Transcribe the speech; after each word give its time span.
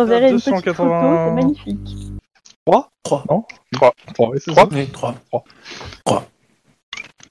enverrai 0.00 0.30
une 0.30 0.36
petite 0.36 0.48
280. 0.52 0.72
photo, 0.74 1.16
c'est 1.26 1.34
magnifique. 1.34 1.96
3 2.66 2.88
Trois. 3.02 3.24
Non 3.30 3.44
3. 3.72 3.94
3, 4.14 4.28
oui, 4.30 4.38
c'est 4.44 4.50
Trois. 4.52 4.64
ça. 4.64 4.76
Oui, 4.76 4.88
trois. 4.88 5.14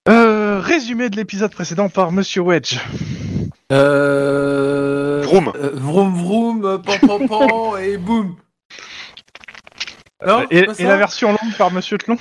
Euh, 0.07 0.59
résumé 0.59 1.09
de 1.09 1.15
l'épisode 1.17 1.51
précédent 1.51 1.89
par 1.89 2.11
Monsieur 2.11 2.41
Wedge. 2.41 2.79
Euh... 3.71 5.21
Vroom. 5.23 5.51
euh, 5.55 5.71
vroom 5.75 6.15
vroom, 6.15 6.81
pan 6.81 7.07
pan 7.07 7.27
pan, 7.27 7.77
et 7.81 7.97
boum. 7.97 8.35
Non, 10.25 10.45
et, 10.49 10.65
et 10.79 10.83
la 10.83 10.97
version 10.97 11.29
longue 11.29 11.53
par 11.57 11.71
Monsieur 11.71 11.97
Tlon? 11.99 12.17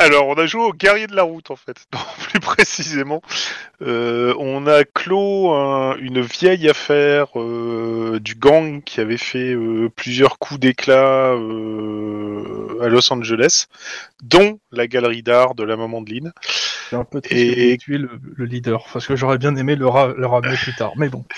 Alors, 0.00 0.28
on 0.28 0.34
a 0.34 0.46
joué 0.46 0.62
au 0.62 0.72
guerrier 0.72 1.06
de 1.08 1.14
la 1.16 1.22
route, 1.24 1.50
en 1.50 1.56
fait. 1.56 1.76
Non, 1.92 1.98
plus 2.30 2.40
précisément. 2.40 3.20
Euh, 3.82 4.34
on 4.38 4.66
a 4.66 4.84
clos 4.84 5.50
un- 5.52 5.96
une 5.98 6.20
vieille 6.20 6.68
affaire 6.68 7.26
euh, 7.36 8.18
du 8.20 8.34
gang 8.34 8.82
qui 8.82 9.00
avait 9.00 9.16
fait 9.16 9.52
euh, 9.54 9.88
plusieurs 9.94 10.38
coups 10.38 10.60
d'éclat 10.60 11.32
euh, 11.32 12.78
à 12.82 12.88
Los 12.88 13.12
Angeles, 13.12 13.66
dont 14.22 14.58
la 14.72 14.86
galerie 14.86 15.22
d'art 15.22 15.54
de 15.54 15.64
la 15.64 15.76
maman 15.76 16.02
de 16.02 16.10
Lynn. 16.12 16.32
C'est 16.90 16.96
un 16.96 17.04
peu 17.04 17.20
triste 17.20 17.36
Et- 17.40 17.62
ayez 17.66 17.78
tué 17.78 17.98
le, 17.98 18.10
le 18.36 18.44
leader, 18.44 18.84
parce 18.92 19.06
que 19.06 19.16
j'aurais 19.16 19.38
bien 19.38 19.54
aimé 19.56 19.74
le, 19.76 19.86
ra- 19.86 20.12
le 20.16 20.26
ramener 20.26 20.56
plus 20.56 20.74
tard, 20.74 20.92
mais 20.96 21.08
bon. 21.08 21.24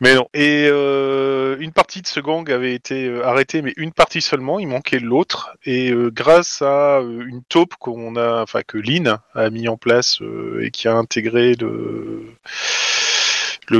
Mais 0.00 0.14
non. 0.14 0.28
Et 0.32 0.68
euh, 0.70 1.56
une 1.58 1.72
partie 1.72 2.02
de 2.02 2.06
ce 2.06 2.20
gang 2.20 2.48
avait 2.52 2.72
été 2.72 3.06
euh, 3.08 3.26
arrêtée, 3.26 3.62
mais 3.62 3.72
une 3.76 3.90
partie 3.92 4.20
seulement. 4.20 4.60
Il 4.60 4.68
manquait 4.68 5.00
l'autre. 5.00 5.56
Et 5.64 5.90
euh, 5.90 6.12
grâce 6.12 6.62
à 6.62 6.98
euh, 7.00 7.24
une 7.26 7.42
taupe 7.48 7.74
qu'on 7.80 7.97
a, 8.16 8.42
enfin 8.42 8.62
que 8.66 8.78
Lynn 8.78 9.18
a 9.34 9.50
mis 9.50 9.68
en 9.68 9.76
place 9.76 10.22
euh, 10.22 10.64
et 10.64 10.70
qui 10.70 10.88
a 10.88 10.94
intégré 10.94 11.54
le 11.54 12.32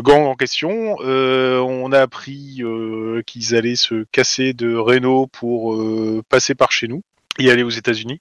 gang 0.02 0.26
en 0.26 0.34
question, 0.34 0.96
euh, 1.00 1.58
on 1.60 1.92
a 1.92 2.00
appris 2.00 2.58
euh, 2.60 3.22
qu'ils 3.26 3.54
allaient 3.54 3.76
se 3.76 4.04
casser 4.12 4.52
de 4.52 4.74
Reno 4.74 5.26
pour 5.26 5.82
passer 6.28 6.54
par 6.54 6.72
chez 6.72 6.88
nous 6.88 7.02
et 7.38 7.50
aller 7.50 7.62
aux 7.62 7.70
États-Unis. 7.70 8.20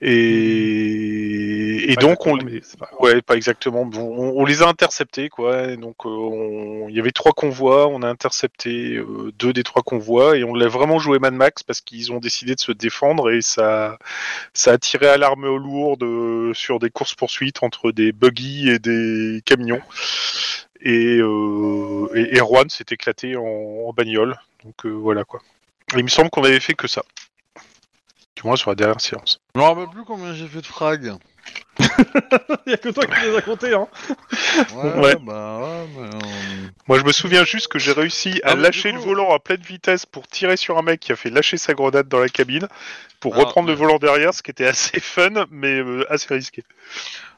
Et, 0.00 1.94
donc 2.00 2.26
on, 2.26 2.38
pas. 2.78 2.90
Ouais, 3.00 3.20
pas 3.22 3.34
exactement. 3.36 3.84
Bon, 3.84 4.00
on, 4.16 4.40
on 4.40 4.44
les 4.44 4.62
a 4.62 4.68
interceptés, 4.68 5.28
quoi. 5.28 5.70
Et 5.72 5.76
Donc, 5.76 5.96
euh, 6.06 6.08
on- 6.08 6.88
il 6.88 6.94
y 6.94 7.00
avait 7.00 7.10
trois 7.12 7.32
convois. 7.32 7.88
On 7.88 8.02
a 8.02 8.08
intercepté 8.08 8.94
euh, 8.96 9.32
deux 9.38 9.52
des 9.52 9.64
trois 9.64 9.82
convois 9.82 10.36
et 10.36 10.44
on 10.44 10.54
l'a 10.54 10.68
vraiment 10.68 10.98
joué 10.98 11.18
Mad 11.18 11.34
Max 11.34 11.62
parce 11.62 11.80
qu'ils 11.80 12.12
ont 12.12 12.18
décidé 12.20 12.54
de 12.54 12.60
se 12.60 12.72
défendre 12.72 13.30
et 13.32 13.42
ça, 13.42 13.98
ça 14.54 14.72
a 14.72 14.78
tiré 14.78 15.08
à 15.08 15.16
l'arme 15.16 15.46
lourde 15.56 16.02
euh, 16.04 16.54
sur 16.54 16.78
des 16.78 16.90
courses 16.90 17.14
poursuites 17.14 17.62
entre 17.62 17.90
des 17.90 18.12
buggy 18.12 18.70
et 18.70 18.78
des 18.78 19.42
camions. 19.44 19.82
Et, 20.80 21.16
et, 21.18 22.36
et 22.36 22.36
Juan 22.36 22.70
s'est 22.70 22.84
éclaté 22.90 23.36
en, 23.36 23.42
en 23.42 23.92
bagnole. 23.92 24.36
Donc 24.64 24.86
voilà 24.86 25.24
quoi. 25.24 25.40
Il 25.96 26.04
me 26.04 26.08
semble 26.08 26.30
qu'on 26.30 26.44
avait 26.44 26.60
fait 26.60 26.74
que 26.74 26.86
ça. 26.86 27.02
Du 28.38 28.46
moins 28.46 28.54
sur 28.54 28.70
la 28.70 28.76
dernière 28.76 29.00
séance. 29.00 29.40
Je 29.56 29.60
me 29.60 29.64
rappelle 29.66 29.88
plus 29.88 30.04
combien 30.04 30.32
j'ai 30.32 30.46
fait 30.46 30.60
de 30.60 30.66
frag. 30.66 31.12
Il 32.66 32.70
y 32.70 32.74
a 32.74 32.76
que 32.76 32.90
toi 32.90 33.04
qui 33.04 33.20
les 33.26 33.36
as 33.36 33.42
comptés, 33.42 33.74
hein. 33.74 33.88
Ouais, 34.76 34.94
Ouais. 35.00 35.16
bah 35.20 35.58
ouais, 35.58 35.86
mais, 35.96 36.06
euh, 36.06 36.10
Moi, 36.86 37.00
je 37.00 37.04
me 37.04 37.10
souviens 37.10 37.44
juste 37.44 37.66
que 37.66 37.80
j'ai 37.80 37.90
réussi 37.90 38.40
à 38.44 38.50
Ah, 38.50 38.54
mais 38.54 38.62
lâcher 38.62 38.92
du 38.92 38.98
le 38.98 39.02
volant 39.02 39.34
à 39.34 39.40
pleine 39.40 39.60
vitesse 39.62 40.06
pour 40.06 40.28
tirer 40.28 40.56
sur 40.56 40.78
un 40.78 40.82
mec 40.82 41.00
qui 41.00 41.10
a 41.10 41.16
fait 41.16 41.30
lâcher 41.30 41.56
sa 41.56 41.74
grenade 41.74 42.06
dans 42.06 42.20
la 42.20 42.28
cabine 42.28 42.68
pour 43.18 43.34
Ah, 43.34 43.40
reprendre 43.40 43.66
le 43.66 43.74
volant 43.74 43.98
derrière, 43.98 44.32
ce 44.32 44.42
qui 44.42 44.52
était 44.52 44.66
assez 44.66 45.00
fun, 45.00 45.46
mais 45.50 45.80
euh, 45.80 46.04
assez 46.12 46.32
risqué. 46.32 46.62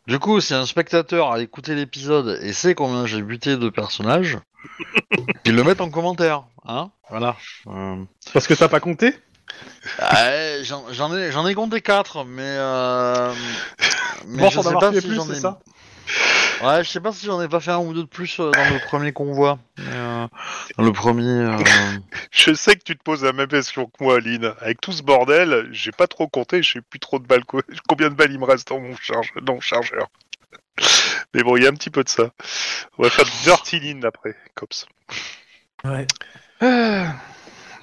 Du 0.06 0.19
coup, 0.19 0.39
si 0.43 0.53
un 0.53 0.66
spectateur 0.66 1.33
a 1.33 1.41
écouté 1.41 1.75
l'épisode 1.75 2.39
et 2.43 2.53
sait 2.53 2.75
combien 2.75 3.06
j'ai 3.06 3.22
buté 3.22 3.56
de 3.56 3.71
personnages, 3.71 4.37
qu'il 5.44 5.55
le 5.55 5.65
mette 5.65 5.81
en 5.81 5.89
commentaire, 5.89 6.43
hein 6.66 6.91
Voilà. 7.09 7.37
Euh, 7.69 7.97
Parce 8.34 8.47
que 8.47 8.53
t'as 8.55 8.69
pas 8.69 8.81
compté? 8.81 9.15
Ouais, 10.12 10.61
J'en 10.65 10.84
j'en 10.93 11.15
ai, 11.16 11.31
j'en 11.33 11.47
ai 11.47 11.55
compté 11.55 11.81
4, 11.81 12.25
mais... 12.25 12.43
Euh... 12.44 13.33
Mais 14.27 14.43
Bon, 14.43 14.50
je 14.50 14.61
sais 14.61 14.72
pas 14.75 14.93
si 14.93 15.06
plus, 15.06 15.15
j'en 15.16 15.31
ai... 15.31 15.34
ça 15.34 15.59
Ouais, 16.62 16.84
je 16.84 16.91
sais 16.91 17.00
pas 17.00 17.12
si 17.12 17.25
j'en 17.25 17.41
ai 17.41 17.49
pas 17.49 17.60
fait 17.60 17.71
un 17.71 17.78
ou 17.78 17.94
deux 17.94 18.03
de 18.03 18.09
plus 18.09 18.39
euh, 18.39 18.50
dans 18.50 18.69
le 18.69 18.78
premier 18.84 19.12
convoi. 19.12 19.59
euh, 19.78 20.27
Dans 20.77 20.84
le 20.84 20.93
premier... 20.93 21.25
euh, 21.25 21.56
Je 22.31 22.53
sais 22.53 22.77
que 22.77 22.83
tu 22.84 22.97
te 22.99 23.03
poses 23.03 23.25
la 23.25 23.33
même 23.33 23.49
question 23.49 23.87
que 23.87 24.05
moi, 24.05 24.16
Aline. 24.16 24.53
Avec 24.60 24.81
tout 24.81 24.93
ce 24.93 25.03
bordel, 25.03 25.69
j'ai 25.72 25.93
pas 25.93 26.06
trop 26.06 26.28
compté, 26.28 26.62
je 26.62 26.72
sais 26.75 26.81
plus 26.83 27.00
trop 27.00 27.19
de 27.19 27.27
balles, 27.27 27.44
co- 27.47 27.62
combien 27.89 28.10
de 28.10 28.15
balles 28.15 28.33
il 28.33 28.39
me 28.39 28.44
reste 28.44 28.69
dans 28.69 28.81
mon, 28.81 28.94
charge... 28.97 29.33
dans 29.41 29.55
mon 29.55 29.60
chargeur. 29.60 30.09
Mais 31.34 31.43
bon, 31.43 31.56
il 31.56 31.62
y 31.62 31.66
a 31.66 31.71
un 31.71 31.75
petit 31.75 31.91
peu 31.91 32.05
de 32.05 32.09
ça. 32.10 32.31
On 32.99 33.05
va 33.05 33.10
faire 33.10 33.25
du 33.25 33.31
Dirty 33.44 33.81
Lean 33.81 34.03
après, 34.06 34.37
Cops. 34.55 34.87
Ouais. 35.84 36.06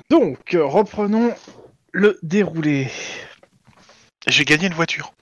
Donc, 0.10 0.54
euh, 0.54 0.64
reprenons 0.66 1.34
le 1.92 2.18
déroulé. 2.24 2.90
J'ai 4.28 4.46
gagné 4.46 4.68
une 4.68 4.74
voiture. 4.74 5.14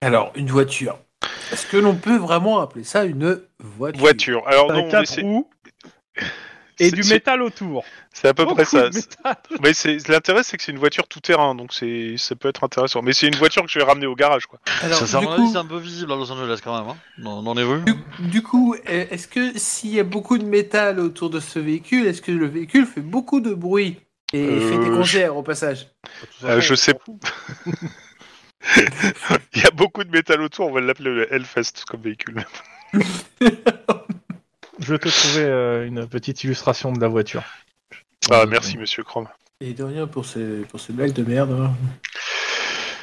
Alors, 0.00 0.30
une 0.36 0.48
voiture. 0.48 0.98
Est-ce 1.52 1.66
que 1.66 1.76
l'on 1.76 1.96
peut 1.96 2.16
vraiment 2.16 2.60
appeler 2.60 2.84
ça 2.84 3.04
une 3.04 3.42
voiture? 3.58 4.00
Voiture. 4.00 4.42
Alors 4.46 4.68
non, 4.68 4.84
mais 4.84 4.90
quatre 4.90 5.20
roues 5.20 5.50
et 6.78 6.90
c'est- 6.90 6.96
du 6.96 7.02
métal 7.08 7.42
autour. 7.42 7.84
c'est 8.12 8.28
à 8.28 8.34
peu 8.34 8.44
Beaucoup 8.44 8.56
près 8.56 8.64
ça. 8.64 8.88
Mais 9.62 9.72
l'intérêt, 10.08 10.42
c'est 10.42 10.56
que 10.56 10.62
c'est 10.62 10.72
une 10.72 10.78
voiture 10.78 11.06
tout 11.08 11.20
terrain, 11.20 11.54
donc 11.54 11.72
c'est 11.72 12.16
ça 12.18 12.34
peut 12.36 12.48
être 12.48 12.64
intéressant. 12.64 13.02
Mais 13.02 13.12
c'est 13.12 13.26
une 13.28 13.36
voiture 13.36 13.62
que 13.64 13.70
je 13.70 13.78
vais 13.78 13.84
ramener 13.84 14.06
au 14.06 14.14
garage, 14.14 14.46
quoi. 14.46 14.58
Alors, 14.82 14.98
ça, 14.98 15.06
ça, 15.06 15.20
du 15.20 15.26
coup, 15.26 15.50
c'est 15.52 15.58
un 15.58 15.64
peu 15.64 15.78
visible 15.78 16.12
à 16.12 16.16
Los 16.16 16.30
Angeles 16.30 16.60
quand 16.62 16.78
même, 16.78 16.88
hein, 16.90 16.96
dans, 17.18 17.42
dans 17.42 17.54
les 17.54 17.62
rues. 17.64 17.82
du, 17.84 17.94
du 18.28 18.42
coup, 18.42 18.74
euh, 18.74 19.06
est-ce 19.10 19.28
que 19.28 19.58
s'il 19.58 19.90
y 19.94 20.00
a 20.00 20.04
beaucoup 20.04 20.38
de 20.38 20.44
métal 20.44 21.00
autour 21.00 21.30
de 21.30 21.40
ce 21.40 21.58
véhicule, 21.58 22.06
est-ce 22.06 22.22
que 22.22 22.32
le 22.32 22.46
véhicule 22.46 22.86
fait 22.86 23.00
beaucoup 23.00 23.40
de 23.40 23.54
bruit 23.54 23.98
et 24.32 24.44
Euh, 24.44 24.60
fait 24.68 24.78
des 24.78 24.90
concerts 24.90 25.36
au 25.36 25.42
passage 25.42 25.86
Euh, 26.44 26.60
je 26.60 26.74
sais 26.74 26.94
Il 29.54 29.62
y 29.62 29.66
a 29.66 29.70
beaucoup 29.70 30.02
de 30.02 30.10
métal 30.10 30.40
autour, 30.42 30.66
on 30.66 30.72
va 30.72 30.80
l'appeler 30.80 31.10
le 31.10 31.32
Hellfest 31.32 31.84
comme 31.88 32.00
véhicule. 32.02 32.44
Je 34.78 34.92
vais 34.92 34.98
te 34.98 35.08
trouver 35.08 35.44
euh, 35.44 35.86
une 35.86 36.06
petite 36.06 36.44
illustration 36.44 36.92
de 36.92 37.00
la 37.00 37.08
voiture. 37.08 37.42
Ah, 38.30 38.44
merci, 38.46 38.76
monsieur 38.76 39.02
Chrome. 39.04 39.28
Et 39.60 39.72
de 39.72 39.84
rien 39.84 40.06
pour 40.06 40.26
ces, 40.26 40.62
pour 40.68 40.80
ces 40.80 40.92
blagues 40.92 41.12
de 41.14 41.22
merde. 41.22 41.52
hein. 41.52 41.74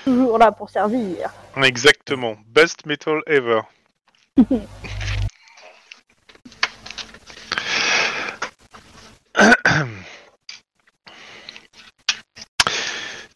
Toujours 0.03 0.37
là 0.37 0.51
pour 0.51 0.69
servir. 0.69 1.31
Exactement. 1.57 2.35
Best 2.47 2.85
metal 2.85 3.21
ever. 3.25 3.61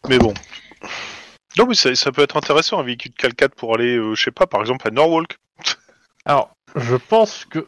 mais 0.08 0.18
bon. 0.18 0.34
Non, 1.56 1.66
mais 1.66 1.74
ça, 1.74 1.94
ça 1.94 2.12
peut 2.12 2.22
être 2.22 2.36
intéressant, 2.36 2.78
un 2.78 2.84
véhicule 2.84 3.12
4x4 3.18 3.48
pour 3.50 3.74
aller, 3.74 3.96
euh, 3.96 4.14
je 4.14 4.22
sais 4.22 4.30
pas, 4.30 4.46
par 4.46 4.60
exemple 4.60 4.86
à 4.86 4.90
Norwalk. 4.90 5.38
Alors, 6.24 6.50
je 6.76 6.96
pense 6.96 7.44
que 7.44 7.66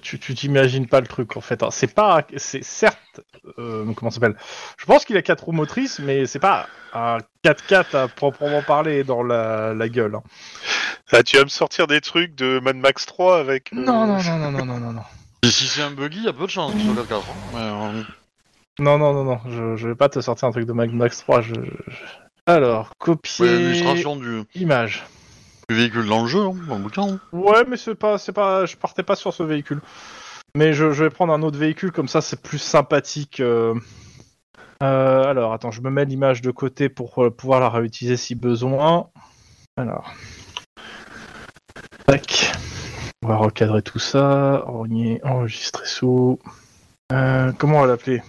tu 0.00 0.18
t'imagines 0.18 0.86
pas 0.86 1.00
le 1.00 1.06
truc 1.06 1.36
en 1.36 1.40
fait. 1.40 1.62
hein. 1.62 1.70
C'est 1.70 1.92
pas, 1.94 2.26
c'est 2.36 2.64
certes, 2.64 3.20
euh, 3.58 3.84
comment 3.94 4.10
ça 4.10 4.16
s'appelle? 4.16 4.36
Je 4.78 4.84
pense 4.86 5.04
qu'il 5.04 5.16
a 5.16 5.22
quatre 5.22 5.44
roues 5.44 5.52
motrices, 5.52 5.98
mais 6.00 6.26
c'est 6.26 6.38
pas 6.38 6.66
un 6.92 7.18
4x4 7.44 7.94
à 7.96 8.08
proprement 8.08 8.62
parler 8.62 9.04
dans 9.04 9.22
la, 9.22 9.74
la 9.74 9.88
gueule. 9.88 10.16
hein. 10.16 10.22
Ah, 11.12 11.22
tu 11.22 11.36
vas 11.38 11.44
me 11.44 11.48
sortir 11.48 11.86
des 11.86 12.00
trucs 12.00 12.34
de 12.34 12.60
Mad 12.60 12.76
Max 12.76 13.06
3 13.06 13.38
avec. 13.38 13.72
euh, 13.72 13.76
Non, 13.76 14.06
non, 14.06 14.22
non, 14.22 14.38
non, 14.38 14.50
non, 14.52 14.64
non, 14.66 14.78
non, 14.78 14.92
non. 14.92 15.02
Et 15.42 15.50
si 15.50 15.66
c'est 15.66 15.82
un 15.82 15.90
buggy, 15.90 16.18
il 16.18 16.24
y 16.24 16.28
a 16.28 16.32
peu 16.32 16.44
de 16.46 16.50
chance 16.50 16.72
qu'il 16.74 16.84
soit 16.84 16.94
4x4. 16.94 17.30
hein. 17.30 17.34
Mais, 17.52 17.58
euh, 17.58 18.02
Non, 18.80 18.98
non, 18.98 19.12
non, 19.12 19.24
non, 19.24 19.40
je, 19.48 19.76
je 19.76 19.88
vais 19.88 19.94
pas 19.94 20.08
te 20.08 20.20
sortir 20.20 20.48
un 20.48 20.52
truc 20.52 20.66
de 20.66 20.72
Mad 20.72 20.92
Max 20.92 21.18
3. 21.18 21.40
Je, 21.40 21.54
je- 21.54 22.04
Alors, 22.46 22.88
ouais, 22.88 22.94
copier 22.98 23.74
du, 23.74 24.04
image. 24.54 25.04
Du 25.68 25.74
véhicule 25.74 26.06
dans 26.06 26.22
le 26.22 26.28
jeu, 26.28 26.40
hein, 26.40 26.54
dans 26.66 26.76
le 26.76 26.82
bouquin. 26.82 27.02
hein. 27.08 27.20
Ouais, 27.32 27.64
mais 27.68 27.76
c'est 27.76 27.94
pas, 27.94 28.16
c'est 28.18 28.32
pas, 28.32 28.64
je 28.66 28.76
partais 28.76 29.02
pas 29.02 29.16
sur 29.16 29.34
ce 29.34 29.42
véhicule. 29.42 29.80
Mais 30.56 30.72
je, 30.72 30.92
je 30.92 31.04
vais 31.04 31.10
prendre 31.10 31.32
un 31.32 31.42
autre 31.42 31.58
véhicule 31.58 31.92
comme 31.92 32.08
ça, 32.08 32.20
c'est 32.22 32.40
plus 32.40 32.58
sympathique. 32.58 33.40
euh. 33.40 33.74
Euh, 34.82 35.24
alors, 35.24 35.52
attends, 35.52 35.70
je 35.70 35.82
me 35.82 35.90
mets 35.90 36.04
l'image 36.06 36.40
de 36.40 36.50
côté 36.50 36.88
pour 36.88 37.22
euh, 37.24 37.30
pouvoir 37.30 37.60
la 37.60 37.68
réutiliser 37.68 38.16
si 38.16 38.34
besoin. 38.34 39.08
Alors, 39.76 40.10
tac. 42.06 42.52
On 43.22 43.28
va 43.28 43.36
recadrer 43.36 43.82
tout 43.82 43.98
ça. 43.98 44.62
Rogner, 44.66 45.20
enregistrer 45.24 45.84
sous. 45.86 46.38
Euh, 47.12 47.52
comment 47.58 47.78
on 47.78 47.80
va 47.82 47.86
l'appeler 47.88 48.22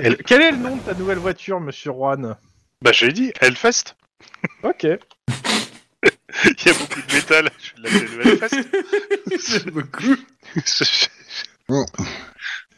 Elle- 0.00 0.16
Quel 0.24 0.42
est 0.42 0.50
le 0.52 0.58
nom 0.58 0.76
de 0.76 0.80
ta 0.82 0.94
nouvelle 0.94 1.18
voiture, 1.18 1.60
Monsieur 1.60 1.92
Juan? 1.92 2.36
Bah, 2.82 2.90
j'ai 2.92 3.12
dit, 3.12 3.32
Hellfest. 3.40 3.94
Ok. 4.64 4.86
Il 6.64 6.66
y 6.66 6.70
a 6.70 6.78
beaucoup 6.78 7.00
de 7.00 7.14
métal, 7.14 7.50
je 7.58 7.82
vais 7.82 7.88
l'appeler 7.88 8.24
le 8.24 8.42
Hellfest. 8.42 9.70
Beaucoup. 9.70 10.16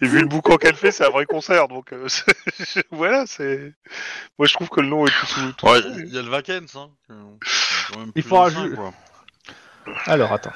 Et 0.00 0.06
vu 0.06 0.20
le 0.20 0.26
boucan 0.28 0.56
qu'elle 0.58 0.76
fait, 0.76 0.92
c'est 0.92 1.04
un 1.04 1.10
vrai 1.10 1.26
concert, 1.26 1.66
donc 1.68 1.92
euh, 1.92 2.06
c'est- 2.08 2.86
voilà, 2.92 3.24
c'est. 3.26 3.74
Moi, 4.38 4.46
je 4.46 4.54
trouve 4.54 4.68
que 4.68 4.80
le 4.80 4.86
nom 4.88 5.04
est 5.06 5.10
tout. 5.10 5.52
tout- 5.56 5.66
Ouais, 5.66 5.82
tout- 5.82 5.88
il 5.98 6.14
y 6.14 6.18
a 6.18 6.22
le 6.22 6.28
Vacance. 6.30 6.76
Hein, 6.76 6.90
quand 7.08 7.98
même 7.98 8.12
Il 8.14 8.22
faudra 8.22 8.50
quoi. 8.74 8.92
Alors, 10.06 10.32
attends. 10.32 10.52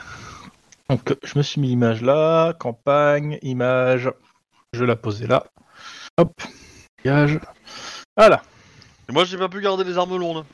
Donc 0.88 1.12
je 1.24 1.36
me 1.38 1.42
suis 1.42 1.60
mis 1.60 1.68
l'image 1.68 2.02
là, 2.02 2.52
campagne, 2.52 3.38
image, 3.42 4.10
je 4.74 4.80
vais 4.80 4.86
la 4.86 4.96
poser 4.96 5.26
là. 5.26 5.44
Hop, 6.18 6.32
dégage. 7.02 7.40
Voilà. 8.16 8.42
Et 9.08 9.12
moi, 9.12 9.24
j'ai 9.24 9.38
pas 9.38 9.48
pu 9.48 9.60
garder 9.60 9.82
les 9.84 9.96
armes 9.98 10.16
lourdes. 10.16 10.44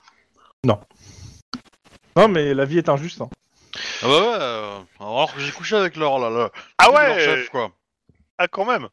Non 0.64 0.80
mais 2.26 2.54
la 2.54 2.64
vie 2.64 2.78
est 2.78 2.88
injuste. 2.88 3.20
hein. 3.20 3.28
Ah 4.02 4.06
bah 4.06 4.08
ouais, 4.08 4.36
euh, 4.40 4.78
alors 4.98 5.32
que 5.34 5.40
j'ai 5.40 5.52
couché 5.52 5.76
avec 5.76 5.96
leur, 5.96 6.18
là, 6.18 6.30
là, 6.30 6.50
Ah 6.78 6.86
leur 6.90 6.94
ouais 6.96 7.20
chef, 7.24 7.48
quoi. 7.50 7.70
Ah, 8.38 8.48
quand 8.48 8.64
même 8.64 8.88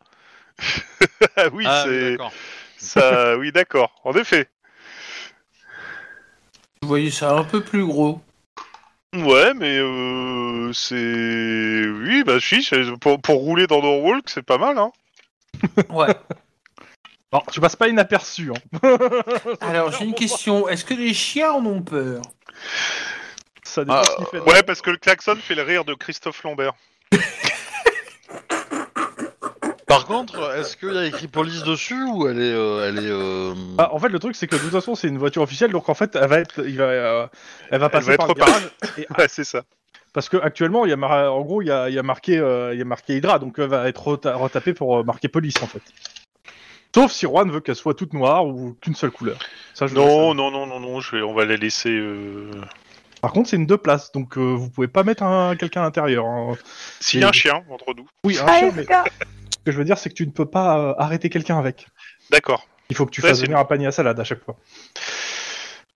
Ah 1.38 1.48
oui, 1.54 1.66
ah, 1.68 1.84
oui, 1.88 1.94
c'est... 1.94 2.12
d'accord. 2.12 2.34
ça... 2.78 3.38
oui, 3.38 3.52
d'accord, 3.52 3.92
en 4.04 4.14
effet. 4.14 4.48
Vous 6.82 6.88
voyez 6.88 7.10
ça 7.10 7.32
un 7.34 7.44
peu 7.44 7.62
plus 7.64 7.86
gros. 7.86 8.22
Ouais, 9.16 9.54
mais 9.54 9.78
euh, 9.80 10.72
c'est... 10.74 10.96
Oui, 11.88 12.24
bah 12.26 12.40
si, 12.40 12.62
c'est- 12.64 12.98
pour, 13.00 13.22
pour 13.22 13.38
rouler 13.38 13.66
dans 13.66 13.82
Norwalk, 13.82 14.28
c'est 14.30 14.44
pas 14.46 14.58
mal, 14.58 14.78
hein. 14.78 14.92
Ouais. 15.90 16.08
Alors 17.36 17.46
tu 17.52 17.60
passes 17.60 17.76
pas 17.76 17.88
inaperçu. 17.90 18.52
Hein. 18.52 18.98
Alors 19.62 19.92
j'ai 19.92 20.06
une 20.06 20.14
question. 20.14 20.68
Est-ce 20.70 20.86
que 20.86 20.94
les 20.94 21.14
chiens 21.14 21.52
en 21.52 21.66
ont 21.66 21.82
peur? 21.82 22.22
Ça 23.64 23.84
dépend 23.84 24.04
ce 24.04 24.16
qu'il 24.16 24.26
fait. 24.28 24.40
Ouais, 24.40 24.64
parce 24.64 24.82
que 24.82 24.90
le 24.92 24.98
klaxon 24.98 25.36
fait 25.36 25.56
le 25.56 25.64
rire 25.64 25.84
de 25.84 25.94
Christophe 25.96 26.42
Lambert. 26.44 26.74
Par 29.88 30.06
contre, 30.06 30.56
est-ce 30.58 30.76
qu'il 30.78 30.94
y 30.94 30.98
a 30.98 31.06
écrit 31.06 31.28
police 31.28 31.64
dessus 31.64 32.04
ou 32.04 32.28
elle 32.28 32.40
est, 32.42 32.54
euh, 32.54 32.88
elle 32.90 32.98
est. 32.98 33.10
euh, 33.10 33.54
Ah, 33.78 33.94
en 33.94 34.00
fait, 34.00 34.10
le 34.10 34.20
truc, 34.20 34.36
c'est 34.36 34.48
que 34.48 34.56
de 34.56 34.62
toute 34.62 34.72
façon, 34.72 34.96
c'est 34.96 35.08
une 35.08 35.18
voiture 35.18 35.42
officielle, 35.42 35.72
donc 35.72 35.88
en 35.90 35.94
fait, 35.94 36.16
elle 36.16 36.28
va 36.28 36.40
être, 36.40 36.66
il 36.66 36.78
va, 36.78 36.84
euh, 36.86 37.28
elle 37.70 37.80
va 37.80 37.90
passer 37.90 38.12
va 38.12 38.18
par 38.18 38.30
être 38.32 38.38
le 38.38 38.46
garage. 38.46 38.70
et- 38.98 39.08
Ouais, 39.18 39.28
c'est 39.30 39.44
ça. 39.44 39.62
parce 40.12 40.28
que 40.28 40.38
actuellement, 40.38 40.86
il 40.86 40.90
y 40.90 40.94
a, 40.94 40.98
mar- 40.98 41.34
en 41.34 41.42
gros, 41.42 41.62
il 41.62 41.68
y 41.68 41.72
a, 41.72 41.88
il 41.90 41.96
y 41.96 42.00
a 42.00 42.04
marqué, 42.04 42.38
euh, 42.38 42.74
il 42.74 42.80
y 42.80 42.82
a 42.82 42.86
marqué 42.86 43.16
Hydra, 43.18 43.40
donc 43.40 43.56
elle 43.60 43.68
va 43.68 43.88
être 43.88 44.02
reta- 44.08 44.34
retapée 44.36 44.74
pour 44.74 44.98
euh, 44.98 45.04
marquer 45.04 45.28
police, 45.28 45.62
en 45.62 45.68
fait. 45.68 45.82
Sauf 46.96 47.12
si 47.12 47.26
Juan 47.26 47.52
veut 47.52 47.60
qu'elle 47.60 47.76
soit 47.76 47.94
toute 47.94 48.14
noire 48.14 48.46
ou 48.48 48.74
qu'une 48.82 48.96
seule 48.96 49.12
couleur. 49.12 49.38
Ça, 49.74 49.86
je 49.86 49.94
le 49.94 50.00
Non, 50.00 50.34
non, 50.34 50.50
non, 50.50 50.66
non, 50.66 50.80
non, 50.80 51.02
je 51.02 51.18
vais... 51.18 51.22
on 51.22 51.34
va 51.34 51.44
la 51.44 51.58
laisser... 51.58 51.90
euh, 51.90 52.50
Par 53.22 53.34
contre, 53.34 53.50
c'est 53.50 53.58
une 53.58 53.66
deux 53.66 53.78
places, 53.78 54.14
donc 54.14 54.38
euh, 54.38 54.42
vous 54.56 54.70
pouvez 54.70 54.88
pas 54.88 55.04
mettre 55.04 55.24
un, 55.24 55.58
quelqu'un 55.58 55.82
à 55.82 55.84
l'intérieur. 55.84 56.26
hein. 56.26 56.54
S'il 57.02 57.20
y 57.20 57.24
a 57.26 57.28
un 57.28 57.34
chien, 57.34 57.64
entre 57.70 57.94
nous. 57.98 58.08
Oui, 58.24 58.40
un 58.40 58.48
chien, 58.58 58.72
mais 58.74 58.84
ce 58.86 59.58
que 59.66 59.72
je 59.74 59.78
veux 59.78 59.84
dire, 59.84 59.98
c'est 59.98 60.10
que 60.10 60.16
tu 60.16 60.26
ne 60.26 60.32
peux 60.32 60.46
pas 60.46 60.78
euh, 60.80 60.94
arrêter 60.98 61.30
quelqu'un 61.30 61.60
avec. 61.60 61.86
D'accord, 62.32 62.66
Il 62.90 62.96
faut 62.96 63.06
que 63.06 63.12
tu 63.12 63.22
Ouais, 63.22 63.28
fasses 63.28 63.42
venir 63.42 63.58
un 63.58 63.66
panier 63.66 63.88
à 63.88 63.92
salade 63.92 64.18
à 64.20 64.24
chaque 64.24 64.46
fois. 64.46 64.56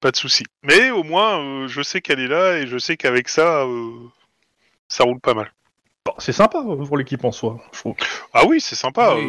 pas 0.02 0.12
de 0.12 0.18
souci. 0.18 0.44
Mais 0.64 0.92
au 0.92 1.04
moins, 1.04 1.40
euh, 1.40 1.68
je 1.70 1.82
sais 1.82 2.02
qu'elle 2.02 2.20
est 2.20 2.28
là 2.28 2.58
et 2.58 2.68
je 2.68 2.78
sais 2.78 2.98
qu'avec 2.98 3.30
ça, 3.30 3.62
euh, 3.64 3.90
ça 4.90 5.06
roule 5.06 5.22
pas 5.22 5.34
mal. 5.34 5.50
Bon, 6.06 6.14
c'est 6.18 6.32
sympa 6.34 6.62
pour 6.64 6.98
l'équipe 6.98 7.24
en 7.26 7.32
soi, 7.32 7.58
je 7.74 7.80
trouve. 7.80 7.96
Ah 8.34 8.46
oui, 8.48 8.60
c'est 8.62 8.76
sympa. 8.76 9.16
Oui. 9.16 9.24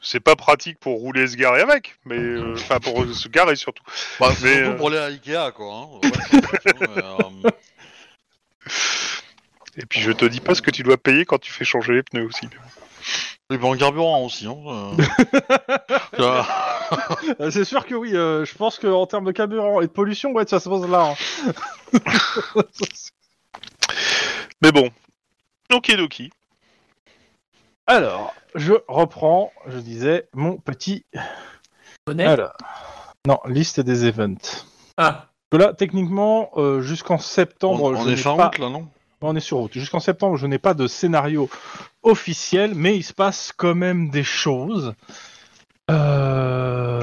C'est 0.00 0.20
pas 0.20 0.36
pratique 0.36 0.78
pour 0.78 0.98
rouler 0.98 1.22
et 1.22 1.26
se 1.28 1.36
garer 1.36 1.60
avec, 1.60 1.96
mais 2.04 2.18
euh, 2.18 2.54
enfin 2.58 2.78
pour 2.80 3.04
se 3.06 3.28
garer 3.28 3.56
surtout. 3.56 3.82
Bah, 4.18 4.30
c'est 4.36 4.44
Mais, 4.44 4.54
surtout 4.54 4.70
euh, 4.70 4.76
pour 4.76 4.88
aller 4.88 4.98
à 4.98 5.04
Ikea, 5.06 5.52
quoi. 5.54 5.74
Hein. 5.74 5.88
Ouais, 6.02 6.10
euh, 7.44 7.50
Et 9.76 9.86
puis 9.86 10.00
je 10.00 10.12
te 10.12 10.24
dis 10.24 10.40
pas 10.40 10.54
ce 10.54 10.62
que 10.62 10.70
tu 10.70 10.82
dois 10.82 10.96
payer 10.96 11.24
quand 11.24 11.38
tu 11.38 11.52
fais 11.52 11.64
changer 11.64 11.94
les 11.94 12.02
pneus 12.02 12.26
aussi. 12.26 12.46
Et 13.52 13.58
puis 13.58 13.66
en 13.66 13.76
carburant 13.76 14.24
aussi. 14.24 14.46
Hein. 14.46 14.56
euh. 16.20 17.50
C'est 17.50 17.64
sûr 17.64 17.84
que 17.84 17.94
oui, 17.96 18.14
euh, 18.14 18.44
je 18.44 18.54
pense 18.54 18.78
qu'en 18.78 19.06
termes 19.06 19.24
de 19.24 19.32
carburant 19.32 19.80
et 19.80 19.86
de 19.86 19.92
pollution, 19.92 20.32
ouais, 20.32 20.46
ça 20.46 20.60
se 20.60 20.68
pose 20.68 20.88
là. 20.88 21.14
hein. 21.94 22.62
Mais 24.62 24.70
bon, 24.70 24.90
ok 25.72 25.96
doki. 25.96 26.30
Alors, 27.86 28.34
je 28.54 28.74
reprends, 28.88 29.52
je 29.66 29.78
disais, 29.78 30.28
mon 30.34 30.56
petit... 30.56 31.04
Alors, 32.18 32.52
non, 33.26 33.38
liste 33.46 33.80
des 33.80 34.06
events. 34.06 34.64
Ah, 34.96 35.26
Que 35.50 35.56
là, 35.56 35.72
techniquement, 35.74 36.50
euh, 36.56 36.80
jusqu'en 36.80 37.18
septembre, 37.18 37.82
on, 37.84 37.96
on 37.96 38.04
je 38.06 38.10
est 38.10 38.16
fin 38.16 38.36
pas... 38.36 38.48
août, 38.48 38.58
là, 38.58 38.68
non? 38.70 38.88
On 39.22 39.36
est 39.36 39.40
sur 39.40 39.58
route. 39.58 39.74
Jusqu'en 39.74 40.00
septembre, 40.00 40.36
je 40.38 40.46
n'ai 40.46 40.58
pas 40.58 40.72
de 40.72 40.86
scénario 40.86 41.50
officiel, 42.02 42.74
mais 42.74 42.96
il 42.96 43.02
se 43.02 43.12
passe 43.12 43.52
quand 43.54 43.74
même 43.74 44.08
des 44.08 44.24
choses. 44.24 44.94
Euh, 45.90 46.99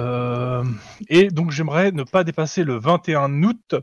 Et 1.10 1.30
donc, 1.30 1.52
j'aimerais 1.52 1.92
ne 1.92 2.04
pas 2.04 2.24
dépasser 2.24 2.64
le 2.64 2.78
21 2.78 3.44
août 3.44 3.76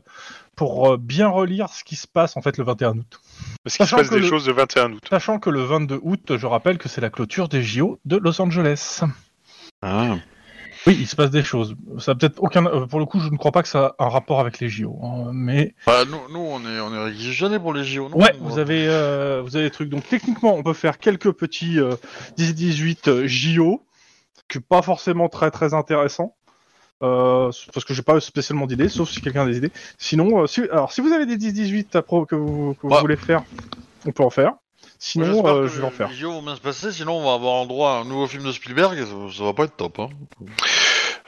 pour 0.55 0.91
euh, 0.93 0.97
bien 0.97 1.27
relire 1.27 1.69
ce 1.69 1.83
qui 1.83 1.95
se 1.95 2.07
passe 2.07 2.37
en 2.37 2.41
fait 2.41 2.57
le 2.57 2.63
21 2.63 2.97
août. 2.97 3.19
Parce 3.63 3.75
qu'il 3.77 3.85
se 3.85 3.89
Sachant 3.89 3.97
passe 3.97 4.09
que 4.09 4.15
des 4.15 4.21
le- 4.21 4.27
choses 4.27 4.47
le 4.47 4.53
21 4.53 4.93
août. 4.93 5.03
Sachant 5.09 5.39
que 5.39 5.49
le 5.49 5.61
22 5.63 5.99
août, 6.01 6.37
je 6.37 6.45
rappelle 6.45 6.77
que 6.77 6.87
c'est 6.87 7.01
la 7.01 7.09
clôture 7.09 7.49
des 7.49 7.61
JO 7.61 7.99
de 8.05 8.17
Los 8.17 8.39
Angeles. 8.41 9.01
ah. 9.81 10.15
Oui, 10.87 10.95
il 10.99 11.07
se 11.07 11.15
passe 11.15 11.31
des 11.31 11.41
choses. 11.43 11.75
Ça 11.97 12.11
a 12.11 12.15
peut-être 12.15 12.41
aucun. 12.43 12.63
euh, 12.67 12.85
Pour 12.85 12.99
le 12.99 13.05
coup, 13.07 13.19
je 13.19 13.29
ne 13.29 13.37
crois 13.37 13.51
pas 13.51 13.63
que 13.63 13.67
ça 13.67 13.95
a 13.97 14.05
un 14.05 14.07
rapport 14.09 14.39
avec 14.39 14.59
les 14.59 14.69
JO. 14.69 14.99
hein, 15.03 15.31
mais 15.33 15.73
Bah, 15.87 16.03
nous, 16.05 16.19
nous, 16.31 16.39
on 16.39 16.59
est, 16.61 16.79
on 16.79 16.93
est 16.93 17.03
réquisitionnés 17.05 17.57
pour 17.57 17.73
les 17.73 17.83
JO, 17.83 18.07
non 18.09 18.17
ouais, 18.17 18.31
On- 18.39 18.47
vous 18.49 18.59
avez, 18.59 18.87
euh, 18.87 19.41
vous 19.43 19.55
avez 19.55 19.65
des 19.65 19.71
trucs. 19.71 19.89
Donc 19.89 20.07
techniquement, 20.07 20.53
on 20.53 20.61
peut 20.61 20.73
faire 20.73 20.99
quelques 20.99 21.31
petits 21.31 21.79
euh, 21.79 21.95
10-18 22.37 23.09
euh, 23.09 23.23
JO, 23.27 23.83
qui 24.47 24.59
pas 24.59 24.83
forcément 24.83 25.27
très 25.27 25.49
très 25.49 25.73
intéressant. 25.73 26.35
Euh, 27.03 27.51
parce 27.73 27.85
que 27.85 27.93
j'ai 27.93 28.01
pas 28.01 28.19
spécialement 28.21 28.65
d'idées, 28.67 28.89
sauf 28.89 29.09
si 29.09 29.21
quelqu'un 29.21 29.43
a 29.43 29.45
des 29.45 29.57
idées. 29.57 29.71
Sinon, 29.97 30.43
euh, 30.43 30.47
si, 30.47 30.61
alors 30.71 30.91
si 30.91 31.01
vous 31.01 31.11
avez 31.11 31.25
des 31.25 31.37
10-18 31.37 31.95
à 31.97 32.01
pro 32.01 32.25
que 32.25 32.35
vous, 32.35 32.73
que 32.75 32.81
vous 32.83 32.89
Bah. 32.89 33.01
voulez 33.01 33.17
faire, 33.17 33.43
on 34.05 34.11
peut 34.11 34.23
en 34.23 34.29
faire. 34.29 34.53
Sinon, 34.97 35.25
j'espère 35.25 35.53
euh, 35.53 35.61
que 35.63 35.67
je 35.67 35.81
vais 35.81 35.87
en 35.87 35.91
faire. 35.91 36.07
Les 36.07 36.15
JO 36.15 36.31
vont 36.31 36.41
bien 36.41 36.55
se 36.55 36.61
passer, 36.61 36.91
sinon 36.91 37.17
on 37.19 37.25
va 37.25 37.33
avoir 37.33 37.53
en 37.55 37.65
droit 37.65 37.91
à 37.91 37.93
un 37.95 38.05
nouveau 38.05 38.27
film 38.27 38.43
de 38.45 38.51
Spielberg 38.53 38.97
et 38.97 39.05
ça, 39.05 39.37
ça 39.37 39.43
va 39.43 39.53
pas 39.53 39.65
être 39.65 39.75
top. 39.75 39.99
Hein. 39.99 40.09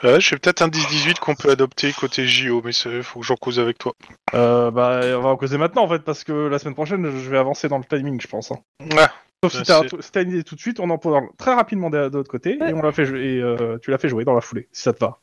Ouais, 0.04 0.22
j'ai 0.22 0.38
peut-être 0.38 0.62
un 0.62 0.68
10-18 0.70 1.20
qu'on 1.20 1.36
peut 1.36 1.50
adopter 1.50 1.92
côté 1.92 2.28
JO, 2.28 2.62
mais 2.64 2.72
il 2.72 3.04
faut 3.04 3.20
que 3.20 3.26
j'en 3.26 3.36
cause 3.36 3.60
avec 3.60 3.78
toi. 3.80 3.94
Euh, 4.36 4.70
bah, 4.72 5.02
on 5.18 5.22
va 5.22 5.30
en 5.30 5.36
causer 5.38 5.58
maintenant 5.58 5.84
en 5.84 5.90
fait, 5.90 6.00
parce 6.00 6.24
que 6.24 6.32
la 6.48 6.60
semaine 6.60 6.76
prochaine, 6.76 7.04
je 7.06 7.30
vais 7.30 7.38
avancer 7.38 7.68
dans 7.68 7.78
le 7.80 7.84
timing, 7.84 8.22
je 8.22 8.28
pense. 8.28 8.52
hein. 8.52 8.58
Ah, 8.98 9.12
Sauf 9.44 9.54
Bah, 9.54 9.60
si 9.60 9.64
t'as 10.12 10.22
si 10.22 10.26
une 10.28 10.32
idée 10.34 10.44
tout 10.44 10.56
de 10.56 10.60
suite, 10.60 10.80
on 10.80 10.90
en 10.90 10.98
parle 10.98 11.28
très 11.38 11.54
rapidement 11.54 11.90
de, 11.90 12.10
de 12.10 12.18
l'autre 12.18 12.30
côté 12.32 12.58
et 12.60 12.74
on 12.74 12.82
l'a 12.82 12.92
fait 12.92 13.04
et, 13.04 13.42
euh, 13.42 13.78
tu 13.82 13.92
l'as 13.92 13.98
fait 13.98 14.10
jouer 14.10 14.24
dans 14.24 14.34
la 14.34 14.42
foulée, 14.42 14.68
si 14.72 14.84
ça 14.84 14.94
te 14.94 15.00
va. 15.00 15.20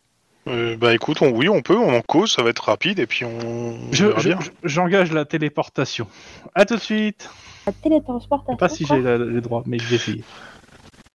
Euh, 0.48 0.76
bah 0.76 0.94
écoute, 0.94 1.22
on, 1.22 1.30
oui, 1.30 1.48
on 1.48 1.62
peut, 1.62 1.76
on 1.76 1.94
en 1.96 2.00
cause, 2.02 2.32
ça 2.32 2.42
va 2.42 2.50
être 2.50 2.64
rapide 2.64 2.98
et 2.98 3.06
puis 3.06 3.24
on. 3.24 3.38
on 3.38 3.92
Je- 3.92 4.18
je- 4.18 4.30
J'engage 4.64 5.12
la 5.12 5.24
téléportation. 5.24 6.06
À 6.54 6.64
tout 6.64 6.76
de 6.76 6.80
suite. 6.80 7.28
La 7.66 7.72
télétransportation. 7.72 8.52
Je 8.54 8.58
sais 8.58 8.58
pas 8.58 8.68
si 8.68 8.84
j'ai 8.86 9.18
les 9.32 9.40
droits, 9.40 9.62
mais 9.66 9.78
je 9.78 9.86
vais 9.86 9.96
essayer. 9.96 10.24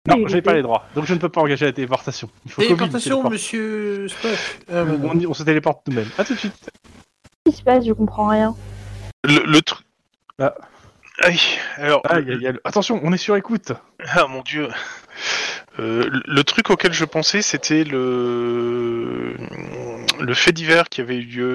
Non, 0.07 0.25
j'ai 0.27 0.41
pas 0.41 0.53
les 0.53 0.62
droits, 0.62 0.86
donc 0.96 1.03
je 1.05 1.13
ne 1.13 1.19
peux 1.19 1.27
pas 1.27 1.41
engager 1.41 1.65
la 1.65 1.74
téléportation. 1.74 2.29
Il 2.46 2.51
faut 2.51 2.62
téléportation, 2.62 3.29
monsieur 3.29 4.07
Spock. 4.07 4.31
Ah, 4.72 4.86
non. 4.86 5.12
on, 5.29 5.34
se 5.34 5.43
téléporte 5.43 5.86
nous-mêmes. 5.89 6.10
À 6.17 6.24
tout 6.24 6.34
de 6.34 6.39
suite. 6.39 6.53
Qu'est-ce 7.43 7.55
qui 7.55 7.60
se 7.60 7.63
passe? 7.63 7.86
Je 7.86 7.91
comprends 7.91 8.29
rien. 8.29 8.55
Le, 9.25 9.43
le 9.46 9.62
truc. 9.62 9.86
Ah. 10.39 10.53
Aïe, 11.24 11.39
alors. 11.75 12.01
Ah, 12.05 12.19
il 12.22 12.27
y 12.27 12.31
a- 12.31 12.36
il 12.36 12.41
y 12.41 12.48
a 12.48 12.51
le- 12.53 12.62
Attention, 12.63 13.01
on 13.03 13.12
est 13.12 13.17
sur 13.17 13.36
écoute. 13.36 13.74
Ah 14.07 14.27
mon 14.27 14.41
dieu. 14.43 14.69
Euh, 15.79 16.10
le- 16.25 16.43
truc 16.43 16.69
auquel 16.72 16.91
je 16.93 17.05
pensais, 17.05 17.41
c'était 17.41 17.84
le 17.84 19.36
le 20.19 20.34
fait 20.34 20.51
divers 20.51 20.89
qui 20.89 21.01
avait 21.01 21.17
eu 21.17 21.22
lieu 21.25 21.46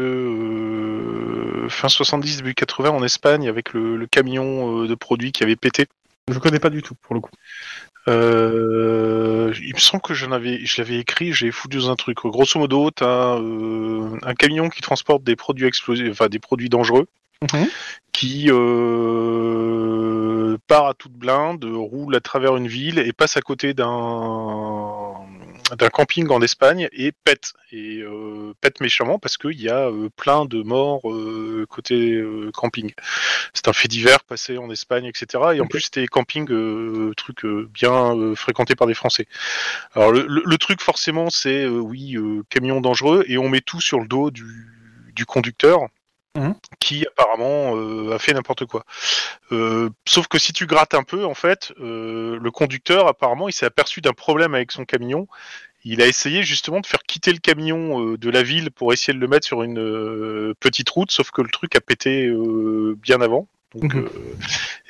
euh, 1.65 1.69
fin 1.69 1.89
70 1.89 2.37
début 2.39 2.55
80 2.55 2.91
en 2.91 3.03
Espagne 3.03 3.49
avec 3.49 3.73
le, 3.73 3.97
le 3.97 4.07
camion 4.07 4.83
euh, 4.83 4.87
de 4.87 4.95
produits 4.95 5.33
qui 5.33 5.43
avait 5.43 5.57
pété. 5.57 5.87
Je 6.31 6.39
connais 6.39 6.61
pas 6.61 6.71
du 6.71 6.83
tout 6.83 6.95
pour 7.03 7.15
le 7.17 7.21
coup. 7.21 7.33
Il 8.07 8.13
me 9.75 9.79
semble 9.81 10.03
que 10.03 10.15
j'en 10.15 10.31
avais, 10.33 10.65
je 10.65 10.81
l'avais 10.81 10.99
écrit, 10.99 11.33
j'ai 11.33 11.51
foutu 11.51 11.79
dans 11.79 11.91
un 11.91 11.97
truc. 11.97 12.19
Grosso 12.25 12.59
modo, 12.59 12.91
t'as 12.91 13.35
un 13.37 14.35
camion 14.39 14.69
qui 14.69 14.81
transporte 14.83 15.25
des 15.25 15.35
produits 15.37 15.67
explosifs, 15.67 16.11
enfin 16.11 16.29
des 16.29 16.39
produits 16.39 16.69
dangereux, 16.69 17.07
Mhm. 17.53 17.67
qui 18.13 18.49
euh, 20.53 20.59
part 20.67 20.87
à 20.87 20.95
toute 20.95 21.13
blinde, 21.13 21.65
roule 21.65 22.15
à 22.17 22.21
travers 22.21 22.57
une 22.57 22.69
ville 22.69 22.99
et 22.99 23.13
passe 23.13 23.37
à 23.37 23.41
côté 23.41 23.75
d'un 23.75 25.15
d'un 25.79 25.89
camping 25.89 26.29
en 26.29 26.43
Espagne 26.43 26.89
et 26.93 27.13
pète 27.13 27.55
et 27.71 28.01
euh, 28.03 28.53
pète 28.61 28.81
méchamment 28.81 29.19
parce 29.19 29.39
qu'il 29.39 29.59
y 29.61 29.71
a 29.71 29.89
euh, 29.89 30.11
plein 30.17 30.45
de 30.45 30.63
morts 30.63 31.11
euh, 31.11 31.65
côté 31.71 32.23
camping. 32.53 32.93
C'est 33.55 33.69
un 33.69 33.73
fait 33.73 33.89
divers 33.89 34.23
passé 34.25 34.59
en 34.59 34.69
Espagne, 34.71 35.07
etc. 35.07 35.27
Et 35.55 35.61
en 35.61 35.67
plus 35.67 35.81
c'était 35.83 36.07
camping 36.07 36.45
truc 37.17 37.47
bien 37.73 38.35
fréquenté 38.35 38.75
par 38.75 38.87
des 38.87 38.95
Français. 38.95 39.27
Alors 39.95 40.13
le, 40.13 40.27
le- 40.29 40.43
le 40.45 40.59
truc 40.59 40.81
forcément 40.83 41.31
c'est 41.31 41.67
oui 41.67 42.17
camion 42.51 42.81
dangereux 42.81 43.25
et 43.29 43.39
on 43.39 43.49
met 43.49 43.61
tout 43.61 43.81
sur 43.81 44.01
le 44.01 44.07
dos 44.07 44.31
du, 44.31 44.45
du 45.15 45.25
conducteur 45.25 45.81
Mhm. 46.35 46.55
qui 46.81 47.07
apparemment 47.07 47.77
euh, 47.77 48.15
a 48.15 48.19
fait 48.19 48.33
n'importe 48.33 48.65
quoi. 48.65 48.87
Euh, 49.53 49.91
sauf 50.07 50.29
que 50.29 50.39
si 50.39 50.55
tu 50.55 50.67
grattes 50.67 50.95
un 50.95 51.03
peu, 51.03 51.27
en 51.27 51.35
fait, 51.35 51.73
euh, 51.79 52.39
le 52.41 52.51
conducteur, 52.51 53.07
apparemment, 53.07 53.51
il 53.51 53.53
s'est 53.53 53.67
aperçu 53.67 54.01
d'un 54.01 54.15
problème 54.15 54.55
avec 54.55 54.73
son 54.73 54.87
camion. 54.87 55.29
Il 55.85 56.01
a 56.01 56.07
essayé 56.07 56.43
justement 56.43 56.81
de 56.81 56.87
faire 56.87 57.03
quitter 57.03 57.33
le 57.33 57.39
camion 57.39 58.15
de 58.15 58.31
la 58.31 58.43
ville 58.43 58.71
pour 58.71 58.93
essayer 58.93 59.13
de 59.13 59.19
le 59.19 59.29
mettre 59.29 59.47
sur 59.47 59.63
une 59.63 60.55
petite 60.61 60.89
route, 60.89 61.11
sauf 61.11 61.33
que 61.33 61.43
le 61.43 61.51
truc 61.51 61.75
a 61.77 61.81
pété 61.81 62.33
bien 62.97 63.21
avant. 63.21 63.49
Donc, 63.75 63.95
Mhm. 63.95 64.05
euh, 64.05 64.09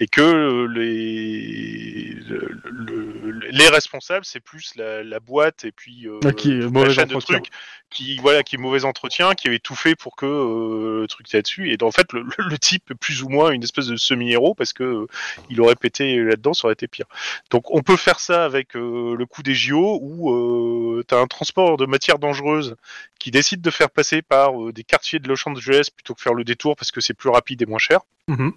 et 0.00 0.06
que 0.06 0.20
euh, 0.20 0.66
les 0.66 2.14
le- 2.28 2.60
le- 2.64 3.48
les 3.50 3.68
responsables, 3.68 4.24
c'est 4.24 4.40
plus 4.40 4.72
la, 4.76 5.02
la 5.02 5.20
boîte 5.20 5.64
et 5.64 5.72
puis 5.72 6.06
euh, 6.08 6.18
Ah, 6.24 6.32
qui 6.32 6.52
est 6.52 6.60
toute 6.62 6.72
mauvais 6.72 6.86
la 6.88 6.92
chaîne 6.94 7.08
de 7.08 7.18
trucs 7.20 7.48
qui 7.90 8.16
voilà 8.18 8.42
qui 8.42 8.56
est 8.56 8.58
mauvais 8.58 8.84
entretien, 8.84 9.34
qui 9.34 9.48
avait 9.48 9.58
tout 9.58 9.74
fait 9.74 9.94
pour 9.94 10.16
que 10.16 10.24
le 10.26 11.06
truc 11.08 11.30
là-dessus. 11.32 11.70
Et 11.72 11.76
en 11.82 11.90
fait, 11.90 12.06
le, 12.12 12.58
type 12.58 12.90
est 12.90 12.94
plus 12.94 13.22
ou 13.22 13.28
moins 13.28 13.50
une 13.50 13.62
espèce 13.62 13.86
de 13.88 13.96
semi-héros 13.96 14.54
parce 14.54 14.72
que 14.72 15.06
il 15.50 15.60
aurait 15.60 15.74
pété 15.76 16.16
là-dedans, 16.16 16.54
ça 16.54 16.66
aurait 16.66 16.72
été 16.72 16.88
pire. 16.88 17.06
Donc 17.50 17.70
on 17.74 17.82
peut 17.82 17.96
faire 17.96 18.18
ça 18.20 18.44
avec 18.44 18.74
le 18.74 19.24
coup 19.26 19.42
des 19.42 19.54
JO 19.54 19.98
où 20.02 21.02
tu 21.06 21.14
as 21.14 21.18
un 21.18 21.26
transport 21.26 21.76
de 21.76 21.84
matières 21.86 22.18
dangereuses 22.18 22.76
qui 23.18 23.30
décide 23.30 23.60
de 23.60 23.70
faire 23.70 23.90
passer 23.90 24.22
par 24.22 24.52
des 24.72 24.84
quartiers 24.84 25.18
de 25.18 25.28
Los 25.28 25.46
Angeles 25.46 25.88
plutôt 25.94 26.14
que 26.14 26.22
faire 26.22 26.34
le 26.34 26.44
détour 26.44 26.74
parce 26.76 26.90
que 26.90 27.00
c'est 27.00 27.14
plus 27.14 27.28
rapide 27.30 27.60
et 27.62 27.66
moins 27.66 27.78
cher. 27.78 28.00
Mhm. 28.28 28.52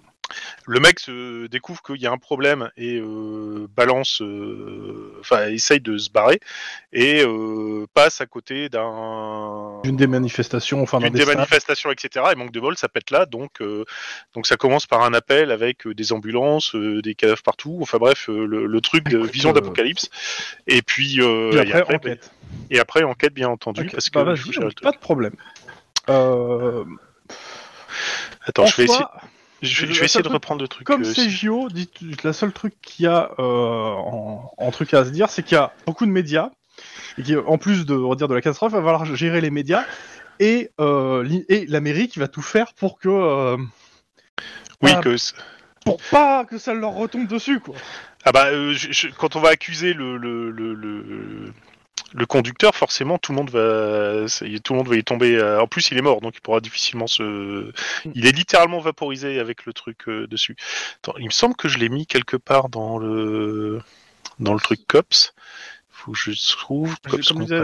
Le 0.66 0.80
mec 0.80 0.98
se 0.98 1.46
découvre 1.46 1.82
qu'il 1.82 2.00
y 2.00 2.06
a 2.06 2.12
un 2.12 2.18
problème 2.18 2.70
et 2.76 2.98
euh, 2.98 3.68
balance, 3.76 4.20
euh, 4.22 5.16
enfin 5.20 5.46
essaye 5.48 5.80
de 5.80 5.96
se 5.98 6.10
barrer 6.10 6.40
et 6.92 7.22
euh, 7.22 7.86
passe 7.94 8.20
à 8.20 8.26
côté 8.26 8.68
d'un 8.68 9.80
D'une 9.84 9.96
des 9.96 10.06
manifestations, 10.06 10.82
enfin 10.82 10.98
d'un 10.98 11.10
d'une 11.10 11.18
des 11.18 11.26
manifestations, 11.26 11.92
etc. 11.92 12.26
Et 12.32 12.34
manque 12.34 12.52
de 12.52 12.60
bol, 12.60 12.76
ça 12.76 12.88
pète 12.88 13.10
là. 13.10 13.26
Donc, 13.26 13.60
euh, 13.60 13.84
donc 14.34 14.46
ça 14.46 14.56
commence 14.56 14.86
par 14.86 15.02
un 15.02 15.14
appel 15.14 15.50
avec 15.50 15.86
euh, 15.86 15.94
des 15.94 16.12
ambulances, 16.12 16.74
euh, 16.74 17.00
des 17.02 17.14
cadavres 17.14 17.42
partout. 17.42 17.78
Enfin 17.80 17.98
bref, 17.98 18.28
euh, 18.28 18.46
le, 18.46 18.66
le 18.66 18.80
truc 18.80 19.08
de 19.08 19.18
vision 19.18 19.50
euh, 19.50 19.52
d'apocalypse. 19.52 20.10
Et 20.66 20.82
puis, 20.82 21.20
euh, 21.20 21.52
et 21.52 21.58
après, 21.60 21.80
après, 21.80 21.94
enquête. 21.96 22.30
et 22.70 22.78
après 22.78 23.02
enquête, 23.04 23.34
bien 23.34 23.48
entendu, 23.48 23.88
parce 23.90 24.10
que 24.10 24.18
bah, 24.18 24.34
gérer 24.34 24.66
le 24.66 24.72
truc. 24.72 24.82
pas 24.82 24.92
de 24.92 24.98
problème. 24.98 25.34
Euh, 26.08 26.84
Attends, 28.46 28.62
en 28.62 28.66
je 28.66 28.76
vais 28.76 28.84
essayer, 28.84 29.04
je, 29.62 29.80
vais- 29.82 29.86
le 29.88 29.92
je 29.94 30.00
vais 30.00 30.06
essayer 30.06 30.22
de 30.22 30.28
reprendre 30.28 30.60
le 30.62 30.68
truc. 30.68 30.86
Comme 30.86 31.02
euh, 31.02 31.12
c'est 31.14 31.28
JO, 31.30 31.68
la 32.24 32.32
seule 32.32 32.52
truc 32.52 32.74
qu'il 32.82 33.04
y 33.04 33.08
a 33.08 33.30
euh, 33.38 33.42
en, 33.42 34.50
en 34.56 34.70
truc 34.70 34.92
à 34.94 35.04
se 35.04 35.10
dire, 35.10 35.30
c'est 35.30 35.42
qu'il 35.42 35.56
y 35.56 35.58
a 35.60 35.72
beaucoup 35.86 36.06
de 36.06 36.10
médias, 36.10 36.50
et 37.18 37.22
qu'en 37.22 37.58
plus 37.58 37.86
de 37.86 37.94
redire 37.94 38.28
de 38.28 38.34
la 38.34 38.40
catastrophe, 38.40 38.72
il 38.72 38.76
va 38.76 38.82
falloir 38.82 39.16
gérer 39.16 39.40
les 39.40 39.50
médias, 39.50 39.84
et, 40.40 40.70
euh, 40.80 41.26
et 41.48 41.64
la 41.66 41.80
mairie 41.80 42.08
qui 42.08 42.18
va 42.18 42.28
tout 42.28 42.42
faire 42.42 42.74
pour 42.74 42.98
que... 42.98 43.08
euh, 43.08 43.56
oui, 44.82 44.90
ah, 44.94 45.00
que 45.00 45.16
pour 45.84 45.98
pas 46.10 46.44
que 46.44 46.58
ça 46.58 46.74
leur 46.74 46.92
retombe 46.92 47.26
dessus, 47.28 47.60
quoi. 47.60 47.74
Ah 48.24 48.32
bah, 48.32 48.46
euh, 48.48 48.72
je- 48.74 48.90
je- 48.92 49.08
quand 49.08 49.36
on 49.36 49.40
va 49.40 49.50
accuser 49.50 49.94
le, 49.94 50.16
le, 50.18 50.50
le, 50.50 50.74
le, 50.74 51.52
le 52.14 52.24
conducteur, 52.26 52.74
forcément, 52.74 53.18
tout 53.18 53.32
le 53.32 53.36
monde 53.36 53.50
va, 53.50 54.26
tout 54.62 54.72
le 54.72 54.76
monde 54.78 54.88
va 54.88 54.96
y 54.96 55.04
tomber. 55.04 55.36
euh, 55.36 55.60
En 55.60 55.66
plus, 55.66 55.90
il 55.90 55.98
est 55.98 56.02
mort, 56.02 56.20
donc 56.20 56.34
il 56.36 56.40
pourra 56.40 56.60
difficilement 56.60 57.06
se. 57.06 57.72
Il 58.14 58.26
est 58.26 58.32
littéralement 58.32 58.80
vaporisé 58.80 59.38
avec 59.40 59.66
le 59.66 59.72
truc 59.72 60.08
euh, 60.08 60.26
dessus. 60.26 60.56
Attends, 61.02 61.16
il 61.18 61.26
me 61.26 61.30
semble 61.30 61.56
que 61.56 61.68
je 61.68 61.78
l'ai 61.78 61.88
mis 61.88 62.06
quelque 62.06 62.36
part 62.36 62.68
dans 62.68 62.98
le 62.98 63.80
dans 64.38 64.54
le 64.54 64.60
truc 64.60 64.80
cops. 64.86 65.34
Faut 65.90 66.12
que 66.12 66.18
je 66.18 66.32
trouve. 66.52 66.94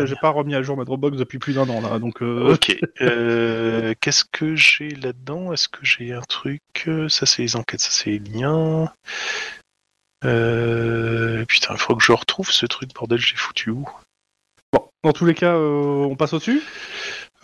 J'ai- 0.06 0.16
pas 0.16 0.30
remis 0.30 0.54
à 0.54 0.62
jour 0.62 0.76
ma 0.76 0.84
Dropbox 0.84 1.16
depuis 1.16 1.38
plus 1.38 1.54
d'un 1.54 1.68
an, 1.68 1.80
là, 1.80 1.98
donc... 1.98 2.22
euh, 2.22 2.54
Ok. 2.54 2.76
Euh, 3.00 3.94
Qu'est-ce 4.00 4.24
que 4.24 4.56
j'ai 4.56 4.88
là-dedans? 4.88 5.52
Est-ce 5.52 5.68
que 5.68 5.84
j'ai 5.84 6.12
un 6.12 6.22
truc 6.22 6.62
Ça, 7.08 7.26
c'est 7.26 7.42
les 7.42 7.56
enquêtes, 7.56 7.80
ça, 7.80 7.90
c'est 7.90 8.10
les 8.10 8.18
liens. 8.18 8.90
Euh... 10.24 11.44
Putain, 11.46 11.74
il 11.74 11.78
faut 11.78 11.94
que 11.96 12.02
je 12.02 12.12
retrouve 12.12 12.50
ce 12.50 12.66
truc, 12.66 12.92
bordel, 12.94 13.18
j'ai 13.18 13.36
foutu 13.36 13.70
où? 13.70 13.88
Dans 15.02 15.12
tous 15.12 15.24
les 15.24 15.34
cas, 15.34 15.54
euh, 15.54 16.04
on 16.10 16.16
passe 16.16 16.32
au-dessus? 16.32 16.62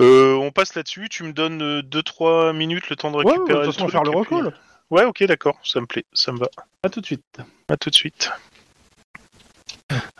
Euh, 0.01 0.35
On 0.35 0.53
passe 0.53 0.75
là-dessus, 0.77 1.09
tu 1.09 1.25
me 1.25 1.33
donnes 1.33 1.81
2-3 1.81 2.53
minutes 2.53 2.89
le 2.89 2.95
temps 2.97 3.11
de 3.11 3.17
Ouais, 3.17 3.25
récupérer 3.33 3.59
ouais, 3.61 3.67
de 3.67 3.73
toute 3.73 3.75
façon, 3.75 3.85
on 3.85 3.89
va 3.89 3.93
faire 3.93 4.05
le 4.05 4.11
puis- 4.11 4.37
recall. 4.37 4.55
Ouais, 4.91 5.05
ok, 5.05 5.25
d'accord, 5.25 5.59
ça 5.65 5.81
me 5.81 5.87
plaît, 5.87 6.05
ça 6.13 6.31
me 6.33 6.39
va. 6.39 6.49
À 6.85 6.89
tout 6.89 7.01
de 7.01 7.07
suite. 7.07 7.25
À 7.69 7.77
tout 7.77 7.91
de 7.91 7.95
suite. 7.95 8.31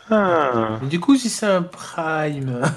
Ah. 0.09 0.79
Du 0.83 0.99
coup, 0.99 1.15
si 1.15 1.29
c'est 1.29 1.45
un 1.47 1.63
prime. 1.63 2.61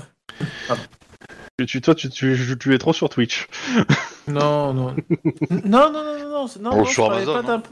Tu, 1.59 1.67
tu- 1.67 1.81
toi, 1.83 1.95
tu, 1.95 2.09
tu, 2.09 2.57
tu 2.59 2.75
es 2.75 2.79
trop 2.79 2.93
sur 2.95 3.09
Twitch. 3.11 3.47
Non, 4.29 4.73
non. 4.73 4.95
non, 5.51 5.91
non, 5.91 5.93
non, 5.93 6.05
non, 6.05 6.29
non, 6.29 6.47
non, 6.61 6.77
non, 6.77 6.85
je 6.85 6.97
parlais 6.97 7.23
Amazon, 7.23 7.33
pas 7.35 7.43
d'un. 7.43 7.63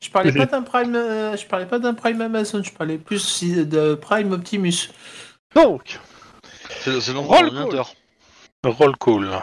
Je 0.00 0.10
parlais 0.10 0.32
pas 0.32 0.46
d'un 0.52 0.62
prime, 0.62 0.94
euh, 0.94 1.36
je 1.36 1.44
parlais 1.46 1.66
pas 1.66 1.78
d'un 1.80 1.94
prime 1.94 2.20
Amazon, 2.20 2.62
je 2.62 2.70
parlais 2.72 2.96
plus 2.96 3.18
si- 3.18 3.66
de 3.66 3.94
prime 3.94 4.30
Optimus. 4.32 4.88
Donc, 5.56 5.98
C'est 6.70 6.90
de 6.92 7.16
Roll. 7.18 7.50
Roll 8.64 8.96
call. 8.98 9.42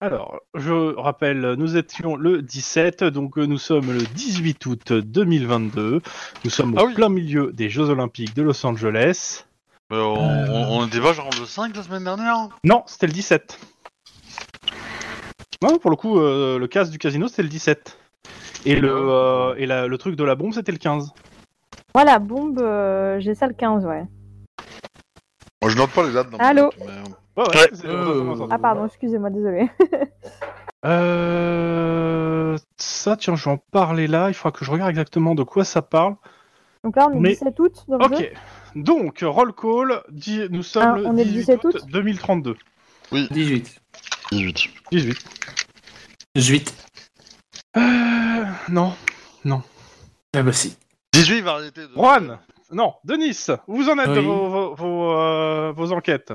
Alors, 0.00 0.40
je 0.54 0.94
rappelle, 0.96 1.54
nous 1.58 1.76
étions 1.76 2.16
le 2.16 2.42
17, 2.42 3.04
donc 3.04 3.38
euh, 3.38 3.46
nous 3.46 3.58
sommes 3.58 3.92
le 3.92 4.00
18 4.00 4.66
août 4.66 4.92
2022. 4.92 6.02
Nous 6.44 6.50
sommes 6.50 6.74
au 6.74 6.78
Ah 6.80 6.84
oui. 6.86 6.94
plein 6.94 7.08
milieu 7.08 7.52
des 7.52 7.68
Jeux 7.70 7.88
Olympiques 7.88 8.34
de 8.34 8.42
Los 8.42 8.66
Angeles. 8.66 9.44
Mais 9.90 9.98
on, 9.98 10.14
on, 10.14 10.78
on 10.80 10.86
était 10.86 11.00
pas 11.00 11.12
genre 11.12 11.30
le 11.38 11.46
5 11.46 11.76
la 11.76 11.82
semaine 11.84 12.02
dernière 12.04 12.48
Non, 12.64 12.82
c'était 12.86 13.06
le 13.06 13.12
17. 13.12 13.60
Non, 15.62 15.78
pour 15.78 15.90
le 15.90 15.96
coup, 15.96 16.18
euh, 16.18 16.58
le 16.58 16.66
casse 16.66 16.90
du 16.90 16.98
casino, 16.98 17.28
c'était 17.28 17.42
le 17.44 17.48
17. 17.48 17.96
Et, 18.64 18.74
le, 18.74 18.90
euh, 18.92 19.54
et 19.56 19.66
la- 19.66 19.86
le 19.86 19.98
truc 19.98 20.16
de 20.16 20.24
la 20.24 20.34
bombe, 20.34 20.52
c'était 20.52 20.72
le 20.72 20.78
15. 20.78 21.12
Voilà, 21.94 22.18
bombe, 22.18 22.58
euh, 22.60 23.20
j'ai 23.20 23.34
ça 23.36 23.46
le 23.46 23.54
15, 23.54 23.84
ouais. 23.86 24.04
Je 25.72 25.76
note 25.78 25.90
pas 25.90 26.02
les 26.06 26.12
dates 26.12 26.28
dans 26.30 26.36
Allô? 26.38 26.70
mais, 26.78 26.84
Ouais, 26.86 27.44
ouais, 27.48 27.56
Ouais. 27.56 27.70
Euh. 27.86 28.46
Ah, 28.50 28.58
pardon, 28.58 28.84
excusez-moi, 28.86 29.30
désolé. 29.30 29.70
Euh, 30.84 32.58
ça, 32.76 33.16
tiens, 33.16 33.36
je 33.36 33.44
vais 33.44 33.52
en 33.52 33.56
parler 33.56 34.08
là. 34.08 34.30
Il 34.30 34.34
faudra 34.34 34.50
que 34.50 34.64
je 34.64 34.70
regarde 34.72 34.90
exactement 34.90 35.36
de 35.36 35.44
quoi 35.44 35.64
ça 35.64 35.80
parle. 35.80 36.16
Donc 36.82 36.96
là, 36.96 37.06
on 37.08 37.12
est 37.12 37.20
Mais- 37.20 37.28
le 37.28 37.34
17 37.36 37.60
août 37.60 37.84
dans 37.86 37.98
le 37.98 38.16
jeu. 38.16 38.24
Ok. 38.24 38.32
Donc, 38.74 39.20
roll 39.22 39.54
call, 39.54 40.02
di- 40.10 40.48
nous 40.50 40.64
sommes 40.64 40.82
Ah, 40.82 40.98
le 40.98 41.06
on 41.06 41.16
est 41.16 41.24
le 41.24 41.30
18 41.30 41.38
17 41.38 41.64
août 41.64 41.74
août? 41.76 41.82
2032. 41.88 42.56
18. 43.12 43.80
18. 44.32 44.70
18. 44.90 45.18
18. 46.34 46.74
Euh, 47.76 47.80
non. 48.68 48.92
Ah 50.34 50.42
bah 50.42 50.52
si. 50.52 50.76
18 51.12 51.42
variétés 51.42 51.82
de. 51.82 51.92
Juan 51.94 52.38
Non, 52.72 52.94
Denis, 53.04 53.46
où 53.68 53.76
vous 53.76 53.88
en 53.90 53.98
êtes 53.98 54.12
de 54.12 54.20
vos, 54.20 54.48
vos, 54.48 54.74
vos, 54.74 55.12
euh, 55.12 55.72
vos 55.72 55.92
enquêtes 55.92 56.32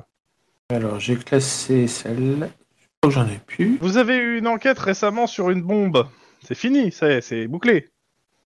Alors, 0.70 1.00
j'ai 1.00 1.16
classé 1.16 1.88
celle. 1.88 2.16
Je 2.18 2.86
crois 3.02 3.10
que 3.10 3.10
j'en 3.10 3.28
ai 3.28 3.40
plus. 3.46 3.78
Vous 3.82 3.98
avez 3.98 4.18
eu 4.18 4.38
une 4.38 4.48
enquête 4.48 4.78
récemment 4.78 5.26
sur 5.28 5.50
une 5.50 5.62
bombe. 5.64 6.08
C'est 6.44 6.56
fini, 6.56 6.92
c'est 6.92 7.48
bouclé. 7.48 7.90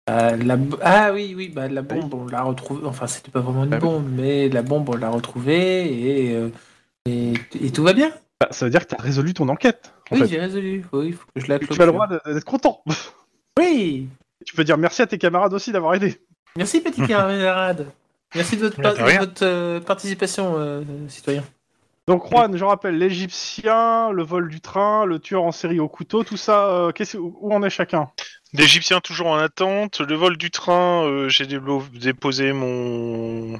Euh, 0.09 0.35
la 0.37 0.57
Ah 0.81 1.11
oui, 1.13 1.33
oui, 1.35 1.49
bah 1.49 1.67
la 1.67 1.81
bombe, 1.81 2.13
on 2.13 2.25
l'a 2.27 2.41
retrouvée. 2.41 2.85
Enfin, 2.87 3.07
c'était 3.07 3.29
pas 3.29 3.41
vraiment 3.41 3.65
une 3.65 3.73
Ah 3.73 3.77
oui. 3.77 3.81
bombe, 3.81 4.09
mais 4.09 4.49
la 4.49 4.61
bombe, 4.63 4.89
on 4.89 4.95
l'a 4.95 5.09
retrouvée 5.09 6.29
et, 6.29 6.35
euh, 6.35 6.49
et, 7.05 7.33
et 7.61 7.71
tout 7.71 7.83
va 7.83 7.93
bien. 7.93 8.11
Bah, 8.39 8.47
ça 8.51 8.65
veut 8.65 8.71
dire 8.71 8.87
que 8.87 8.95
tu 8.95 8.99
as 8.99 9.03
résolu 9.03 9.33
ton 9.33 9.47
enquête. 9.49 9.93
En 10.09 10.15
Oui, 10.19 10.27
j'ai 10.27 10.39
résolu. 10.39 10.83
Oui, 10.93 11.07
il 11.07 11.13
faut 11.13 11.25
que 11.35 11.41
je 11.41 11.47
la 11.47 11.59
Tu 11.59 11.81
as 11.81 11.85
le 11.85 11.91
droit 11.91 12.07
d'être 12.07 12.43
content. 12.45 12.81
Oui. 13.59 14.07
tu 14.45 14.55
peux 14.55 14.63
dire 14.63 14.77
merci 14.77 15.01
à 15.01 15.07
tes 15.07 15.17
camarades 15.19 15.53
aussi 15.53 15.71
d'avoir 15.71 15.93
aidé. 15.93 16.19
Merci, 16.57 16.81
petit 16.81 17.05
camarade. 17.07 17.87
Merci 18.35 18.55
de 18.57 18.61
votre, 18.67 18.79
de 18.79 19.45
euh, 19.45 19.79
participation, 19.81 20.53
euh, 20.57 20.83
citoyen. 21.09 21.43
Donc 22.07 22.29
Juan, 22.29 22.55
je 22.57 22.63
rappelle, 22.63 22.97
l'Égyptien, 22.97 24.11
le 24.11 24.23
vol 24.23 24.49
du 24.49 24.59
train, 24.61 25.05
le 25.05 25.19
tueur 25.19 25.43
en 25.43 25.51
série 25.51 25.79
au 25.79 25.87
couteau, 25.87 26.23
tout 26.23 26.37
ça, 26.37 26.67
euh, 26.69 26.91
qu'est-ce- 26.91 27.17
où 27.17 27.53
en 27.53 27.61
est 27.63 27.69
chacun? 27.69 28.09
L'Égyptien 28.53 28.99
toujours 29.01 29.27
en 29.27 29.37
attente. 29.37 29.99
Le 30.01 30.15
vol 30.15 30.37
du 30.37 30.49
train, 30.49 31.03
euh, 31.05 31.29
j'ai 31.29 31.45
déposé 31.45 32.53
mon 32.53 33.59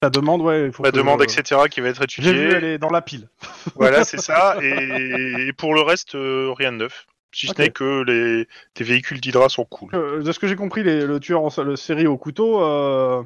Ta 0.00 0.08
demande, 0.10 0.40
ouais, 0.40 0.66
il 0.66 0.72
faut 0.72 0.82
ma 0.82 0.90
que- 0.90 0.96
demande, 0.96 1.22
etc., 1.22 1.60
qui 1.70 1.80
va 1.80 1.88
être 1.88 2.04
J'ai 2.08 2.22
vu, 2.32 2.48
elle 2.48 2.52
étudiée. 2.52 2.72
est 2.74 2.78
dans 2.78 2.90
la 2.90 3.02
pile. 3.02 3.28
Voilà, 3.76 4.02
c'est 4.04 4.20
ça. 4.20 4.56
Et, 4.62 5.48
et 5.48 5.52
pour 5.52 5.74
le 5.74 5.82
reste, 5.82 6.14
euh, 6.14 6.52
rien 6.56 6.72
de 6.72 6.78
neuf. 6.78 7.06
Si 7.32 7.46
ce 7.46 7.52
Ok. 7.52 7.58
n'est 7.58 7.70
que 7.70 8.02
les, 8.02 8.48
les 8.78 8.84
véhicules 8.84 9.20
d'Hydra 9.20 9.48
sont 9.48 9.64
cool. 9.64 9.94
Euh, 9.94 10.22
de 10.22 10.32
ce 10.32 10.38
que 10.38 10.48
j'ai 10.48 10.56
compris, 10.56 10.82
les- 10.82 11.06
le 11.06 11.20
tueur 11.20 11.42
en 11.42 11.62
le 11.62 11.76
série 11.76 12.06
au 12.06 12.16
couteau, 12.18 12.62
euh, 12.62 13.22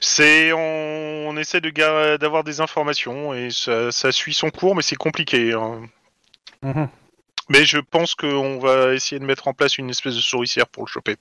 C'est 0.00 0.52
on, 0.52 1.28
on 1.28 1.36
essaie 1.36 1.60
de 1.60 1.70
d'avoir 2.16 2.42
des 2.44 2.60
informations 2.60 3.34
et 3.34 3.50
ça, 3.50 3.92
ça 3.92 4.12
suit 4.12 4.34
son 4.34 4.50
cours, 4.50 4.74
mais 4.74 4.82
c'est 4.82 4.96
compliqué. 4.96 5.52
hein. 5.52 5.82
mhm. 6.62 6.88
Mais 7.48 7.64
je 7.64 7.78
pense 7.78 8.14
qu'on 8.14 8.58
va 8.58 8.94
essayer 8.94 9.18
de 9.18 9.24
mettre 9.24 9.48
en 9.48 9.52
place 9.54 9.76
une 9.78 9.90
espèce 9.90 10.14
de 10.14 10.20
souricière 10.20 10.66
pour 10.68 10.84
le 10.84 10.88
choper. 10.88 11.16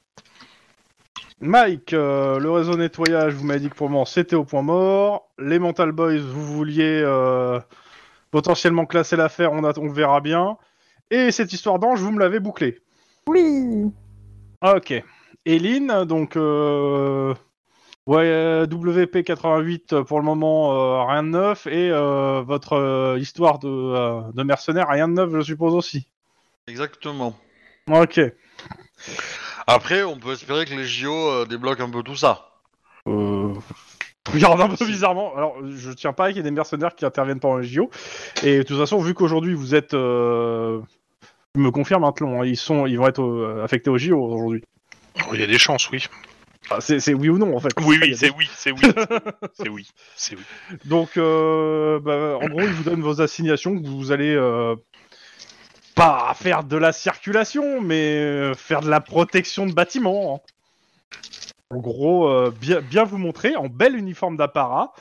Mike, 1.42 1.94
euh, 1.94 2.38
le 2.40 2.52
réseau 2.52 2.76
nettoyage, 2.76 3.34
vous 3.34 3.46
m'avez 3.46 3.62
dit 3.62 3.70
que 3.70 3.76
pour 3.76 3.88
le 3.88 3.94
moment 3.94 4.06
c'était 4.06 4.36
au 4.36 4.44
point 4.44 4.62
mort. 4.62 5.30
Les 5.40 5.58
Mental 5.60 5.92
Boys, 5.92 6.18
vous 6.20 6.46
vouliez 6.46 7.02
euh, 7.04 7.60
potentiellement 8.32 8.86
classer 8.86 9.16
l'affaire, 9.16 9.52
on 9.54 9.90
verra 9.90 10.20
bien. 10.22 10.58
Et 11.12 11.32
cette 11.32 11.54
histoire 11.54 11.80
d'ange, 11.80 12.00
vous 12.02 12.12
me 12.12 12.20
l'avez 12.20 12.40
bouclée. 12.40 12.80
Oui. 13.28 13.92
Ok. 14.62 14.94
Eline, 15.46 16.04
donc 16.06 16.36
euh, 16.36 17.34
ouais, 18.06 18.26
euh, 18.26 18.66
WP88 18.68 20.04
pour 20.04 20.20
le 20.20 20.26
moment, 20.26 20.74
euh, 20.74 21.04
rien 21.06 21.24
de 21.24 21.30
neuf. 21.30 21.66
Et 21.68 21.90
euh, 21.92 22.42
votre 22.42 22.74
euh, 22.74 23.18
histoire 23.20 23.60
de, 23.60 23.68
euh, 23.68 24.22
de 24.34 24.44
mercenaire, 24.44 24.88
rien 24.90 25.08
de 25.08 25.14
neuf, 25.14 25.32
je 25.34 25.42
suppose 25.42 25.74
aussi. 25.74 26.08
Exactement. 26.68 27.36
Ok. 27.90 28.20
Après, 29.66 30.04
on 30.04 30.18
peut 30.18 30.34
espérer 30.34 30.66
que 30.66 30.74
les 30.74 30.86
JO 30.86 31.14
euh, 31.14 31.46
débloquent 31.46 31.84
un 31.84 31.90
peu 31.90 32.04
tout 32.04 32.16
ça. 32.16 32.50
Euh... 33.08 33.54
Regarde 34.32 34.62
un 34.62 34.70
peu 34.70 34.86
bizarrement. 34.86 35.36
Alors, 35.36 35.56
je 35.68 35.92
tiens 35.92 36.14
pas 36.14 36.28
qu'il 36.28 36.38
y 36.38 36.40
ait 36.42 36.44
des 36.44 36.52
mercenaires 36.52 36.96
qui 36.96 37.06
interviennent 37.06 37.40
pendant 37.40 37.58
les 37.58 37.68
JO. 37.68 37.90
Et 38.44 38.60
de 38.60 38.64
toute 38.64 38.78
façon, 38.78 39.00
vu 39.00 39.14
qu'aujourd'hui 39.14 39.54
vous 39.54 39.74
êtes, 39.74 39.94
euh... 39.94 40.82
tu 41.56 41.62
me 41.62 41.72
confirme, 41.72 42.10
Tlon, 42.14 42.42
hein, 42.42 42.46
ils 42.46 42.58
sont, 42.58 42.86
ils 42.86 42.98
vont 42.98 43.08
être 43.08 43.24
euh, 43.24 43.64
affectés 43.64 43.90
aux 43.90 43.98
JO 43.98 44.22
aujourd'hui. 44.22 44.64
Il 45.34 45.40
y 45.40 45.44
a 45.44 45.48
des 45.48 45.58
chances, 45.58 45.90
oui. 45.90 46.06
Enfin, 46.70 46.80
c'est, 47.00 47.14
oui 47.14 47.30
ou 47.30 47.38
non 47.38 47.56
en 47.56 47.60
fait. 47.60 47.70
Oui, 47.82 47.98
oui, 48.02 48.16
c'est 48.16 48.30
oui, 48.30 48.48
c'est 48.54 48.72
oui. 48.72 48.80
C'est 49.54 49.70
oui, 49.70 49.90
c'est 50.16 50.36
oui. 50.36 50.44
Donc, 50.86 51.18
euh, 51.18 52.00
bah, 52.00 52.38
en 52.42 52.48
gros, 52.48 52.62
ils 52.62 52.68
vous 52.74 52.84
donnent 52.84 53.02
vos 53.02 53.22
assignations 53.22 53.80
que 53.82 53.88
vous 53.88 54.12
allez 54.12 54.36
euh, 54.36 54.76
pas 55.96 56.32
faire 56.36 56.64
de 56.64 56.78
la 56.78 56.92
circulation, 56.92 57.82
mais 57.82 58.54
faire 58.56 58.82
de 58.82 58.90
la 58.90 59.02
protection 59.02 59.66
de 59.66 59.74
bâtiments. 59.74 60.36
hein. 60.36 61.18
En 61.72 61.78
gros, 61.80 62.28
euh, 62.30 62.54
bien, 62.62 62.82
bien 62.82 63.04
vous 63.04 63.18
montrer 63.18 63.56
en 63.56 63.68
bel 63.68 63.96
uniforme 63.96 64.38
d'apparat 64.38 64.94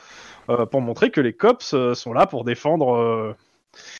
pour 0.71 0.81
montrer 0.81 1.11
que 1.11 1.21
les 1.21 1.33
cops 1.33 1.75
sont 1.93 2.13
là 2.13 2.25
pour 2.25 2.43
défendre, 2.43 3.35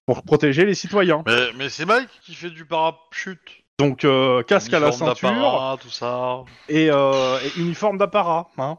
pour 0.05 0.23
protéger 0.23 0.65
les 0.65 0.75
citoyens. 0.75 1.23
Mais, 1.25 1.47
mais 1.57 1.69
c'est 1.69 1.85
Mike 1.85 2.09
qui 2.23 2.33
fait 2.35 2.49
du 2.49 2.65
parachute. 2.65 3.39
Donc, 3.79 4.03
euh, 4.03 4.43
casque 4.43 4.73
à 4.73 4.79
la 4.79 4.87
Uniforme 4.87 5.09
ceinture 5.15 5.29
d'apparat, 5.31 5.77
tout 5.81 5.89
ça. 5.89 6.39
et, 6.67 6.89
euh, 6.91 7.37
et 7.45 7.59
uniforme 7.61 7.97
d'apparat. 7.97 8.49
Hein. 8.57 8.77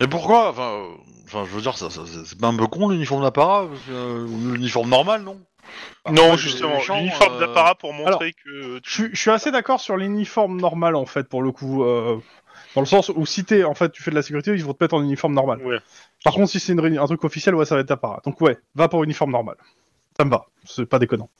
Et 0.00 0.06
pourquoi? 0.06 0.50
Enfin, 0.50 0.70
euh, 0.70 0.86
enfin, 1.24 1.44
je 1.48 1.50
veux 1.54 1.62
dire, 1.62 1.76
ça, 1.78 1.88
ça- 1.90 2.02
c'est 2.06 2.24
c'est 2.26 2.38
pas 2.38 2.48
un 2.48 2.56
peu 2.56 2.66
con 2.66 2.90
l'uniforme 2.90 3.22
d'apparat 3.22 3.66
parce 3.68 3.80
que, 3.82 3.90
euh, 3.92 4.26
ou 4.26 4.52
L'uniforme 4.52 4.90
normal, 4.90 5.22
non? 5.22 5.40
Non, 6.10 6.36
justement, 6.36 6.76
les 6.78 6.82
gens, 6.82 6.96
l'uniforme 6.98 7.36
euh, 7.36 7.40
d'apparat 7.40 7.74
pour 7.74 7.92
montrer 7.92 8.32
que. 8.32 8.80
Je, 8.84 8.90
suis- 8.90 9.10
je 9.12 9.20
suis 9.20 9.30
assez 9.30 9.50
d'accord 9.50 9.80
sur 9.80 9.96
l'uniforme 9.96 10.60
normal 10.60 10.94
en 10.96 11.06
fait 11.06 11.28
pour 11.28 11.42
le 11.42 11.52
coup, 11.52 11.84
euh, 11.84 12.18
dans 12.74 12.80
le 12.82 12.86
sens 12.86 13.08
où 13.14 13.26
si 13.26 13.44
t'es 13.44 13.64
en 13.64 13.74
fait 13.74 13.90
tu 13.92 14.02
fais 14.02 14.10
de 14.10 14.16
la 14.16 14.22
sécurité, 14.22 14.52
ils 14.52 14.64
vont 14.64 14.74
te 14.74 14.82
mettre 14.82 14.94
en 14.94 15.02
uniforme 15.02 15.34
normal. 15.34 15.60
Ouais. 15.64 15.78
Par 16.24 16.34
contre, 16.34 16.50
si 16.50 16.60
c'est 16.60 16.72
une 16.72 16.98
un 16.98 17.06
truc 17.06 17.24
officiel, 17.24 17.54
ouais, 17.54 17.64
ça 17.64 17.74
va 17.74 17.80
être 17.80 17.90
apparat. 17.90 18.20
Donc 18.24 18.40
ouais, 18.40 18.58
va 18.74 18.88
pour 18.88 19.02
uniforme 19.04 19.32
normal. 19.32 19.56
Ça 20.16 20.24
me 20.24 20.30
va, 20.30 20.46
c'est 20.64 20.86
pas 20.86 20.98
déconnant. 20.98 21.30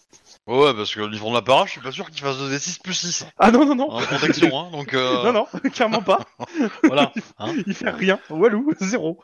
Ouais, 0.47 0.59
ouais, 0.59 0.75
parce 0.75 0.95
que 0.95 1.01
l'uniforme 1.01 1.35
d'apparat, 1.35 1.67
je 1.67 1.73
suis 1.73 1.81
pas 1.81 1.93
sûr 1.93 2.09
qu'il 2.11 2.21
fasse 2.23 2.39
des 2.49 2.59
6 2.59 2.79
plus 2.79 2.95
6 2.95 3.27
Ah 3.39 3.51
non 3.51 3.67
non 3.67 3.75
non, 3.75 3.91
en 3.91 4.01
protection, 4.01 4.59
hein, 4.59 4.71
donc 4.73 4.95
euh, 4.95 5.23
non 5.33 5.33
non, 5.33 5.47
clairement 5.71 6.03
pas. 6.03 6.21
voilà. 6.85 7.13
hein. 7.39 7.55
Il 7.67 7.75
fait 7.75 7.91
rien, 7.91 8.19
walou, 8.31 8.73
zéro. 8.81 9.21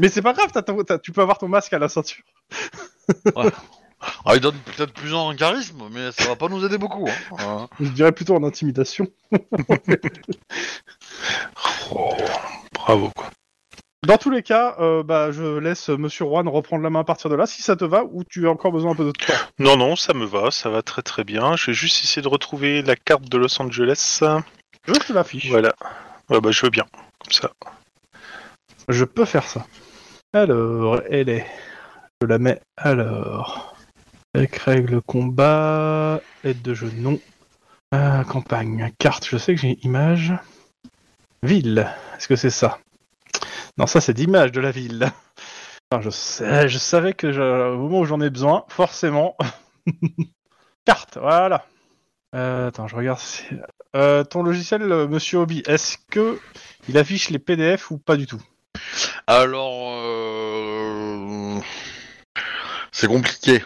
Mais 0.00 0.08
c'est 0.08 0.22
pas 0.22 0.32
grave, 0.32 0.50
t'as- 0.52 0.98
tu 0.98 1.12
peux 1.12 1.20
avoir 1.20 1.38
ton 1.38 1.46
masque 1.48 1.72
à 1.72 1.78
la 1.78 1.88
ceinture. 1.88 2.24
Ah, 4.24 4.34
il 4.34 4.40
donne 4.40 4.56
peut-être 4.56 4.92
plus 4.92 5.14
en 5.14 5.34
charisme, 5.34 5.82
mais 5.90 6.12
ça 6.12 6.28
va 6.28 6.36
pas 6.36 6.48
nous 6.48 6.64
aider 6.64 6.78
beaucoup. 6.78 7.08
Hein. 7.08 7.66
Euh, 7.80 7.84
Je 7.84 7.90
dirais 7.90 8.12
plutôt 8.12 8.34
en 8.34 8.44
intimidation. 8.44 9.06
Oh, 11.92 12.14
bravo, 12.72 13.10
quoi. 13.16 13.30
Dans 14.06 14.16
tous 14.16 14.30
les 14.30 14.42
cas, 14.42 14.76
euh, 14.78 15.02
bah, 15.02 15.32
je 15.32 15.58
laisse 15.58 15.88
Monsieur 15.88 16.24
Juan 16.24 16.48
reprendre 16.48 16.82
la 16.82 16.90
main 16.90 17.00
à 17.00 17.04
partir 17.04 17.28
de 17.28 17.34
là, 17.34 17.46
si 17.46 17.62
ça 17.62 17.76
te 17.76 17.84
va, 17.84 18.04
ou 18.04 18.24
tu 18.24 18.46
as 18.46 18.50
encore 18.50 18.72
besoin 18.72 18.92
un 18.92 18.94
peu 18.94 19.04
de 19.04 19.10
temps. 19.10 19.32
Non, 19.58 19.76
non, 19.76 19.96
ça 19.96 20.14
me 20.14 20.24
va, 20.24 20.50
ça 20.50 20.70
va 20.70 20.82
très 20.82 21.02
très 21.02 21.24
bien. 21.24 21.56
Je 21.56 21.66
vais 21.66 21.74
juste 21.74 22.02
essayer 22.04 22.22
de 22.22 22.28
retrouver 22.28 22.82
la 22.82 22.96
carte 22.96 23.28
de 23.28 23.36
Los 23.36 23.60
Angeles. 23.60 24.20
Je 24.86 24.92
te 24.92 25.12
l'affiche. 25.12 25.50
Voilà. 25.50 25.74
Ouais, 26.30 26.40
bah, 26.40 26.50
je 26.50 26.62
veux 26.62 26.70
bien. 26.70 26.86
Comme 27.22 27.32
ça. 27.32 27.50
Je 28.88 29.04
peux 29.04 29.24
faire 29.24 29.44
ça. 29.44 29.66
Alors, 30.32 31.00
elle 31.10 31.28
est. 31.28 31.46
Je 32.22 32.26
la 32.26 32.38
mets 32.38 32.60
alors. 32.76 33.69
Avec 34.32 34.56
règle 34.56 35.00
combat, 35.00 36.20
aide 36.44 36.62
de 36.62 36.72
jeu 36.72 36.90
non. 36.96 37.18
Ah, 37.90 38.22
campagne, 38.28 38.92
carte, 38.98 39.26
je 39.28 39.36
sais 39.36 39.54
que 39.54 39.60
j'ai 39.60 39.78
image. 39.82 40.32
Ville, 41.42 41.90
est-ce 42.16 42.28
que 42.28 42.36
c'est 42.36 42.50
ça? 42.50 42.78
Non, 43.76 43.86
ça 43.86 44.00
c'est 44.00 44.14
d'image 44.14 44.52
de 44.52 44.60
la 44.60 44.70
ville. 44.70 45.10
Je, 46.00 46.10
sais, 46.10 46.68
je 46.68 46.78
savais 46.78 47.14
que 47.14 47.26
au 47.26 47.78
moment 47.78 48.00
où 48.00 48.04
j'en 48.04 48.20
ai 48.20 48.30
besoin, 48.30 48.64
forcément. 48.68 49.36
carte, 50.84 51.18
voilà. 51.20 51.66
Euh, 52.36 52.68
attends, 52.68 52.86
je 52.86 52.94
regarde. 52.94 53.18
Euh, 53.96 54.22
ton 54.22 54.44
logiciel, 54.44 54.82
euh, 54.82 55.08
Monsieur 55.08 55.38
Hobby, 55.38 55.64
est-ce 55.66 55.98
que 56.10 56.38
il 56.88 56.96
affiche 56.96 57.30
les 57.30 57.40
PDF 57.40 57.90
ou 57.90 57.98
pas 57.98 58.16
du 58.16 58.26
tout? 58.26 58.40
Alors, 59.26 59.90
euh... 59.96 61.58
c'est 62.92 63.08
compliqué. 63.08 63.64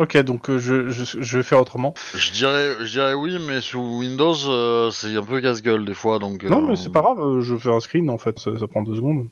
Ok, 0.00 0.16
donc 0.18 0.50
euh, 0.50 0.58
je, 0.58 0.90
je, 0.90 1.04
je 1.22 1.36
vais 1.36 1.44
faire 1.44 1.60
autrement. 1.60 1.94
Je 2.14 2.32
dirais, 2.32 2.74
je 2.80 2.90
dirais 2.90 3.14
oui, 3.14 3.38
mais 3.46 3.60
sous 3.60 3.78
Windows, 4.00 4.34
euh, 4.48 4.90
c'est 4.90 5.14
un 5.14 5.22
peu 5.22 5.40
casse-gueule 5.40 5.84
des 5.84 5.94
fois, 5.94 6.18
donc. 6.18 6.42
Non, 6.42 6.64
euh, 6.64 6.66
mais 6.70 6.76
c'est 6.76 6.90
pas 6.90 7.00
grave, 7.00 7.20
euh, 7.20 7.40
je 7.42 7.56
fais 7.56 7.70
un 7.70 7.78
screen 7.78 8.10
en 8.10 8.18
fait, 8.18 8.40
ça, 8.40 8.58
ça 8.58 8.66
prend 8.66 8.82
deux 8.82 8.96
secondes. 8.96 9.28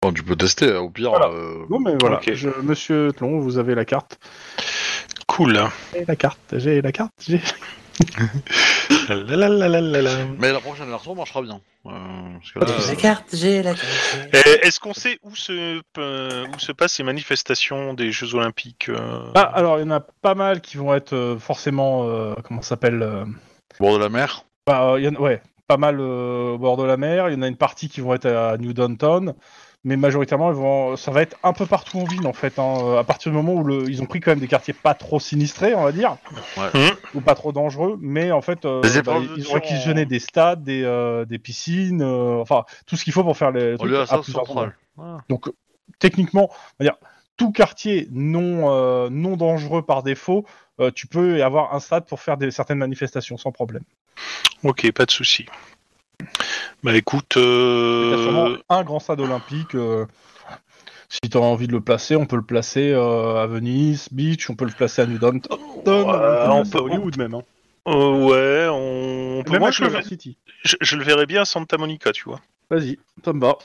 Bon, 0.00 0.10
tu 0.12 0.22
peux 0.22 0.34
tester, 0.36 0.72
au 0.76 0.88
pire. 0.88 1.10
Voilà. 1.10 1.26
euh, 1.28 1.66
Non, 1.68 1.78
mais 1.80 1.94
voilà, 1.98 2.16
Ok. 2.16 2.30
je- 2.32 2.48
monsieur 2.62 3.12
Tlon, 3.14 3.40
vous 3.40 3.58
avez 3.58 3.74
la 3.74 3.84
carte. 3.84 4.18
Cool. 5.26 5.60
J'ai 5.92 6.04
la 6.06 6.16
carte, 6.16 6.38
j'ai 6.56 6.80
la 6.80 6.92
carte, 6.92 7.12
j'ai. 7.20 7.42
La 9.08 9.14
la 9.36 9.48
la 9.48 9.68
la 9.68 9.80
la 9.80 10.02
la. 10.02 10.10
Mais 10.38 10.52
la 10.52 10.60
prochaine 10.60 10.88
version 10.88 11.14
marchera 11.14 11.42
bien. 11.42 11.60
Euh, 11.86 11.90
parce 12.38 12.52
que 12.52 12.58
là, 12.58 12.66
J'ai 12.80 12.86
la 12.86 12.92
euh, 12.92 12.94
carte, 12.96 13.24
j'ai 13.32 13.62
la 13.62 13.74
carte. 13.74 13.86
Est-ce 14.62 14.78
qu'on 14.80 14.92
sait 14.94 15.18
où 15.22 15.34
se, 15.34 15.80
euh, 15.98 16.46
où 16.54 16.58
se 16.58 16.72
passent 16.72 16.94
ces 16.94 17.02
manifestations 17.02 17.94
des 17.94 18.12
Jeux 18.12 18.34
Olympiques 18.34 18.88
euh, 18.90 19.30
Ah, 19.34 19.50
alors 19.54 19.78
il 19.78 19.82
y 19.82 19.84
en 19.86 19.90
a 19.92 20.00
pas 20.00 20.34
mal 20.34 20.60
qui 20.60 20.76
vont 20.76 20.94
être 20.94 21.14
euh, 21.14 21.38
forcément. 21.38 22.08
euh, 22.08 22.34
comment 22.44 22.60
ça 22.62 22.70
s'appelle 22.70 23.02
euh, 23.02 23.24
bord 23.80 23.94
de 23.98 24.02
la 24.04 24.08
mer. 24.10 24.44
bah, 24.66 24.92
euh, 24.92 25.00
il 25.00 25.04
y 25.06 25.08
en 25.08 25.14
Ouais, 25.20 25.40
pas 25.66 25.76
mal 25.78 25.98
euh, 26.00 26.52
au 26.54 26.58
bord 26.58 26.76
de 26.76 26.84
la 26.84 26.96
mer. 26.96 27.28
Il 27.30 27.34
y 27.34 27.36
en 27.36 27.42
a 27.42 27.48
une 27.48 27.56
partie 27.56 27.88
qui 27.88 28.00
vont 28.00 28.14
être 28.14 28.26
à 28.26 28.56
New 28.58 28.72
Downtown. 28.74 29.34
Mais 29.84 29.96
majoritairement, 29.96 30.50
ils 30.50 30.56
vont... 30.56 30.96
ça 30.96 31.10
va 31.12 31.22
être 31.22 31.36
un 31.44 31.52
peu 31.52 31.64
partout 31.64 32.00
en 32.00 32.04
ville 32.04 32.26
en 32.26 32.32
fait. 32.32 32.58
hein, 32.58 32.74
euh, 32.82 32.98
à 32.98 33.04
partir 33.04 33.30
du 33.30 33.36
moment 33.36 33.54
où 33.54 33.64
le... 33.64 33.88
ils 33.88 34.02
ont 34.02 34.06
pris 34.06 34.20
quand 34.20 34.32
même 34.32 34.40
des 34.40 34.48
quartiers 34.48 34.74
pas 34.74 34.94
trop 34.94 35.20
sinistrés, 35.20 35.74
on 35.74 35.84
va 35.84 35.92
dire. 35.92 36.16
Ouais. 36.56 36.68
Mhm. 36.74 36.90
Ou 37.14 37.20
pas 37.20 37.34
trop 37.34 37.52
dangereux. 37.52 37.96
Mais 38.00 38.32
en 38.32 38.42
fait, 38.42 38.64
euh, 38.64 38.82
bah, 39.04 39.18
ils 39.36 39.48
ont 39.48 39.54
réquisitionné 39.54 40.02
en- 40.02 40.06
des 40.06 40.18
stades, 40.18 40.64
des, 40.64 40.82
euh, 40.82 41.24
des 41.24 41.38
piscines, 41.38 42.02
euh, 42.02 42.40
enfin 42.40 42.64
tout 42.86 42.96
ce 42.96 43.04
qu'il 43.04 43.12
faut 43.12 43.22
pour 43.22 43.36
faire 43.36 43.52
les. 43.52 43.74
Au 43.74 43.78
trucs 43.78 43.90
lieu 43.90 44.00
à 44.00 44.06
central. 44.06 44.76
Donc 45.28 45.48
techniquement, 46.00 46.48
on 46.50 46.84
va 46.84 46.90
dire 46.90 46.98
tout 47.36 47.52
quartier 47.52 48.08
non 48.10 48.72
euh, 48.72 49.08
non 49.10 49.36
dangereux 49.36 49.82
par 49.82 50.02
défaut, 50.02 50.44
euh, 50.80 50.90
tu 50.92 51.06
peux 51.06 51.42
avoir 51.44 51.72
un 51.72 51.78
stade 51.78 52.04
pour 52.04 52.18
faire 52.20 52.36
des, 52.36 52.50
certaines 52.50 52.78
manifestations 52.78 53.36
sans 53.36 53.52
problème. 53.52 53.84
Ok, 54.64 54.90
pas 54.90 55.06
de 55.06 55.10
souci. 55.12 55.46
Bah 56.82 56.94
écoute, 56.96 57.32
Il 57.36 57.40
y 57.40 58.14
a 58.14 58.22
sûrement 58.22 58.48
euh... 58.50 58.58
un 58.68 58.84
grand 58.84 59.00
stade 59.00 59.20
olympique. 59.20 59.74
euh, 59.74 60.06
si 61.08 61.30
tu 61.30 61.36
as 61.36 61.40
envie 61.40 61.66
de 61.66 61.72
le 61.72 61.80
placer, 61.80 62.16
on 62.16 62.26
peut 62.26 62.36
le 62.36 62.42
placer 62.42 62.92
euh, 62.92 63.42
à 63.42 63.46
Venice 63.46 64.12
Beach, 64.12 64.48
on 64.50 64.54
peut 64.54 64.66
le 64.66 64.72
placer 64.72 65.02
à 65.02 65.06
New 65.06 65.18
Downtown, 65.18 65.58
on 65.60 65.80
peut 65.82 65.90
le 65.90 66.70
peut- 66.70 66.78
Hollywood 66.78 67.16
même. 67.16 67.34
Hein. 67.34 67.42
euh, 67.88 68.26
ouais, 68.26 68.68
on. 68.70 69.42
Même 69.50 69.58
Moi, 69.60 69.68
à 69.68 69.70
je 69.70 69.84
le, 69.84 70.02
City. 70.02 70.36
je, 70.64 70.76
je 70.80 70.96
le 70.96 71.04
verrais 71.04 71.26
bien 71.26 71.42
à 71.42 71.44
Santa 71.46 71.78
Monica, 71.78 72.12
tu 72.12 72.24
vois. 72.24 72.40
Vas-y, 72.70 72.98
ça 73.24 73.32
me 73.32 73.40
va. 73.40 73.56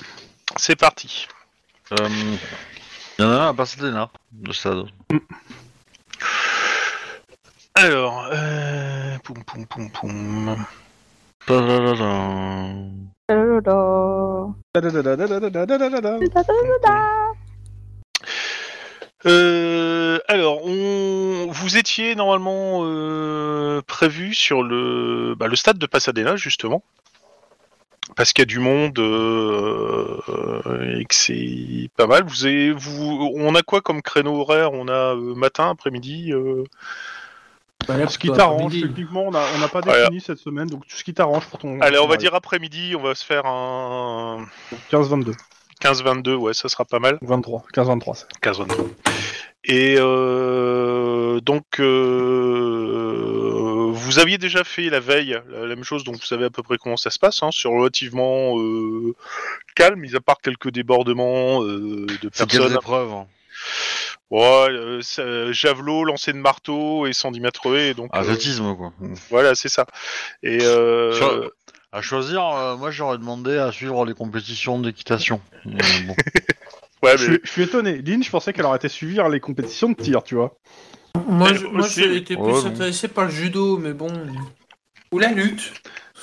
C'est 0.55 0.77
parti. 0.77 1.27
Euh, 1.99 2.07
Il 3.19 3.25
y 3.25 3.27
en 3.27 3.31
a 3.31 3.35
un 3.35 3.49
à 3.49 3.53
Pasadena, 3.53 4.09
le 4.41 4.53
stade. 4.53 4.85
Alors, 7.75 8.29
euh... 8.31 9.17
poum 9.23 9.43
poum 9.43 9.65
poum 9.67 9.89
poum. 9.91 10.65
Alors, 20.27 20.61
vous 20.65 21.77
étiez 21.77 22.15
normalement 22.15 22.81
euh, 22.83 23.81
prévu 23.85 24.33
sur 24.33 24.63
le, 24.63 25.35
bah, 25.37 25.47
le 25.47 25.55
stade 25.55 25.77
de 25.77 25.85
Pasadena, 25.85 26.35
justement. 26.35 26.83
Parce 28.15 28.33
qu'il 28.33 28.41
y 28.41 28.43
a 28.43 28.45
du 28.45 28.59
monde 28.59 28.99
euh, 28.99 30.19
et 30.97 31.05
que 31.05 31.15
c'est 31.15 31.89
pas 31.95 32.07
mal. 32.07 32.25
On 33.35 33.55
a 33.55 33.61
quoi 33.61 33.81
comme 33.81 34.01
créneau 34.01 34.41
horaire? 34.41 34.73
On 34.73 34.87
a 34.87 35.15
euh, 35.15 35.35
matin, 35.35 35.69
après-midi 35.69 36.33
Ce 38.09 38.17
qui 38.17 38.31
t'arrange, 38.31 38.73
techniquement, 38.79 39.25
on 39.27 39.31
n'a 39.31 39.67
pas 39.67 39.81
Voilà. 39.81 40.03
défini 40.05 40.21
cette 40.21 40.39
semaine, 40.39 40.67
donc 40.67 40.87
tout 40.87 40.95
ce 40.95 41.03
qui 41.03 41.13
t'arrange 41.13 41.45
pour 41.47 41.59
ton. 41.59 41.79
Allez, 41.81 41.99
on 41.99 42.07
va 42.07 42.17
dire 42.17 42.33
après-midi, 42.35 42.95
on 42.97 43.03
va 43.03 43.15
se 43.15 43.25
faire 43.25 43.45
un 43.45 44.45
15-22, 44.91 45.33
15-22, 45.81 46.35
ouais, 46.35 46.53
ça 46.53 46.69
sera 46.69 46.85
pas 46.85 46.99
mal. 46.99 47.17
23, 47.21 47.65
15-23. 47.73 48.15
c'est. 48.15 48.27
15-23. 48.41 48.87
Et 49.65 49.95
euh, 49.97 51.39
donc, 51.39 51.79
euh, 51.79 53.91
vous 53.93 54.19
aviez 54.19 54.37
déjà 54.37 54.63
fait 54.63 54.89
la 54.89 54.99
veille 54.99 55.39
la, 55.49 55.67
la 55.67 55.75
même 55.75 55.83
chose, 55.85 56.03
donc 56.03 56.15
vous 56.15 56.21
savez 56.25 56.45
à 56.45 56.49
peu 56.49 56.63
près 56.63 56.77
comment 56.77 56.97
ça 56.97 57.09
se 57.09 57.19
passe, 57.19 57.41
hein, 57.43 57.49
sur 57.51 57.71
relativement 57.71 58.59
euh, 58.59 59.15
calme, 59.75 59.99
mis 59.99 60.15
à 60.15 60.19
part 60.19 60.41
quelques 60.41 60.69
débordements 60.69 61.63
euh, 61.63 62.05
de 62.21 62.29
C'est 62.33 62.45
personnes. 62.49 62.73
épreuves 62.73 63.11
hein? 63.13 63.25
Ouais, 64.33 64.67
euh, 64.71 64.99
ça- 65.03 65.51
javelot, 65.51 66.03
lancer 66.05 66.33
de 66.33 66.39
marteau 66.39 67.05
et 67.05 67.13
110 67.13 67.39
mètres 67.39 67.67
haies, 67.75 67.93
donc 67.93 68.09
euh, 68.15 68.19
Athlétisme, 68.19 68.75
quoi. 68.75 68.91
voilà, 69.29 69.53
c'est 69.53 69.69
ça. 69.69 69.85
Et 70.41 70.59
euh, 70.63 71.13
Sur- 71.13 71.51
À 71.91 72.01
choisir, 72.01 72.43
euh, 72.43 72.75
moi 72.75 72.89
j'aurais 72.89 73.19
demandé 73.19 73.57
à 73.59 73.71
suivre 73.71 74.03
les 74.05 74.15
compétitions 74.15 74.79
d'équitation. 74.79 75.39
Mais 75.65 75.77
bon. 76.07 76.15
ouais, 77.03 77.15
Je, 77.17 77.27
mais 77.27 77.33
suis- 77.35 77.39
je 77.43 77.49
suis 77.51 77.61
étonné. 77.61 78.01
Lynn, 78.01 78.23
je 78.23 78.29
pensais 78.31 78.53
qu'elle 78.53 78.65
aurait 78.65 78.77
été 78.77 78.89
suivre 78.89 79.29
les 79.29 79.39
compétitions 79.39 79.89
de 79.89 80.01
tir, 80.01 80.23
tu 80.23 80.33
vois. 80.33 80.55
Moi, 81.27 81.49
Elle 81.51 81.57
je- 81.59 81.65
moi 81.67 81.85
aussi, 81.85 81.99
j'ai 82.01 82.09
oui. 82.09 82.17
été 82.17 82.35
Ouais, 82.35 82.51
plus 82.51 82.63
bon. 82.63 82.67
intéressé 82.69 83.07
par 83.09 83.25
le 83.25 83.29
judo, 83.29 83.77
mais 83.77 83.93
bon. 83.93 84.11
Ou 85.11 85.19
la 85.19 85.27
lutte. 85.31 85.73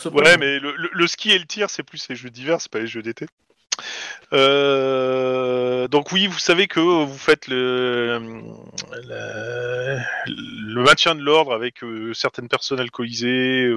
ouais, 0.07 0.37
mais 0.38 0.59
le, 0.59 0.75
le- 0.77 0.90
le 0.92 1.07
ski 1.07 1.31
et 1.31 1.38
le 1.38 1.44
tir, 1.46 1.70
c'est 1.70 1.85
plus 1.85 2.09
les 2.09 2.16
jeux 2.16 2.31
d'hiver, 2.31 2.61
c'est 2.61 2.73
pas 2.73 2.81
les 2.81 2.88
jeux 2.88 3.03
d'été. 3.03 3.27
Euh, 4.33 5.88
donc 5.88 6.12
oui, 6.12 6.27
vous 6.27 6.38
savez 6.38 6.66
que 6.69 6.79
vous 6.81 7.19
faites 7.19 7.49
le, 7.49 8.19
le, 9.09 9.99
le 10.27 10.83
maintien 10.83 11.14
de 11.14 11.21
l'ordre 11.21 11.53
avec 11.53 11.83
euh, 11.83 12.14
certaines 12.14 12.49
personnes 12.49 12.79
alcoolisées 12.81 13.64
euh, 13.64 13.75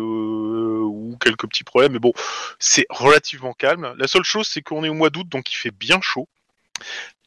ou 0.83 1.17
quelques 1.19 1.47
petits 1.47 1.63
problèmes, 1.63 1.93
mais 1.93 1.99
bon, 1.99 2.13
c'est 2.59 2.85
relativement 2.89 3.53
calme. 3.53 3.93
La 3.97 4.07
seule 4.07 4.23
chose, 4.23 4.47
c'est 4.47 4.61
qu'on 4.61 4.83
est 4.83 4.89
au 4.89 4.93
mois 4.93 5.09
d'août, 5.09 5.27
donc 5.27 5.51
il 5.51 5.55
fait 5.55 5.71
bien 5.71 5.99
chaud, 6.01 6.27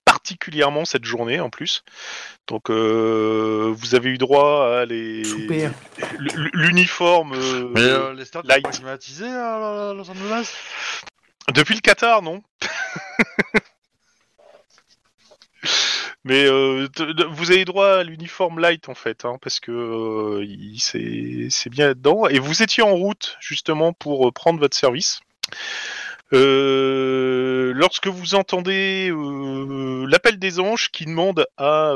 particulièrement 0.04 0.84
cette 0.84 1.04
journée 1.04 1.40
en 1.40 1.50
plus. 1.50 1.82
Donc 2.46 2.70
euh, 2.70 3.72
vous 3.76 3.96
avez 3.96 4.10
eu 4.10 4.18
droit 4.18 4.68
à 4.82 4.84
les 4.84 5.22
l'uniforme. 6.52 7.32
euh, 7.34 7.68
Mais 7.74 7.80
euh, 7.80 8.14
les 8.14 8.24
stades 8.24 8.42
sont 8.42 8.48
light. 8.48 8.62
pas 8.62 8.70
climatisés 8.70 9.26
à 9.26 9.92
Los 9.96 10.08
Angeles? 10.08 10.52
Depuis 11.54 11.74
le 11.74 11.80
Qatar, 11.80 12.22
non 12.22 12.42
Mais 16.26 16.44
euh, 16.44 16.88
vous 17.30 17.52
avez 17.52 17.64
droit 17.64 17.98
à 17.98 18.02
l'uniforme 18.02 18.58
light 18.58 18.88
en 18.88 18.96
fait, 18.96 19.24
hein, 19.24 19.38
parce 19.40 19.60
que 19.60 19.70
euh, 19.70 20.44
c'est 20.80 21.70
bien 21.70 21.86
là-dedans. 21.86 22.26
Et 22.26 22.40
vous 22.40 22.64
étiez 22.64 22.82
en 22.82 22.94
route 22.96 23.36
justement 23.38 23.92
pour 23.92 24.26
euh, 24.26 24.32
prendre 24.32 24.58
votre 24.58 24.76
service. 24.76 25.20
Lorsque 26.32 28.08
vous 28.08 28.34
entendez 28.34 29.12
l'appel 30.08 30.40
des 30.40 30.58
anges 30.58 30.90
qui 30.90 31.04
demande 31.04 31.46
à 31.56 31.94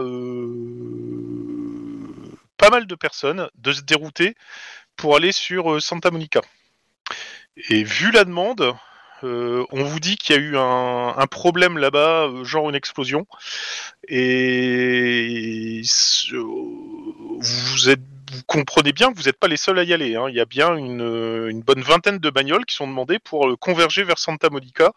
pas 2.56 2.70
mal 2.70 2.86
de 2.86 2.94
personnes 2.94 3.48
de 3.56 3.72
se 3.72 3.80
dérouter 3.80 4.36
pour 4.94 5.16
aller 5.16 5.32
sur 5.32 5.82
Santa 5.82 6.12
Monica. 6.12 6.40
Et 7.68 7.82
vu 7.82 8.12
la 8.12 8.24
demande, 8.24 8.76
euh, 9.24 9.64
on 9.70 9.84
vous 9.84 10.00
dit 10.00 10.16
qu'il 10.16 10.36
y 10.36 10.38
a 10.38 10.42
eu 10.42 10.56
un, 10.56 11.26
problème 11.26 11.78
là-bas, 11.78 12.26
euh, 12.28 12.44
genre 12.44 12.68
une 12.68 12.74
explosion, 12.74 13.26
et 14.08 15.82
vous 18.32 18.42
comprenez 18.46 18.92
bien 18.92 19.12
que 19.12 19.16
vous 19.16 19.24
n'êtes 19.24 19.38
pas 19.38 19.48
les 19.48 19.56
seuls 19.56 19.78
à 19.78 19.84
y 19.84 19.92
aller. 19.92 20.16
hein. 20.16 20.26
Il 20.28 20.34
y 20.34 20.40
a 20.40 20.44
bien 20.44 20.76
une, 20.76 21.62
bonne 21.62 21.82
vingtaine 21.82 22.18
de 22.18 22.30
bagnoles 22.30 22.64
qui 22.64 22.76
sont 22.76 22.86
demandées 22.86 23.18
pour 23.18 23.48
euh, 23.48 23.56
converger 23.56 24.04
vers 24.04 24.18
Santa 24.18 24.50
Monica, 24.50 24.92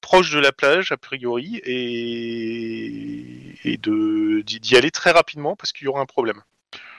proche 0.00 0.30
de 0.30 0.38
la 0.38 0.52
plage 0.52 0.90
a 0.90 0.96
priori, 0.96 1.60
et, 1.64 3.22
et 3.64 3.76
d'y 3.76 4.76
aller 4.76 4.90
très 4.90 5.10
rapidement 5.10 5.54
parce 5.54 5.72
qu'il 5.72 5.84
y 5.84 5.88
aura 5.88 6.00
un 6.00 6.06
problème. 6.06 6.40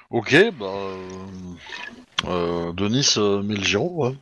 Ok, 0.09 0.35
bah. 0.59 0.67
Euh, 2.25 2.71
Denis 2.73 3.13
euh, 3.17 3.41
met 3.43 3.55
le 3.55 3.63
giro. 3.63 4.15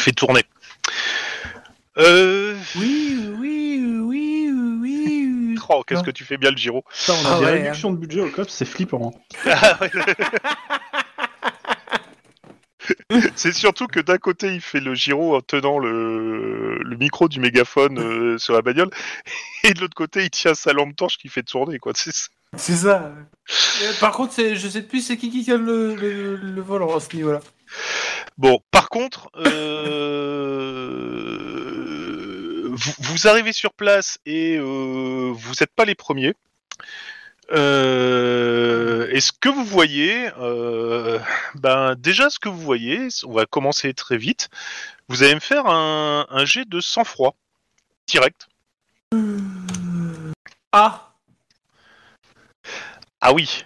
Fait 0.00 0.12
tourner. 0.12 0.42
Euh... 1.98 2.56
Oui, 2.76 3.18
oui, 3.38 3.82
oui, 4.02 4.50
oui, 4.52 4.78
oui. 4.80 5.58
Oh, 5.68 5.82
qu'est-ce 5.86 6.02
que 6.02 6.10
tu 6.10 6.24
fais 6.24 6.36
bien 6.38 6.50
le 6.50 6.56
Giro. 6.56 6.84
Ça, 6.92 7.12
on 7.12 7.26
a 7.26 7.30
Ah 7.34 7.38
des 7.38 7.44
ouais, 7.44 7.50
réductions 7.62 7.90
de 7.92 7.96
budget 7.98 8.20
au 8.20 8.30
COPS, 8.30 8.50
c'est 8.52 8.64
flippant. 8.64 9.12
C'est 13.36 13.52
surtout 13.52 13.86
que 13.86 14.00
d'un 14.00 14.18
côté 14.18 14.54
il 14.54 14.60
fait 14.60 14.80
le 14.80 14.94
Giro 14.94 15.36
en 15.36 15.40
tenant 15.40 15.78
le, 15.78 16.78
le 16.82 16.96
micro 16.96 17.28
du 17.28 17.38
mégaphone 17.40 17.98
euh, 17.98 18.38
sur 18.38 18.54
la 18.54 18.62
bagnole, 18.62 18.90
et 19.64 19.74
de 19.74 19.80
l'autre 19.80 19.94
côté 19.94 20.24
il 20.24 20.30
tient 20.30 20.54
sa 20.54 20.72
lampe 20.72 20.96
torche 20.96 21.18
qui 21.18 21.28
fait 21.28 21.42
tourner 21.42 21.78
quoi. 21.78 21.92
C'est- 21.94 22.28
C'est 22.56 22.76
ça. 22.76 23.12
Euh, 23.82 23.92
Par 24.00 24.12
contre, 24.12 24.34
je 24.54 24.68
sais 24.68 24.82
plus 24.82 25.02
c'est 25.02 25.16
qui 25.16 25.30
qui 25.30 25.44
tient 25.44 25.58
le, 25.58 25.94
le, 25.94 26.36
le 26.36 26.60
volant 26.62 26.96
à 26.96 27.00
ce 27.00 27.14
niveau-là. 27.14 27.40
Bon, 28.38 28.60
par 28.70 28.88
contre, 28.88 29.30
euh, 29.36 29.50
vous, 32.70 32.92
vous 32.98 33.28
arrivez 33.28 33.52
sur 33.52 33.72
place 33.72 34.18
et 34.26 34.56
euh, 34.56 35.32
vous 35.34 35.52
n'êtes 35.60 35.74
pas 35.74 35.84
les 35.84 35.94
premiers. 35.94 36.34
Euh, 37.52 39.08
et 39.10 39.20
ce 39.20 39.32
que 39.32 39.48
vous 39.48 39.64
voyez, 39.64 40.30
euh, 40.38 41.18
ben 41.56 41.96
déjà 41.96 42.30
ce 42.30 42.38
que 42.38 42.48
vous 42.48 42.60
voyez, 42.60 43.08
on 43.24 43.32
va 43.32 43.44
commencer 43.46 43.92
très 43.92 44.16
vite. 44.16 44.48
Vous 45.08 45.24
allez 45.24 45.34
me 45.34 45.40
faire 45.40 45.66
un, 45.66 46.26
un 46.30 46.44
jet 46.44 46.64
de 46.68 46.80
sang-froid 46.80 47.34
direct. 48.06 48.48
Ah 50.72 51.12
Ah 53.20 53.32
oui. 53.32 53.64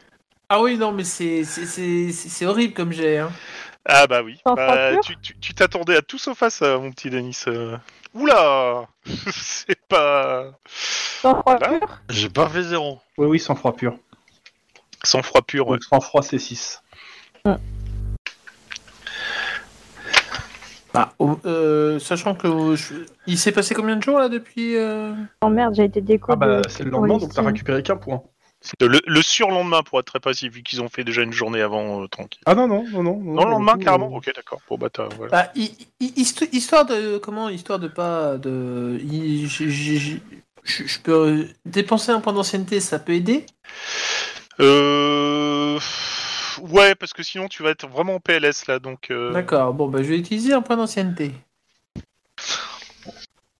Ah 0.49 0.61
oui, 0.63 0.77
non, 0.79 0.93
mais 0.93 1.05
c'est 1.05 2.47
horrible 2.47 2.75
comme 2.75 2.93
j'ai. 2.93 3.19
Hein. 3.19 3.33
Ah 3.87 4.07
bah 4.07 4.23
oui. 4.23 4.41
Bah, 4.47 4.91
pur 4.93 5.01
tu 5.03 5.17
tu- 5.19 5.39
tu 5.39 5.55
t'attendais 5.55 5.97
à 5.97 6.03
tout 6.03 6.19
sauf 6.19 6.43
à 6.43 6.51
ça, 6.51 6.79
mon 6.79 6.91
petit 6.91 7.11
Denis. 7.11 7.39
euh. 7.49 7.77
Oula, 8.15 8.87
c'est 9.33 9.79
pas 9.89 10.53
Sans 10.69 11.35
froid 11.41 11.57
pur 11.59 12.01
J'ai 12.09 12.29
pas 12.31 12.49
fait 12.49 12.63
zéro. 12.63 13.01
Oui, 13.19 13.27
oui, 13.27 13.39
sans 13.41 13.55
froid 13.55 13.75
pur. 13.75 13.97
sang-froid 15.03 15.43
pur. 15.43 15.69
ouais. 15.69 15.77
Donc, 15.77 15.85
sans 15.85 16.01
froid, 16.01 16.23
c'est 16.23 16.39
6. 16.39 16.81
Bah, 20.95 21.13
oh, 21.19 21.39
euh, 21.45 21.99
sachant 21.99 22.37
que 22.37 22.47
euh, 22.47 22.77
je- 22.77 22.95
il 23.27 23.37
s'est 23.37 23.51
passé 23.51 23.75
combien 23.75 23.97
de 23.97 24.03
jours 24.03 24.19
là 24.21 24.29
depuis 24.29 24.77
euh, 24.77 25.13
Oh 25.43 25.49
merde, 25.49 25.75
j'ai 25.75 25.85
été 25.85 26.01
déco 26.01 26.31
Ah 26.33 26.37
bah, 26.37 26.61
de- 26.61 26.69
c'est 26.69 26.85
le 26.85 26.91
lendemain, 26.91 27.19
donc 27.19 27.35
t'as 27.35 27.43
récupéré 27.43 27.83
qu'un 27.83 27.97
point. 27.97 28.23
Le, 28.81 29.01
le 29.07 29.23
surlendemain, 29.23 29.83
pour 29.83 30.01
être 30.01 30.07
très 30.07 30.21
précis, 30.21 30.49
vu 30.49 30.63
qu'ils 30.63 30.81
ont 30.83 30.89
fait 30.89 31.05
déjà 31.05 31.23
une 31.23 31.33
journée 31.33 31.61
avant, 31.61 32.03
euh, 32.03 32.09
tranquille. 32.09 32.41
Ah 32.47 32.55
non, 32.55 32.67
non, 32.67 32.85
non, 32.91 33.03
non. 33.03 33.15
Non, 33.23 33.45
le 33.45 33.51
lendemain, 33.51 33.73
coup, 33.75 33.79
carrément 33.79 34.07
euh, 34.13 34.17
Ok, 34.19 34.33
d'accord. 34.35 34.61
Bon, 34.69 34.79
bah, 34.79 34.89
t'as- 34.91 35.09
voilà. 35.09 35.31
bah, 35.31 35.53
hi- 35.55 35.77
hi- 36.01 36.13
histo- 36.17 36.49
histoire 36.53 36.87
de 36.87 37.19
comment 37.19 37.49
histoire 37.51 37.79
de 37.79 37.89
pas 37.89 38.39
de 38.39 38.99
hi- 39.03 39.47
j- 39.47 39.71
j- 39.71 39.99
j- 39.99 40.23
je 40.63 40.85
je 40.87 40.99
peux 41.01 41.13
euh, 41.13 41.49
dépenser 41.67 42.11
un 42.13 42.21
point 42.21 42.33
d'ancienneté, 42.33 42.81
ça 42.81 42.99
peut 42.99 43.13
aider? 43.13 43.45
Euh... 44.61 45.79
Ouais, 46.63 46.95
parce 46.95 47.13
que 47.13 47.23
sinon, 47.23 47.49
tu 47.49 47.63
vas 47.63 47.71
être 47.71 47.87
vraiment 47.89 48.15
en 48.15 48.21
PLS, 48.21 48.67
là, 48.69 48.79
donc... 48.79 49.11
euh, 49.11 49.33
D'accord. 49.33 49.75
Bon, 49.75 49.89
bah 49.89 50.03
je 50.03 50.09
vais 50.09 50.19
utiliser 50.19 50.53
un 50.53 50.63
point 50.63 50.77
d'ancienneté. 50.77 51.33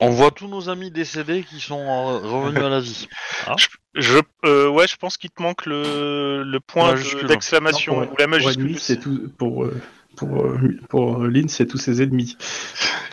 On 0.01 0.11
voit 0.11 0.31
tous 0.33 0.49
nos 0.49 0.69
amis 0.69 0.91
décédés 0.91 1.45
qui 1.45 1.61
sont 1.61 1.81
euh, 1.81 2.19
revenus 2.19 2.63
à 2.63 2.69
la 2.69 2.81
vie. 2.81 3.09
Je, 3.95 4.19
euh, 4.45 4.69
ouais, 4.69 4.89
je 4.89 4.97
pense 4.97 5.17
qu'il 5.17 5.31
te 5.31 5.41
manque 5.41 5.67
le, 5.67 6.43
le 6.45 6.59
point 6.61 6.95
d'exclamation 7.29 7.93
pour- 7.95 8.03
ou 8.03 8.17
la 8.19 8.25
Pour 8.25 8.29
majuscule. 8.29 8.65
ennemi, 8.65 8.79
c'est 8.81 8.97
tout. 8.99 9.31
Pour, 9.39 9.65
euh, 9.67 9.81
pour, 10.17 10.49
pour 10.89 11.19
Lynn, 11.25 11.49
c'est 11.49 11.67
tous 11.67 11.79
ses 11.79 12.03
ennemis. 12.03 12.37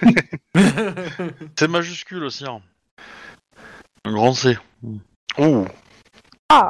C'est 1.59 1.67
majuscule 1.67 2.23
aussi. 2.23 2.45
Hein. 2.45 2.61
Un 4.05 4.11
grand 4.13 4.33
C. 4.33 4.57
Ouh. 5.37 5.67
Ah 6.49 6.69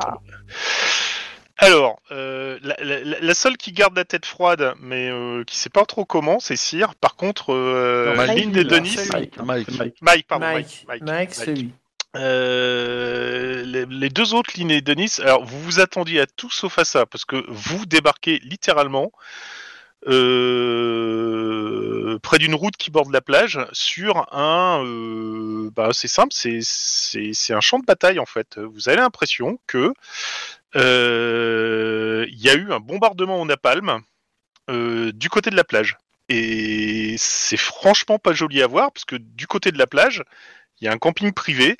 la, 2.83 3.33
seule 3.33 3.57
qui 3.57 3.71
garde 3.71 3.95
la 3.95 4.05
tête 4.05 4.25
froide, 4.25 4.73
mais 4.79 5.09
euh, 5.09 5.43
qui 5.45 5.57
sait 5.57 5.69
pas 5.69 5.85
trop 5.85 6.05
comment, 6.05 6.39
c'est 6.39 6.55
Cyr. 6.55 6.95
Par 6.95 7.15
contre, 7.15 7.53
euh, 7.53 8.11
Non, 8.11 8.15
Mike, 8.17 8.39
Lynn 8.39 8.55
et 8.57 8.61
il- 8.61 8.67
Denis... 8.67 8.97
Mike. 9.11 9.33
hein, 9.39 9.43
Mike. 9.45 9.67
c'est 9.69 9.77
Mike. 9.79 9.95
Mike, 10.01 10.27
pardon, 10.27 10.45
Mike, 10.47 10.85
Mike. 10.87 11.03
Mike, 11.03 11.33
c'est 11.33 11.53
lui. 11.55 11.71
Euh, 12.17 13.63
les, 13.63 13.85
les 13.85 14.09
deux 14.09 14.33
autres, 14.33 14.51
Lynn 14.57 14.69
et 14.71 14.81
Denis, 14.81 15.13
alors 15.21 15.45
vous 15.45 15.61
vous 15.61 15.79
attendiez 15.79 16.19
à 16.19 16.25
tout 16.25 16.49
sauf 16.51 16.77
à 16.79 16.83
ça, 16.85 17.05
parce 17.05 17.23
que 17.25 17.43
vous 17.47 17.85
débarquez 17.85 18.39
littéralement 18.43 19.11
euh, 20.51 22.19
près 22.19 22.37
d'une 22.37 22.55
route 22.55 22.75
qui 22.77 22.91
borde 22.91 23.11
la 23.13 23.21
plage 23.21 23.59
sur 23.71 24.27
un... 24.33 24.83
euh, 24.85 25.69
bah, 25.75 25.89
c'est 25.93 26.07
simple, 26.07 26.33
c'est- 26.33 27.53
un 27.53 27.61
champ 27.61 27.79
de 27.79 27.85
bataille 27.85 28.19
en 28.19 28.25
fait. 28.25 28.57
Vous 28.59 28.89
avez 28.89 28.97
l'impression 28.97 29.59
que 29.67 29.77
euh, 29.77 29.93
il 30.75 32.41
y 32.41 32.49
a 32.49 32.53
eu 32.55 32.71
un 32.71 32.79
bombardement 32.79 33.41
au 33.41 33.45
napalm 33.45 34.01
euh, 34.69 35.11
du 35.13 35.29
côté 35.29 35.49
de 35.49 35.55
la 35.55 35.63
plage. 35.63 35.97
Et 36.29 37.15
c'est 37.17 37.57
franchement 37.57 38.19
pas 38.19 38.33
joli 38.33 38.61
à 38.61 38.67
voir, 38.67 38.91
parce 38.91 39.05
que 39.05 39.15
du 39.17 39.47
côté 39.47 39.71
de 39.71 39.77
la 39.77 39.87
plage, 39.87 40.23
il 40.79 40.85
y 40.85 40.87
a 40.87 40.93
un 40.93 40.97
camping 40.97 41.33
privé. 41.33 41.77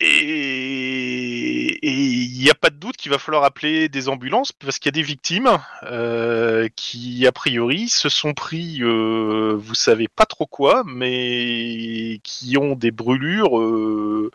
Et 0.00 1.78
il 1.86 2.38
n'y 2.38 2.50
a 2.50 2.54
pas 2.54 2.70
de 2.70 2.76
doute 2.76 2.96
qu'il 2.96 3.12
va 3.12 3.18
falloir 3.18 3.44
appeler 3.44 3.88
des 3.88 4.08
ambulances 4.08 4.50
parce 4.50 4.80
qu'il 4.80 4.88
y 4.88 4.94
a 4.94 4.98
des 5.00 5.02
victimes 5.02 5.58
euh, 5.84 6.68
qui, 6.74 7.24
a 7.26 7.32
priori, 7.32 7.88
se 7.88 8.08
sont 8.08 8.34
pris, 8.34 8.78
euh, 8.82 9.54
vous 9.56 9.76
savez 9.76 10.08
pas 10.08 10.26
trop 10.26 10.46
quoi, 10.46 10.82
mais 10.84 12.18
qui 12.24 12.56
ont 12.58 12.74
des 12.74 12.90
brûlures 12.90 13.60
euh, 13.60 14.32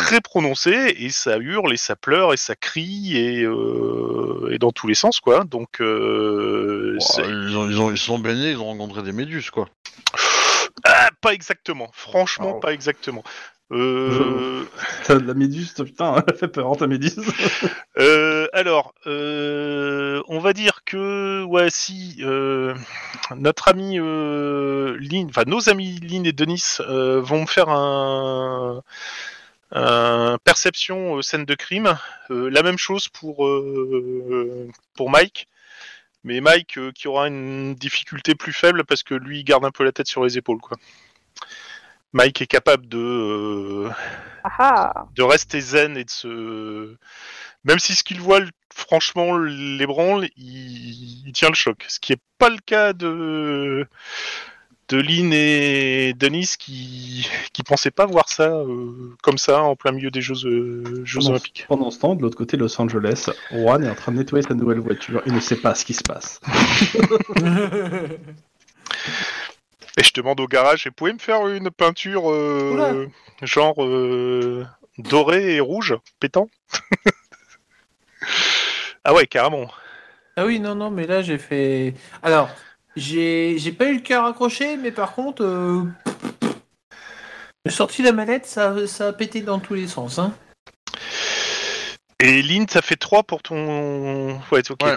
très 0.00 0.20
prononcé 0.20 0.94
et 0.98 1.10
ça 1.10 1.38
hurle 1.38 1.72
et 1.72 1.76
ça 1.76 1.96
pleure 1.96 2.32
et 2.32 2.36
ça 2.36 2.56
crie 2.56 3.16
et, 3.16 3.42
euh, 3.44 4.50
et 4.50 4.58
dans 4.58 4.72
tous 4.72 4.86
les 4.86 4.94
sens 4.94 5.20
quoi. 5.20 5.44
Donc 5.44 5.80
euh, 5.80 6.98
ils, 7.18 7.56
ont, 7.56 7.68
ils, 7.68 7.80
ont, 7.80 7.90
ils 7.90 7.98
se 7.98 8.04
sont 8.04 8.18
baignés, 8.18 8.50
ils 8.50 8.58
ont 8.58 8.66
rencontré 8.66 9.02
des 9.02 9.12
méduses, 9.12 9.50
quoi. 9.50 9.68
Ah, 10.84 11.08
pas 11.20 11.32
exactement. 11.32 11.88
Franchement, 11.94 12.54
Oh. 12.56 12.60
pas 12.60 12.72
exactement. 12.72 13.22
Euh, 13.72 14.64
T'as 15.04 15.14
de 15.16 15.26
la 15.26 15.34
méduse, 15.34 15.72
putain, 15.72 16.22
elle 16.28 16.36
fait 16.36 16.48
peur, 16.48 16.76
ta 16.76 16.86
méduse. 16.86 17.16
euh, 17.98 18.46
alors, 18.52 18.94
euh, 19.06 20.22
on 20.28 20.38
va 20.38 20.52
dire 20.52 20.80
que 20.84 21.42
ouais, 21.44 21.68
si 21.70 22.16
euh, 22.20 22.74
notre 23.36 23.68
ami 23.68 23.98
euh, 23.98 24.96
Lynn, 25.00 25.28
enfin 25.30 25.44
nos 25.46 25.68
amis 25.70 25.98
Lynn 26.00 26.26
et 26.26 26.32
Denis 26.32 26.62
euh, 26.80 27.20
vont 27.22 27.42
me 27.42 27.46
faire 27.46 27.70
un 27.70 28.82
perception 29.70 31.18
euh, 31.18 31.22
scène 31.22 31.44
de 31.44 31.54
crime, 31.54 31.98
euh, 32.30 32.48
la 32.50 32.62
même 32.62 32.78
chose 32.78 33.08
pour 33.08 33.46
euh, 33.46 34.68
pour 34.94 35.10
Mike. 35.10 35.48
Mais 36.24 36.40
Mike 36.40 36.78
euh, 36.78 36.92
qui 36.92 37.08
aura 37.08 37.28
une 37.28 37.74
difficulté 37.74 38.34
plus 38.34 38.52
faible 38.52 38.84
parce 38.84 39.02
que 39.02 39.14
lui 39.14 39.40
il 39.40 39.44
garde 39.44 39.64
un 39.64 39.70
peu 39.70 39.84
la 39.84 39.92
tête 39.92 40.06
sur 40.06 40.24
les 40.24 40.38
épaules 40.38 40.60
quoi. 40.60 40.76
Mike 42.14 42.42
est 42.42 42.46
capable 42.46 42.88
de 42.88 42.98
euh, 42.98 43.90
Ah 44.44 44.56
ah 44.94 45.06
de 45.14 45.22
rester 45.22 45.60
zen 45.60 45.96
et 45.96 46.04
de 46.04 46.10
se. 46.10 46.96
Même 47.64 47.78
si 47.78 47.94
ce 47.94 48.04
qu'il 48.04 48.20
voit, 48.20 48.40
franchement, 48.72 49.36
l'ébranle, 49.38 50.28
il... 50.36 51.26
il 51.26 51.32
tient 51.32 51.48
le 51.48 51.54
choc. 51.54 51.84
Ce 51.88 51.98
qui 51.98 52.12
est 52.12 52.20
pas 52.38 52.50
le 52.50 52.58
cas 52.58 52.92
de 52.92 53.88
de 54.88 54.98
Lynn 54.98 55.32
et 55.32 56.12
Denis 56.14 56.54
qui 56.58 57.28
qui 57.52 57.62
pensaient 57.62 57.90
pas 57.90 58.06
voir 58.06 58.28
ça 58.28 58.48
euh, 58.50 59.14
comme 59.22 59.38
ça 59.38 59.62
en 59.62 59.76
plein 59.76 59.92
milieu 59.92 60.10
des 60.10 60.20
Jeux, 60.20 60.34
euh, 60.44 61.02
Jeux 61.04 61.20
Pendant, 61.20 61.30
Olympiques. 61.30 61.64
pendant 61.68 61.90
ce 61.90 61.98
temps, 62.00 62.14
de 62.14 62.22
l'autre 62.22 62.36
côté 62.36 62.56
de 62.56 62.62
Los 62.62 62.80
Angeles, 62.80 63.30
Juan 63.50 63.82
est 63.84 63.90
en 63.90 63.94
train 63.94 64.12
de 64.12 64.18
nettoyer 64.18 64.46
sa 64.46 64.54
nouvelle 64.54 64.80
voiture. 64.80 65.22
Il 65.26 65.32
ne 65.34 65.40
sait 65.40 65.56
pas 65.56 65.74
ce 65.74 65.84
qui 65.84 65.94
se 65.94 66.02
passe. 66.02 66.40
Et 69.96 70.02
je 70.02 70.12
demande 70.12 70.40
au 70.40 70.48
garage, 70.48 70.86
et 70.86 70.90
pouvez 70.90 71.12
me 71.12 71.18
faire 71.20 71.46
une 71.46 71.70
peinture 71.70 72.28
euh, 72.30 73.08
genre 73.42 73.84
euh, 73.84 74.66
doré 74.98 75.54
et 75.54 75.60
rouge, 75.60 75.94
pétant? 76.20 76.48
Ah 79.06 79.12
ouais, 79.12 79.26
carrément. 79.26 79.66
Ah 80.36 80.46
oui, 80.46 80.60
non, 80.60 80.74
non, 80.74 80.90
mais 80.90 81.06
là 81.06 81.20
j'ai 81.20 81.36
fait. 81.36 81.92
Alors, 82.22 82.48
j'ai 82.96 83.56
j'ai 83.58 83.72
pas 83.72 83.86
eu 83.86 83.94
le 83.94 84.00
cœur 84.00 84.24
accroché, 84.24 84.76
mais 84.76 84.92
par 84.92 85.14
contre, 85.14 85.42
euh... 85.42 85.84
j'ai 87.64 87.72
sorti 87.72 88.02
la 88.02 88.12
mallette, 88.12 88.46
ça, 88.46 88.86
ça 88.86 89.08
a 89.08 89.12
pété 89.12 89.40
dans 89.40 89.58
tous 89.58 89.74
les 89.74 89.88
sens. 89.88 90.18
Hein. 90.18 90.34
Et 92.20 92.42
Lynn, 92.42 92.66
ça 92.68 92.80
fait 92.80 92.96
3 92.96 93.24
pour 93.24 93.42
ton. 93.42 94.40
Ouais, 94.50 94.62
ok. 94.70 94.82
Ouais. 94.82 94.96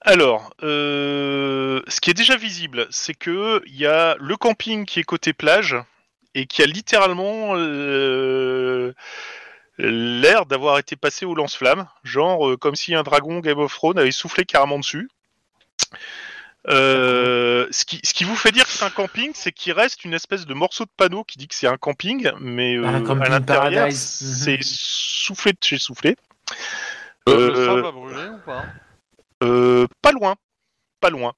Alors, 0.00 0.54
euh, 0.62 1.82
ce 1.88 2.00
qui 2.00 2.10
est 2.10 2.14
déjà 2.14 2.36
visible, 2.36 2.86
c'est 2.90 3.14
que 3.14 3.62
il 3.66 3.76
y 3.76 3.86
a 3.86 4.16
le 4.18 4.36
camping 4.36 4.86
qui 4.86 5.00
est 5.00 5.04
côté 5.04 5.32
plage 5.32 5.76
et 6.34 6.46
qui 6.46 6.62
a 6.62 6.66
littéralement 6.66 7.54
euh, 7.56 8.94
l'air 9.78 10.46
d'avoir 10.46 10.78
été 10.78 10.96
passé 10.96 11.26
au 11.26 11.34
lance-flamme, 11.34 11.88
genre 12.04 12.48
euh, 12.48 12.56
comme 12.56 12.74
si 12.74 12.94
un 12.94 13.02
dragon 13.02 13.40
Game 13.40 13.58
of 13.58 13.72
Thrones 13.74 13.98
avait 13.98 14.10
soufflé 14.10 14.44
carrément 14.44 14.78
dessus. 14.78 15.08
Euh, 16.66 17.66
ce, 17.70 17.84
qui, 17.84 18.00
ce 18.04 18.12
qui 18.12 18.24
vous 18.24 18.34
fait 18.34 18.50
dire 18.52 18.64
que 18.64 18.70
c'est 18.70 18.84
un 18.84 18.90
camping, 18.90 19.30
c'est 19.34 19.52
qu'il 19.52 19.72
reste 19.72 20.04
une 20.04 20.12
espèce 20.12 20.44
de 20.44 20.54
morceau 20.54 20.84
de 20.84 20.90
panneau 20.96 21.24
qui 21.24 21.38
dit 21.38 21.48
que 21.48 21.54
c'est 21.54 21.68
un 21.68 21.76
camping, 21.76 22.30
mais 22.40 22.76
euh, 22.76 22.84
Un 22.84 23.02
camping 23.02 23.26
à 23.26 23.28
l'intérieur, 23.28 23.72
paradise. 23.72 24.20
Mhm. 24.22 24.36
c'est 24.44 24.58
soufflé 24.62 25.52
de 25.52 25.58
chez 25.62 25.78
soufflé. 25.78 26.16
Euh, 27.28 27.32
Euh, 27.36 27.48
le 27.48 27.64
sol 27.64 27.82
va 27.82 27.92
brûler 27.92 28.28
ou 28.28 28.38
pas? 28.44 28.64
Euh, 29.44 29.86
pas 30.02 30.12
loin, 30.12 30.34
pas 31.00 31.10
loin. 31.10 31.32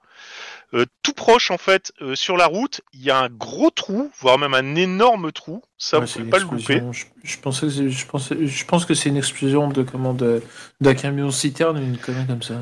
Euh, 0.73 0.85
tout 1.03 1.15
proche 1.15 1.51
en 1.51 1.59
fait, 1.59 1.93
euh, 2.01 2.15
sur 2.15 2.37
la 2.37 2.47
route, 2.47 2.81
il 2.93 3.03
y 3.03 3.11
a 3.11 3.19
un 3.19 3.29
gros 3.29 3.71
trou, 3.71 4.13
voire 4.21 4.39
même 4.39 4.55
un 4.55 4.77
énorme 4.77 5.33
trou. 5.33 5.63
Ça, 5.79 5.99
Ouais, 5.99 6.07
vous 6.07 6.13
pouvez 6.13 6.31
pas 6.31 6.39
le 6.39 6.45
louper. 6.45 6.81
Je, 6.93 7.07
je 7.25 7.39
pensais 7.39 7.67
que 7.67 7.89
je 7.89 8.07
pensais, 8.07 8.47
je 8.47 8.65
pense 8.65 8.85
que 8.85 8.95
c'est 8.95 9.09
une 9.09 9.17
explosion 9.17 9.69
de 9.69 9.83
comment 9.83 10.15
d'un 10.15 10.95
camion 10.95 11.33
citerne 11.33 11.79
ou 11.79 11.83
une 11.83 11.99
connerie 11.99 12.27
comme 12.27 12.43
ça. 12.43 12.55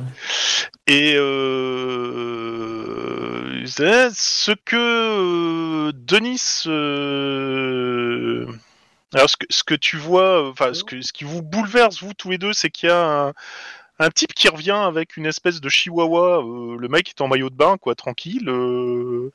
Et 0.86 1.16
euh, 1.16 1.98
ce 3.66 4.52
que 4.64 5.90
Denis, 5.90 6.62
alors 9.14 9.28
ce 9.28 9.36
que, 9.36 9.46
ce 9.50 9.64
que 9.64 9.74
tu 9.74 9.98
vois, 9.98 10.48
enfin 10.48 10.72
ce, 10.72 10.82
que, 10.82 11.02
ce 11.02 11.12
qui 11.12 11.24
vous 11.24 11.42
bouleverse 11.42 12.02
vous 12.02 12.14
tous 12.14 12.30
les 12.30 12.38
deux, 12.38 12.54
c'est 12.54 12.70
qu'il 12.70 12.88
y 12.88 12.92
a 12.92 13.26
un, 13.26 13.32
un 14.00 14.11
type 14.11 14.32
qui 14.32 14.48
revient 14.48 14.70
avec 14.70 15.16
une 15.16 15.26
espèce 15.26 15.61
de 15.61 15.68
chihuahua. 15.68 16.38
euh, 16.44 16.76
le 16.78 16.88
mec 16.88 17.08
est 17.11 17.20
en 17.20 17.28
maillot 17.28 17.50
de 17.50 17.54
bain, 17.56 17.76
quoi, 17.78 17.94
tranquille. 17.94 18.48
euh, 18.48 19.32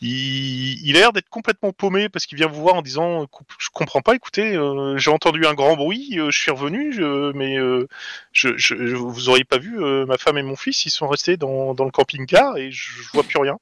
il, 0.00 0.86
il 0.86 0.96
a 0.96 1.00
l'air 1.00 1.12
d'être 1.12 1.28
complètement 1.28 1.72
paumé 1.72 2.08
parce 2.08 2.26
qu'il 2.26 2.38
vient 2.38 2.46
vous 2.46 2.60
voir 2.62 2.74
en 2.76 2.82
disant 2.82 3.26
je 3.58 3.68
comprends 3.72 4.00
pas. 4.00 4.14
Écoutez, 4.14 4.54
euh, 4.56 4.96
j'ai 4.98 5.10
entendu 5.10 5.44
un 5.46 5.54
grand 5.54 5.76
bruit, 5.76 6.18
euh, 6.18 6.30
je 6.30 6.38
suis 6.38 6.50
revenu, 6.50 6.92
je- 6.92 7.32
mais 7.32 7.58
euh, 7.58 7.86
je, 8.32 8.56
je, 8.56 8.74
je- 8.86 8.96
vous 8.96 9.28
auriez 9.28 9.44
pas 9.44 9.58
vu, 9.58 9.82
euh, 9.82 10.06
ma 10.06 10.16
femme 10.18 10.38
et 10.38 10.42
mon 10.42 10.56
fils, 10.56 10.86
ils 10.86 10.90
sont 10.90 11.08
restés 11.08 11.36
dans, 11.36 11.74
dans 11.74 11.84
le 11.84 11.90
camping-car 11.90 12.56
et 12.56 12.70
je, 12.70 13.02
je 13.02 13.08
vois 13.12 13.22
plus 13.24 13.38
rien. 13.38 13.58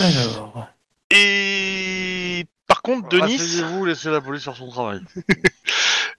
Alors, 0.00 0.68
Et 1.10 2.46
par 2.66 2.82
contre, 2.82 3.08
Denis, 3.08 3.34
Asseyez-vous, 3.36 3.84
laissez 3.84 4.10
la 4.10 4.20
police 4.20 4.44
faire 4.44 4.56
son 4.56 4.68
travail. 4.70 5.00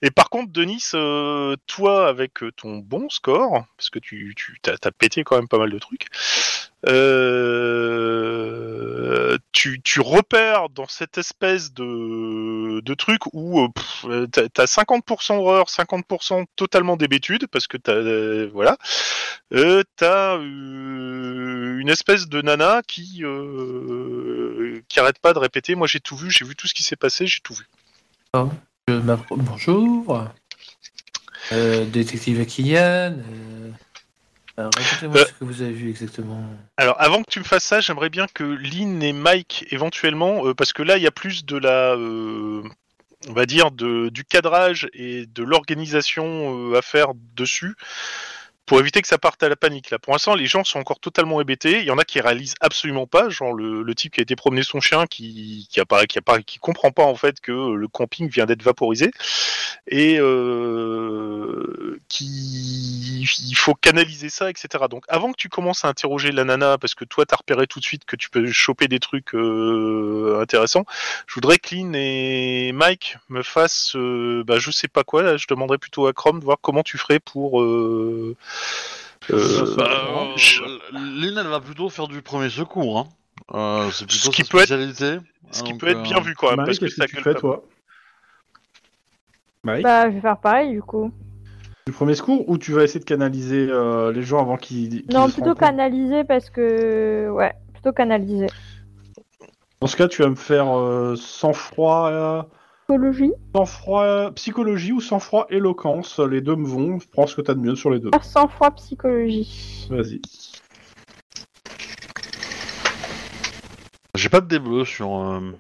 et 0.04 0.12
par 0.12 0.30
contre, 0.30 0.52
Denis, 0.52 0.84
euh, 0.96 1.56
toi, 1.66 2.10
avec 2.10 2.44
euh, 2.44 2.52
ton 2.52 2.80
bon 2.80 3.08
score, 3.10 3.66
parce 3.78 3.90
que 3.90 4.00
tu, 4.00 4.34
tu 4.36 4.60
t'as 4.62 4.76
pété 4.92 5.24
quand 5.24 5.38
même 5.38 5.48
pas 5.48 5.58
mal 5.58 5.72
de 5.72 5.80
trucs, 5.80 6.08
euh, 6.90 7.78
tu, 9.54 9.82
tu 9.82 10.02
repères 10.02 10.68
dans 10.68 10.90
cette 10.90 11.18
espèce 11.18 11.74
de, 11.74 12.82
truc 12.96 13.22
où 13.32 13.62
euh, 14.04 14.28
t'as, 14.28 14.50
t'as 14.50 14.66
50% 14.66 15.38
horreur, 15.38 15.68
50% 15.68 16.48
totalement 16.58 16.98
d'hébétude, 16.98 17.48
parce 17.48 17.68
que 17.68 17.78
t'as, 17.78 17.94
euh, 17.94 18.50
voilà, 18.52 18.76
euh, 19.54 19.84
une 21.80 21.88
espèce 21.88 22.28
de 22.28 22.42
nana 22.42 22.82
qui, 22.86 23.24
qui 24.90 25.00
arrête 25.00 25.20
pas 25.20 25.32
de 25.32 25.40
répéter, 25.40 25.76
moi 25.76 25.88
j'ai 25.88 26.02
tout 26.02 26.18
vu, 26.18 26.30
j'ai 26.30 26.44
vu 26.44 26.58
tout 26.58 26.68
ce 26.68 26.74
qui 26.74 26.84
s'est 26.84 26.98
passé, 26.98 27.26
j'ai 27.26 27.40
tout 27.40 27.54
vu. 27.54 27.64
m'appro- 28.34 28.73
bonjour, 28.88 30.26
Euh, 31.52 31.86
détective 31.86 32.40
Akiyan. 32.40 33.18
Euh... 33.18 33.72
alors, 34.58 34.72
Racontez-moi 34.76 35.18
Euh. 35.18 35.26
ce 35.26 35.34
que 35.34 35.44
vous 35.44 35.62
avez 35.62 35.74
vu 35.74 35.90
exactement. 35.90 36.44
Alors, 36.78 36.96
avant 37.00 37.22
que 37.22 37.30
tu 37.30 37.40
me 37.40 37.44
fasses 37.44 37.66
ça, 37.66 37.82
j'aimerais 37.82 38.10
bien 38.10 38.28
que 38.34 38.44
Lynn 38.44 39.04
et 39.04 39.14
Mike, 39.14 39.66
éventuellement, 39.72 40.48
euh, 40.48 40.54
parce 40.54 40.72
que 40.74 40.84
là, 40.84 40.98
il 40.98 41.04
y 41.04 41.08
a 41.08 41.12
plus 41.12 41.46
de 41.46 41.58
la, 41.58 41.96
euh, 41.96 42.64
on 43.28 43.34
va 43.34 43.46
dire, 43.46 43.72
de, 43.72 44.10
du 44.10 44.24
cadrage 44.24 44.88
et 44.94 45.26
de 45.28 45.44
l'organisation 45.44 46.72
euh, 46.72 46.78
à 46.78 46.82
faire 46.82 47.10
dessus, 47.36 47.76
pour 48.66 48.80
éviter 48.80 49.02
que 49.02 49.08
ça 49.08 49.18
parte 49.18 49.44
à 49.44 49.50
la 49.50 49.56
panique. 49.56 49.90
Là, 49.90 50.00
pour 50.00 50.14
l'instant, 50.14 50.36
les 50.36 50.46
gens 50.46 50.64
sont 50.64 50.80
encore 50.80 51.00
totalement 51.00 51.42
hébétés. 51.42 51.80
Il 51.80 51.86
y 51.86 51.92
en 51.92 51.98
a 51.98 52.06
qui 52.06 52.22
réalisent 52.22 52.56
absolument 52.62 53.08
pas, 53.08 53.30
genre 53.30 53.54
le, 53.54 53.94
type 53.96 54.14
qui 54.14 54.22
a 54.22 54.24
été 54.24 54.36
promener 54.36 54.64
son 54.64 54.80
chien, 54.80 55.06
qui, 55.06 55.68
qui 55.70 55.80
a 55.80 55.86
qui 56.46 56.60
comprend 56.60 56.92
pas 56.92 57.04
en 57.04 57.16
fait 57.16 57.40
que 57.42 57.52
le 57.52 57.88
camping 57.88 58.28
vient 58.30 58.46
d'être 58.46 58.64
vaporisé 58.64 59.12
et 59.88 60.18
euh, 60.20 62.00
qui 62.08 63.26
faut 63.56 63.76
canaliser 63.76 64.30
ça, 64.30 64.50
etc. 64.50 64.86
Donc 64.90 65.06
avant 65.08 65.32
que 65.32 65.38
tu 65.38 65.50
commences 65.50 65.86
à 65.86 65.90
interroger 65.90 66.32
la 66.32 66.44
nana, 66.44 66.78
parce 66.78 66.96
que 66.96 67.06
toi 67.06 67.26
t'as 67.26 67.38
repéré 67.38 67.68
tout 67.68 67.80
de 67.80 67.86
suite 67.86 68.06
que 68.06 68.16
tu 68.16 68.30
peux 68.30 68.46
choper 68.52 68.88
des 68.88 69.00
trucs 69.00 69.36
euh, 69.36 70.40
intéressants, 70.42 70.86
je 71.28 71.36
voudrais 71.36 71.58
que 71.60 71.76
Lynn 71.76 71.96
et 71.96 72.72
Mike 72.74 73.18
me 73.30 73.44
fassent, 73.44 73.96
euh, 73.96 74.44
bah, 74.46 74.60
je 74.60 74.72
sais 74.72 74.88
pas 74.88 75.04
quoi, 75.04 75.22
là, 75.24 75.38
je 75.38 75.48
demanderais 75.48 75.78
plutôt 75.78 76.08
à 76.08 76.14
Chrome 76.14 76.40
de 76.40 76.46
voir 76.46 76.58
comment 76.62 76.84
tu 76.84 76.98
ferais 76.98 77.20
pour. 77.20 77.64
Euh, 79.32 79.76
Bah, 79.78 79.88
euh, 79.90 80.38
je- 80.38 80.62
Lynn, 80.94 81.38
elle 81.38 81.48
va 81.48 81.60
plutôt 81.62 81.90
faire 81.90 82.08
du 82.08 82.22
premier 82.22 82.50
secours. 82.50 83.00
Hein. 83.00 83.08
Euh, 83.54 83.90
c'est 83.92 84.06
plutôt 84.06 84.32
Ce 84.32 84.36
qui 84.36 84.44
sa 84.44 84.52
peut 84.52 84.60
être- 84.64 85.24
ce 85.52 85.64
qui 85.64 85.74
peut 85.76 85.88
être 85.88 86.00
euh, 86.00 86.04
bien 86.04 86.20
vu 86.22 86.36
quand 86.36 86.48
même, 86.48 86.58
Marie, 86.58 86.68
parce 86.68 86.80
que 86.80 86.88
ça 86.90 87.06
que 87.06 87.12
tu 87.16 87.22
fais, 87.22 87.34
toi 87.36 87.64
Marie 89.64 89.82
Bah, 89.82 90.10
je 90.10 90.16
vais 90.16 90.22
faire 90.22 90.38
pareil 90.38 90.72
du 90.72 90.82
coup. 90.82 91.12
Du 91.86 91.92
premier 91.94 92.16
secours 92.16 92.48
ou 92.50 92.58
tu 92.58 92.72
vas 92.74 92.84
essayer 92.84 93.00
de 93.00 93.06
canaliser 93.06 93.68
euh, 93.70 94.12
les 94.12 94.24
gens 94.24 94.40
avant 94.42 94.58
qu'ils. 94.58 95.04
qu'ils 95.04 95.14
Non, 95.14 95.30
plutôt 95.30 95.54
canaliser 95.56 96.24
parce 96.24 96.50
que. 96.50 97.30
Ouais, 97.30 97.54
plutôt 97.74 97.92
canaliser. 97.92 98.48
Dans 99.82 99.88
ce 99.88 99.98
cas, 99.98 100.08
tu 100.08 100.22
vas 100.22 100.30
me 100.30 100.36
faire 100.36 100.78
euh, 100.78 101.16
sang-froid, 101.18 102.10
euh, 102.10 102.44
Psychologie. 102.88 103.32
sang-froid 103.56 104.32
psychologie 104.32 104.92
ou 104.92 105.00
sang-froid 105.00 105.48
éloquence. 105.50 106.20
Les 106.20 106.42
deux 106.42 106.56
me 106.56 106.68
vont. 106.68 107.00
Prends 107.12 107.28
ce 107.28 107.36
que 107.36 107.42
t'as 107.42 107.54
de 107.54 107.60
mieux 107.60 107.76
sur 107.76 107.90
les 107.90 108.00
deux. 108.00 108.10
Faire 108.12 108.24
sans 108.24 108.48
froid 108.48 108.72
psychologie. 108.72 109.88
Vas-y. 109.90 110.22
J'ai 114.16 114.30
pas 114.30 114.42
de 114.42 114.48
débleu 114.48 114.86
sur, 114.86 115.18
euh, 115.18 115.58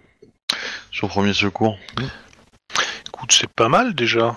sur 0.92 1.08
premier 1.08 1.34
secours. 1.34 1.78
Écoute, 3.08 3.32
c'est 3.32 3.50
pas 3.50 3.70
mal 3.70 3.96
déjà. 3.96 4.36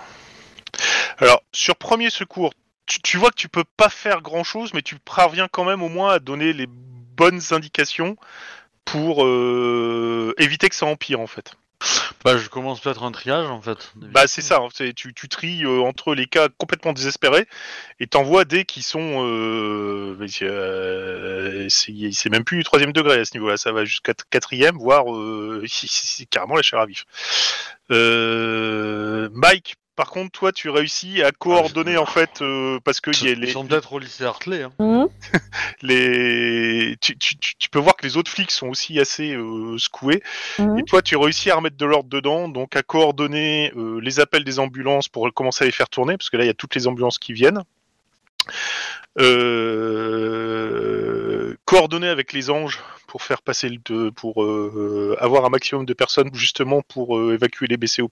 Alors, 1.18 1.42
sur 1.52 1.76
premier 1.76 2.10
secours, 2.10 2.52
tu, 2.86 3.00
tu 3.02 3.16
vois 3.16 3.30
que 3.30 3.36
tu 3.36 3.48
peux 3.48 3.64
pas 3.76 3.88
faire 3.88 4.22
grand 4.22 4.44
chose, 4.44 4.72
mais 4.74 4.82
tu 4.82 4.96
parviens 4.96 5.48
quand 5.50 5.64
même 5.64 5.82
au 5.82 5.88
moins 5.88 6.12
à 6.12 6.18
donner 6.18 6.52
les 6.52 6.66
bonnes 6.68 7.40
indications 7.50 8.16
pour 8.84 9.24
euh, 9.24 10.34
éviter 10.38 10.68
que 10.68 10.74
ça 10.74 10.86
empire 10.86 11.20
en 11.20 11.26
fait. 11.26 11.56
Bah, 12.24 12.36
je 12.38 12.48
commence 12.48 12.80
peut-être 12.80 13.04
un 13.04 13.12
triage 13.12 13.46
en 13.46 13.60
fait. 13.60 13.92
Bah 13.94 14.26
c'est 14.26 14.40
ça, 14.42 14.58
hein, 14.60 14.68
tu, 14.96 15.14
tu 15.14 15.28
tries 15.28 15.64
euh, 15.64 15.80
entre 15.82 16.14
les 16.14 16.26
cas 16.26 16.48
complètement 16.58 16.92
désespérés 16.92 17.46
et 18.00 18.06
t'envoies 18.08 18.44
des 18.44 18.64
qui 18.64 18.82
sont... 18.82 19.24
Euh, 19.24 20.16
euh, 20.42 21.66
c'est 21.68 22.30
même 22.30 22.42
plus 22.44 22.56
du 22.58 22.64
troisième 22.64 22.92
degré 22.92 23.20
à 23.20 23.24
ce 23.24 23.34
niveau-là, 23.36 23.56
ça 23.56 23.70
va 23.72 23.84
jusqu'à 23.84 24.12
quatrième, 24.30 24.76
voire 24.76 25.14
euh, 25.14 25.64
c'est- 25.68 25.86
c'est 25.88 26.26
carrément 26.26 26.56
la 26.56 26.62
chair 26.62 26.80
à 26.80 26.86
vif. 26.86 27.04
Euh, 27.92 29.28
Mike, 29.32 29.76
par 29.96 30.10
contre, 30.10 30.30
toi 30.30 30.52
tu 30.52 30.68
réussis 30.68 31.22
à 31.22 31.32
coordonner 31.32 31.96
en 31.96 32.06
fait, 32.06 32.42
euh, 32.42 32.78
parce 32.84 33.00
que 33.00 33.10
il 33.10 33.24
y 33.24 33.28
a 33.28 33.32
Ils 33.32 33.40
les, 33.40 33.50
sont 33.50 33.64
peut-être 33.66 33.92
au 33.94 33.98
lycée 33.98 34.24
Hartley. 34.24 34.62
Hein. 34.62 34.72
Mhm. 34.78 35.08
les... 35.82 36.96
Tu, 37.00 37.16
tu- 37.16 37.36
tu- 37.38 37.56
tu 37.56 37.68
peux 37.70 37.78
voir 37.78 37.96
que 37.96 38.06
les 38.06 38.16
autres 38.16 38.30
flics 38.30 38.50
sont 38.50 38.68
aussi 38.68 39.00
assez 39.00 39.32
euh, 39.32 39.78
secoués. 39.78 40.22
Mhm. 40.58 40.78
Et 40.78 40.82
toi, 40.84 41.02
tu 41.02 41.16
réussis 41.16 41.50
à 41.50 41.56
remettre 41.56 41.76
de 41.76 41.86
l'ordre 41.86 42.08
dedans, 42.10 42.48
donc 42.48 42.76
à 42.76 42.82
coordonner 42.82 43.72
euh, 43.76 43.98
les 44.00 44.20
appels 44.20 44.44
des 44.44 44.58
ambulances 44.58 45.08
pour 45.08 45.32
commencer 45.32 45.64
à 45.64 45.66
les 45.66 45.72
faire 45.72 45.88
tourner, 45.88 46.16
parce 46.16 46.30
que 46.30 46.36
là, 46.36 46.44
il 46.44 46.48
y 46.48 46.50
a 46.50 46.54
toutes 46.54 46.74
les 46.74 46.86
ambulances 46.86 47.18
qui 47.18 47.32
viennent. 47.32 47.62
Euh, 49.18 51.05
coordonner 51.66 52.08
avec 52.08 52.32
les 52.32 52.48
anges 52.48 52.80
pour 53.08 53.22
faire 53.22 53.42
passer 53.42 53.68
le 53.68 53.78
de- 53.84 54.10
pour 54.10 54.42
euh, 54.42 55.16
avoir 55.20 55.44
un 55.44 55.48
maximum 55.50 55.84
de 55.84 55.94
personnes 55.94 56.30
justement 56.32 56.80
pour 56.82 57.18
euh, 57.18 57.34
évacuer 57.34 57.66
les 57.66 57.76
blessés. 57.76 58.02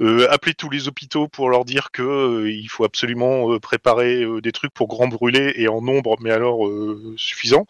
Euh, 0.00 0.26
appeler 0.30 0.54
tous 0.54 0.68
les 0.68 0.88
hôpitaux 0.88 1.28
pour 1.28 1.48
leur 1.48 1.64
dire 1.64 1.90
que 1.92 2.02
euh, 2.02 2.50
il 2.50 2.66
faut 2.68 2.84
absolument 2.84 3.52
euh, 3.52 3.58
préparer 3.60 4.22
euh, 4.22 4.40
des 4.40 4.52
trucs 4.52 4.72
pour 4.72 4.88
grand 4.88 5.08
brûler 5.08 5.52
et 5.56 5.68
en 5.68 5.80
nombre, 5.80 6.16
mais 6.20 6.30
alors 6.30 6.66
euh, 6.66 7.14
suffisant 7.16 7.66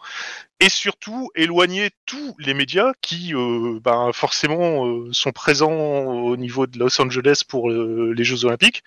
et 0.59 0.69
surtout 0.69 1.29
éloigner 1.35 1.89
tous 2.05 2.35
les 2.37 2.53
médias 2.53 2.93
qui 3.01 3.33
euh, 3.33 3.79
ben, 3.83 4.11
forcément 4.13 4.85
euh, 4.87 5.09
sont 5.11 5.31
présents 5.31 5.71
au 5.71 6.37
niveau 6.37 6.67
de 6.67 6.77
Los 6.77 7.01
Angeles 7.01 7.41
pour 7.47 7.71
euh, 7.71 8.13
les 8.15 8.23
Jeux 8.23 8.45
Olympiques 8.45 8.83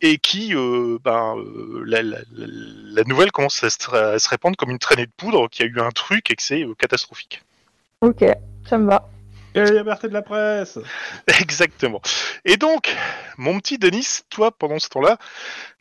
et 0.00 0.18
qui 0.18 0.54
euh, 0.54 0.98
ben, 1.02 1.36
euh, 1.38 1.82
la, 1.86 2.02
la- 2.02 2.18
la- 2.32 2.46
la 2.46 3.04
nouvelle 3.04 3.32
commence 3.32 3.62
à 3.64 3.70
se, 3.70 3.90
à 3.94 4.18
se 4.18 4.28
répandre 4.28 4.56
comme 4.56 4.70
une 4.70 4.78
traînée 4.78 5.06
de 5.06 5.12
poudre 5.16 5.48
qu'il 5.48 5.66
y 5.66 5.68
a 5.68 5.72
eu 5.72 5.80
un 5.80 5.90
truc 5.90 6.30
et 6.30 6.36
que 6.36 6.42
c'est 6.42 6.62
euh, 6.64 6.74
catastrophique. 6.78 7.42
Ok, 8.00 8.24
ça 8.68 8.78
me 8.78 8.86
va. 8.86 9.08
Et 9.54 9.64
liberté 9.64 10.08
de 10.08 10.12
la 10.12 10.20
presse 10.22 10.78
Exactement. 11.40 12.02
Et 12.44 12.58
donc, 12.58 12.94
mon 13.38 13.58
petit 13.58 13.78
Denis, 13.78 14.20
toi 14.28 14.50
pendant 14.50 14.78
ce 14.78 14.88
temps-là, 14.90 15.16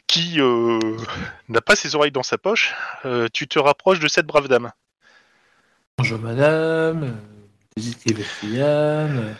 qui 0.07 0.39
euh, 0.39 0.79
n'a 1.49 1.59
pas 1.61 1.75
ses 1.75 1.95
oreilles 1.95 2.11
dans 2.11 2.23
sa 2.23 2.37
poche, 2.37 2.73
euh, 3.03 3.27
tu 3.33 3.47
te 3.49 3.59
rapproches 3.59 3.99
de 3.99 4.07
cette 4.07 4.25
brave 4.27 4.47
dame. 4.47 4.71
Bonjour 5.97 6.19
madame, 6.19 7.17
euh, 8.45 9.33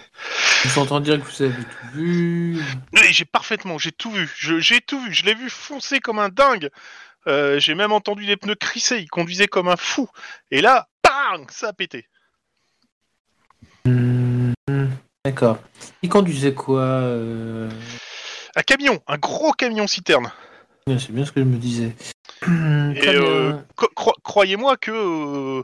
vous 0.66 0.80
entend 0.80 1.00
dire 1.00 1.20
que 1.20 1.26
vous 1.26 1.42
avez 1.44 1.54
tout 1.54 1.88
vu. 1.94 2.62
Oui, 2.94 3.02
j'ai 3.12 3.26
parfaitement, 3.26 3.78
j'ai 3.78 3.92
tout 3.92 4.12
vu. 4.12 4.30
Je- 4.38 4.60
J'ai 4.60 4.82
tout 4.82 5.00
vu. 5.00 5.14
Je 5.14 5.24
l'ai 5.26 5.36
vu 5.36 5.50
foncer 5.50 6.00
comme 6.00 6.20
un 6.20 6.30
dingue. 6.30 6.70
Euh, 7.28 7.60
j'ai 7.60 7.76
même 7.76 7.92
entendu 7.92 8.26
des 8.26 8.36
pneus 8.38 8.56
crisser. 8.56 8.98
Il 9.00 9.08
conduisait 9.10 9.48
comme 9.48 9.68
un 9.68 9.78
fou. 9.78 10.10
Et 10.52 10.62
là, 10.62 10.88
bang, 11.04 11.50
ça 11.50 11.70
a 11.70 11.74
pété. 11.74 12.08
Hmm, 13.86 14.52
D'accord. 15.24 15.58
Il 16.02 16.10
conduisait 16.10 16.54
quoi 16.54 16.82
euh, 16.82 17.70
Un 18.56 18.62
camion, 18.62 19.02
un 19.08 19.18
gros 19.18 19.54
camion 19.54 19.88
citerne. 19.88 20.32
C'est 20.88 21.12
bien 21.12 21.26
ce 21.26 21.32
que 21.32 21.40
je 21.40 21.46
me 21.46 21.58
disais. 21.58 21.96
Hmm, 22.46 22.92
Et 22.96 23.08
euh, 23.08 23.54
cro- 23.76 23.90
cro- 23.96 24.16
croyez-moi 24.24 24.78
que 24.78 24.92
euh, 24.92 25.64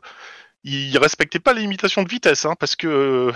il 0.64 0.98
respectait 0.98 1.40
pas 1.40 1.54
les 1.54 1.62
limitations 1.62 2.04
de 2.04 2.10
vitesse, 2.10 2.46
hein, 2.46 2.56
parce 2.60 2.76
que 2.76 2.88
euh, 2.88 3.32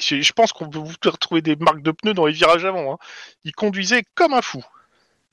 je 0.00 0.32
pense 0.32 0.52
qu'on 0.52 0.68
peut 0.68 0.78
vous 0.78 0.92
retrouver 1.04 1.40
des 1.42 1.56
marques 1.56 1.82
de 1.82 1.90
pneus 1.92 2.14
dans 2.14 2.26
les 2.26 2.32
virages 2.32 2.64
avant. 2.64 2.94
Hein. 2.94 2.98
Il 3.44 3.52
conduisait 3.52 4.04
comme 4.14 4.32
un 4.34 4.42
fou. 4.42 4.64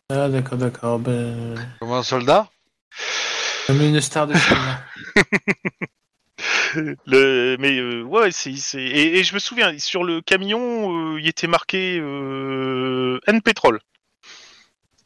Ah 0.10 0.28
d'accord, 0.30 0.58
d'accord. 0.58 1.00
Ben, 1.00 1.56
Comme 1.80 1.92
un 1.94 2.04
soldat? 2.04 2.50
comme 3.68 3.80
une 3.82 4.02
star 4.02 4.28
de 4.28 4.34
cinéma. 4.36 4.84
Le, 7.06 7.58
mais 7.60 7.78
euh, 7.78 8.02
ouais, 8.04 8.32
c'est, 8.32 8.56
c'est- 8.56 8.82
et, 8.82 9.18
et 9.20 9.24
je 9.24 9.34
me 9.34 9.40
souviens 9.40 9.78
sur 9.78 10.04
le 10.04 10.22
camion, 10.22 11.14
euh, 11.16 11.20
il 11.20 11.28
était 11.28 11.48
marqué 11.48 12.00
euh, 12.02 13.20
N 13.28 13.42
pétrole. 13.42 13.80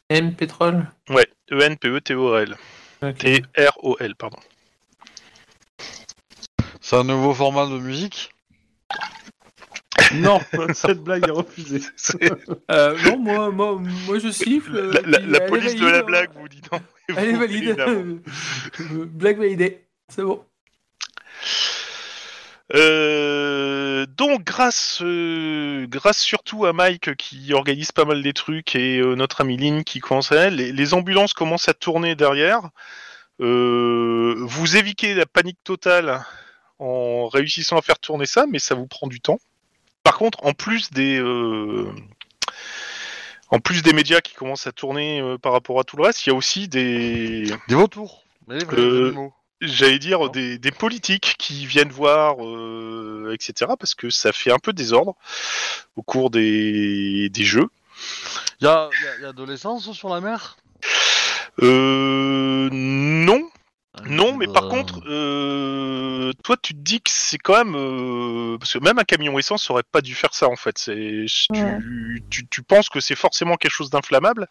M 0.08 0.34
pétrole. 0.34 0.86
Ouais, 1.10 1.26
E 1.52 1.60
N 1.60 1.76
P 1.76 1.88
E 1.88 2.00
T 2.00 2.14
O 2.14 2.30
R 2.32 2.38
L. 2.38 2.56
T 3.18 3.42
R 3.58 3.76
O 3.84 3.96
L, 3.98 4.14
pardon. 4.14 4.38
C'est 6.88 6.94
un 6.94 7.02
nouveau 7.02 7.34
format 7.34 7.66
de 7.66 7.80
musique. 7.80 8.30
Non, 10.14 10.38
cette 10.72 11.00
blague 11.02 11.26
est 11.26 11.32
refusée. 11.32 11.80
C'est- 11.96 12.32
Euh, 12.70 12.96
non, 13.06 13.18
moi, 13.18 13.50
moi, 13.50 13.80
moi 14.06 14.18
je 14.20 14.30
siffle. 14.30 14.76
euh, 14.76 14.92
la, 14.92 15.00
la- 15.00 15.18
puis 15.18 15.26
la 15.30 15.38
elle 15.38 15.42
est 15.42 15.46
police 15.48 15.74
de 15.74 15.80
valide, 15.80 15.92
la 15.94 15.98
hein. 15.98 16.02
blague 16.04 16.30
vous 16.36 16.48
dit 16.48 16.60
non. 16.70 16.78
et 17.08 17.12
Elle 17.16 17.28
est 17.28 17.32
vous 17.32 17.40
valide. 17.40 17.80
Euh, 17.80 18.14
blague 19.06 19.38
validée. 19.38 19.84
C'est 20.08 20.22
bon. 20.22 20.44
Euh, 22.74 24.06
donc 24.16 24.44
grâce, 24.44 25.00
euh, 25.02 25.86
grâce 25.88 26.18
surtout 26.18 26.66
à 26.66 26.72
Mike 26.72 27.16
qui 27.16 27.52
organise 27.52 27.90
pas 27.90 28.04
mal 28.04 28.22
des 28.22 28.32
trucs 28.32 28.76
et 28.76 28.98
euh, 28.98 29.14
notre 29.16 29.40
ami 29.40 29.56
Lynn 29.56 29.82
qui 29.82 29.98
commence 29.98 30.30
à 30.30 30.50
les, 30.50 30.70
les 30.72 30.94
ambulances 30.94 31.32
commencent 31.32 31.68
à 31.68 31.74
tourner 31.74 32.14
derrière. 32.14 32.70
Euh, 33.40 34.34
vous 34.38 34.76
évitez 34.76 35.14
la 35.14 35.26
panique 35.26 35.58
totale 35.64 36.24
en 36.78 37.28
réussissant 37.28 37.76
à 37.78 37.82
faire 37.82 37.98
tourner 37.98 38.26
ça, 38.26 38.46
mais 38.48 38.58
ça 38.58 38.74
vous 38.74 38.86
prend 38.86 39.06
du 39.06 39.20
temps. 39.20 39.38
Par 40.02 40.18
contre, 40.18 40.44
en 40.44 40.52
plus 40.52 40.90
des 40.90 41.18
euh, 41.18 41.90
en 43.50 43.58
plus 43.60 43.82
des 43.82 43.92
médias 43.92 44.20
qui 44.20 44.34
commencent 44.34 44.66
à 44.66 44.72
tourner 44.72 45.20
euh, 45.20 45.38
par 45.38 45.52
rapport 45.52 45.78
à 45.80 45.84
tout 45.84 45.96
le 45.96 46.02
reste, 46.04 46.26
il 46.26 46.30
y 46.30 46.32
a 46.32 46.36
aussi 46.36 46.68
des 46.68 47.44
Des 47.68 47.74
vautours. 47.74 48.24
Euh, 48.74 49.12
j'allais 49.60 49.98
dire 49.98 50.30
des, 50.30 50.58
des 50.58 50.70
politiques 50.70 51.34
qui 51.38 51.66
viennent 51.66 51.90
voir, 51.90 52.34
etc. 53.32 53.72
Parce 53.78 53.94
que 53.94 54.10
ça 54.10 54.32
fait 54.32 54.52
un 54.52 54.58
peu 54.58 54.72
désordre 54.72 55.14
au 55.96 56.02
cours 56.02 56.30
des, 56.30 57.28
des 57.30 57.44
jeux. 57.44 57.68
Il 58.60 58.64
y 58.64 58.68
a, 58.68 58.88
y 59.02 59.06
a- 59.06 59.22
y 59.22 59.24
a 59.24 59.32
de 59.32 59.42
l'essence 59.44 59.90
sur 59.92 60.08
la 60.10 60.20
mer? 60.20 60.56
Euh, 61.62 62.68
non, 62.70 63.45
non, 64.04 64.36
mais 64.36 64.46
par 64.46 64.64
Euh, 64.64 64.68
contre, 64.68 65.00
euh, 65.08 66.32
toi, 66.44 66.56
tu 66.60 66.74
te 66.74 66.78
dis 66.80 67.00
que 67.00 67.10
c'est 67.10 67.38
quand 67.38 67.64
même 67.64 67.74
euh, 67.74 68.58
parce 68.58 68.72
que 68.74 68.78
même 68.78 68.98
un 68.98 69.04
camion 69.04 69.38
essence 69.38 69.68
aurait 69.70 69.82
pas 69.82 70.00
dû 70.00 70.14
faire 70.14 70.34
ça 70.34 70.48
en 70.48 70.56
fait. 70.56 70.76
C'est 70.78 71.26
tu, 71.28 71.52
Ouais. 71.52 71.78
tu, 72.30 72.46
tu 72.46 72.62
penses 72.62 72.88
que 72.88 73.00
c'est 73.00 73.14
forcément 73.16 73.56
quelque 73.56 73.72
chose 73.72 73.90
d'inflammable, 73.90 74.48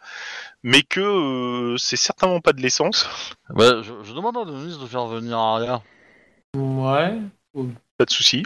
mais 0.62 0.82
que 0.82 1.00
euh, 1.00 1.76
c'est 1.78 1.96
certainement 1.96 2.40
pas 2.40 2.52
de 2.52 2.60
l'essence. 2.60 3.08
bah, 3.50 3.82
je, 3.82 3.92
je 4.02 4.12
demande 4.12 4.36
à 4.36 4.44
Denis 4.44 4.78
de 4.78 4.86
faire 4.86 5.06
venir 5.06 5.38
Aria. 5.38 5.82
Ouais. 6.54 7.18
Pas 7.98 8.04
de 8.04 8.10
souci. 8.10 8.42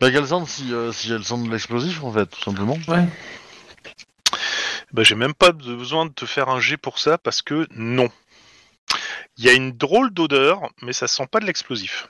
Bah, 0.00 0.10
qu'elle 0.10 0.26
sente 0.26 0.46
si, 0.48 0.72
euh, 0.72 0.92
si 0.92 1.10
elle 1.12 1.24
sent 1.24 1.42
de 1.44 1.50
l'explosif 1.50 2.02
en 2.04 2.12
fait, 2.12 2.26
tout 2.26 2.40
simplement. 2.42 2.78
Ouais. 2.88 3.06
Bah, 4.92 5.02
j'ai 5.02 5.14
même 5.14 5.34
pas 5.34 5.52
besoin 5.52 6.06
de 6.06 6.12
te 6.12 6.26
faire 6.26 6.48
un 6.48 6.60
jet 6.60 6.76
pour 6.76 6.98
ça 6.98 7.18
parce 7.18 7.42
que 7.42 7.66
non. 7.74 8.08
Il 9.38 9.44
y 9.44 9.48
a 9.48 9.52
une 9.52 9.72
drôle 9.72 10.10
d'odeur, 10.12 10.60
mais 10.82 10.92
ça 10.92 11.06
sent 11.08 11.26
pas 11.30 11.40
de 11.40 11.46
l'explosif. 11.46 12.08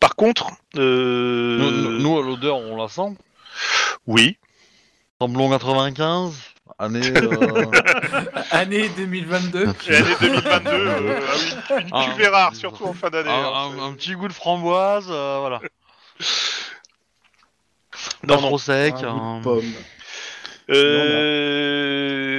Par 0.00 0.16
contre, 0.16 0.48
euh, 0.76 1.98
Nous, 2.00 2.18
à 2.18 2.22
l'odeur, 2.22 2.56
on 2.56 2.76
la 2.76 2.88
sent. 2.88 3.16
oui, 4.06 4.36
Semblons 5.20 5.50
95, 5.50 6.34
année. 6.78 7.00
euh, 7.16 7.64
Année 8.52 8.88
2022. 8.90 9.62
et 9.62 9.92
l'année 9.92 10.14
2022, 10.20 10.70
euh, 10.70 11.20
ah 11.26 11.34
oui, 11.36 11.82
une 11.82 11.88
Ah. 11.92 12.06
cuvée 12.12 12.28
rare, 12.28 12.54
surtout 12.54 12.84
en 12.84 12.92
fin 12.92 13.08
un, 13.08 13.10
d'année. 13.10 13.30
hein. 13.30 13.72
un- 13.78 13.82
un 13.88 13.92
petit 13.94 14.12
goût 14.14 14.28
de 14.28 14.32
framboise, 14.32 15.06
euh, 15.10 15.38
voilà. 15.40 15.60
Non, 18.24 18.36
Pas 18.36 18.40
non. 18.42 18.48
trop 18.48 18.58
sec. 18.58 18.94
Un 18.94 19.00
goût 19.00 19.04
de 19.04 19.08
hein. 19.08 19.40
pomme. 19.42 19.72
Euh, 20.70 22.37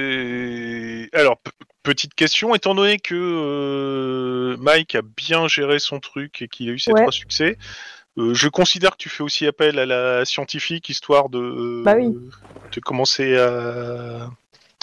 petite 1.90 2.14
question, 2.14 2.54
étant 2.54 2.76
donné 2.76 2.98
que 3.00 3.16
euh, 3.16 4.56
Mike 4.60 4.94
a 4.94 5.02
bien 5.02 5.48
géré 5.48 5.80
son 5.80 5.98
truc 5.98 6.40
et 6.40 6.46
qu'il 6.46 6.68
a 6.68 6.72
eu 6.72 6.78
ses 6.78 6.92
Ouais. 6.92 7.00
trois 7.00 7.10
succès, 7.10 7.58
euh, 8.16 8.32
je 8.32 8.46
considère 8.48 8.92
que 8.92 8.96
tu 8.98 9.08
fais 9.08 9.24
aussi 9.24 9.44
appel 9.44 9.76
à 9.76 9.86
la 9.86 10.24
scientifique 10.24 10.88
histoire 10.88 11.28
de, 11.30 11.82
Bah 11.84 11.94
oui. 11.96 12.14
de 12.72 12.80
commencer 12.80 13.36
à 13.36 14.30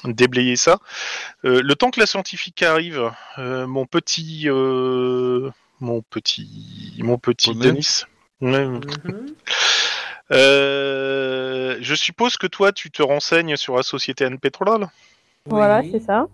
déblayer 0.03 0.57
ça. 0.57 0.79
Euh, 1.45 1.61
le 1.63 1.75
temps 1.75 1.91
que 1.91 1.99
la 2.01 2.07
scientifique 2.07 2.61
arrive, 2.61 3.09
euh, 3.37 3.65
mon 3.67 3.85
petit, 3.85 4.43
euh, 4.49 5.49
mon 5.79 6.01
petit, 6.01 6.95
mon 6.99 7.17
petit. 7.17 7.55
Denis. 7.55 8.03
Mhm. 8.41 8.81
Euh, 10.29 11.77
je 11.79 11.95
suppose 11.95 12.35
que 12.35 12.47
toi, 12.47 12.73
tu 12.73 12.91
te 12.91 13.01
renseignes 13.01 13.55
sur 13.55 13.77
la 13.77 13.83
société 13.83 14.25
Anne 14.25 14.39
Petrol. 14.39 14.87
Voilà, 15.45 15.79
Oui. 15.79 15.89
c'est 15.93 16.01
ça. 16.05 16.27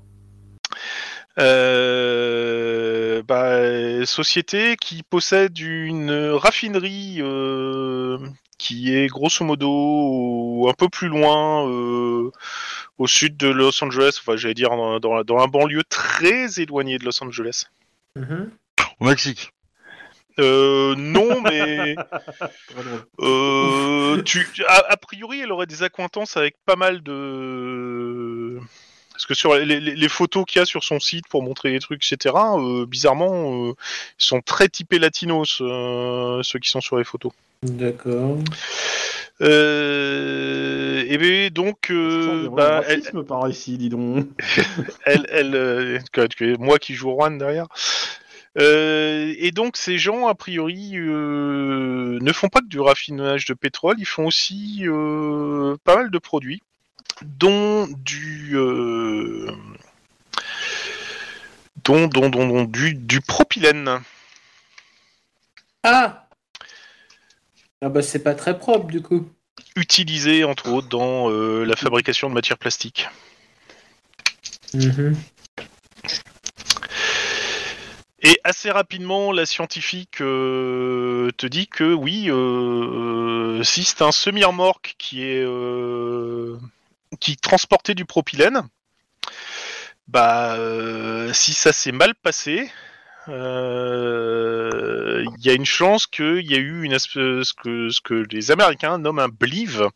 Euh, 1.40 3.24
bah, 3.24 4.06
société 4.06 4.76
qui 4.76 5.02
possède 5.02 5.58
une 5.60 6.12
raffinerie 6.12 7.18
euh, 7.22 8.20
qui 8.60 8.96
est 8.96 9.08
grosso 9.08 9.44
modo 9.44 10.70
un 10.70 10.74
peu 10.74 10.90
plus 10.90 11.08
loin 11.08 11.68
euh, 11.68 12.32
au 12.98 13.08
sud 13.08 13.36
de 13.36 13.48
Los 13.48 13.84
Angeles, 13.84 14.18
enfin 14.20 14.38
j'allais 14.38 14.54
dire 14.54 14.70
dans, 14.70 15.00
dans, 15.00 15.38
un 15.40 15.48
banlieue 15.48 15.84
très 15.84 16.60
éloigné 16.60 17.00
de 17.00 17.06
Los 17.06 17.24
Angeles. 17.24 17.66
Mhm. 18.16 18.52
Au 19.00 19.06
Mexique. 19.06 19.52
Euh, 20.40 20.96
non, 20.96 21.42
mais 21.42 21.96
euh, 23.20 24.22
tu, 24.24 24.48
a, 24.68 24.92
a 24.92 24.98
priori, 24.98 25.42
elle 25.42 25.52
aurait 25.52 25.68
des 25.68 25.84
accointances 25.84 26.38
avec 26.38 26.56
pas 26.66 26.76
mal 26.76 27.04
de. 27.04 28.60
Parce 29.14 29.26
que 29.26 29.34
sur 29.36 29.54
les, 29.56 29.66
les- 29.80 29.96
les 29.96 30.10
photos 30.10 30.44
qu'il 30.46 30.60
y 30.60 30.62
a 30.62 30.66
sur 30.66 30.84
son 30.84 31.00
site 31.00 31.28
pour 31.30 31.44
montrer 31.44 31.72
les 31.72 31.80
trucs, 31.80 32.04
etc., 32.12 32.36
euh, 32.58 32.86
bizarrement, 32.86 33.68
euh, 33.70 33.74
ils 34.20 34.26
sont 34.26 34.42
très 34.42 34.68
typés 34.68 35.00
latinos, 35.00 35.60
euh, 35.62 36.42
ceux 36.44 36.60
qui 36.60 36.70
sont 36.70 36.82
sur 36.82 36.98
les 36.98 37.04
photos. 37.04 37.32
D'accord. 37.64 38.38
Euh, 39.42 41.04
et 41.08 41.18
ben 41.18 41.50
donc, 41.50 41.90
euh, 41.90 42.50
bah, 42.50 42.82
elle, 42.88 43.00
racisme 43.00 43.24
par 43.24 43.48
ici, 43.50 43.78
dis 43.78 43.90
donc. 43.90 44.28
elle, 45.06 45.26
elle, 45.30 45.56
euh, 45.56 46.00
moi 46.60 46.80
qui 46.80 46.94
joue 46.94 47.12
Juan 47.12 47.38
derrière. 47.38 47.68
Euh, 48.60 49.34
et 49.40 49.52
donc 49.52 49.78
ces 49.78 49.98
gens, 49.98 50.28
a 50.28 50.36
priori, 50.36 50.92
euh, 50.96 52.20
ne 52.22 52.32
font 52.34 52.50
pas 52.50 52.60
que 52.60 52.68
du 52.68 52.80
raffinage 52.80 53.46
de 53.46 53.54
pétrole, 53.56 53.96
ils 53.98 54.06
font 54.06 54.28
aussi 54.28 54.82
euh, 54.84 55.76
pas 55.84 55.96
mal 55.96 56.12
de 56.12 56.18
produits, 56.20 56.62
dont 57.22 57.88
du, 57.88 58.52
euh, 58.56 59.52
dont, 61.84 62.08
dont, 62.08 62.30
dont, 62.30 62.48
dont 62.48 62.64
du, 62.64 62.94
du 62.96 63.22
propylène. 63.22 64.02
Ah 65.84 66.28
Ah 67.82 67.90
bah 67.90 68.02
c'est 68.02 68.24
pas 68.24 68.36
très 68.36 68.58
propre 68.58 68.88
du 68.88 69.02
coup. 69.02 69.30
utilisé 69.76 70.44
entre 70.44 70.70
autres 70.70 70.90
dans 70.90 71.30
euh, 71.30 71.64
la 71.66 71.76
fabrication 71.76 72.30
de 72.30 72.34
matières 72.34 72.58
plastiques. 72.58 73.08
Mhm. 74.74 75.16
Et 78.26 78.40
assez 78.46 78.72
rapidement, 78.72 79.34
la 79.34 79.46
scientifique 79.46 80.22
euh, 80.22 81.30
te 81.36 81.46
dit 81.46 81.68
que 81.68 81.94
oui, 81.94 82.28
euh, 82.30 83.62
si 83.64 83.84
c'est 83.84 84.02
un 84.02 84.14
semi-remorque 84.14 84.96
qui 84.98 85.24
est 85.24 85.44
euh, 85.46 86.58
qui 87.20 87.38
transportait 87.38 87.96
du 87.96 88.06
propylène, 88.06 88.64
bah 90.08 90.56
euh, 90.56 91.32
si 91.34 91.54
ça 91.54 91.72
s'est 91.72 91.92
mal 91.92 92.14
passé, 92.16 92.70
euh, 93.30 95.24
il 95.38 95.46
y 95.46 95.50
a 95.50 95.54
une 95.54 95.66
chance 95.66 96.08
qu'il 96.08 96.50
y 96.50 96.56
a 96.56 96.58
eu 96.58 96.84
une 96.84 96.92
espèce 96.92 97.48
ce 97.48 97.54
que 97.54 97.90
ce 97.90 98.02
que 98.02 98.26
les 98.32 98.52
Américains 98.52 98.98
nomment 98.98 99.20
un 99.20 99.30
BLEVE, 99.30 99.90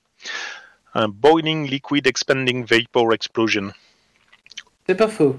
un 0.93 1.09
Boiling 1.09 1.69
Liquid 1.69 2.07
Expanding 2.07 2.65
Vapor 2.65 3.13
Explosion 3.13 3.71
C'est 4.87 4.95
pas 4.95 5.09
faux. 5.09 5.37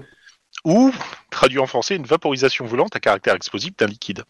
ou, 0.65 0.93
traduit 1.31 1.59
en 1.59 1.67
français, 1.67 1.95
une 1.95 2.05
vaporisation 2.05 2.65
volante 2.65 2.95
à 2.95 2.99
caractère 2.99 3.35
explosif 3.35 3.75
d'un 3.77 3.87
liquide. 3.87 4.23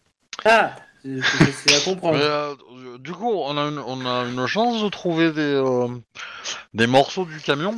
Ah 0.44 0.74
C'est 1.02 1.22
facile 1.22 1.74
à 1.74 2.12
Mais, 2.12 2.20
euh, 2.22 2.54
du 2.98 3.12
coup, 3.12 3.30
on 3.30 3.56
a, 3.56 3.62
une, 3.62 3.78
on 3.78 4.06
a 4.06 4.26
une 4.26 4.46
chance 4.46 4.82
de 4.82 4.88
trouver 4.88 5.32
des, 5.32 5.40
euh, 5.40 5.88
des 6.74 6.86
morceaux 6.86 7.24
du 7.24 7.40
camion? 7.40 7.74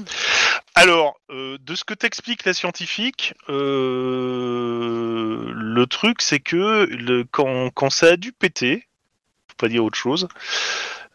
Alors, 0.75 1.21
euh, 1.31 1.59
de 1.61 1.75
ce 1.75 1.85
que 1.85 1.95
t'explique 1.95 2.45
la 2.45 2.55
scientifique, 2.55 3.35
euh, 3.51 5.53
le 5.55 5.87
truc 5.87 6.23
c'est 6.23 6.41
que 6.41 6.87
le, 6.91 7.25
quand, 7.31 7.71
quand 7.71 7.91
ça 7.91 8.07
a 8.07 8.17
dû 8.17 8.33
péter, 8.33 8.89
faut 9.49 9.57
pas 9.59 9.69
dire 9.69 9.85
autre 9.85 9.99
chose, 9.99 10.29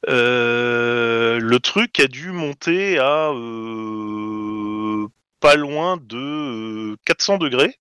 euh, 0.08 1.40
le 1.40 1.60
truc 1.60 2.00
a 2.00 2.08
dû 2.08 2.32
monter 2.32 3.00
à 3.00 3.32
euh, 3.32 5.08
pas 5.40 5.56
loin 5.56 5.98
de 5.98 6.94
euh, 6.94 6.96
400 7.06 7.40
degrés. 7.40 7.80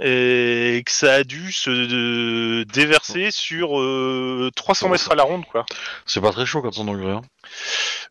Et 0.00 0.82
que 0.86 0.92
ça 0.92 1.14
a 1.14 1.24
dû 1.24 1.50
se 1.50 1.70
euh, 1.70 2.64
déverser 2.66 3.30
sur 3.30 3.80
euh, 3.80 4.50
300 4.54 4.90
mètres 4.90 5.10
à 5.10 5.16
la 5.16 5.24
ronde, 5.24 5.44
quoi. 5.46 5.66
C'est 6.06 6.20
pas 6.20 6.30
très 6.30 6.46
chaud 6.46 6.62
400 6.62 6.84
degrés. 6.84 7.12
Hein. 7.12 7.22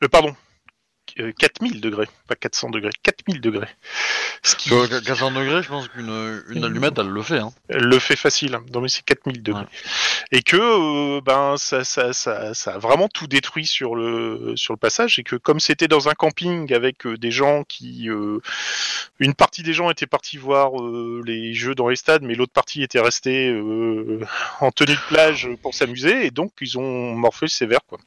Euh, 0.03 0.07
pardon. 0.09 0.35
Euh, 1.19 1.31
4000 1.37 1.81
degrés, 1.81 2.07
pas 2.27 2.35
400 2.35 2.69
degrés, 2.69 2.91
4000 3.03 3.41
degrés. 3.41 3.67
Ce 4.43 4.55
qui 4.55 4.69
Parce 4.69 4.87
que 4.87 4.99
400 5.03 5.31
degrés, 5.31 5.63
je 5.63 5.67
pense 5.67 5.87
qu'une 5.87 6.43
une 6.49 6.63
allumette, 6.63 6.97
elle 6.99 7.07
le 7.07 7.21
fait. 7.21 7.39
Hein. 7.39 7.51
le 7.69 7.99
fait 7.99 8.15
facile. 8.15 8.59
Non 8.73 8.81
mais 8.81 8.87
c'est 8.87 9.03
4000 9.03 9.41
degrés. 9.41 9.61
Ouais. 9.61 9.67
Et 10.31 10.41
que 10.41 10.57
euh, 10.57 11.21
ben 11.21 11.55
ça, 11.57 11.83
ça, 11.83 12.13
ça, 12.13 12.53
ça 12.53 12.75
a 12.75 12.77
vraiment 12.77 13.07
tout 13.07 13.27
détruit 13.27 13.65
sur 13.65 13.95
le 13.95 14.53
sur 14.55 14.73
le 14.73 14.77
passage 14.77 15.19
et 15.19 15.23
que 15.23 15.35
comme 15.35 15.59
c'était 15.59 15.87
dans 15.87 16.09
un 16.09 16.13
camping 16.13 16.73
avec 16.73 17.05
euh, 17.05 17.17
des 17.17 17.31
gens 17.31 17.63
qui 17.63 18.09
euh, 18.09 18.39
une 19.19 19.33
partie 19.33 19.63
des 19.63 19.73
gens 19.73 19.89
étaient 19.89 20.07
partis 20.07 20.37
voir 20.37 20.79
euh, 20.81 21.21
les 21.25 21.53
jeux 21.53 21.75
dans 21.75 21.87
les 21.87 21.95
stades 21.95 22.23
mais 22.23 22.35
l'autre 22.35 22.53
partie 22.53 22.83
était 22.83 22.99
restée 22.99 23.49
euh, 23.49 24.25
en 24.59 24.71
tenue 24.71 24.95
de 24.95 25.07
plage 25.07 25.49
pour 25.61 25.73
s'amuser 25.73 26.25
et 26.25 26.31
donc 26.31 26.51
ils 26.61 26.77
ont 26.77 27.15
morflé 27.15 27.47
sévère 27.47 27.79
quoi. 27.87 27.99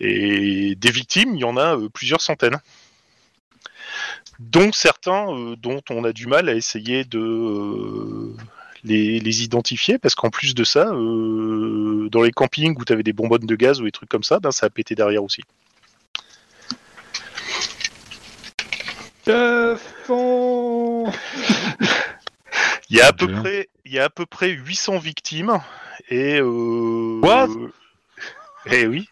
Et 0.00 0.74
des 0.76 0.90
victimes, 0.90 1.34
il 1.34 1.40
y 1.40 1.44
en 1.44 1.56
a 1.56 1.76
euh, 1.76 1.88
plusieurs 1.88 2.20
centaines. 2.20 2.58
Dont 4.40 4.72
certains 4.72 5.32
euh, 5.32 5.56
dont 5.56 5.80
on 5.90 6.04
a 6.04 6.12
du 6.12 6.26
mal 6.26 6.48
à 6.48 6.54
essayer 6.54 7.04
de 7.04 7.18
euh, 7.18 8.36
les, 8.84 9.18
les 9.18 9.42
identifier, 9.42 9.98
parce 9.98 10.14
qu'en 10.14 10.30
plus 10.30 10.54
de 10.54 10.62
ça, 10.64 10.88
euh, 10.88 12.08
dans 12.10 12.22
les 12.22 12.30
campings 12.30 12.76
où 12.78 12.84
tu 12.84 12.92
avais 12.92 13.02
des 13.02 13.12
bonbonnes 13.12 13.46
de 13.46 13.56
gaz 13.56 13.80
ou 13.80 13.84
des 13.84 13.92
trucs 13.92 14.10
comme 14.10 14.22
ça, 14.22 14.38
ben, 14.40 14.50
ça 14.50 14.66
a 14.66 14.70
pété 14.70 14.94
derrière 14.94 15.24
aussi. 15.24 15.42
Cafon 19.24 21.10
Il 22.90 22.98
y 22.98 23.00
a 23.00 23.06
à 23.06 23.12
peu 23.12 23.26
près, 23.26 23.68
il 23.86 23.92
y 23.92 23.98
a 23.98 24.04
à 24.04 24.10
peu 24.10 24.26
près 24.26 24.50
800 24.50 24.98
victimes 24.98 25.58
et 26.10 26.38
euh, 26.38 27.20
What 27.22 27.48
Eh 28.66 28.86
oui. 28.86 29.08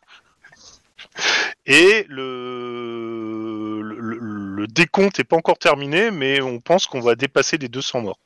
Et 1.66 2.06
le, 2.08 3.80
le, 3.82 3.96
le- 4.00 4.18
le 4.56 4.66
décompte 4.66 5.18
est 5.20 5.24
pas 5.24 5.36
encore 5.36 5.58
terminé, 5.58 6.10
mais 6.10 6.40
on 6.40 6.60
pense 6.60 6.86
qu'on 6.86 7.00
va 7.00 7.14
dépasser 7.14 7.56
les 7.58 7.68
200 7.68 8.02
morts. 8.02 8.18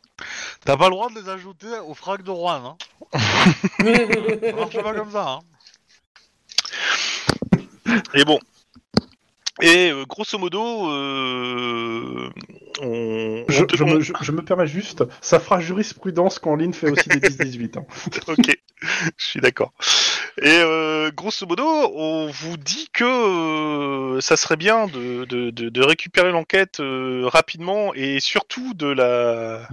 T'as 0.64 0.76
pas 0.76 0.86
le 0.86 0.92
droit 0.92 1.10
de 1.10 1.20
les 1.20 1.28
ajouter 1.28 1.66
au 1.86 1.92
frac 1.94 2.22
de 2.22 2.30
Rouen. 2.30 2.76
Hein. 3.12 3.18
Ça 4.42 4.52
marche 4.52 4.82
pas 4.82 4.94
comme 4.94 5.10
ça. 5.12 5.28
Hein. 5.28 5.40
Et 8.14 8.24
bon. 8.24 8.38
Et 9.62 9.90
euh, 9.90 10.04
grosso 10.06 10.38
modo, 10.38 10.90
euh, 10.90 12.28
on, 12.82 13.44
je, 13.48 13.64
on 13.82 13.86
me, 13.86 14.00
je- 14.00 14.12
je 14.20 14.32
me 14.32 14.42
permets 14.42 14.66
juste, 14.66 15.04
ça 15.22 15.40
fera 15.40 15.60
jurisprudence 15.60 16.38
quand 16.38 16.56
Lynn 16.56 16.74
fait 16.74 16.90
aussi 16.90 17.08
des 17.08 17.20
10-18. 17.20 17.78
hein. 17.78 17.86
ok, 18.28 18.58
je 19.16 19.24
suis 19.24 19.40
d'accord. 19.40 19.72
Et 20.42 20.48
euh, 20.48 21.10
grosso 21.10 21.46
modo, 21.46 21.64
on 21.64 22.26
vous 22.30 22.58
dit 22.58 22.88
que 22.92 24.18
ça 24.20 24.36
serait 24.36 24.56
bien 24.58 24.88
de, 24.88 25.24
de, 25.24 25.48
de, 25.50 25.70
de 25.70 25.82
récupérer 25.82 26.32
l'enquête 26.32 26.82
rapidement 27.24 27.94
et 27.94 28.20
surtout 28.20 28.74
de 28.74 28.88
la 28.88 29.66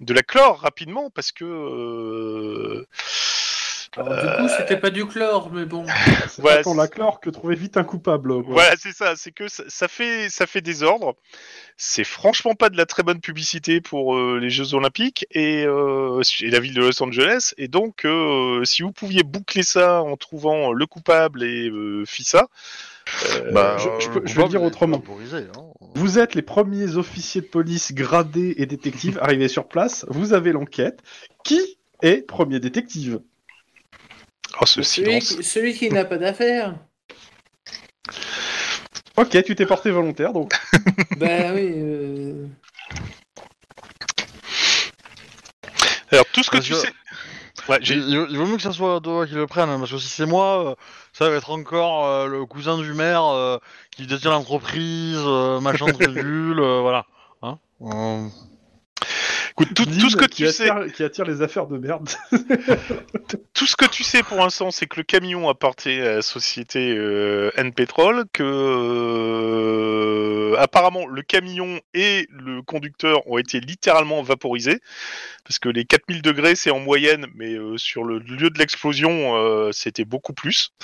de 0.00 0.12
la 0.12 0.22
clore 0.22 0.58
rapidement 0.58 1.08
parce 1.10 1.32
que 1.32 2.86
Alors, 3.96 4.20
du 4.20 4.26
coup, 4.42 4.48
c'était 4.56 4.76
pas 4.76 4.90
du 4.90 5.06
chlore, 5.06 5.50
mais 5.52 5.64
bon. 5.64 5.84
C'est 6.28 6.42
Voilà, 6.42 6.58
pas 6.58 6.62
tant 6.64 6.74
la 6.74 6.88
clore 6.88 7.20
que 7.20 7.30
trouver 7.30 7.54
vite 7.56 7.76
un 7.76 7.84
coupable. 7.84 8.42
quoi. 8.44 8.52
Voilà, 8.54 8.74
c'est 8.78 8.92
ça. 8.92 9.14
C'est 9.16 9.32
que 9.32 9.48
ça, 9.48 9.62
ça 9.68 9.88
fait 9.88 10.28
ça 10.28 10.46
fait 10.46 10.60
désordre. 10.60 11.14
C'est 11.78 12.04
franchement 12.04 12.54
pas 12.54 12.68
de 12.70 12.76
la 12.76 12.86
très 12.86 13.02
bonne 13.02 13.20
publicité 13.20 13.80
pour 13.80 14.16
euh, 14.16 14.38
les 14.40 14.50
Jeux 14.50 14.74
Olympiques 14.74 15.26
et, 15.30 15.64
euh, 15.66 16.22
et 16.40 16.50
la 16.50 16.60
ville 16.60 16.74
de 16.74 16.80
Los 16.82 17.02
Angeles. 17.02 17.52
Et 17.58 17.68
donc, 17.68 18.04
euh, 18.04 18.64
si 18.64 18.82
vous 18.82 18.92
pouviez 18.92 19.22
boucler 19.22 19.62
ça 19.62 20.02
en 20.02 20.16
trouvant 20.16 20.72
le 20.72 20.86
coupable 20.86 21.42
et 21.42 21.68
euh, 21.68 22.04
FISA, 22.06 22.48
euh, 23.34 23.52
Bah, 23.52 23.76
je- 23.78 24.04
je 24.04 24.10
peux- 24.10 24.22
je 24.26 24.34
vais 24.40 24.48
dire 24.48 24.62
autrement. 24.62 25.02
hein. 25.06 25.62
Vous 25.94 26.18
êtes 26.18 26.34
les 26.34 26.42
premiers 26.42 26.96
officiers 26.96 27.40
de 27.40 27.46
police 27.46 27.92
gradés 27.92 28.54
et 28.58 28.66
détectives 28.66 29.18
arrivés 29.22 29.48
sur 29.48 29.68
place. 29.68 30.04
Vous 30.08 30.32
avez 30.32 30.52
l'enquête. 30.52 31.00
Qui 31.44 31.78
est 32.02 32.26
premier 32.26 32.58
détective? 32.58 33.20
Oh, 34.60 34.66
ce 34.66 34.82
Celui 34.82 35.20
silence. 35.22 35.36
qui, 35.36 35.42
celui 35.44 35.74
qui 35.74 35.90
n'a 35.90 36.04
pas 36.04 36.18
d'affaires. 36.18 36.74
Ok, 39.16 39.42
tu 39.44 39.54
t'es 39.54 39.66
porté 39.66 39.90
volontaire, 39.90 40.32
donc 40.32 40.52
ben 41.16 41.54
oui. 41.54 41.72
euh, 41.76 42.46
Alors 46.12 46.26
tout 46.32 46.42
ce 46.42 46.50
que 46.50 46.56
Parce 46.56 46.66
tu 46.66 46.72
que- 46.72 46.78
sais, 46.78 46.92
Ouais, 47.68 47.78
Il, 47.80 47.86
j'ai- 47.86 47.94
il- 47.96 48.26
il 48.30 48.38
vaut 48.38 48.46
mieux 48.46 48.56
que 48.56 48.62
ça 48.62 48.70
soit 48.72 49.00
toi 49.00 49.26
qui 49.26 49.34
le 49.34 49.46
prenne, 49.48 49.68
hein, 49.70 49.78
parce 49.80 49.90
que 49.90 49.98
si 49.98 50.06
c'est 50.08 50.26
moi, 50.26 50.70
euh, 50.70 50.74
ça 51.12 51.28
va 51.28 51.34
être 51.36 51.50
encore 51.50 52.06
euh, 52.06 52.26
le 52.28 52.44
cousin 52.46 52.78
du 52.78 52.92
maire 52.92 53.24
euh, 53.24 53.58
qui 53.90 54.06
détient 54.06 54.30
l'entreprise, 54.30 55.18
euh, 55.18 55.58
machin 55.60 55.86
tridule, 55.92 56.60
euh, 56.60 56.80
voilà. 56.80 57.06
Hein 57.42 57.58
Euh, 57.82 58.28
Écoute, 59.58 59.72
tout, 59.72 60.10
ce 60.10 60.16
que 60.16 60.26
qui 60.26 60.42
tu 60.44 60.50
sais, 60.50 60.70
qui 60.94 61.02
attire 61.02 61.24
les 61.24 61.40
affaires 61.40 61.66
de 61.66 61.78
merde. 61.78 62.10
tout 63.54 63.66
ce 63.66 63.74
que 63.74 63.86
tu 63.86 64.04
sais 64.04 64.22
pour 64.22 64.36
l'instant, 64.36 64.70
c'est 64.70 64.84
que 64.84 64.98
le 64.98 65.02
camion 65.02 65.48
a 65.48 65.54
porté 65.54 66.02
à 66.02 66.16
la 66.16 66.22
société 66.22 66.94
euh, 66.94 67.50
N-Petrol, 67.56 68.26
que 68.34 68.42
euh, 70.52 70.56
apparemment 70.58 71.06
le 71.06 71.22
camion 71.22 71.80
et 71.94 72.28
le 72.28 72.60
conducteur 72.60 73.26
ont 73.26 73.38
été 73.38 73.60
littéralement 73.60 74.22
vaporisés, 74.22 74.80
parce 75.44 75.58
que 75.58 75.70
les 75.70 75.86
4000 75.86 76.20
degrés 76.20 76.54
c'est 76.54 76.70
en 76.70 76.80
moyenne, 76.80 77.26
mais 77.34 77.54
euh, 77.54 77.78
sur 77.78 78.04
le 78.04 78.18
lieu 78.18 78.50
de 78.50 78.58
l'explosion, 78.58 79.36
euh, 79.36 79.70
c'était 79.72 80.04
beaucoup 80.04 80.34
plus. 80.34 80.74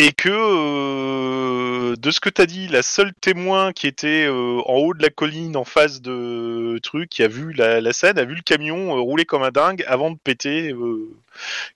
Et 0.00 0.12
que, 0.12 0.28
euh, 0.30 1.96
de 1.96 2.10
ce 2.12 2.20
que 2.20 2.28
t'as 2.28 2.46
dit, 2.46 2.68
la 2.68 2.82
seule 2.82 3.12
témoin 3.14 3.72
qui 3.72 3.88
était 3.88 4.26
euh, 4.26 4.60
en 4.66 4.74
haut 4.74 4.94
de 4.94 5.02
la 5.02 5.10
colline, 5.10 5.56
en 5.56 5.64
face 5.64 6.00
de 6.00 6.78
truc, 6.82 7.08
qui 7.10 7.24
a 7.24 7.28
vu 7.28 7.52
la, 7.52 7.80
la 7.80 7.92
scène, 7.92 8.16
a 8.18 8.24
vu 8.24 8.36
le 8.36 8.42
camion 8.42 8.96
euh, 8.96 9.00
rouler 9.00 9.24
comme 9.24 9.42
un 9.42 9.50
dingue 9.50 9.84
avant 9.88 10.12
de 10.12 10.18
péter 10.22 10.72
euh, 10.72 11.10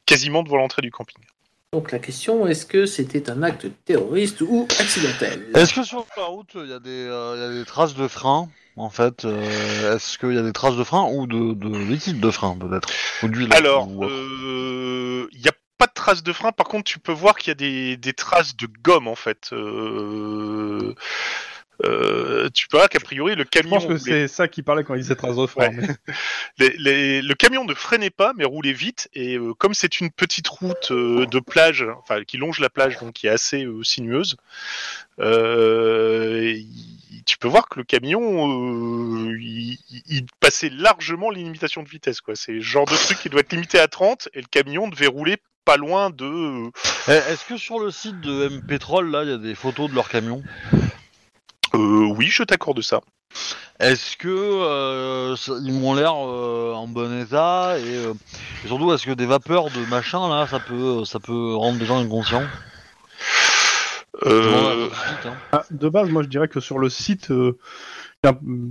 quasiment 0.07 0.45
devant 0.45 0.59
l'entrée 0.59 0.83
du 0.83 0.93
camping. 0.93 1.19
Donc 1.73 1.91
la 1.91 1.99
question, 1.99 2.47
est-ce 2.47 2.67
que 2.67 2.85
c'était 2.85 3.31
un 3.31 3.43
acte 3.43 3.67
terroriste 3.87 4.43
ou 4.43 4.69
accidentel? 4.79 5.49
Est-ce 5.55 5.73
que 5.73 5.83
sur 5.83 6.07
la 6.19 6.25
route, 6.25 6.51
il 6.55 6.69
y, 6.69 6.73
a 6.75 6.79
des, 6.79 6.91
euh, 6.91 7.35
il 7.35 7.41
y 7.41 7.45
a 7.45 7.59
des 7.61 7.65
traces 7.65 7.95
de 7.95 8.09
frein 8.09 8.51
en 8.77 8.91
fait 8.91 9.25
euh, 9.25 9.97
Est-ce 9.97 10.19
qu'il 10.19 10.35
y 10.35 10.39
a 10.39 10.43
des 10.43 10.53
traces 10.53 10.77
de 10.77 10.85
frein 10.85 11.09
ou 11.11 11.27
de, 11.27 11.55
de 11.55 11.79
liquide 11.79 12.21
de 12.21 12.31
frein 12.31 12.59
peut-être? 12.59 12.91
Alors, 13.57 13.91
ou 13.91 14.05
euh, 14.05 15.29
il 15.33 15.41
n'y 15.41 15.49
a 15.49 15.53
pas 15.83 15.89
de 15.89 15.93
traces 15.95 16.23
de 16.23 16.33
frein, 16.33 16.53
par 16.53 16.67
contre, 16.69 16.85
tu 16.85 17.01
peux 17.01 17.11
voir 17.11 17.37
qu'il 17.37 17.49
y 17.49 17.51
a 17.51 17.55
des, 17.57 17.97
des 17.97 18.13
traces 18.13 18.57
de 18.57 18.69
gomme 18.85 19.09
en 19.09 19.17
fait. 19.17 19.51
Euh, 19.53 20.95
euh, 21.85 22.49
tu 22.55 22.69
peux 22.69 22.77
voir 22.77 22.89
qu'a 22.89 23.01
priori 23.01 23.35
le 23.35 23.43
Je 23.43 23.49
camion. 23.49 23.71
pense 23.71 23.87
que 23.87 23.97
c'est 23.97 24.29
ça 24.29 24.47
qui 24.47 24.63
parlait 24.63 24.85
quand 24.85 24.95
il 24.95 25.01
disait 25.01 25.17
trace 25.17 25.35
de 25.37 25.47
frein. 25.47 25.71
Ouais. 25.71 25.75
mais- 25.77 26.15
les- 26.59 26.77
les- 26.79 27.23
le 27.23 27.35
camion 27.35 27.65
ne 27.65 27.75
freinait 27.75 28.11
pas, 28.11 28.33
mais 28.37 28.45
roulait 28.45 28.73
vite. 28.73 29.09
Et 29.13 29.37
euh, 29.39 29.55
comme 29.55 29.75
c'est 29.75 30.01
une 30.01 30.13
petite 30.13 30.47
route 30.47 30.93
euh, 30.93 31.27
de 31.27 31.41
plage, 31.41 31.85
enfin 31.99 32.23
qui 32.23 32.37
longe 32.37 32.61
la 32.61 32.71
plage, 32.71 32.97
donc 33.01 33.15
qui 33.15 33.27
est 33.27 33.31
assez 33.31 33.65
euh, 33.65 33.83
sinueuse, 33.83 34.37
tu 37.27 37.39
peux 37.39 37.49
voir 37.49 37.69
que 37.69 37.79
le 37.81 37.85
camion, 37.85 39.29
il, 39.37 40.27
passait 40.39 40.71
largement 40.71 41.31
les 41.31 41.43
limitations 41.43 41.83
de 41.83 41.89
vitesse. 41.89 42.21
quoi. 42.21 42.37
C'est 42.37 42.53
le 42.53 42.61
genre 42.61 42.85
de 42.87 42.95
truc 42.95 43.19
qui 43.19 43.29
doit 43.31 43.41
être 43.41 43.53
limité 43.53 43.81
à 43.81 43.89
30, 43.89 44.29
et 44.35 44.41
le 44.41 44.47
camion 44.49 44.87
devait 44.89 45.09
rouler 45.09 45.39
pas 45.65 45.77
loin 45.77 46.11
de. 46.11 46.25
euh, 46.25 46.71
Est-ce 47.09 47.45
que 47.45 47.57
sur 47.57 47.79
le 47.79 47.91
site 47.91 48.21
de 48.21 48.47
M 48.47 48.63
Petrol, 48.67 49.11
là, 49.11 49.25
il 49.25 49.31
y 49.31 49.33
a 49.33 49.39
des 49.39 49.55
photos 49.55 49.91
de 49.91 49.95
leur 49.95 50.09
camion? 50.09 50.43
Euh, 51.75 52.07
oui, 52.17 52.27
je 52.27 52.43
t'accorde 52.43 52.81
ça. 52.83 53.01
Est-ce 53.81 54.17
que 54.17 54.29
euh, 54.29 55.35
ça- 55.37 55.55
ils 55.63 55.73
m'ont 55.73 55.95
l'air 55.95 56.15
euh, 56.15 56.75
en 56.75 56.87
bon 56.87 57.21
état 57.21 57.79
et, 57.79 57.97
euh, 57.97 58.13
et 58.65 58.69
surtout 58.69 58.93
est-ce 58.93 59.07
que 59.07 59.13
des 59.13 59.27
vapeurs 59.27 59.71
de 59.71 59.85
machin 59.87 60.29
là, 60.29 60.47
ça 60.47 60.61
peut 60.61 61.05
ça 61.05 61.19
peut 61.19 61.55
rendre 61.55 61.79
des 61.79 61.87
gens 61.87 61.99
inconscients? 61.99 62.45
Je 64.25 64.29
demande 64.29 64.67
à 64.67 64.71
Euh, 64.71 64.89
hein. 65.25 65.35
Ah, 65.53 65.65
de 65.71 65.89
base, 65.89 66.11
moi 66.11 66.23
je 66.23 66.29
dirais 66.29 66.47
que 66.49 66.61
sur 66.61 66.79
le 66.79 66.91
site, 66.91 67.31
euh, 67.31 67.59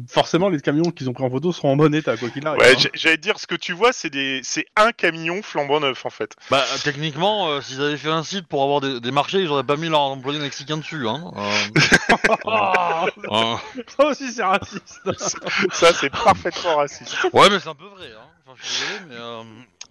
forcément 0.08 0.48
les 0.50 0.62
camions 0.62 0.92
qu'ils 0.92 1.10
ont 1.10 1.14
pris 1.14 1.24
en 1.24 1.30
photo 1.30 1.52
seront 1.52 1.74
en 1.74 1.76
bon 1.76 1.94
état, 1.94 2.16
quoi 2.16 2.30
qu'il 2.30 2.46
arrive. 2.48 2.62
ouais, 2.62 2.74
hein. 2.74 2.90
j'allais 2.94 3.18
dire, 3.18 3.38
ce 3.38 3.48
que 3.48 3.56
tu 3.56 3.74
vois, 3.74 3.92
c'est 3.92 4.10
des, 4.10 4.40
c'est 4.44 4.66
un 4.78 4.92
camion 4.92 5.42
flambant 5.42 5.80
neuf 5.82 6.06
en 6.06 6.10
fait. 6.10 6.36
Bah 6.50 6.64
techniquement, 6.84 7.50
euh, 7.50 7.62
s'ils 7.62 7.82
avaient 7.82 7.98
fait 7.98 8.10
un 8.10 8.24
site 8.24 8.48
pour 8.48 8.64
avoir 8.64 8.80
des, 8.80 9.00
des 9.02 9.12
marchés, 9.12 9.40
ils 9.40 9.50
auraient 9.50 9.64
pas 9.66 9.76
mis 9.76 9.90
leur 9.90 10.00
employé 10.02 10.40
mexicain 10.40 10.78
dessus. 10.78 11.06
Hein. 11.08 11.32
Euh, 11.36 11.80
Ah, 12.48 13.06
euh, 13.30 13.56
ça 13.98 14.06
aussi 14.06 14.32
c'est 14.32 14.44
raciste. 14.44 15.02
Ça, 15.74 15.94
c'est 15.94 16.10
parfaitement 16.10 16.78
raciste. 16.78 17.16
ouais, 17.34 17.50
mais 17.50 17.60
c'est 17.60 17.70
un 17.70 17.76
peu 17.76 17.86
vrai. 17.86 18.08
Hein. 18.08 18.26
Enfin, 18.46 18.58
je 18.62 18.66
suis 18.68 18.84
désolé, 18.86 19.06
mais 19.10 19.16
euh, 19.20 19.44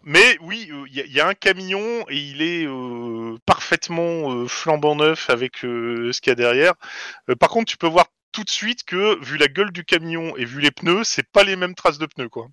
Mais 0.05 0.39
oui, 0.43 0.71
il 0.89 0.95
y, 0.97 1.01
a- 1.01 1.07
y 1.07 1.21
a 1.21 1.29
un 1.29 1.35
camion 1.35 1.81
et 2.09 2.17
il 2.17 2.41
est 2.43 2.67
euh, 2.67 3.37
parfaitement 3.47 4.33
euh, 4.33 4.47
flambant 4.47 4.97
neuf 4.97 5.29
avec 5.31 5.65
euh, 5.65 6.13
ce 6.13 6.21
qu'il 6.21 6.31
y 6.31 6.33
a 6.33 6.37
derrière. 6.37 6.73
Euh, 7.29 7.37
par 7.37 7.49
contre, 7.51 7.67
tu 7.71 7.77
peux 7.77 7.87
voir 7.89 8.07
tout 8.33 8.45
de 8.45 8.51
suite 8.51 8.85
que, 8.85 9.23
vu 9.25 9.37
la 9.37 9.49
gueule 9.49 9.73
du 9.73 9.85
camion 9.85 10.37
et 10.37 10.45
vu 10.45 10.61
les 10.61 10.71
pneus, 10.71 11.05
c'est 11.05 11.27
pas 11.27 11.45
les 11.45 11.57
mêmes 11.57 11.75
traces 11.75 11.99
de 11.99 12.07
pneus, 12.07 12.29
quoi. 12.29 12.49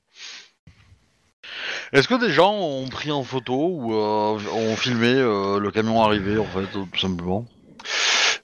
est-ce 1.93 2.07
que 2.07 2.19
des 2.19 2.31
gens 2.31 2.53
ont 2.53 2.87
pris 2.89 3.11
en 3.11 3.23
photo 3.23 3.69
ou 3.71 3.93
euh, 3.93 4.39
ont 4.51 4.75
filmé 4.75 5.13
euh, 5.13 5.59
le 5.59 5.71
camion 5.71 6.03
arrivé 6.03 6.37
en 6.37 6.45
fait, 6.45 6.67
tout 6.71 6.89
simplement? 6.99 7.45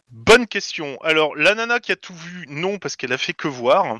Bonne 0.09 0.47
question. 0.47 0.97
Alors, 1.01 1.35
la 1.35 1.55
nana 1.55 1.79
qui 1.79 1.91
a 1.91 1.95
tout 1.95 2.15
vu, 2.15 2.45
non, 2.47 2.77
parce 2.77 2.95
qu'elle 2.95 3.13
a 3.13 3.17
fait 3.17 3.33
que 3.33 3.47
voir. 3.47 3.99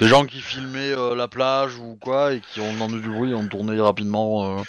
Des 0.00 0.08
gens 0.08 0.24
qui 0.26 0.40
filmaient 0.40 0.92
euh, 0.92 1.14
la 1.14 1.28
plage 1.28 1.76
ou 1.76 1.96
quoi 2.00 2.34
et 2.34 2.40
qui 2.40 2.60
ont 2.60 2.70
entendu 2.72 3.00
du 3.00 3.08
bruit 3.08 3.30
et 3.30 3.34
ont 3.34 3.46
tourné 3.48 3.80
rapidement 3.80 4.58
euh, 4.58 4.62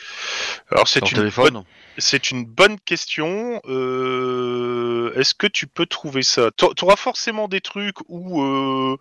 Alors, 0.72 0.88
c'est 0.88 1.00
leur 1.02 1.10
une, 1.10 1.18
téléphone. 1.18 1.54
bonne- 1.54 1.64
c'est 1.98 2.32
une 2.32 2.46
bonne 2.46 2.80
question. 2.80 3.60
Euh, 3.66 5.12
Est-ce 5.16 5.34
que 5.34 5.48
tu 5.48 5.68
peux 5.68 5.86
trouver 5.86 6.24
ça? 6.24 6.50
T'a- 6.52 6.74
T'auras 6.76 6.96
forcément 6.96 7.48
des 7.48 7.60
trucs 7.62 7.98
où 8.08 8.42
euh, 8.42 8.98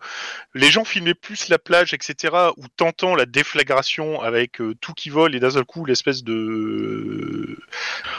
les 0.53 0.69
gens 0.69 0.83
filmaient 0.83 1.13
plus 1.13 1.47
la 1.49 1.57
plage, 1.57 1.93
etc., 1.93 2.33
où 2.57 2.63
t'entends 2.75 3.15
la 3.15 3.25
déflagration 3.25 4.21
avec 4.21 4.59
euh, 4.61 4.75
tout 4.81 4.93
qui 4.93 5.09
vole 5.09 5.35
et 5.35 5.39
d'un 5.39 5.51
seul 5.51 5.63
coup 5.65 5.85
l'espèce 5.85 6.23
de, 6.23 7.57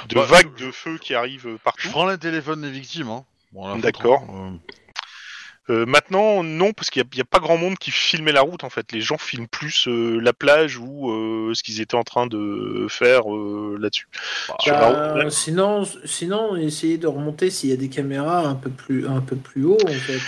de 0.09 0.15
Bah, 0.15 0.25
vague 0.25 0.55
de 0.57 0.71
feu 0.71 0.99
qui 0.99 1.15
arrive 1.15 1.43
Je 1.45 1.57
partout. 1.63 1.89
prends 1.91 2.07
les 2.09 2.19
téléphones 2.19 2.63
des 2.63 2.71
victimes. 2.71 3.09
Hein. 3.11 3.25
Bon, 3.53 3.69
la 3.69 3.79
D'accord. 3.81 4.25
euh, 4.31 4.51
Euh, 5.71 5.87
maintenant, 5.87 6.43
non, 6.43 6.73
parce 6.73 6.91
qu'il 6.91 7.05
n'y 7.15 7.21
a, 7.21 7.25
pas 7.25 7.39
grand 7.39 7.57
monde 7.57 7.79
qui 7.79 7.93
filmait 7.93 8.33
la 8.33 8.41
route 8.41 8.65
en 8.65 8.71
fait. 8.71 8.91
Les 8.91 9.01
gens 9.01 9.19
filment 9.19 9.47
plus 9.47 9.87
euh, 9.87 10.19
la 10.21 10.33
plage 10.33 10.77
ou 10.77 11.11
euh, 11.11 11.55
ce 11.55 11.63
qu'ils 11.63 11.81
étaient 11.81 11.95
en 11.95 12.03
train 12.03 12.27
de 12.27 12.87
faire 12.89 13.33
euh, 13.33 13.77
là-dessus. 13.81 14.09
Bah, 14.67 15.15
là- 15.17 15.31
sinon, 15.31 15.85
sinon, 16.05 16.57
essayez 16.57 16.99
de 16.99 17.07
remonter 17.07 17.51
s'il 17.51 17.71
y 17.71 17.73
a 17.73 17.77
des 17.77 17.89
caméras 17.89 18.47
un 18.47 18.57
peu 18.57 18.71
plus, 18.71 19.07
un 19.07 19.21
peu 19.21 19.37
plus 19.37 19.65
haut 19.65 19.79
en 19.85 19.93
fait. 19.93 20.21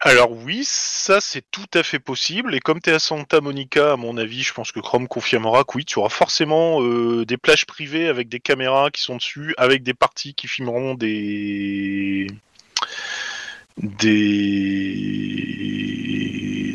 Alors 0.00 0.30
oui, 0.30 0.62
ça 0.64 1.20
c'est 1.20 1.42
tout 1.50 1.66
à 1.74 1.82
fait 1.82 1.98
possible. 1.98 2.54
Et 2.54 2.60
comme 2.60 2.80
tu 2.80 2.90
es 2.90 2.92
à 2.92 2.98
Santa 2.98 3.40
Monica, 3.40 3.92
à 3.92 3.96
mon 3.96 4.18
avis, 4.18 4.42
je 4.42 4.52
pense 4.52 4.70
que 4.70 4.78
Chrome 4.78 5.08
confirmera 5.08 5.64
que 5.64 5.78
oui, 5.78 5.84
tu 5.84 5.98
auras 5.98 6.10
forcément 6.10 6.82
euh, 6.82 7.24
des 7.24 7.38
plages 7.38 7.64
privées 7.64 8.06
avec 8.06 8.28
des 8.28 8.38
caméras 8.38 8.90
qui 8.90 9.02
sont 9.02 9.16
dessus, 9.16 9.54
avec 9.56 9.82
des 9.82 9.94
parties 9.94 10.34
qui 10.34 10.48
filmeront 10.48 10.94
des 10.94 12.28
des 13.82 14.96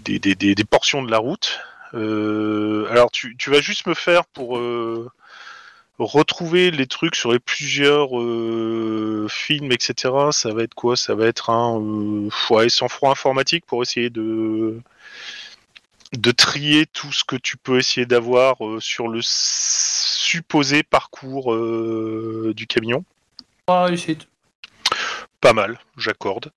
des, 0.03 0.19
des, 0.19 0.35
des- 0.35 0.63
portions 0.63 1.03
de 1.03 1.11
la 1.11 1.17
route. 1.17 1.59
Euh, 1.93 2.87
alors 2.89 3.11
tu, 3.11 3.35
tu 3.37 3.49
vas 3.49 3.61
juste 3.61 3.85
me 3.87 3.93
faire 3.93 4.25
pour 4.25 4.57
euh, 4.57 5.09
retrouver 5.99 6.71
les 6.71 6.87
trucs 6.87 7.15
sur 7.15 7.33
les 7.33 7.39
plusieurs 7.39 8.17
euh, 8.19 9.27
films, 9.29 9.71
etc. 9.71 10.13
Ça 10.31 10.53
va 10.53 10.63
être 10.63 10.73
quoi? 10.73 10.95
Ça 10.95 11.15
va 11.15 11.27
être 11.27 11.49
un 11.49 12.29
ouais, 12.49 12.69
sans 12.69 12.87
froid 12.87 13.11
informatique 13.11 13.65
pour 13.65 13.81
essayer 13.81 14.09
de 14.09 14.79
de 16.13 16.31
trier 16.31 16.85
tout 16.87 17.11
ce 17.13 17.23
que 17.23 17.37
tu 17.37 17.55
peux 17.57 17.79
essayer 17.79 18.05
d'avoir 18.05 18.57
sur 18.79 19.07
le 19.07 19.19
supposé 19.21 20.83
parcours 20.83 21.55
du 22.53 22.67
camion. 22.67 23.05
Ah, 23.67 23.85
réussite. 23.85 24.27
Pas 25.41 25.53
mal, 25.53 25.79
j'accorde. 25.97 26.51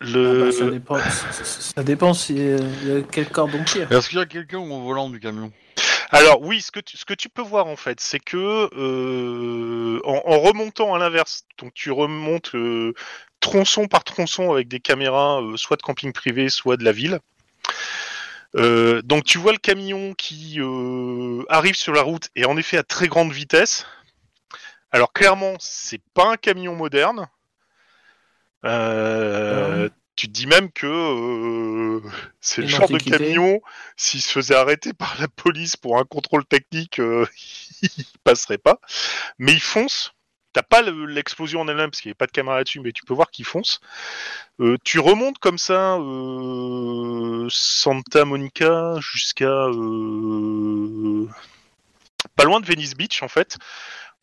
Ah 0.00 0.04
bah, 0.04 0.52
ça 0.52 0.66
dépend, 0.70 0.98
ça, 0.98 1.32
ça- 1.32 1.44
ça 1.44 1.82
dépend 1.82 2.14
si, 2.14 2.34
euh, 2.38 3.02
quel 3.10 3.28
cordon 3.28 3.62
tire. 3.64 3.90
Est-ce 3.90 4.08
qu'il 4.08 4.18
y 4.18 4.22
a 4.22 4.26
quelqu'un 4.26 4.58
au 4.58 4.82
volant 4.82 5.08
du 5.08 5.18
camion? 5.18 5.50
Alors 6.10 6.42
oui, 6.42 6.60
ce 6.60 6.70
que 6.70 6.80
tu, 6.80 6.96
ce 6.96 7.04
que 7.04 7.14
tu 7.14 7.28
peux 7.28 7.42
voir 7.42 7.66
en 7.66 7.76
fait, 7.76 7.98
c'est 8.00 8.20
que 8.20 8.68
euh, 8.76 10.00
en, 10.04 10.22
en 10.24 10.38
remontant 10.40 10.94
à 10.94 10.98
l'inverse, 10.98 11.44
donc 11.58 11.72
tu 11.74 11.90
remontes 11.90 12.54
euh, 12.54 12.92
tronçon 13.40 13.88
par 13.88 14.04
tronçon 14.04 14.52
avec 14.52 14.68
des 14.68 14.80
caméras, 14.80 15.40
euh, 15.42 15.56
soit 15.56 15.76
de 15.76 15.82
camping 15.82 16.12
privé, 16.12 16.48
soit 16.50 16.76
de 16.76 16.84
la 16.84 16.92
ville. 16.92 17.18
Euh, 18.56 19.02
donc 19.02 19.24
tu 19.24 19.38
vois 19.38 19.52
le 19.52 19.58
camion 19.58 20.14
qui 20.14 20.60
euh, 20.60 21.42
arrive 21.48 21.74
sur 21.74 21.92
la 21.92 22.02
route 22.02 22.28
et 22.36 22.44
en 22.44 22.56
effet 22.56 22.76
à 22.76 22.84
très 22.84 23.08
grande 23.08 23.32
vitesse. 23.32 23.86
Alors 24.92 25.12
clairement, 25.12 25.54
c'est 25.58 26.00
pas 26.14 26.30
un 26.30 26.36
camion 26.36 26.76
moderne. 26.76 27.26
Euh, 28.64 29.88
Tu 30.16 30.28
te 30.28 30.32
dis 30.32 30.46
même 30.46 30.70
que 30.72 30.86
euh, 30.86 32.00
c'est 32.40 32.60
le 32.62 32.68
genre 32.68 32.88
de 32.88 32.98
camion, 33.18 33.60
s'il 33.96 34.22
se 34.22 34.30
faisait 34.32 34.54
arrêter 34.54 34.92
par 34.92 35.16
la 35.20 35.26
police 35.28 35.76
pour 35.76 35.98
un 35.98 36.04
contrôle 36.04 36.44
technique, 36.46 37.00
euh, 37.00 37.26
il 37.82 38.04
passerait 38.22 38.58
pas. 38.58 38.78
Mais 39.38 39.52
il 39.52 39.60
fonce. 39.60 40.12
t'as 40.52 40.62
pas 40.62 40.82
le- 40.82 41.06
l'explosion 41.06 41.62
en 41.62 41.68
elle-même 41.68 41.90
parce 41.90 42.00
qu'il 42.00 42.10
n'y 42.10 42.14
a 42.14 42.16
pas 42.16 42.26
de 42.26 42.32
caméra 42.32 42.56
là-dessus, 42.58 42.78
mais 42.80 42.92
tu 42.92 43.02
peux 43.04 43.14
voir 43.14 43.30
qu'il 43.32 43.44
fonce. 43.44 43.80
Euh, 44.60 44.76
tu 44.84 45.00
remontes 45.00 45.38
comme 45.38 45.58
ça 45.58 45.96
euh, 45.98 47.48
Santa 47.50 48.24
Monica 48.24 48.94
jusqu'à 49.00 49.46
euh, 49.48 51.26
pas 52.36 52.44
loin 52.44 52.60
de 52.60 52.66
Venice 52.66 52.94
Beach 52.94 53.22
en 53.22 53.28
fait, 53.28 53.56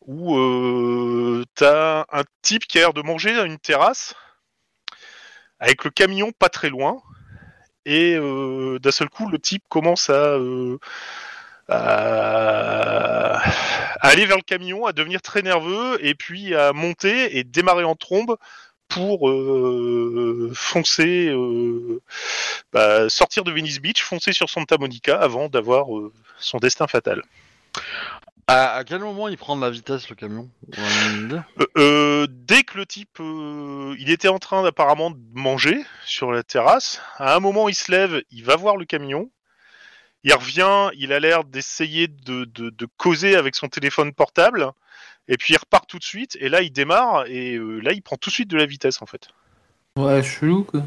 où 0.02 0.36
euh, 0.38 1.44
t'as 1.54 2.06
un 2.12 2.24
type 2.42 2.66
qui 2.66 2.78
a 2.78 2.82
l'air 2.82 2.92
de 2.94 3.02
manger 3.02 3.38
à 3.38 3.44
une 3.44 3.58
terrasse 3.58 4.14
avec 5.62 5.84
le 5.84 5.90
camion 5.90 6.32
pas 6.32 6.48
très 6.48 6.68
loin. 6.68 7.00
Et 7.86 8.14
euh, 8.16 8.78
d'un 8.80 8.90
seul 8.90 9.08
coup, 9.08 9.28
le 9.30 9.38
type 9.38 9.62
commence 9.68 10.10
à, 10.10 10.34
euh, 10.34 10.78
à- 11.68 13.40
aller 14.00 14.26
vers 14.26 14.36
le 14.36 14.42
camion, 14.42 14.86
à 14.86 14.92
devenir 14.92 15.22
très 15.22 15.42
nerveux, 15.42 16.04
et 16.04 16.14
puis 16.14 16.54
à 16.54 16.72
monter 16.72 17.38
et 17.38 17.44
démarrer 17.44 17.84
en 17.84 17.94
trombe 17.94 18.36
pour 18.88 19.30
euh, 19.30 20.50
foncer, 20.54 21.32
bah, 22.72 23.08
sortir 23.08 23.42
de 23.44 23.52
Venice 23.52 23.80
Beach, 23.80 24.02
foncer 24.02 24.32
sur 24.32 24.50
Santa 24.50 24.76
Monica 24.78 25.16
avant 25.18 25.48
d'avoir 25.48 25.86
son 26.38 26.58
destin 26.58 26.86
fatal. 26.88 27.22
À, 28.48 28.74
à 28.74 28.84
quel 28.84 29.00
moment 29.00 29.28
il 29.28 29.36
prend 29.38 29.56
de 29.56 29.62
la 29.62 29.70
vitesse 29.70 30.08
le 30.10 30.16
camion 30.16 30.50
Euh, 30.78 31.40
euh, 31.78 32.26
dès 32.28 32.64
que 32.64 32.76
le 32.76 32.86
type, 32.86 33.18
euh, 33.20 33.94
il 33.98 34.10
était 34.10 34.28
en 34.28 34.38
train 34.38 34.64
apparemment 34.64 35.10
de 35.10 35.18
manger 35.32 35.78
sur 36.04 36.32
la 36.32 36.42
terrasse, 36.42 37.00
à 37.18 37.34
un 37.36 37.40
moment 37.40 37.68
il 37.68 37.74
se 37.74 37.90
lève, 37.90 38.22
il 38.30 38.44
va 38.44 38.56
voir 38.56 38.76
le 38.76 38.84
camion, 38.84 39.30
il 40.24 40.34
revient, 40.34 40.90
il 40.98 41.12
a 41.12 41.20
l'air 41.20 41.44
d'essayer 41.44 42.08
de, 42.08 42.44
de- 42.46 42.70
de 42.70 42.88
causer 42.96 43.36
avec 43.36 43.54
son 43.54 43.68
téléphone 43.68 44.12
portable, 44.12 44.70
et 45.28 45.36
puis 45.36 45.54
il 45.54 45.56
repart 45.56 45.88
tout 45.88 45.98
de 45.98 46.04
suite, 46.04 46.36
et 46.40 46.48
là 46.48 46.62
il 46.62 46.72
démarre, 46.72 47.24
et 47.28 47.54
euh, 47.54 47.78
là 47.78 47.92
il 47.92 48.02
prend 48.02 48.16
tout 48.16 48.30
de 48.30 48.34
suite 48.34 48.50
de 48.50 48.56
la 48.56 48.66
vitesse 48.66 49.00
en 49.02 49.06
fait. 49.06 49.28
Ouais, 49.96 50.22
chelou 50.22 50.64
quoi. 50.64 50.80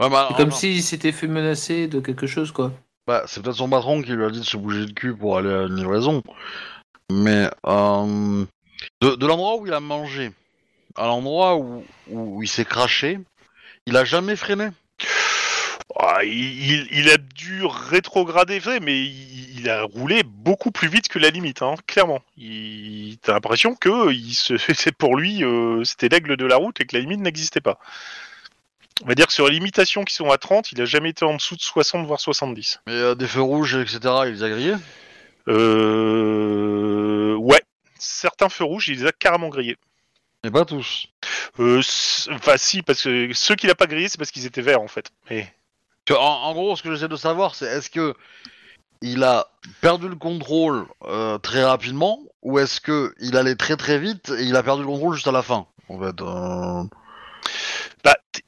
Ouais, 0.00 0.08
bah, 0.10 0.26
C'est 0.30 0.36
comme 0.36 0.52
s'il 0.52 0.82
s'était 0.82 1.12
fait 1.12 1.26
menacer 1.28 1.88
de 1.88 1.98
quelque 2.00 2.26
chose 2.28 2.52
quoi. 2.52 2.72
bah, 3.06 3.24
c'est 3.26 3.42
peut-être 3.42 3.56
son 3.56 3.68
patron 3.68 4.00
qui 4.00 4.12
lui 4.12 4.24
a 4.24 4.30
dit 4.30 4.40
de 4.40 4.44
se 4.44 4.56
bouger 4.56 4.86
le 4.86 4.92
cul 4.92 5.14
pour 5.16 5.38
aller 5.38 5.52
à 5.52 5.62
une 5.62 5.76
livraison. 5.76 6.22
Mais 7.10 7.48
euh, 7.66 8.44
de, 9.00 9.14
de 9.14 9.26
l'endroit 9.26 9.56
où 9.56 9.66
il 9.66 9.72
a 9.72 9.80
mangé 9.80 10.30
à 10.96 11.06
l'endroit 11.06 11.56
où, 11.56 11.84
où 12.08 12.42
il 12.42 12.48
s'est 12.48 12.64
craché, 12.64 13.18
il 13.86 13.96
a 13.96 14.04
jamais 14.04 14.36
freiné. 14.36 14.68
Ah, 15.96 16.24
il, 16.24 16.30
il- 16.70 16.88
il 16.92 17.10
a 17.10 17.16
dû 17.18 17.64
rétrograder, 17.66 18.60
mais 18.80 19.00
il, 19.04 19.60
il 19.60 19.70
a 19.70 19.82
roulé 19.82 20.22
beaucoup 20.24 20.70
plus 20.70 20.88
vite 20.88 21.08
que 21.08 21.18
la 21.18 21.30
limite, 21.30 21.62
hein, 21.62 21.74
clairement. 21.86 22.20
T'as 23.22 23.32
l'impression 23.32 23.74
que 23.74 24.12
c'est 24.74 24.92
pour 24.92 25.16
lui, 25.16 25.44
euh, 25.44 25.84
c'était 25.84 26.08
l'aigle 26.08 26.36
de 26.36 26.46
la 26.46 26.56
route 26.56 26.80
et 26.80 26.84
que 26.86 26.96
la 26.96 27.00
limite 27.00 27.20
n'existait 27.20 27.60
pas. 27.60 27.78
On 29.02 29.06
va 29.08 29.14
dire 29.14 29.26
que 29.26 29.32
sur 29.32 29.46
les 29.48 29.54
limitations 29.54 30.04
qui 30.04 30.14
sont 30.14 30.30
à 30.30 30.38
30, 30.38 30.72
il 30.72 30.80
a 30.80 30.84
jamais 30.84 31.10
été 31.10 31.24
en 31.24 31.34
dessous 31.34 31.56
de 31.56 31.60
60 31.62 32.06
voire 32.06 32.20
70. 32.20 32.80
Mais 32.86 32.92
euh, 32.92 33.14
des 33.14 33.26
feux 33.26 33.42
rouges, 33.42 33.74
etc., 33.76 33.98
il 34.26 34.32
les 34.32 34.42
a 34.42 34.48
grillés. 34.48 34.74
Euh, 35.48 37.34
ouais, 37.36 37.62
certains 37.98 38.48
feux 38.48 38.64
rouges, 38.64 38.88
il 38.88 39.00
les 39.00 39.06
a 39.06 39.12
carrément 39.12 39.48
grillés. 39.48 39.76
Mais 40.42 40.50
pas 40.50 40.64
tous. 40.64 41.06
Euh, 41.58 41.80
Enfin, 42.30 42.56
si, 42.56 42.82
parce 42.82 43.02
que 43.02 43.32
ceux 43.32 43.54
qu'il 43.54 43.70
a 43.70 43.74
pas 43.74 43.86
grillés, 43.86 44.08
c'est 44.08 44.18
parce 44.18 44.30
qu'ils 44.30 44.46
étaient 44.46 44.62
verts 44.62 44.80
en 44.82 44.88
fait. 44.88 45.10
Mais 45.30 45.52
en, 46.10 46.14
en 46.16 46.52
gros, 46.52 46.76
ce 46.76 46.82
que 46.82 46.92
j'essaie 46.94 47.08
de 47.08 47.16
savoir, 47.16 47.54
c'est 47.54 47.66
est-ce 47.66 47.88
que 47.90 48.14
il 49.00 49.22
a 49.24 49.46
perdu 49.80 50.08
le 50.08 50.16
contrôle 50.16 50.86
euh, 51.04 51.38
très 51.38 51.64
rapidement 51.64 52.20
ou 52.42 52.58
est-ce 52.58 52.80
que 52.80 53.14
il 53.20 53.36
allait 53.36 53.54
très 53.54 53.76
très 53.76 53.98
vite 53.98 54.30
et 54.38 54.44
il 54.44 54.56
a 54.56 54.62
perdu 54.62 54.82
le 54.82 54.88
contrôle 54.88 55.14
juste 55.14 55.28
à 55.28 55.32
la 55.32 55.42
fin 55.42 55.66
En 55.88 55.98
fait, 55.98 56.20
euh, 56.22 56.82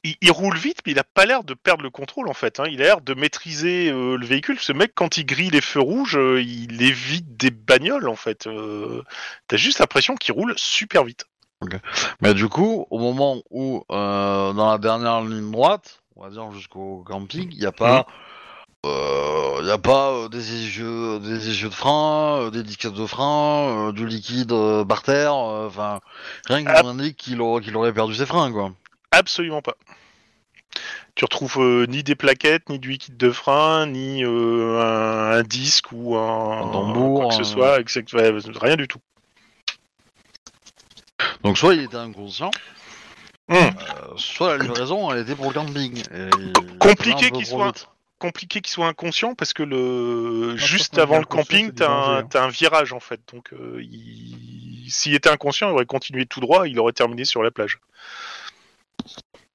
il, 0.04 0.14
il 0.20 0.30
roule 0.30 0.56
vite, 0.56 0.78
mais 0.86 0.92
il 0.92 0.98
a 0.98 1.04
pas 1.04 1.26
l'air 1.26 1.44
de 1.44 1.54
perdre 1.54 1.82
le 1.82 1.90
contrôle 1.90 2.28
en 2.28 2.34
fait. 2.34 2.60
hein. 2.60 2.64
Il 2.70 2.80
a 2.82 2.84
l'air 2.84 3.00
de 3.00 3.14
maîtriser 3.14 3.90
euh, 3.90 4.16
le 4.16 4.26
véhicule. 4.26 4.58
Ce 4.60 4.72
mec, 4.72 4.92
quand 4.94 5.16
il 5.16 5.24
grille 5.26 5.50
les 5.50 5.60
feux 5.60 5.80
rouges, 5.80 6.16
euh, 6.16 6.40
il 6.42 6.80
évite 6.82 7.36
des 7.36 7.50
bagnoles 7.50 8.08
en 8.08 8.16
fait. 8.16 8.46
Euh, 8.46 9.02
T'as 9.48 9.56
juste 9.56 9.78
l'impression 9.80 10.14
qu'il 10.16 10.34
roule 10.34 10.54
super 10.56 11.04
vite. 11.04 11.26
Mais 12.20 12.34
du 12.34 12.48
coup, 12.48 12.86
au 12.90 12.98
moment 12.98 13.42
où, 13.50 13.82
dans 13.88 14.70
la 14.70 14.78
dernière 14.78 15.22
ligne 15.22 15.50
droite, 15.50 16.02
on 16.14 16.22
va 16.22 16.30
dire 16.30 16.50
jusqu'au 16.52 17.02
camping, 17.06 17.48
il 17.50 17.58
n'y 17.58 17.66
a 17.66 17.72
pas, 17.72 18.06
il 18.84 19.66
y 19.66 19.70
a 19.70 19.78
pas 19.78 20.12
euh, 20.12 20.28
des 20.28 20.66
essieux 20.66 21.18
de 21.18 21.74
frein, 21.74 22.50
des 22.50 22.62
disques 22.62 22.92
de 22.92 23.06
frein, 23.06 23.92
du 23.92 24.06
liquide 24.06 24.52
par 24.86 25.02
terre, 25.02 25.34
enfin, 25.34 26.00
rien 26.46 26.62
qui 26.62 26.68
Ah. 26.72 26.82
nous 26.82 26.90
indique 26.90 27.16
qu'il 27.16 27.40
aurait, 27.40 27.62
qu'il 27.62 27.74
aurait 27.76 27.92
perdu 27.94 28.14
ses 28.14 28.26
freins, 28.26 28.52
quoi. 28.52 28.72
Absolument 29.10 29.62
pas. 29.62 29.76
Tu 31.14 31.24
retrouves 31.24 31.58
euh, 31.60 31.86
ni 31.86 32.02
des 32.02 32.14
plaquettes, 32.14 32.68
ni 32.68 32.78
du 32.78 32.90
liquide 32.90 33.16
de 33.16 33.30
frein, 33.30 33.86
ni 33.86 34.22
euh, 34.24 34.78
un, 34.82 35.38
un 35.38 35.42
disque 35.42 35.86
ou 35.92 36.16
un, 36.16 36.58
Un 36.68 36.70
tambour, 36.70 37.20
quoi 37.20 37.28
que 37.30 37.34
ce 37.36 37.40
un- 37.40 37.44
soit. 37.44 37.80
exact- 37.80 38.12
ouais, 38.12 38.30
rien 38.60 38.76
du 38.76 38.86
tout. 38.86 38.98
Donc 41.42 41.56
soit 41.56 41.74
il 41.74 41.82
était 41.82 41.96
inconscient, 41.96 42.50
Hum. 43.48 43.56
euh, 43.58 43.70
soit 44.16 44.56
la 44.56 44.62
livraison 44.64 45.10
elle 45.12 45.20
était 45.20 45.34
pour 45.36 45.46
le 45.48 45.54
camping. 45.54 46.02
Compliqué 46.78 47.30
qu'il 47.30 47.46
soit- 47.46 47.66
vite. 47.68 47.88
compliqué 48.18 48.60
qu'il 48.60 48.72
soit 48.72 48.86
inconscient 48.88 49.34
parce 49.34 49.52
que 49.52 49.62
le 49.62 50.56
juste 50.56 50.98
avant 50.98 51.18
le 51.18 51.24
camping, 51.24 51.72
t'as 51.72 51.88
un, 51.90 52.18
hein. 52.20 52.28
un 52.34 52.48
virage 52.48 52.92
en 52.92 53.00
fait. 53.00 53.20
Donc, 53.32 53.52
euh, 53.52 53.78
il- 53.82 54.86
s'il 54.90 55.14
était 55.14 55.30
inconscient, 55.30 55.68
il 55.68 55.72
aurait 55.72 55.86
continué 55.86 56.26
tout 56.26 56.40
droit, 56.40 56.66
il 56.68 56.78
aurait 56.78 56.92
terminé 56.92 57.24
sur 57.24 57.42
la 57.42 57.50
plage. 57.50 57.78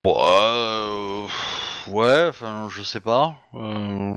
Bon, 0.03 0.15
euh, 0.19 1.27
ouais, 1.87 2.25
enfin, 2.29 2.69
je 2.71 2.81
sais 2.81 2.99
pas. 3.01 3.35
euh, 3.53 4.13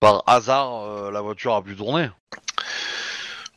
par 0.00 0.22
hasard, 0.26 0.82
euh, 0.84 1.10
la 1.10 1.20
voiture 1.20 1.54
a 1.54 1.62
pu 1.62 1.76
tourner. 1.76 2.08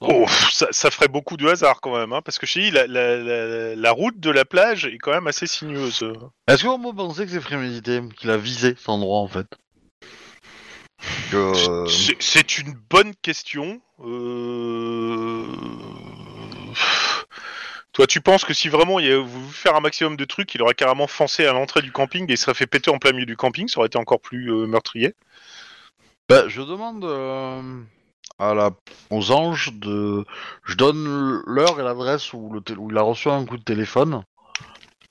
Oh, 0.02 0.26
ça, 0.52 0.68
ça 0.72 0.92
ferait 0.92 1.08
beaucoup 1.10 1.36
de 1.38 1.48
hasard 1.48 1.82
quand 1.82 1.96
même, 1.98 2.14
hein, 2.14 2.22
parce 2.24 2.38
que 2.40 2.46
chez 2.46 2.62
lui, 2.62 2.72
la, 2.72 2.88
la- 2.88 3.18
la- 3.18 3.76
la 3.76 3.92
route 3.92 4.20
de 4.20 4.30
la 4.32 4.46
plage 4.46 4.86
est 4.86 4.98
quand 4.98 5.12
même 5.12 5.28
assez 5.28 5.48
sinueuse. 5.48 6.04
Est-ce 6.48 6.64
que 6.64 6.68
vous 6.70 6.94
pensez 6.94 7.26
que 7.26 7.32
c'est 7.32 7.40
prémédité, 7.42 8.02
qu'il 8.18 8.30
a 8.32 8.38
visé 8.38 8.76
cet 8.78 8.90
endroit 8.90 9.20
en 9.20 9.28
fait? 9.28 9.48
Que... 11.32 11.86
C'est- 11.88 12.18
C'est 12.22 12.58
une 12.60 12.74
bonne 12.90 13.14
question. 13.22 13.82
Euh, 14.06 15.46
Toi, 17.94 18.06
tu 18.08 18.22
penses 18.22 18.46
que 18.46 18.54
si 18.54 18.70
vraiment 18.70 19.00
il 19.00 19.08
avait 19.08 19.22
voulu 19.22 19.52
faire 19.52 19.76
un 19.76 19.80
maximum 19.80 20.16
de 20.16 20.26
trucs, 20.26 20.54
il 20.54 20.62
aurait 20.62 20.76
carrément 20.76 21.08
foncé 21.08 21.46
à 21.46 21.54
l'entrée 21.54 21.82
du 21.82 21.92
camping 21.92 22.30
et 22.30 22.34
il 22.34 22.38
serait 22.38 22.54
fait 22.54 22.68
péter 22.68 22.92
en 22.92 23.00
plein 23.00 23.12
milieu 23.14 23.26
du 23.26 23.36
camping, 23.36 23.68
ça 23.68 23.80
aurait 23.80 23.88
été 23.88 23.98
encore 23.98 24.22
plus 24.22 24.52
euh, 24.52 24.68
meurtrier? 24.68 25.16
Bah, 26.30 26.48
je 26.48 26.62
demande 26.62 27.04
euh, 27.04 27.82
à 28.38 28.54
la... 28.54 28.72
aux 29.10 29.32
anges 29.32 29.74
de. 29.74 30.24
Je 30.64 30.76
donne 30.76 31.42
l'heure 31.48 31.80
et 31.80 31.84
l'adresse 31.84 32.32
où, 32.34 32.62
il 32.68 32.98
a 32.98 33.02
reçu 33.02 33.30
un 33.30 33.46
coup 33.46 33.58
de 33.58 33.64
téléphone. 33.64 34.24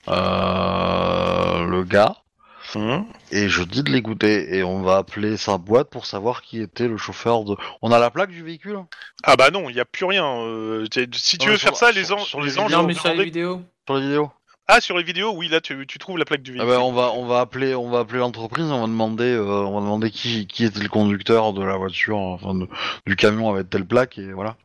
Euh, 0.07 1.65
le 1.65 1.83
gars. 1.83 2.15
Et 3.31 3.49
je 3.49 3.63
dis 3.63 3.83
de 3.83 3.91
l'écouter. 3.91 4.55
Et 4.57 4.63
on 4.63 4.81
va 4.81 4.97
appeler 4.97 5.37
sa 5.37 5.57
boîte 5.57 5.89
pour 5.89 6.05
savoir 6.05 6.41
qui 6.41 6.61
était 6.61 6.87
le 6.87 6.97
chauffeur 6.97 7.43
de. 7.45 7.55
On 7.81 7.91
a 7.91 7.99
la 7.99 8.09
plaque 8.11 8.29
du 8.31 8.43
véhicule? 8.43 8.79
Ah 9.23 9.35
bah 9.35 9.49
non, 9.51 9.69
il 9.69 9.73
n'y 9.75 9.79
a 9.81 9.85
plus 9.85 10.05
rien. 10.05 10.25
euh, 10.41 10.85
si 11.13 11.37
tu 11.37 11.45
Non, 11.47 11.51
veux 11.53 11.57
faire 11.57 11.75
sur- 11.75 11.87
ça, 11.87 11.91
les, 11.91 12.05
sur- 12.05 12.17
an- 12.17 12.19
sur 12.25 12.41
les 12.41 12.47
les 12.51 12.59
anges 12.59 12.71
Non, 12.71 12.81
vont 12.81 12.87
mais 12.87 12.93
sur 12.93 13.13
les 13.13 13.23
vidéos. 13.25 13.61
sur 13.87 14.33
Ah, 14.67 14.81
sur 14.81 14.97
les 14.97 15.03
vidéos, 15.03 15.31
oui, 15.35 15.47
là 15.47 15.61
tu, 15.61 15.87
tu 15.87 15.97
trouves 15.97 16.17
la 16.19 16.25
plaque 16.25 16.43
du 16.43 16.51
Ah 16.51 16.63
véhicule. 16.65 16.69
bah, 16.77 16.81
on 16.81 16.91
va 16.93 17.11
on 17.13 17.25
va 17.25 17.39
appeler 17.39 17.73
on 17.73 17.89
va 17.89 17.99
appeler 17.99 18.19
l'entreprise. 18.19 18.65
On 18.65 18.81
va 18.81 18.87
demander 18.87 19.23
euh, 19.33 19.43
on 19.43 19.73
va 19.73 19.81
demander 19.81 20.11
qui 20.11 20.45
qui 20.45 20.63
était 20.65 20.79
le 20.81 20.89
conducteur 20.89 21.53
de 21.53 21.63
la 21.63 21.75
voiture, 21.77 22.17
enfin 22.17 22.53
de- 22.53 22.67
du 23.07 23.15
camion 23.15 23.49
avec 23.49 23.69
telle 23.69 23.85
plaque 23.85 24.17
et 24.19 24.31
voilà. 24.31 24.55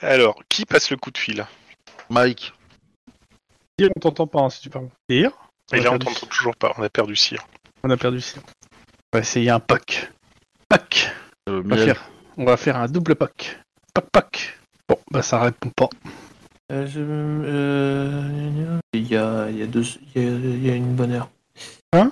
Alors, 0.00 0.42
qui 0.48 0.66
passe 0.66 0.90
le 0.90 0.96
coup 0.96 1.10
de 1.10 1.16
fil? 1.18 1.46
Mike. 2.10 2.52
On 3.80 4.00
t'entend 4.00 4.26
pas 4.26 4.40
hein, 4.40 4.50
si 4.50 4.60
tu 4.62 4.70
parles. 4.70 4.88
Dire 5.08 5.30
Et 5.72 5.76
On 5.76 5.80
a 5.80 5.82
là, 5.84 5.88
on 5.92 5.98
perdu. 5.98 6.04
t'entend 6.14 6.26
toujours 6.26 6.56
pas, 6.56 6.72
on 6.78 6.82
a 6.82 6.88
perdu 6.88 7.16
Cyr. 7.16 7.46
On 7.82 7.90
a 7.90 7.96
perdu 7.96 8.20
Cyr. 8.20 8.40
On 9.12 9.18
va 9.18 9.20
essayer 9.20 9.50
un 9.50 9.60
POC. 9.60 10.10
POC 10.68 11.10
euh, 11.48 11.62
on 11.64 11.68
va, 11.68 11.76
faire, 11.76 12.10
on 12.36 12.44
va 12.44 12.56
faire 12.56 12.76
un 12.76 12.86
double 12.86 13.14
POC. 13.16 13.58
POC 13.94 14.10
POC. 14.12 14.58
Bon, 14.88 14.98
bah 15.10 15.22
ça 15.22 15.40
répond 15.40 15.70
pas. 15.76 15.88
Euh, 16.72 16.86
je- 16.86 17.00
euh, 17.00 18.78
Il 18.92 19.06
y 19.08 19.16
a, 19.16 19.48
il 19.50 19.58
y 19.58 19.62
a 19.62 19.66
deux, 19.66 19.84
il 20.14 20.22
y 20.22 20.26
a, 20.26 20.30
il 20.30 20.66
y 20.66 20.70
a 20.70 20.74
une 20.74 20.94
bonne 20.94 21.12
heure. 21.12 21.28
Hein? 21.92 22.10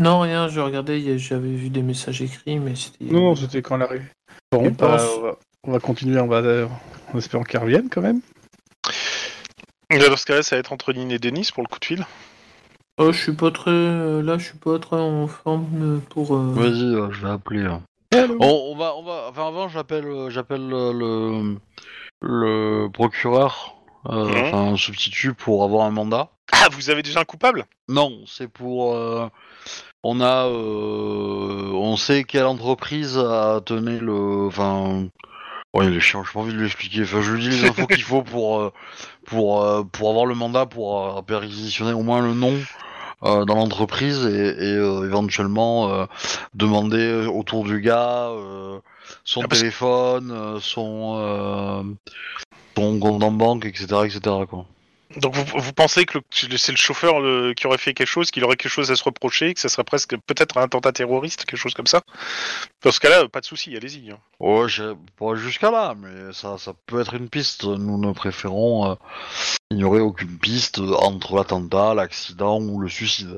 Non, 0.00 0.20
rien. 0.20 0.48
Je 0.48 0.60
regardais, 0.60 1.18
j'avais 1.18 1.54
vu 1.54 1.70
des 1.70 1.82
messages 1.82 2.22
écrits, 2.22 2.58
mais 2.58 2.74
c'était. 2.74 3.04
Non, 3.04 3.20
non, 3.20 3.36
c'était 3.36 3.62
quand 3.62 3.76
l'arrivée. 3.76 4.06
Bon, 4.50 4.68
bah, 4.70 4.98
on, 5.16 5.20
va, 5.20 5.36
on 5.64 5.72
va 5.72 5.78
continuer, 5.80 6.20
on 6.20 6.26
va 6.26 6.38
euh, 6.38 6.66
en 7.12 7.18
espérant 7.18 7.44
qu'elle 7.44 7.62
revienne 7.62 7.88
quand 7.88 8.02
même. 8.02 8.20
Dans 9.90 10.16
ce 10.16 10.26
cas-là, 10.26 10.42
ça 10.42 10.56
va 10.56 10.60
être 10.60 10.72
et 11.12 11.18
Denis 11.18 11.50
pour 11.54 11.62
le 11.62 11.68
coup 11.68 11.78
de 11.78 11.84
fil. 11.84 12.04
Oh, 12.98 13.10
je 13.12 13.18
suis 13.18 13.32
pas 13.32 13.50
très. 13.50 13.70
euh, 13.70 14.22
Là, 14.22 14.38
je 14.38 14.44
suis 14.44 14.58
pas 14.58 14.78
très 14.78 14.96
en 15.00 15.26
forme 15.26 16.00
pour. 16.10 16.34
euh, 16.36 16.52
Vas-y, 16.54 16.94
euh, 16.94 17.10
je 17.10 17.24
vais 17.26 17.32
appeler. 17.32 17.64
hein. 17.64 17.82
On, 18.14 18.70
on 18.72 18.76
va, 18.76 18.94
on 18.96 19.02
va, 19.02 19.26
enfin 19.30 19.48
avant 19.48 19.68
j'appelle, 19.68 20.04
euh, 20.04 20.28
j'appelle 20.28 20.68
le, 20.68 20.92
le, 20.92 21.56
le 22.20 22.88
procureur 22.90 23.76
euh, 24.10 24.26
Mhm. 24.26 24.36
enfin 24.42 24.72
un 24.72 24.76
substitut 24.76 25.32
pour 25.32 25.64
avoir 25.64 25.86
un 25.86 25.90
mandat. 25.90 26.28
Ah, 26.52 26.68
vous 26.70 26.90
avez 26.90 27.02
déjà 27.02 27.20
un 27.20 27.24
coupable? 27.24 27.64
Non, 27.88 28.20
c'est 28.26 28.48
pour. 28.48 28.94
euh, 28.94 29.28
on 30.04 30.20
a, 30.20 30.46
euh, 30.46 31.70
on 31.72 31.96
sait 31.96 32.24
quelle 32.24 32.44
entreprise 32.44 33.16
a 33.16 33.62
tenu 33.64 33.98
le, 33.98 34.46
enfin. 34.48 35.06
Ouais, 35.74 35.86
il 35.86 35.96
est 35.96 36.00
chiant, 36.00 36.22
j'ai 36.22 36.32
pas 36.32 36.40
envie 36.40 36.52
de 36.52 36.58
lui 36.58 36.66
expliquer. 36.66 37.02
Enfin, 37.02 37.22
je 37.22 37.32
lui 37.32 37.40
dis 37.40 37.48
les 37.48 37.64
infos 37.64 37.86
qu'il 37.86 38.02
faut 38.02 38.22
pour, 38.22 38.60
euh, 38.60 38.72
pour, 39.24 39.62
euh, 39.62 39.82
pour 39.84 40.10
avoir 40.10 40.26
le 40.26 40.34
mandat, 40.34 40.66
pour 40.66 41.18
euh, 41.18 41.22
pérenniser 41.22 41.82
au 41.92 42.02
moins 42.02 42.20
le 42.20 42.34
nom 42.34 42.54
euh, 43.22 43.46
dans 43.46 43.54
l'entreprise 43.54 44.26
et, 44.26 44.48
et, 44.48 44.74
éventuellement 44.74 46.06
demander 46.54 47.26
autour 47.26 47.64
du 47.64 47.80
gars 47.80 48.30
son 49.24 49.42
Ah, 49.42 49.48
parce 49.48 49.60
téléphone, 49.60 50.58
son, 50.60 51.96
son 52.76 52.98
compte 53.00 53.22
en 53.22 53.30
banque, 53.30 53.64
etc., 53.64 53.86
etc. 54.04 54.20
Quoi. 54.48 54.66
Donc 55.16 55.34
vous, 55.34 55.44
vous 55.60 55.72
pensez 55.72 56.06
que 56.06 56.18
c'est 56.30 56.72
le 56.72 56.76
chauffeur 56.76 57.20
le- 57.20 57.52
qui 57.54 57.66
aurait 57.66 57.78
fait 57.78 57.92
quelque 57.94 58.08
chose, 58.08 58.30
qu'il 58.30 58.44
aurait 58.44 58.56
quelque 58.56 58.70
chose 58.72 58.90
à 58.90 58.96
se 58.96 59.04
reprocher, 59.04 59.52
que 59.54 59.60
ça 59.60 59.68
serait 59.68 59.84
presque 59.84 60.16
peut-être 60.26 60.56
un 60.58 60.62
attentat 60.62 60.92
terroriste, 60.92 61.44
quelque 61.44 61.58
chose 61.58 61.74
comme 61.74 61.86
ça? 61.86 62.00
Dans 62.82 62.92
ce 62.92 63.00
cas-là, 63.00 63.28
pas 63.28 63.40
de 63.40 63.44
souci, 63.46 63.76
allez-y. 63.76 64.12
Ouais, 64.40 64.68
je 64.68 64.94
pas 65.18 65.34
jusqu'à 65.34 65.70
là, 65.70 65.94
mais 65.98 66.32
ça, 66.32 66.56
ça 66.58 66.72
peut 66.86 67.00
être 67.00 67.14
une 67.14 67.28
piste. 67.28 67.64
Nous 67.64 67.98
ne 67.98 68.12
préférons 68.12 68.92
euh, 68.92 68.94
ignorer 69.70 70.00
aucune 70.00 70.38
piste 70.38 70.78
entre 70.78 71.36
l'attentat, 71.36 71.94
l'accident 71.94 72.60
ou 72.60 72.80
le 72.80 72.88
suicide. 72.88 73.36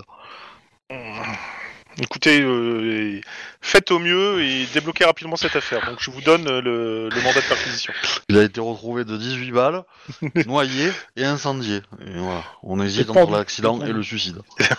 Écoutez, 2.01 2.41
euh, 2.41 3.21
faites 3.61 3.91
au 3.91 3.99
mieux 3.99 4.43
et 4.43 4.67
débloquez 4.73 5.05
rapidement 5.05 5.37
cette 5.37 5.55
affaire. 5.55 5.87
Donc 5.87 5.99
je 6.01 6.11
vous 6.11 6.21
donne 6.21 6.47
euh, 6.49 6.61
le, 6.61 7.09
le 7.09 7.23
mandat 7.23 7.41
de 7.41 7.47
perquisition. 7.47 7.93
Il 8.29 8.39
a 8.39 8.43
été 8.43 8.61
retrouvé 8.61 9.05
de 9.05 9.17
18 9.17 9.53
balles, 9.53 9.85
noyé 10.47 10.91
et 11.17 11.25
incendié. 11.25 11.83
Et 12.05 12.19
voilà, 12.19 12.45
on 12.63 12.81
hésite 12.83 13.11
entre 13.11 13.33
l'accident 13.33 13.81
et 13.85 13.93
le 13.93 14.03
suicide. 14.03 14.41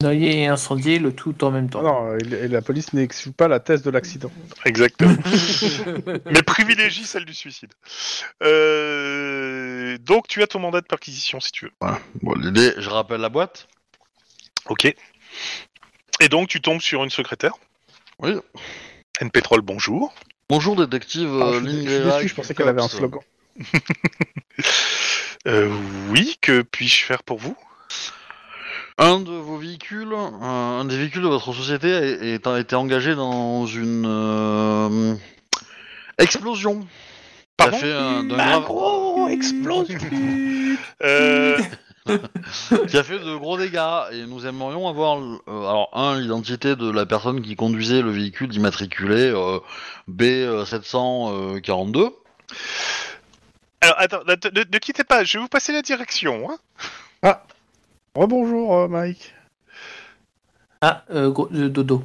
Noyé 0.00 0.42
et 0.42 0.46
incendié, 0.46 1.00
le 1.00 1.12
tout 1.12 1.42
en 1.42 1.50
même 1.50 1.68
temps. 1.68 1.82
Non, 1.82 2.16
et, 2.16 2.46
la 2.46 2.62
police 2.62 2.92
n'exclut 2.92 3.32
pas 3.32 3.48
la 3.48 3.58
thèse 3.58 3.82
de 3.82 3.90
l'accident. 3.90 4.30
Exactement. 4.64 5.16
Mais 6.26 6.42
privilégie 6.44 7.02
celle 7.02 7.24
du 7.24 7.34
suicide. 7.34 7.72
Euh, 8.44 9.98
donc 9.98 10.28
tu 10.28 10.40
as 10.44 10.46
ton 10.46 10.60
mandat 10.60 10.82
de 10.82 10.86
perquisition 10.86 11.40
si 11.40 11.50
tu 11.50 11.64
veux. 11.64 11.72
Bon, 12.22 12.34
l'idée, 12.34 12.74
je 12.78 12.88
rappelle 12.88 13.20
la 13.20 13.28
boîte. 13.28 13.66
Ok. 14.66 14.94
Et 16.20 16.28
donc 16.28 16.48
tu 16.48 16.60
tombes 16.60 16.80
sur 16.80 17.04
une 17.04 17.10
secrétaire. 17.10 17.52
Oui. 18.20 18.32
N 19.20 19.30
Pétrole, 19.30 19.60
bonjour. 19.62 20.12
Bonjour 20.48 20.76
détective 20.76 21.28
Ah, 21.40 21.44
euh, 21.46 21.60
je, 21.62 21.68
suis- 21.68 21.74
je 21.84 21.90
suis 21.90 21.98
Lingera 22.00 22.16
déçu, 22.16 22.28
je 22.28 22.34
pensais 22.34 22.54
qu'elle 22.54 22.68
avait 22.68 22.82
un 22.82 22.88
slogan. 22.88 23.20
Euh, 25.46 25.70
oui, 26.10 26.36
que 26.42 26.62
puis-je 26.62 27.04
faire 27.04 27.22
pour 27.22 27.38
vous? 27.38 27.56
Un 28.98 29.20
de 29.20 29.30
vos 29.30 29.56
véhicules, 29.56 30.12
un, 30.12 30.80
un 30.80 30.84
des 30.84 30.98
véhicules 30.98 31.22
de 31.22 31.28
votre 31.28 31.52
société 31.54 31.94
a, 31.94 32.02
est- 32.04 32.46
a 32.46 32.58
été 32.58 32.74
engagé 32.74 33.14
dans 33.14 33.64
une 33.66 34.04
euh, 34.06 35.14
explosion. 36.18 36.86
Pardon? 37.56 37.76
fait 37.78 37.92
un, 37.92 38.24
Bah, 38.24 38.36
grave- 38.36 38.64
gros, 38.64 39.28
explosion 39.28 39.96
euh, 41.04 41.37
qui 42.88 42.96
a 42.96 43.02
fait 43.02 43.18
de 43.18 43.36
gros 43.36 43.58
dégâts 43.58 44.12
et 44.12 44.24
nous 44.26 44.46
aimerions 44.46 44.88
avoir 44.88 45.18
euh, 45.20 45.38
alors 45.46 45.90
un 45.92 46.18
l'identité 46.20 46.76
de 46.76 46.90
la 46.90 47.06
personne 47.06 47.42
qui 47.42 47.56
conduisait 47.56 48.02
le 48.02 48.10
véhicule 48.10 48.54
immatriculé 48.54 49.30
euh, 49.34 49.58
B742 50.10 52.12
Alors 53.80 53.94
attends, 53.98 54.20
ne, 54.26 54.32
ne- 54.34 54.64
ne 54.72 54.78
quittez 54.78 55.04
pas, 55.04 55.24
je 55.24 55.38
vais 55.38 55.42
vous 55.42 55.48
passer 55.48 55.72
la 55.72 55.82
direction. 55.82 56.48
hein. 57.22 57.38
Rebonjour, 58.14 58.74
euh, 58.74 58.88
Mike. 58.88 59.34
Ah, 60.80 61.04
euh, 61.10 61.30
gros- 61.30 61.48
euh, 61.52 61.68
dodo. 61.68 62.02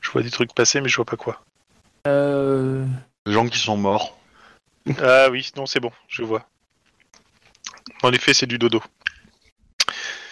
Je 0.00 0.10
vois 0.12 0.22
des 0.22 0.30
trucs 0.30 0.54
passer, 0.54 0.80
mais 0.80 0.88
je 0.88 0.96
vois 0.96 1.04
pas 1.04 1.16
quoi. 1.16 1.40
Euh... 2.06 2.84
les 3.26 3.32
gens 3.32 3.46
qui 3.46 3.58
sont 3.58 3.76
morts 3.76 4.16
Ah 5.00 5.28
oui, 5.30 5.50
non, 5.56 5.66
c'est 5.66 5.80
bon, 5.80 5.92
je 6.08 6.22
vois. 6.22 6.46
En 8.02 8.12
effet, 8.12 8.34
c'est 8.34 8.46
du 8.46 8.58
dodo. 8.58 8.82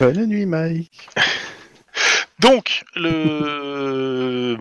Bonne 0.00 0.26
nuit, 0.26 0.46
Mike. 0.46 1.08
Donc, 2.38 2.84
le... 2.94 4.56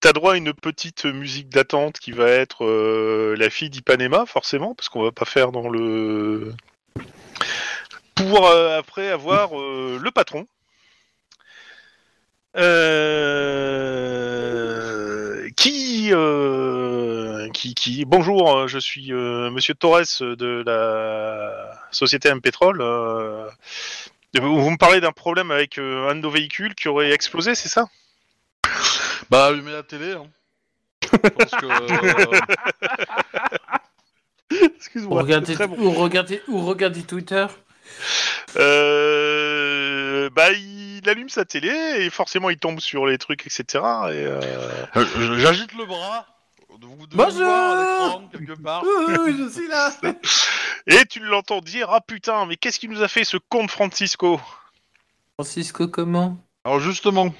T'as 0.00 0.12
droit 0.12 0.34
à 0.34 0.36
une 0.36 0.52
petite 0.52 1.06
musique 1.06 1.48
d'attente 1.48 1.98
qui 1.98 2.12
va 2.12 2.28
être 2.28 2.64
euh, 2.64 3.34
la 3.38 3.48
fille 3.48 3.70
d'Ipanema, 3.70 4.26
forcément, 4.26 4.74
parce 4.74 4.88
qu'on 4.88 5.02
va 5.02 5.12
pas 5.12 5.24
faire 5.24 5.50
dans 5.50 5.68
le... 5.68 6.52
Pour 8.14 8.46
euh, 8.46 8.78
après 8.78 9.08
avoir 9.08 9.58
euh, 9.58 9.98
le 10.00 10.10
patron. 10.10 10.46
Qui, 15.56 16.10
qui, 17.54 17.74
qui, 17.74 18.04
bonjour, 18.04 18.54
euh, 18.58 18.66
je 18.66 18.78
suis 18.78 19.12
euh, 19.12 19.50
Monsieur 19.50 19.74
Torres 19.74 20.02
de 20.20 20.62
la 20.66 21.70
société 21.90 22.28
M 22.28 22.40
Pétrole. 22.42 22.80
euh, 22.82 23.48
vous 24.34 24.70
me 24.70 24.76
parlez 24.76 25.00
d'un 25.00 25.12
problème 25.12 25.50
avec 25.50 25.78
euh, 25.78 26.10
un 26.10 26.16
de 26.16 26.20
nos 26.20 26.30
véhicules 26.30 26.74
qui 26.74 26.88
aurait 26.88 27.12
explosé, 27.12 27.54
c'est 27.54 27.68
ça? 27.68 27.86
Bah 29.30 29.46
allumez 29.46 29.72
la 29.72 29.82
télé 29.82 30.12
hein. 30.12 30.26
Je 31.12 31.28
pense 31.28 31.50
que, 31.52 31.66
euh, 31.66 32.40
Excuse-moi. 34.76 35.22
regardez, 35.22 35.56
bon. 35.56 35.76
ou, 35.78 35.90
regardez, 35.92 36.42
ou 36.48 36.60
regardez 36.60 37.02
Twitter. 37.02 37.46
euh, 38.56 40.28
Bah, 40.30 40.50
il 40.52 41.08
allume 41.08 41.28
sa 41.28 41.44
télé 41.44 41.70
et 42.00 42.10
forcément 42.10 42.50
il 42.50 42.58
tombe 42.58 42.80
sur 42.80 43.06
les 43.06 43.18
trucs, 43.18 43.46
etc. 43.46 43.64
Et, 44.10 44.26
euh, 44.26 44.40
j'agite 45.38 45.74
le 45.74 45.86
bras 45.86 46.26
vous 46.80 47.06
devez 47.06 47.24
Bonjour 47.24 47.38
voir 47.38 48.20
quelque 48.32 48.60
part 48.60 48.82
Oui, 48.84 49.36
je 49.38 49.48
suis 49.50 49.68
là. 49.68 49.92
et 50.86 51.04
tu 51.06 51.20
l'entends 51.20 51.60
dire 51.60 51.88
Ah 51.90 52.00
putain, 52.00 52.46
mais 52.46 52.56
qu'est-ce 52.56 52.78
qu'il 52.78 52.90
nous 52.90 53.02
a 53.02 53.08
fait 53.08 53.24
ce 53.24 53.36
con 53.36 53.64
de 53.64 53.70
Francisco? 53.70 54.40
Francisco, 55.38 55.88
comment? 55.88 56.36
Alors 56.64 56.80
justement 56.80 57.34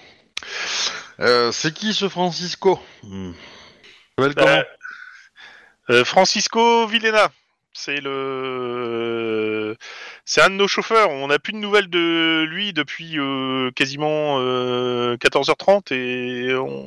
euh, 1.21 1.53
c'est 1.53 1.73
qui 1.73 1.95
ce 1.95 2.09
Francisco? 2.09 2.81
Hmm. 3.03 3.33
Il 4.19 4.25
s'appelle 4.25 4.35
comment? 4.35 4.51
Euh, 4.51 4.65
euh, 5.91 6.05
Francisco 6.05 6.87
Villena. 6.87 7.31
C'est 7.77 8.01
le, 8.01 9.77
c'est 10.25 10.41
un 10.41 10.51
de 10.51 10.55
nos 10.55 10.69
chauffeurs. 10.69 11.11
On 11.11 11.27
n'a 11.27 11.41
plus 11.41 11.53
de 11.53 11.59
nouvelles 11.59 11.89
de 11.89 12.47
lui 12.49 12.73
depuis 12.73 13.19
euh, 13.19 13.73
quasiment 13.73 14.39
euh, 14.39 15.17
14h30 15.17 15.93
et 15.93 16.55
on... 16.55 16.87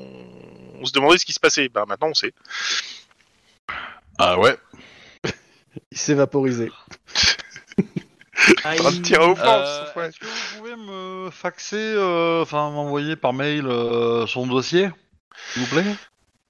on 0.79 0.85
se 0.85 0.91
demandait 0.91 1.17
ce 1.17 1.25
qui 1.25 1.33
se 1.33 1.39
passait. 1.39 1.69
Bah 1.69 1.85
maintenant 1.87 2.09
on 2.09 2.13
sait. 2.13 2.33
ah 4.17 4.37
ouais 4.39 4.57
Il 5.91 5.97
s'est 5.97 6.13
vaporisé. 6.15 6.71
Aïe. 8.63 8.79
Un 8.79 8.83
petit 8.91 9.01
tir 9.01 9.21
au 9.21 9.35
flanc, 9.35 9.59
Euh. 9.59 10.07
Est-ce 10.07 10.19
que 10.19 10.25
vous 10.25 10.57
pouvez 10.57 10.75
me 10.75 11.29
faxer, 11.31 11.75
euh, 11.77 12.41
enfin 12.43 12.69
m'envoyer 12.71 13.15
par 13.15 13.33
mail 13.33 13.65
euh, 13.67 14.25
son 14.27 14.45
dossier, 14.47 14.89
s'il 15.53 15.63
vous 15.63 15.67
plaît? 15.75 15.95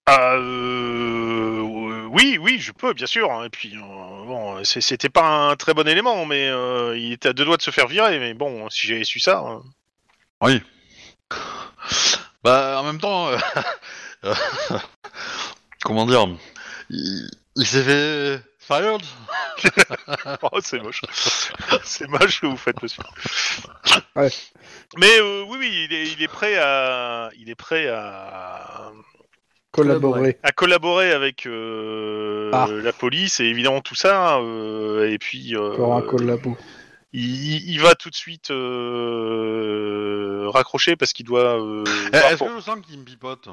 Ah, 0.06 0.34
euh, 0.36 2.06
oui, 2.12 2.38
oui, 2.40 2.60
je 2.60 2.72
peux, 2.72 2.94
bien 2.94 3.08
sûr. 3.08 3.32
hein. 3.32 3.46
Et 3.46 3.50
puis, 3.50 3.76
euh, 3.76 3.80
bon, 3.82 4.64
c'était 4.64 5.10
pas 5.10 5.26
un 5.50 5.56
très 5.56 5.74
bon 5.74 5.88
élément, 5.88 6.26
mais 6.26 6.48
euh, 6.50 6.98
il 6.98 7.14
était 7.14 7.30
à 7.30 7.34
deux 7.34 7.46
doigts 7.46 7.58
de 7.58 7.62
se 7.62 7.72
faire 7.72 7.88
virer. 7.88 8.20
Mais 8.20 8.34
bon, 8.34 8.70
si 8.70 8.88
j'avais 8.88 9.04
su 9.04 9.20
ça, 9.20 9.44
euh, 9.46 9.60
Oui. 10.42 10.62
Bah 12.44 12.78
en 12.80 12.84
même 12.84 13.00
temps, 13.00 13.28
euh, 13.30 13.38
comment 15.84 16.06
dire, 16.06 16.28
il, 16.90 17.30
il 17.56 17.66
s'est 17.66 17.84
fait 17.84 18.42
fired. 18.60 19.02
oh, 20.42 20.60
c'est 20.62 20.82
moche. 20.82 21.02
c'est 21.84 22.08
moche 22.08 22.36
ce 22.36 22.42
que 22.42 22.46
vous 22.48 22.58
faites, 22.58 22.82
monsieur. 22.84 23.02
Ouais. 24.16 24.30
Mais 24.98 25.20
euh, 25.20 25.44
oui, 25.48 25.58
oui, 25.60 25.88
il 25.90 25.94
est, 25.96 26.08
il 26.12 26.22
est 26.22 26.28
prêt 26.28 26.56
à, 26.58 27.30
il 27.40 27.50
est 27.50 27.56
prêt 27.56 27.88
à, 27.88 28.92
Collaborer. 29.72 30.38
à 30.44 30.52
collaborer 30.52 31.12
avec 31.12 31.46
euh, 31.46 32.50
Ah. 32.54 32.68
la 32.70 32.94
police 32.94 33.40
et 33.40 33.46
évidemment 33.46 33.82
tout 33.82 33.96
ça. 33.96 34.38
euh, 34.38 35.10
et 35.12 35.18
puis, 35.20 35.56
euh, 35.56 35.74
un 35.94 36.02
collabo. 36.02 36.58
il, 37.14 37.70
il 37.70 37.80
va 37.82 37.94
tout 37.96 38.10
de 38.10 38.16
suite 38.16 38.50
euh, 38.52 40.50
raccrocher 40.50 40.96
parce 40.96 41.14
qu'il 41.14 41.26
doit. 41.26 41.60
euh, 41.62 41.84
Eh, 42.14 42.16
Est-ce 42.18 42.38
pour- 42.38 42.48
que 42.48 42.56
je 42.56 42.62
sens 42.62 42.80
qu'il 42.86 43.00
me 43.00 43.04
pipote? 43.06 43.50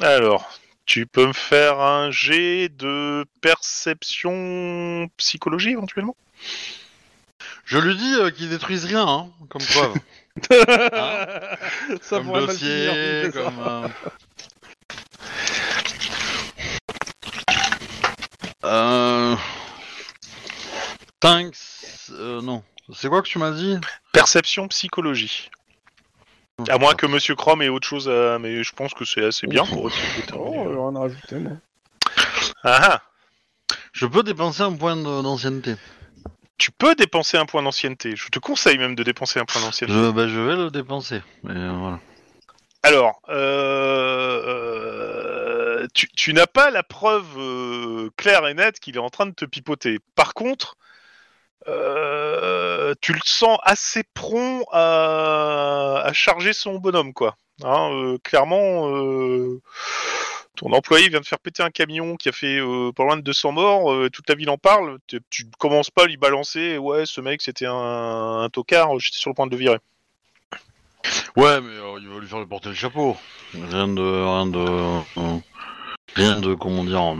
Alors, 0.00 0.58
tu 0.84 1.06
peux 1.06 1.26
me 1.26 1.32
faire 1.32 1.80
un 1.80 2.10
jet 2.10 2.68
de 2.68 3.24
perception 3.40 5.08
psychologie 5.16 5.70
éventuellement? 5.70 6.16
Je 7.64 7.78
lui 7.78 7.96
dis 7.96 8.14
euh, 8.14 8.30
qu'ils 8.30 8.52
rien, 8.84 9.06
hein, 9.06 9.28
comme 9.48 9.62
preuve. 9.74 9.94
Ça 12.02 12.18
comme 12.18 12.26
pourrait 12.26 12.46
dossier, 12.46 13.30
comme... 13.32 13.58
Euh, 13.60 13.88
euh, 18.64 19.36
euh, 22.10 22.42
non. 22.42 22.62
C'est 22.92 23.08
quoi 23.08 23.22
que 23.22 23.28
tu 23.28 23.38
m'as 23.38 23.52
dit? 23.52 23.78
Perception 24.12 24.68
psychologie. 24.68 25.48
À 26.68 26.78
moins 26.78 26.94
que 26.94 27.06
Monsieur 27.06 27.34
Chrome 27.34 27.60
ait 27.62 27.68
autre 27.68 27.86
chose 27.86 28.08
à... 28.08 28.38
Mais 28.38 28.62
je 28.64 28.72
pense 28.72 28.94
que 28.94 29.04
c'est 29.04 29.24
assez 29.24 29.46
bien 29.46 29.64
pour 29.66 29.84
Oh, 29.84 29.90
déterminer. 30.16 30.58
rien 30.68 30.96
à 30.96 31.00
rajouter, 31.00 31.36
moi. 31.36 31.52
Ah 32.64 32.80
ah 32.82 33.02
Je 33.92 34.06
peux 34.06 34.22
dépenser 34.22 34.62
un 34.62 34.72
point 34.72 34.96
de- 34.96 35.22
d'ancienneté. 35.22 35.74
Tu 36.56 36.70
peux 36.72 36.94
dépenser 36.94 37.36
un 37.36 37.44
point 37.44 37.62
d'ancienneté. 37.62 38.16
Je 38.16 38.28
te 38.28 38.38
conseille 38.38 38.78
même 38.78 38.94
de 38.94 39.02
dépenser 39.02 39.38
un 39.38 39.44
point 39.44 39.60
d'ancienneté. 39.60 39.94
Je, 39.98 40.10
bah, 40.10 40.26
je 40.28 40.40
vais 40.40 40.56
le 40.56 40.70
dépenser. 40.70 41.20
Mais 41.42 41.54
euh, 41.54 41.72
voilà. 41.72 42.00
Alors, 42.82 43.20
euh, 43.28 44.42
euh, 44.46 45.86
tu, 45.92 46.08
tu 46.08 46.32
n'as 46.32 46.46
pas 46.46 46.70
la 46.70 46.82
preuve 46.82 47.26
euh, 47.36 48.08
claire 48.16 48.46
et 48.46 48.54
nette 48.54 48.80
qu'il 48.80 48.96
est 48.96 49.00
en 49.00 49.10
train 49.10 49.26
de 49.26 49.34
te 49.34 49.44
pipoter. 49.44 49.98
Par 50.14 50.32
contre, 50.32 50.76
euh, 51.68 52.94
tu 53.00 53.12
le 53.12 53.20
sens 53.24 53.58
assez 53.62 54.02
prompt 54.14 54.64
à, 54.72 56.02
à 56.04 56.12
charger 56.12 56.52
son 56.52 56.76
bonhomme, 56.76 57.12
quoi. 57.12 57.36
Hein, 57.64 57.90
euh, 57.92 58.18
clairement, 58.22 58.88
euh, 58.94 59.60
ton 60.56 60.72
employé 60.72 61.08
vient 61.08 61.20
de 61.20 61.26
faire 61.26 61.38
péter 61.38 61.62
un 61.62 61.70
camion 61.70 62.16
qui 62.16 62.28
a 62.28 62.32
fait 62.32 62.58
euh, 62.60 62.92
pas 62.92 63.04
loin 63.04 63.16
de 63.16 63.22
200 63.22 63.52
morts. 63.52 63.92
euh, 63.92 64.10
toute 64.10 64.28
la 64.28 64.34
ville 64.34 64.50
en 64.50 64.58
parle. 64.58 64.98
Tu, 65.06 65.16
ne 65.16 65.50
commences 65.58 65.90
pas 65.90 66.04
à 66.04 66.06
lui 66.06 66.16
balancer. 66.16 66.78
Ouais, 66.78 67.04
ce 67.06 67.20
mec, 67.20 67.42
c'était 67.42 67.66
un, 67.66 67.72
un 68.42 68.48
tocard. 68.50 68.98
J'étais 68.98 69.18
sur 69.18 69.30
le 69.30 69.34
point 69.34 69.46
de 69.46 69.52
le 69.52 69.56
virer. 69.56 69.78
Ouais, 71.36 71.60
mais 71.60 71.72
euh, 71.76 71.98
il 72.00 72.08
va 72.08 72.18
lui 72.20 72.26
faire 72.28 72.46
porter 72.46 72.70
le 72.70 72.74
chapeau. 72.74 73.16
Rien 73.54 73.88
de. 73.88 74.02
Rien 74.02 74.46
de. 74.46 74.58
euh, 74.58 75.38
rien 76.14 76.40
de. 76.40 76.54
Comment 76.54 76.84
dire. 76.84 77.14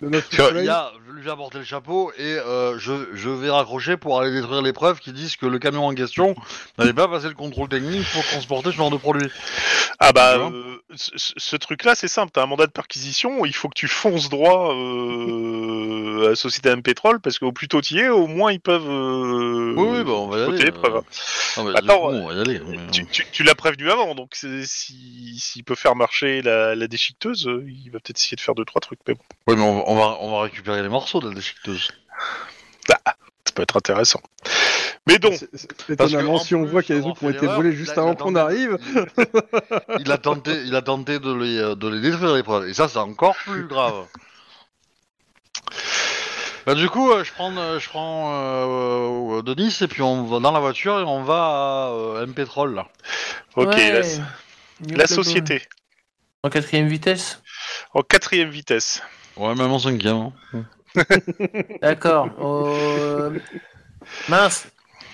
Le 0.00 0.10
il 0.60 0.64
y 0.64 0.68
a- 0.68 0.92
lui 1.24 1.30
ai 1.30 1.32
apporté 1.32 1.58
le 1.58 1.64
chapeau 1.64 2.12
et 2.18 2.22
euh, 2.38 2.78
je, 2.78 2.92
je 3.14 3.28
vais 3.30 3.50
raccrocher 3.50 3.96
pour 3.96 4.20
aller 4.20 4.30
détruire 4.32 4.62
les 4.62 4.72
preuves 4.72 5.00
qui 5.00 5.12
disent 5.12 5.36
que 5.36 5.46
le 5.46 5.58
camion 5.58 5.86
en 5.86 5.94
question 5.94 6.34
n'avait 6.78 6.92
pas 6.92 7.08
passé 7.08 7.28
le 7.28 7.34
contrôle 7.34 7.68
technique 7.68 8.06
pour 8.12 8.24
transporter 8.24 8.70
ce 8.70 8.76
genre 8.76 8.90
de 8.90 8.96
produit. 8.96 9.28
Ah 10.00 10.12
bah, 10.12 10.36
euh, 10.36 10.76
ce, 10.96 11.56
truc-là, 11.56 11.94
c'est 11.94 12.08
simple. 12.08 12.30
T'as 12.32 12.42
un 12.42 12.46
mandat 12.46 12.66
de 12.66 12.72
perquisition, 12.72 13.44
il 13.44 13.54
faut 13.54 13.68
que 13.68 13.74
tu 13.78 13.86
fonces 13.88 14.28
droit 14.28 14.74
euh, 14.74 16.26
à 16.26 16.28
la 16.30 16.34
société 16.36 16.68
M 16.70 16.82
Pétrole, 16.82 17.20
parce 17.20 17.38
qu'au 17.38 17.52
plus 17.52 17.68
tôt 17.68 17.80
tu 17.80 17.94
y 17.94 17.98
es, 18.00 18.08
au 18.08 18.26
moins 18.26 18.52
ils 18.52 18.60
peuvent. 18.60 18.86
Oui, 18.88 19.86
oui, 19.98 20.04
bah 20.04 20.12
on 20.12 20.28
va 20.28 20.38
y 20.38 20.42
aller. 20.42 20.64
les 20.64 20.72
preuves. 20.72 21.02
Non, 21.56 21.64
mais 21.64 21.70
du 21.72 21.76
Attends, 21.78 22.00
coup, 22.00 22.06
on 22.14 22.26
va 22.28 22.34
y 22.34 22.40
aller. 22.40 22.60
mais, 22.66 22.78
Tu, 22.92 23.06
tu- 23.06 23.26
tu 23.30 23.42
l'as 23.44 23.54
prévenu 23.54 23.90
avant, 23.90 24.14
donc 24.14 24.34
si- 24.34 24.66
s'il 25.38 25.64
peut 25.64 25.74
faire 25.74 25.94
marcher 25.96 26.42
la, 26.42 26.74
la 26.74 26.86
déchiqueteuse, 26.88 27.48
il 27.66 27.90
va 27.90 28.00
peut-être 28.00 28.18
essayer 28.18 28.36
de 28.36 28.40
faire 28.40 28.54
deux 28.54 28.64
trois 28.64 28.80
trucs. 28.80 29.00
Mais 29.06 29.14
bon, 29.14 29.20
Ouais, 29.46 29.56
mais 29.56 29.62
on 29.62 29.94
va, 29.94 30.16
on 30.20 30.30
va 30.32 30.42
récupérer 30.42 30.82
les 30.82 30.88
morceaux 30.88 31.13
de 31.20 31.28
la 31.28 31.34
déchiqueteuse. 31.34 31.88
ça 32.88 32.96
peut 33.54 33.62
être 33.62 33.76
intéressant. 33.76 34.20
Mais 35.06 35.18
donc, 35.18 35.34
C'est- 35.34 35.48
c'est- 35.54 35.90
Étonnamment, 35.90 36.34
en 36.34 36.38
si 36.38 36.54
on 36.54 36.62
plus 36.62 36.70
voit 36.70 36.82
qu'il 36.82 36.96
y 36.96 36.98
a 36.98 37.02
des 37.02 37.06
trucs 37.08 37.18
qui 37.18 37.24
ont 37.26 37.30
été 37.30 37.46
volés 37.46 37.72
juste 37.72 37.96
avant 37.98 38.14
qu'on 38.16 38.34
arrive. 38.36 38.78
Il 40.00 40.10
a 40.10 40.18
tenté, 40.18 40.50
il 40.64 40.74
a 40.74 40.82
tenté 40.82 41.18
de 41.18 41.32
les, 41.32 41.58
euh, 41.58 41.74
de 41.76 41.88
les 41.88 42.00
détruire 42.00 42.34
les 42.34 42.42
preuves. 42.42 42.68
Et 42.68 42.74
ça, 42.74 42.88
c'est 42.88 42.98
encore 42.98 43.36
plus 43.44 43.66
grave. 43.68 44.06
Bah, 46.66 46.74
du 46.74 46.88
coup, 46.88 47.10
euh, 47.12 47.22
je 47.24 47.32
prends, 47.32 47.54
euh, 47.56 47.78
je 47.78 47.88
prends 47.90 48.32
euh, 48.34 49.42
Denis 49.42 49.76
et 49.82 49.86
puis 49.88 50.00
on 50.00 50.24
va 50.24 50.40
dans 50.40 50.50
la 50.52 50.60
voiture 50.60 50.98
et 50.98 51.02
on 51.04 51.22
va 51.22 51.34
à 51.34 51.88
euh, 51.92 52.24
M 52.24 52.32
Pétrole 52.32 52.74
là. 52.74 52.88
ok, 53.56 53.66
ouais. 53.74 54.02
la, 54.88 55.06
société 55.06 55.60
En 56.42 56.48
quatrième 56.48 56.88
vitesse? 56.88 57.42
En 57.92 58.00
quatrième 58.02 58.48
vitesse. 58.48 59.02
Ouais, 59.36 59.54
même 59.54 59.72
en 59.72 59.78
cinquième. 59.78 60.32
hein. 60.54 60.64
D'accord. 61.82 62.28
Euh, 62.40 63.38
Mince. 64.28 64.68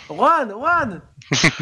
Juan, 0.09 0.51
Juan 0.51 1.01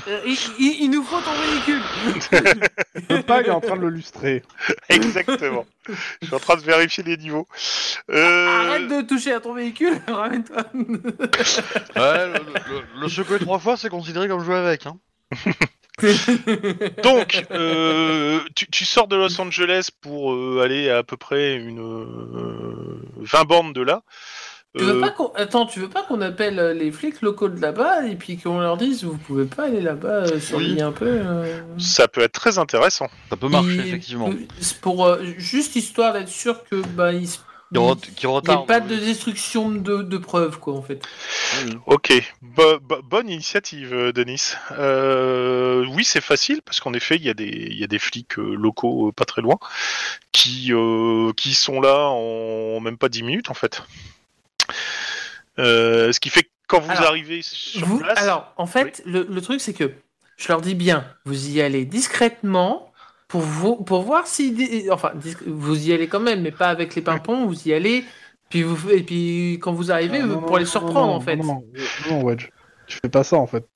Euh, 0.08 0.20
il, 0.24 0.38
il- 0.58 0.76
il 0.84 0.90
nous 0.90 1.02
faut 1.02 1.20
ton 1.20 1.34
véhicule 1.34 1.82
Le 3.10 3.20
pag 3.20 3.46
est 3.46 3.50
en 3.50 3.60
train 3.60 3.76
de 3.76 3.82
le 3.82 3.90
lustrer. 3.90 4.42
Exactement. 4.88 5.66
Je 5.86 6.26
suis 6.26 6.34
en 6.34 6.38
train 6.38 6.56
de 6.56 6.62
vérifier 6.62 7.04
les 7.04 7.18
niveaux. 7.18 7.46
Euh, 8.10 8.46
Arrête 8.66 8.88
de 8.88 9.02
toucher 9.02 9.34
à 9.34 9.40
ton 9.40 9.52
véhicule, 9.52 10.00
ramène-toi. 10.08 10.62
Ouais, 10.72 12.26
le, 12.26 12.32
le- 12.32 13.00
le 13.02 13.08
secouer 13.10 13.38
trois 13.38 13.58
fois, 13.58 13.76
c'est 13.76 13.90
considéré 13.90 14.26
comme 14.28 14.42
jouer 14.42 14.56
avec. 14.56 14.86
Hein. 14.86 14.96
Donc, 17.02 17.44
euh, 17.50 18.40
tu, 18.54 18.66
tu 18.70 18.84
sors 18.84 19.08
de 19.08 19.16
Los 19.16 19.40
Angeles 19.40 19.88
pour 20.00 20.32
euh, 20.32 20.62
aller 20.64 20.90
à, 20.90 20.98
à 20.98 21.02
peu 21.02 21.16
près 21.16 21.56
une 21.56 21.80
euh, 21.80 23.02
20 23.18 23.44
bornes 23.44 23.72
de 23.72 23.82
là. 23.82 24.02
Tu 24.76 24.84
veux 24.84 24.96
Euh, 24.96 25.00
pas 25.00 25.10
qu'on... 25.10 25.28
Attends, 25.34 25.64
tu 25.66 25.80
veux 25.80 25.88
pas 25.88 26.02
qu'on 26.02 26.20
appelle 26.20 26.76
les 26.78 26.92
flics 26.92 27.22
locaux 27.22 27.48
de 27.48 27.60
là-bas 27.60 28.06
et 28.06 28.16
puis 28.16 28.36
qu'on 28.36 28.60
leur 28.60 28.76
dise 28.76 29.02
vous 29.02 29.16
pouvez 29.16 29.46
pas 29.46 29.64
aller 29.64 29.80
là-bas 29.80 30.38
surveiller 30.40 30.82
un 30.82 30.92
peu 30.92 31.06
euh, 31.08 31.60
ça 31.78 32.06
peut 32.06 32.20
être 32.20 32.32
très 32.32 32.58
intéressant. 32.58 33.08
Ça 33.30 33.36
peut 33.36 33.48
marcher, 33.48 33.78
effectivement. 33.78 34.30
c'est 34.60 34.78
Pour 34.80 35.06
euh, 35.06 35.22
juste 35.38 35.74
histoire 35.74 36.12
d'être 36.12 36.28
sûr 36.28 36.62
que 36.64 36.76
bah 36.94 37.12
il 37.12 37.26
se- 37.26 37.38
Qui, 37.72 37.78
re- 37.78 38.00
qui 38.00 38.10
il 38.10 38.26
n'y 38.26 38.32
ait 38.32 38.36
retarde. 38.36 38.66
pas 38.66 38.80
de 38.80 38.96
destruction 38.96 39.70
de, 39.70 40.02
de 40.02 40.16
preuves 40.18 40.58
quoi 40.58 40.74
en 40.74 40.82
fait. 40.82 41.02
Ok, 41.86 42.12
Bo- 42.40 42.78
bo- 42.80 43.02
bonne 43.02 43.28
initiative, 43.28 43.92
euh, 43.92 44.12
Denis. 44.12 44.52
Euh, 44.72 45.84
oui, 45.90 46.04
c'est 46.04 46.20
facile 46.22 46.62
parce 46.62 46.80
qu'en 46.80 46.94
effet, 46.94 47.16
il 47.16 47.22
y 47.24 47.28
a 47.30 47.34
des, 47.34 47.44
il 47.46 47.78
y 47.78 47.84
a 47.84 47.86
des 47.86 47.98
flics 47.98 48.38
euh, 48.38 48.54
locaux 48.54 49.08
euh, 49.08 49.12
pas 49.12 49.24
très 49.26 49.42
loin 49.42 49.58
qui, 50.32 50.68
euh, 50.72 51.32
qui 51.36 51.52
sont 51.54 51.80
là 51.80 52.06
en 52.08 52.80
même 52.80 52.96
pas 52.96 53.08
10 53.10 53.22
minutes 53.22 53.50
en 53.50 53.54
fait. 53.54 53.82
Euh, 55.58 56.12
ce 56.12 56.20
qui 56.20 56.30
fait 56.30 56.44
que 56.44 56.48
quand 56.68 56.80
vous 56.80 56.90
Alors, 56.90 57.06
arrivez 57.08 57.40
sur 57.42 57.86
Vous- 57.86 57.98
place, 57.98 58.18
alors, 58.18 58.52
en 58.56 58.66
fait, 58.66 59.02
le, 59.06 59.26
le 59.28 59.40
truc, 59.42 59.60
c'est 59.60 59.72
que 59.72 59.92
je 60.36 60.48
leur 60.48 60.60
dis 60.60 60.74
bien, 60.74 61.04
vous 61.24 61.48
y 61.48 61.60
allez 61.60 61.84
discrètement 61.84 62.87
pour, 63.28 63.40
vous, 63.42 63.76
pour 63.76 64.02
voir 64.02 64.26
si. 64.26 64.86
Enfin, 64.90 65.12
vous 65.46 65.88
y 65.88 65.92
allez 65.92 66.08
quand 66.08 66.20
même, 66.20 66.42
mais 66.42 66.50
pas 66.52 66.68
avec 66.68 66.94
les 66.94 67.02
pimpons, 67.02 67.46
vous 67.46 67.68
y 67.68 67.72
allez. 67.72 68.04
Puis 68.50 68.62
vous, 68.62 68.90
et 68.90 69.02
puis 69.02 69.58
quand 69.60 69.72
vous 69.72 69.92
arrivez, 69.92 70.20
Ah, 70.22 70.26
non, 70.26 70.40
pour 70.40 70.52
non, 70.52 70.56
les 70.56 70.64
surprendre, 70.64 71.08
non, 71.08 71.14
en 71.16 71.20
fait. 71.20 71.36
Non, 71.36 71.44
non, 71.44 71.62
non, 72.10 72.24
Wedge. 72.24 72.48
Tu 72.86 72.98
fais 73.02 73.10
pas 73.10 73.22
ça 73.22 73.36
en 73.36 73.46
fait. 73.46 73.66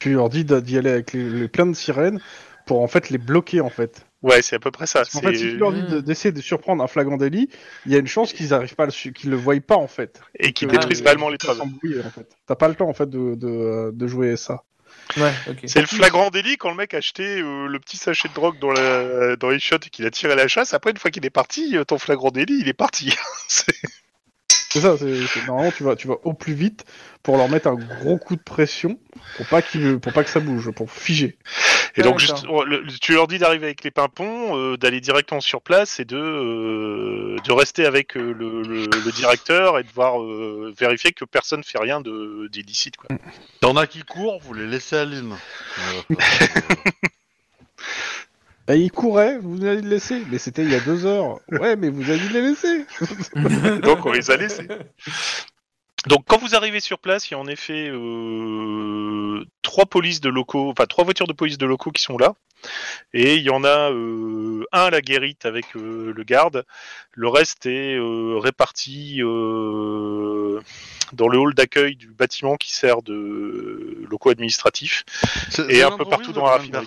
Tu 0.00 0.14
leur 0.14 0.30
dis 0.30 0.44
d'y 0.46 0.78
aller 0.78 0.90
avec 0.90 1.12
les, 1.12 1.28
les 1.28 1.48
plein 1.48 1.66
de 1.66 1.74
sirènes 1.74 2.18
pour 2.66 2.80
en 2.80 2.86
fait 2.88 3.10
les 3.10 3.18
bloquer 3.18 3.60
en 3.60 3.68
fait. 3.68 4.06
ouais, 4.22 4.40
c'est 4.40 4.56
à 4.56 4.58
peu 4.58 4.70
près 4.70 4.86
ça. 4.86 5.02
Qu'en 5.04 5.20
fait, 5.20 5.34
si 5.34 5.42
tu 5.42 5.56
leur 5.58 5.70
dis 5.74 5.82
de- 5.82 6.00
d'essayer 6.00 6.32
de 6.32 6.40
surprendre 6.40 6.82
un 6.82 6.86
flagrant 6.86 7.18
délit, 7.18 7.50
il 7.84 7.92
y 7.92 7.94
a 7.94 7.98
une 7.98 8.06
chance 8.06 8.32
qu'ils 8.32 8.54
arrivent 8.54 8.74
pas 8.74 8.86
qu'ils 8.86 9.28
le 9.28 9.36
voient 9.36 9.60
pas 9.60 9.76
en 9.76 9.86
fait. 9.86 10.22
Et 10.40 10.54
qui 10.54 10.64
Que- 10.66 10.70
détruisent 10.70 11.02
valement 11.02 11.28
les 11.28 11.36
qu'ils 11.36 11.50
s'embrouillent, 11.52 12.00
en 12.00 12.08
fait. 12.10 12.26
T'as 12.46 12.54
pas 12.54 12.68
le 12.68 12.74
temps 12.74 12.88
en 12.88 12.94
fait 12.94 13.10
de, 13.10 13.34
de, 13.34 13.90
de 13.92 14.06
jouer 14.06 14.38
ça. 14.38 14.62
C'est 15.66 15.80
le 15.80 15.86
flagrant 15.86 16.30
délit 16.30 16.56
quand 16.56 16.70
le 16.70 16.76
mec 16.76 16.94
a 16.94 16.98
acheté 16.98 17.40
euh, 17.40 17.66
le 17.66 17.78
petit 17.78 17.96
sachet 17.96 18.28
de 18.28 18.34
drogue 18.34 18.58
dans, 18.58 18.72
dans 19.36 19.50
les 19.50 19.60
shots 19.60 19.76
et 19.76 19.90
qu'il 19.90 20.06
a 20.06 20.10
tiré 20.10 20.34
la 20.34 20.48
chasse. 20.48 20.74
Après, 20.74 20.90
une 20.90 20.96
fois 20.96 21.10
qu'il 21.10 21.24
est 21.24 21.30
parti, 21.30 21.76
euh, 21.76 21.84
ton 21.84 21.98
flagrant 21.98 22.30
délit, 22.30 22.58
il 22.60 22.68
est 22.68 22.74
parti. 22.74 23.14
C'est 24.74 24.80
ça, 24.80 24.96
c'est 24.98 25.24
c'est- 25.28 25.46
normalement 25.46 25.70
tu 25.70 25.84
vas, 25.84 25.94
tu 25.94 26.08
vas 26.08 26.16
au 26.24 26.32
plus 26.32 26.52
vite 26.54 26.84
pour 27.22 27.36
leur 27.36 27.48
mettre 27.48 27.68
un 27.68 27.76
gros 27.76 28.18
coup 28.18 28.34
de 28.34 28.42
pression 28.42 28.98
pour 29.36 29.46
pas, 29.46 29.62
qu'ils- 29.62 30.00
pour 30.00 30.12
pas 30.12 30.24
que 30.24 30.30
ça 30.30 30.40
bouge, 30.40 30.70
pour 30.72 30.90
figer. 30.90 31.38
Et 31.96 32.02
donc, 32.02 32.18
D'accord. 32.20 32.36
juste, 32.36 32.46
le- 32.66 32.84
tu 33.00 33.12
leur 33.12 33.28
dis 33.28 33.38
d'arriver 33.38 33.66
avec 33.66 33.84
les 33.84 33.92
pimpons, 33.92 34.58
euh, 34.58 34.76
d'aller 34.76 35.00
directement 35.00 35.40
sur 35.40 35.62
place 35.62 36.00
et 36.00 36.04
de, 36.04 36.16
euh, 36.16 37.36
de 37.46 37.52
rester 37.52 37.86
avec 37.86 38.16
euh, 38.16 38.32
le, 38.32 38.62
le- 38.62 38.86
le 38.86 39.12
directeur 39.12 39.78
et 39.78 39.84
de 39.84 39.88
voir 39.94 40.20
euh, 40.20 40.74
vérifier 40.76 41.12
que 41.12 41.24
personne 41.24 41.62
fait 41.62 41.78
rien 41.78 42.00
de 42.00 42.48
d'illicite. 42.50 42.96
quoi. 42.96 43.16
T'en 43.60 43.76
as 43.76 43.86
qui 43.86 44.02
courent, 44.02 44.40
vous 44.40 44.54
les 44.54 44.66
laissez 44.66 44.96
à 44.96 45.04
Lynn. 45.04 45.36
Et 48.68 48.76
ils 48.76 48.90
couraient, 48.90 49.38
vous 49.38 49.64
allez 49.64 49.82
le 49.82 49.88
laisser. 49.88 50.22
Mais 50.30 50.38
c'était 50.38 50.62
il 50.62 50.70
y 50.70 50.74
a 50.74 50.80
deux 50.80 51.04
heures. 51.04 51.40
Ouais, 51.50 51.76
mais 51.76 51.90
vous 51.90 52.10
allez 52.10 52.28
les 52.30 52.40
laisser. 52.40 52.84
Donc, 53.82 54.06
on 54.06 54.12
les 54.12 54.30
a 54.30 54.36
laissés. 54.36 54.66
Donc, 56.06 56.24
quand 56.26 56.38
vous 56.38 56.54
arrivez 56.54 56.80
sur 56.80 56.98
place, 56.98 57.30
il 57.30 57.32
y 57.32 57.34
a 57.34 57.38
en 57.38 57.46
effet 57.46 57.88
euh, 57.88 59.44
trois 59.62 59.86
polices 59.86 60.20
de 60.20 60.28
locaux, 60.28 60.70
enfin 60.70 60.84
trois 60.86 61.04
voitures 61.04 61.26
de 61.26 61.32
police 61.32 61.56
de 61.56 61.66
locaux 61.66 61.90
qui 61.90 62.02
sont 62.02 62.18
là. 62.18 62.34
Et 63.12 63.36
il 63.36 63.42
y 63.42 63.50
en 63.50 63.64
a 63.64 63.90
euh, 63.90 64.64
un 64.72 64.84
à 64.84 64.90
la 64.90 65.00
guérite 65.00 65.46
avec 65.46 65.76
euh, 65.76 66.12
le 66.14 66.24
garde. 66.24 66.64
Le 67.12 67.28
reste 67.28 67.66
est 67.66 67.96
euh, 67.96 68.38
réparti 68.38 69.22
euh, 69.22 70.60
dans 71.12 71.28
le 71.28 71.38
hall 71.38 71.54
d'accueil 71.54 71.96
du 71.96 72.08
bâtiment 72.08 72.56
qui 72.56 72.72
sert 72.72 73.02
de 73.02 74.04
locaux 74.10 74.30
administratifs. 74.30 75.04
Et 75.68 75.82
un 75.82 75.96
peu 75.96 76.04
partout 76.04 76.32
dans 76.32 76.44
la 76.44 76.52
raffinerie. 76.52 76.86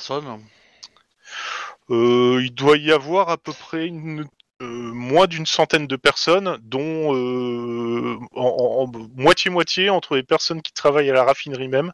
Euh, 1.89 2.41
il 2.43 2.53
doit 2.53 2.77
y 2.77 2.91
avoir 2.91 3.29
à 3.29 3.37
peu 3.37 3.53
près 3.53 3.87
une, 3.87 4.25
euh, 4.61 4.65
moins 4.65 5.27
d'une 5.27 5.45
centaine 5.45 5.87
de 5.87 5.95
personnes, 5.95 6.57
dont 6.63 7.15
euh, 7.15 8.17
en- 8.35 8.91
moitié-moitié 9.15 9.89
entre 9.89 10.15
les 10.15 10.23
personnes 10.23 10.61
qui 10.61 10.73
travaillent 10.73 11.09
à 11.09 11.13
la 11.13 11.23
raffinerie 11.23 11.67
même 11.69 11.93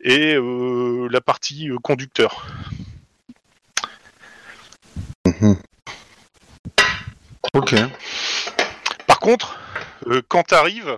et 0.00 0.34
euh, 0.34 1.08
la 1.10 1.20
partie 1.20 1.68
conducteur. 1.82 2.46
Ok. 7.52 7.74
Par 9.06 9.20
contre, 9.20 9.58
quand 10.28 10.44
tu 10.44 10.54
arrives, 10.54 10.96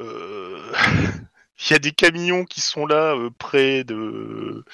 euh, 0.00 0.72
il 1.66 1.72
y 1.72 1.74
a 1.74 1.78
des 1.78 1.92
camions 1.92 2.44
qui 2.44 2.60
sont 2.60 2.86
là 2.86 3.16
près 3.38 3.84
de, 3.84 4.64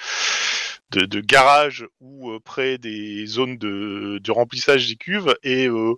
de, 0.91 1.05
de 1.05 1.19
garages 1.19 1.85
ou 1.99 2.31
euh, 2.31 2.39
près 2.39 2.77
des 2.77 3.25
zones 3.25 3.57
de, 3.57 4.19
de 4.23 4.31
remplissage 4.31 4.87
des 4.87 4.95
cuves 4.95 5.35
et 5.43 5.67
euh, 5.67 5.95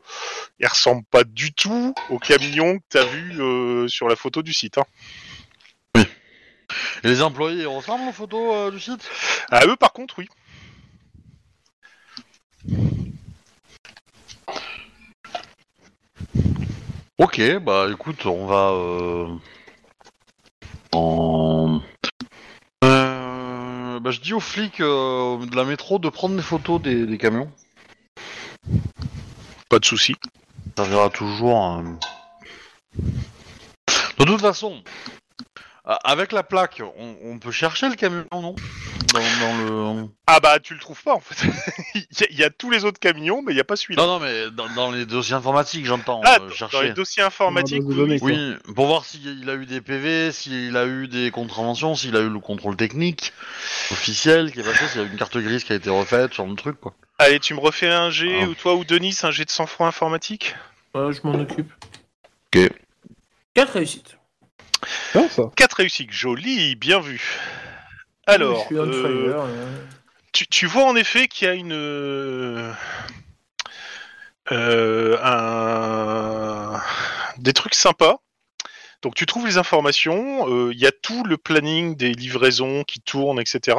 ils 0.60 0.68
ressemblent 0.68 1.06
pas 1.12 1.24
du 1.24 1.54
tout 1.54 1.94
aux 2.10 2.20
camions 2.20 2.80
que 2.80 2.84
tu 2.90 2.98
as 2.98 3.06
vus 3.06 3.42
euh, 3.42 3.88
sur 3.88 4.08
la 4.08 4.16
photo 4.16 4.42
du 4.42 4.54
site. 4.54 4.78
hein. 4.78 4.86
Et 7.04 7.08
les 7.08 7.22
employés 7.22 7.62
ils 7.62 7.68
ressemblent 7.68 8.10
aux 8.10 8.14
photos 8.14 8.54
euh, 8.56 8.72
du 8.72 8.80
site? 8.80 9.10
À 9.52 9.66
eux, 9.66 9.76
par 9.76 9.94
contre, 9.94 10.20
oui. 10.20 10.28
Ok, 17.18 17.42
bah 17.62 17.88
écoute, 17.92 18.26
on 18.26 18.46
va 18.46 18.72
euh, 18.72 19.28
en. 20.94 21.82
Bah, 24.02 24.12
je 24.12 24.22
dis 24.22 24.34
aux 24.34 24.40
flics 24.40 24.80
euh, 24.80 25.46
de 25.46 25.56
la 25.56 25.66
métro 25.66 26.00
de 26.00 26.08
prendre 26.10 26.36
des 26.36 26.42
photos 26.42 26.82
des, 26.82 27.06
des 27.06 27.18
camions. 27.18 27.52
Pas 29.70 29.80
de 29.80 29.86
souci. 29.86 30.16
Ça 30.78 30.86
servira 30.86 31.10
toujours. 31.10 31.58
hein. 31.58 32.00
De 34.18 34.24
toute 34.24 34.40
façon, 34.42 34.82
avec 35.86 36.32
la 36.32 36.44
plaque, 36.44 36.82
on, 36.98 37.16
on 37.24 37.40
peut 37.40 37.52
chercher 37.52 37.90
le 37.90 37.96
camion, 37.96 38.26
non? 38.32 38.56
Dans, 39.14 39.20
dans 39.20 39.58
le. 40.04 40.08
Ah 40.28 40.40
bah, 40.40 40.60
tu 40.60 40.74
le 40.76 40.80
trouves 40.80 41.02
pas, 41.02 41.16
en 41.16 41.20
fait. 41.20 41.48
il, 41.96 42.02
y 42.20 42.24
a, 42.24 42.28
il 42.30 42.38
y 42.38 42.44
a 42.44 42.50
tous 42.52 42.70
les 42.70 42.86
autres 42.86 43.00
camions, 43.00 43.42
mais 43.42 43.54
il 43.54 43.56
n'y 43.56 43.62
a 43.62 43.64
pas 43.64 43.76
celui-là. 43.76 44.04
Non, 44.04 44.08
non, 44.08 44.20
mais 44.20 44.52
dans, 44.52 44.70
dans 44.76 44.92
les 44.92 45.06
dossiers 45.08 45.34
informatiques, 45.36 45.86
j'entends. 45.86 46.22
Ah, 46.26 46.36
euh, 46.36 46.40
dans- 46.40 46.46
dans 46.46 46.52
chercher. 46.54 46.84
les 46.84 46.94
dossiers 46.94 47.24
informatiques, 47.24 47.82
oui, 47.86 47.96
données, 47.96 48.20
oui. 48.22 48.34
Oui, 48.68 48.74
pour 48.76 48.86
voir 48.86 49.06
s'il 49.06 49.50
a 49.50 49.56
eu 49.56 49.66
des 49.66 49.82
PV, 49.82 50.32
s'il 50.32 50.78
a 50.78 50.86
eu 50.86 51.08
des 51.08 51.32
contraventions, 51.32 51.96
s'il 51.96 52.16
a 52.16 52.20
eu 52.20 52.30
le 52.30 52.40
contrôle 52.40 52.76
technique 52.76 53.34
officiel 53.92 54.52
qui 54.52 54.60
est 54.60 54.64
passé, 54.64 54.88
s'il 54.90 55.02
y 55.02 55.04
a 55.04 55.08
une 55.08 55.18
carte 55.18 55.38
grise 55.38 55.64
qui 55.64 55.74
a 55.74 55.76
été 55.76 55.90
refaite, 55.90 56.34
sur 56.34 56.46
le 56.46 56.56
truc, 56.56 56.80
quoi. 56.80 56.94
Allez, 57.18 57.40
tu 57.40 57.54
me 57.56 57.60
refais 57.60 57.88
un 57.90 58.12
G, 58.12 58.42
Ah. 58.44 58.48
ou 58.48 58.54
toi 58.54 58.76
ou 58.76 58.84
Denis, 58.86 59.18
un 59.24 59.32
G 59.32 59.44
de 59.44 59.50
sang-froid 59.50 59.88
informatique? 59.88 60.56
Ouais, 60.94 61.12
je 61.14 61.20
m'en 61.24 61.34
occupe. 61.40 61.72
Ok. 62.56 62.70
4 63.56 63.74
réussites. 63.74 64.18
Bien 65.14 65.30
ça. 65.30 65.44
4 65.56 65.74
réussites, 65.74 66.12
joli, 66.12 66.76
bien 66.76 67.00
vu. 67.00 67.22
Alors, 68.28 68.68
euh, 68.72 68.92
fire, 68.92 69.44
ouais. 69.44 69.50
tu, 70.32 70.48
tu 70.48 70.68
vois 70.68 70.86
en 70.86 70.96
effet 70.96 71.28
qu'il 71.28 71.48
y 71.48 71.52
a 71.52 71.54
une... 71.54 71.74
euh, 71.74 72.72
un... 75.24 76.80
des 77.38 77.54
trucs 77.54 77.76
sympas. 77.76 78.20
Donc 79.02 79.16
tu 79.16 79.26
trouves 79.26 79.48
les 79.48 79.58
informations, 79.58 80.48
euh, 80.50 80.74
il 80.74 80.80
y 80.80 80.86
a 80.86 80.92
tout 80.92 81.24
le 81.24 81.38
planning 81.38 81.96
des 81.96 82.12
livraisons 82.12 82.84
qui 82.84 83.00
tournent, 83.00 83.40
etc. 83.40 83.78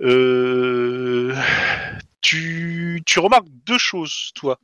Euh, 0.00 1.34
tu, 2.20 3.02
tu 3.04 3.18
remarques 3.18 3.48
deux 3.66 3.78
choses, 3.78 4.30
toi. 4.34 4.60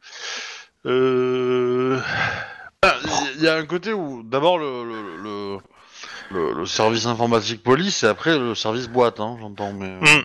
Euh, 0.87 2.01
Il 3.37 3.43
y 3.43 3.49
a 3.49 3.57
un 3.57 3.67
côté 3.67 3.93
où, 3.93 4.23
d'abord, 4.23 4.59
le, 4.59 4.85
le, 4.85 5.17
le, 5.23 5.59
le- 6.31 6.53
le 6.53 6.67
service 6.67 7.07
informatique 7.07 7.63
police, 7.63 8.05
et 8.05 8.07
après 8.07 8.39
le 8.39 8.55
service 8.55 8.87
boîte, 8.89 9.19
hein, 9.21 9.37
j'entends, 9.41 9.73
mais... 9.73 9.99
Mm. 10.01 10.25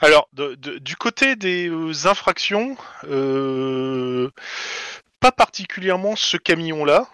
Alors, 0.00 0.28
de- 0.32 0.54
de- 0.56 0.78
du 0.78 0.96
côté 0.96 1.36
des 1.36 1.68
euh, 1.68 1.92
infractions, 2.06 2.76
euh, 3.04 4.30
pas 5.20 5.30
particulièrement 5.30 6.16
ce 6.16 6.36
camion-là, 6.36 7.06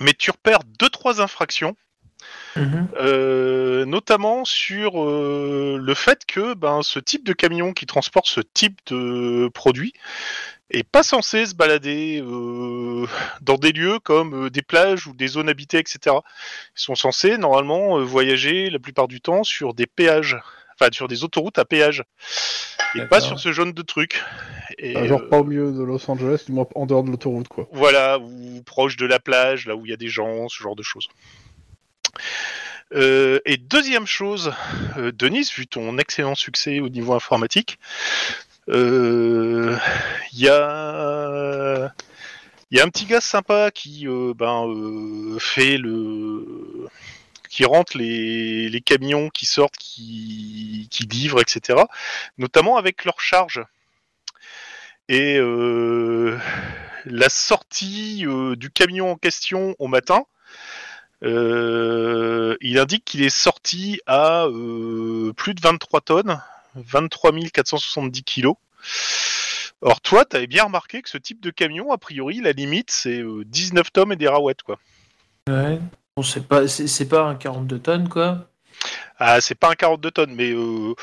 mais 0.00 0.14
tu 0.14 0.30
repères 0.30 0.60
deux 0.78 0.88
trois 0.88 1.20
infractions, 1.20 1.76
Mhm. 2.56 2.88
euh, 2.98 3.84
notamment 3.84 4.44
sur 4.46 5.02
euh, 5.02 5.78
le 5.80 5.94
fait 5.94 6.24
que 6.26 6.54
ben, 6.54 6.80
ce 6.82 6.98
type 6.98 7.24
de 7.26 7.34
camion 7.34 7.72
qui 7.74 7.84
transporte 7.84 8.26
ce 8.26 8.40
type 8.40 8.78
de 8.86 9.48
produit 9.52 9.92
est 10.70 10.88
pas 10.88 11.02
censé 11.02 11.46
se 11.46 11.54
balader 11.54 12.20
euh, 12.22 13.06
dans 13.40 13.56
des 13.56 13.72
lieux 13.72 13.98
comme 14.00 14.46
euh, 14.46 14.50
des 14.50 14.62
plages 14.62 15.06
ou 15.06 15.14
des 15.14 15.28
zones 15.28 15.48
habitées, 15.48 15.78
etc. 15.78 16.16
Ils 16.76 16.80
sont 16.80 16.94
censés 16.94 17.38
normalement 17.38 17.98
euh, 17.98 18.02
voyager 18.02 18.70
la 18.70 18.78
plupart 18.78 19.08
du 19.08 19.20
temps 19.20 19.44
sur 19.44 19.74
des 19.74 19.86
péages, 19.86 20.36
enfin 20.74 20.90
sur 20.92 21.08
des 21.08 21.24
autoroutes 21.24 21.58
à 21.58 21.64
péage, 21.64 22.02
et 22.94 23.02
pas 23.06 23.20
sur 23.20 23.38
ce 23.38 23.52
genre 23.52 23.72
de 23.72 23.82
truc. 23.82 24.22
Et, 24.78 24.96
Ah, 24.96 25.06
genre 25.06 25.28
pas 25.28 25.38
au 25.38 25.44
milieu 25.44 25.72
de 25.72 25.82
Los 25.82 26.10
Angeles, 26.10 26.44
du 26.46 26.52
moins 26.52 26.66
en 26.74 26.86
dehors 26.86 27.04
de 27.04 27.10
l'autoroute, 27.10 27.48
quoi. 27.48 27.68
voilà, 27.72 28.18
ou 28.18 28.62
proche 28.64 28.96
de 28.96 29.06
la 29.06 29.20
plage, 29.20 29.66
là 29.66 29.76
où 29.76 29.86
il 29.86 29.90
y 29.90 29.94
a 29.94 29.96
des 29.96 30.08
gens, 30.08 30.48
ce 30.48 30.62
genre 30.62 30.76
de 30.76 30.82
choses. 30.82 31.08
Euh, 32.94 33.40
et 33.44 33.56
deuxième 33.56 34.06
chose, 34.06 34.52
euh, 34.96 35.12
Denis, 35.12 35.50
vu 35.54 35.66
ton 35.66 35.98
excellent 35.98 36.34
succès 36.34 36.80
au 36.80 36.88
niveau 36.88 37.14
informatique, 37.14 37.78
il 38.68 39.78
y 40.32 40.48
a 40.48 41.92
il 42.70 42.78
y 42.78 42.80
a 42.80 42.84
un 42.84 42.88
petit 42.88 43.06
gars 43.06 43.20
sympa 43.20 43.70
qui 43.70 44.08
euh, 44.08 44.34
ben, 44.34 44.66
euh, 44.66 45.38
fait 45.38 45.78
le 45.78 46.88
qui 47.48 47.64
rentre 47.64 47.96
les, 47.96 48.82
camions 48.84 49.30
qui 49.30 49.46
sortent, 49.46 49.76
qui, 49.78 50.88
livrent, 51.10 51.40
etc. 51.40 51.80
Notamment 52.38 52.76
avec 52.76 53.04
leur 53.04 53.20
charge. 53.20 53.64
Et 55.08 55.38
euh, 55.38 56.36
la 57.06 57.28
sortie 57.28 58.26
euh, 58.26 58.56
du 58.56 58.70
camion 58.70 59.12
en 59.12 59.16
question 59.16 59.74
au 59.78 59.86
matin, 59.86 60.26
euh, 61.22 62.56
il 62.60 62.78
indique 62.78 63.04
qu'il 63.04 63.22
est 63.22 63.30
sorti 63.30 64.00
à 64.06 64.46
euh, 64.46 65.32
plus 65.32 65.54
de 65.54 65.60
23 65.62 66.00
tonnes, 66.02 66.42
23 66.76 67.32
470 67.52 68.22
kilos. 68.22 68.56
Or 69.82 70.00
toi, 70.00 70.24
tu 70.24 70.36
avais 70.36 70.46
bien 70.46 70.64
remarqué 70.64 71.02
que 71.02 71.08
ce 71.08 71.18
type 71.18 71.40
de 71.40 71.50
camion, 71.50 71.92
a 71.92 71.98
priori, 71.98 72.40
la 72.40 72.52
limite, 72.52 72.90
c'est 72.90 73.20
euh, 73.20 73.44
19 73.46 73.92
tonnes 73.92 74.12
et 74.12 74.16
des 74.16 74.28
raouettes, 74.28 74.62
quoi. 74.62 74.78
Ouais. 75.48 75.78
Bon, 76.16 76.22
c'est 76.22 76.48
pas, 76.48 76.66
c'est, 76.66 77.08
pas 77.08 77.22
un 77.24 77.34
42 77.34 77.78
tonnes, 77.78 78.08
quoi. 78.08 78.48
Ah, 79.18 79.40
c'est 79.40 79.54
pas 79.54 79.70
un 79.70 79.74
42 79.74 80.10
tonnes, 80.10 80.34
mais 80.34 80.50
euh, 80.50 80.94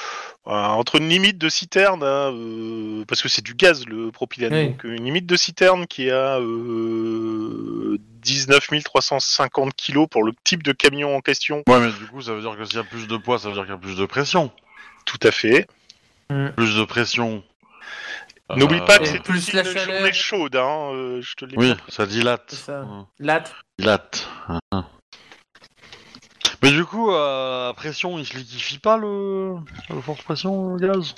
euh, 0.47 0.51
entre 0.51 0.95
une 0.95 1.07
limite 1.09 1.37
de 1.37 1.49
citerne, 1.49 2.03
hein, 2.03 2.31
euh, 2.33 3.05
parce 3.07 3.21
que 3.21 3.29
c'est 3.29 3.43
du 3.43 3.53
gaz 3.53 3.85
le 3.85 4.11
propylène, 4.11 4.53
Oui. 4.53 4.67
donc 4.69 4.83
une 4.83 5.05
limite 5.05 5.25
de 5.25 5.35
citerne 5.35 5.87
qui 5.87 6.09
a 6.09 6.39
euh, 6.39 7.97
19 8.21 8.67
350 8.83 9.73
kilos 9.75 10.07
pour 10.09 10.23
le 10.23 10.33
type 10.43 10.61
de 10.63 10.71
camion 10.71 11.15
en 11.15 11.21
question, 11.21 11.63
Ouais, 11.67 11.79
mais 11.79 11.91
du 11.91 12.05
coup, 12.07 12.21
ça 12.21 12.33
veut 12.33 12.41
dire 12.41 12.57
que 12.57 12.65
s'il 12.65 12.75
y 12.75 12.79
a 12.79 12.83
plus 12.83 13.07
de 13.07 13.17
poids, 13.17 13.39
ça 13.39 13.47
veut 13.47 13.53
dire 13.53 13.63
qu'il 13.63 13.73
y 13.73 13.77
a 13.77 13.79
plus 13.79 13.97
de 13.97 14.05
pression. 14.05 14.51
Tout 15.05 15.19
à 15.23 15.31
fait. 15.31 15.67
Plus 16.55 16.75
de 16.75 16.83
pression. 16.85 17.43
N'oublie 18.55 18.79
euh, 18.79 18.85
pas 18.85 18.99
que 18.99 19.05
c'est 19.05 19.21
plus 19.21 19.53
la 19.53 19.61
une 19.61 19.67
chaleur. 19.67 19.95
journée 19.97 20.13
chaude, 20.13 20.55
hein, 20.55 20.91
euh, 20.93 21.21
je 21.21 21.33
te 21.35 21.45
l'ai 21.45 21.57
Oui, 21.57 21.73
ça 21.89 22.05
dilate. 22.05 22.51
Ça. 22.51 22.81
Ouais. 22.81 23.03
Latte. 23.19 23.53
Dilate. 23.79 24.27
Hein. 24.47 24.85
Mais 26.61 26.71
du 26.71 26.85
coup, 26.85 27.11
euh, 27.11 27.69
à 27.69 27.73
pression, 27.73 28.17
il 28.19 28.25
se 28.25 28.35
liquifie 28.37 28.79
pas 28.79 28.97
le, 28.97 29.55
le 29.89 30.01
force 30.01 30.21
pression, 30.21 30.75
le 30.75 30.87
gaz? 30.87 31.13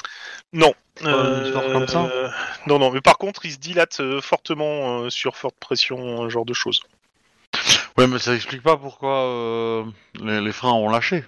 Non. 0.53 0.73
histoire 0.97 1.71
comme 1.71 1.87
ça? 1.87 2.05
Euh, 2.05 2.29
non, 2.67 2.79
non, 2.79 2.91
mais 2.91 3.01
par 3.01 3.17
contre, 3.17 3.45
il 3.45 3.51
se 3.51 3.57
dilate 3.57 3.99
euh, 3.99 4.21
fortement 4.21 5.01
euh, 5.01 5.09
sur 5.09 5.35
forte 5.35 5.55
pression, 5.59 6.29
genre 6.29 6.45
de 6.45 6.53
choses. 6.53 6.81
Ouais, 7.97 8.07
mais 8.07 8.19
ça 8.19 8.33
explique 8.35 8.63
pas 8.63 8.75
pourquoi 8.77 9.23
euh, 9.23 9.83
les, 10.15 10.41
les 10.41 10.51
freins 10.51 10.73
ont 10.73 10.89
lâché. 10.89 11.23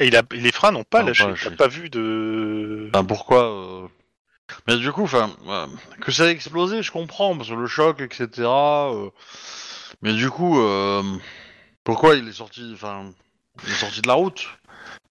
Et 0.00 0.08
il 0.08 0.16
a, 0.16 0.22
les 0.32 0.52
freins 0.52 0.72
n'ont 0.72 0.84
pas 0.84 1.00
N'ont 1.00 1.08
lâché, 1.08 1.24
pas 1.24 1.34
t'as 1.42 1.50
pas 1.50 1.68
vu 1.68 1.90
de... 1.90 2.90
Enfin, 2.92 3.04
pourquoi 3.04 3.44
euh, 3.44 3.86
Mais 4.66 4.76
du 4.76 4.90
coup, 4.92 5.02
enfin, 5.02 5.30
euh, 5.46 5.66
que 6.00 6.12
ça 6.12 6.24
a 6.24 6.28
explosé, 6.28 6.82
je 6.82 6.90
comprends, 6.90 7.36
parce 7.36 7.48
que 7.48 7.54
le 7.54 7.66
choc, 7.66 8.00
etc. 8.00 8.28
euh, 8.38 9.10
Mais 10.02 10.12
du 10.12 10.30
coup, 10.30 10.60
euh, 10.60 11.02
pourquoi 11.84 12.16
il 12.16 12.28
est 12.28 12.32
sorti, 12.32 12.70
enfin, 12.74 13.12
il 13.64 13.70
est 13.70 13.76
sorti 13.76 14.02
de 14.02 14.08
la 14.08 14.14
route? 14.14 14.46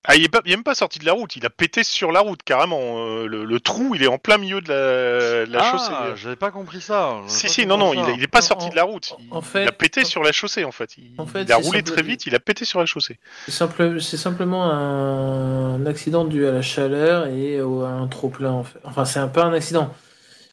Ah, 0.06 0.16
il 0.18 0.24
est, 0.26 0.30
pas, 0.30 0.42
il 0.44 0.52
est 0.52 0.56
même 0.58 0.64
pas 0.66 0.76
sorti 0.76 1.00
de 1.00 1.06
la 1.06 1.14
route, 1.14 1.38
il 1.38 1.46
a 1.46 1.50
pété 1.50 1.84
sur 1.84 2.12
la 2.12 2.20
route, 2.20 2.44
carrément. 2.44 3.08
euh, 3.08 3.26
le, 3.26 3.46
le 3.46 3.60
trou, 3.62 3.96
il 3.96 4.04
est 4.04 4.08
en 4.08 4.18
plein 4.18 4.38
milieu 4.38 4.60
de 4.60 4.68
la, 4.68 5.46
de 5.46 5.52
la 5.52 5.60
ah, 5.64 5.72
chaussée. 5.72 5.94
j'avais 6.22 6.36
pas 6.36 6.52
compris 6.52 6.82
ça. 6.82 7.22
Si, 7.28 7.48
si, 7.48 7.66
non, 7.66 7.78
non, 7.78 7.94
il, 7.94 8.04
ça. 8.04 8.10
est- 8.12 8.16
il 8.18 8.24
est 8.24 8.28
pas 8.28 8.40
En- 8.40 8.42
sorti 8.42 8.70
de 8.70 8.76
la 8.76 8.84
route. 8.84 9.14
Il, 9.20 9.28
en 9.32 9.40
fait- 9.42 9.64
il 9.64 9.68
a 9.70 9.72
pété 9.72 10.04
sur 10.04 10.22
la 10.22 10.34
chaussée, 10.34 10.66
en 10.66 10.74
fait. 10.74 10.98
Il, 10.98 11.14
En 11.18 11.26
fait, 11.26 11.44
il 11.44 11.52
a 11.54 11.56
roulé 11.56 11.80
simple- 11.80 11.92
très 11.94 12.02
vite, 12.02 12.26
il 12.26 12.36
a 12.36 12.40
pété 12.42 12.66
sur 12.66 12.80
la 12.82 12.86
chaussée. 12.86 13.18
C'est, 13.46 13.52
simple- 13.52 14.02
c'est 14.02 14.18
simplement 14.18 14.70
un 14.70 15.86
accident 15.86 16.26
dû 16.26 16.46
à 16.48 16.52
la 16.52 16.62
chaleur 16.62 17.28
et 17.28 17.62
au- 17.62 17.84
à 17.84 17.90
un 17.90 18.08
trop-plein, 18.08 18.52
en 18.52 18.64
fait. 18.66 18.80
Enfin, 18.84 19.06
c'est 19.06 19.20
un 19.20 19.30
peu 19.30 19.40
un 19.42 19.54
accident. 19.54 19.94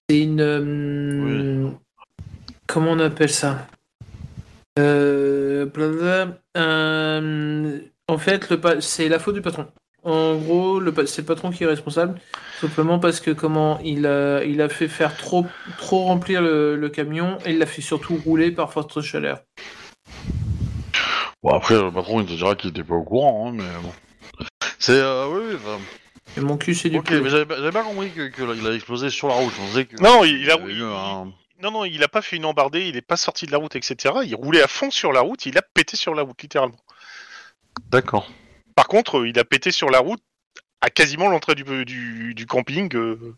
C'est 0.08 0.20
une... 0.20 0.40
euh, 0.40 1.70
Comment 2.68 2.92
on 2.92 3.00
appelle 3.00 3.30
ça? 3.30 3.66
Euh... 4.78 5.66
un- 6.54 7.80
En 8.10 8.18
fait, 8.18 8.56
pa- 8.56 8.80
c'est 8.80 9.08
la 9.08 9.18
faute 9.20 9.34
du 9.36 9.40
patron. 9.42 9.68
En 10.02 10.34
gros, 10.36 10.80
le 10.80 10.92
pa- 10.92 11.06
c'est 11.06 11.22
le 11.22 11.26
patron 11.26 11.50
qui 11.50 11.62
est 11.62 11.66
responsable, 11.66 12.20
simplement 12.60 12.98
parce 12.98 13.20
que 13.20 13.30
comment 13.30 13.78
il 13.84 14.04
a, 14.06 14.42
il 14.44 14.60
a 14.62 14.68
fait 14.68 14.88
faire 14.88 15.16
trop, 15.16 15.46
trop 15.78 16.04
remplir 16.04 16.42
le, 16.42 16.74
le 16.74 16.88
camion 16.88 17.38
et 17.44 17.50
il 17.50 17.58
l'a 17.58 17.66
fait 17.66 17.82
surtout 17.82 18.16
rouler 18.24 18.50
par 18.50 18.72
forte 18.72 19.00
chaleur. 19.02 19.40
Bon, 21.42 21.50
après, 21.54 21.74
le 21.80 21.90
patron, 21.92 22.20
il 22.20 22.26
te 22.26 22.32
dira 22.32 22.54
qu'il 22.54 22.70
était 22.70 22.82
pas 22.84 22.94
au 22.94 23.02
courant, 23.04 23.48
hein, 23.48 23.52
mais 23.54 23.64
bon. 23.82 23.92
C'est, 24.78 24.92
euh, 24.92 25.26
oui, 25.28 25.42
oui, 25.50 25.54
enfin, 25.56 25.78
Et 26.36 26.40
mon 26.40 26.56
cul, 26.56 26.74
c'est 26.74 26.90
du 26.90 26.98
Ok, 26.98 27.10
mais 27.10 27.30
j'avais 27.30 27.70
pas 27.72 27.82
compris 27.82 28.10
que, 28.10 28.28
que 28.28 28.42
il 28.56 28.66
a 28.66 28.74
explosé 28.74 29.10
sur 29.10 29.28
la 29.28 29.34
route. 29.34 29.52
Je 29.54 29.60
pensais 29.60 29.84
que. 29.84 30.02
Non, 30.02 30.24
il 30.24 30.50
a- 30.50 30.58
eu 30.58 30.82
un- 30.82 31.32
Non, 31.62 31.70
non, 31.70 31.84
il 31.84 32.02
a 32.02 32.08
pas 32.08 32.22
fait 32.22 32.36
une 32.36 32.46
embardée, 32.46 32.88
il 32.88 32.96
est 32.96 33.06
pas 33.06 33.16
sorti 33.16 33.46
de 33.46 33.52
la 33.52 33.58
route, 33.58 33.76
etc. 33.76 34.14
Il 34.24 34.34
roulait 34.34 34.62
à 34.62 34.66
fond 34.68 34.90
sur 34.90 35.12
la 35.12 35.20
route, 35.20 35.44
il 35.46 35.56
a 35.58 35.62
pété 35.62 35.96
sur 35.96 36.14
la 36.14 36.22
route, 36.22 36.40
littéralement. 36.42 36.76
D'accord. 37.90 38.30
Par 38.74 38.88
contre, 38.88 39.26
il 39.26 39.38
a 39.38 39.44
pété 39.44 39.70
sur 39.70 39.90
la 39.90 39.98
route 39.98 40.22
à 40.80 40.90
quasiment 40.90 41.28
l'entrée 41.28 41.54
du, 41.54 41.84
du, 41.84 42.34
du 42.34 42.46
camping, 42.46 42.94
euh, 42.94 43.36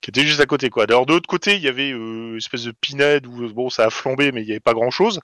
qui 0.00 0.10
était 0.10 0.26
juste 0.26 0.40
à 0.40 0.46
côté, 0.46 0.70
quoi. 0.70 0.84
Alors 0.84 1.06
de 1.06 1.12
l'autre 1.12 1.28
côté, 1.28 1.56
il 1.56 1.62
y 1.62 1.68
avait 1.68 1.92
euh, 1.92 2.30
une 2.30 2.36
espèce 2.36 2.64
de 2.64 2.72
pinède 2.72 3.26
où 3.26 3.48
bon, 3.52 3.70
ça 3.70 3.84
a 3.84 3.90
flambé, 3.90 4.32
mais 4.32 4.42
il 4.42 4.48
y 4.48 4.52
avait 4.52 4.60
pas 4.60 4.74
grand-chose. 4.74 5.20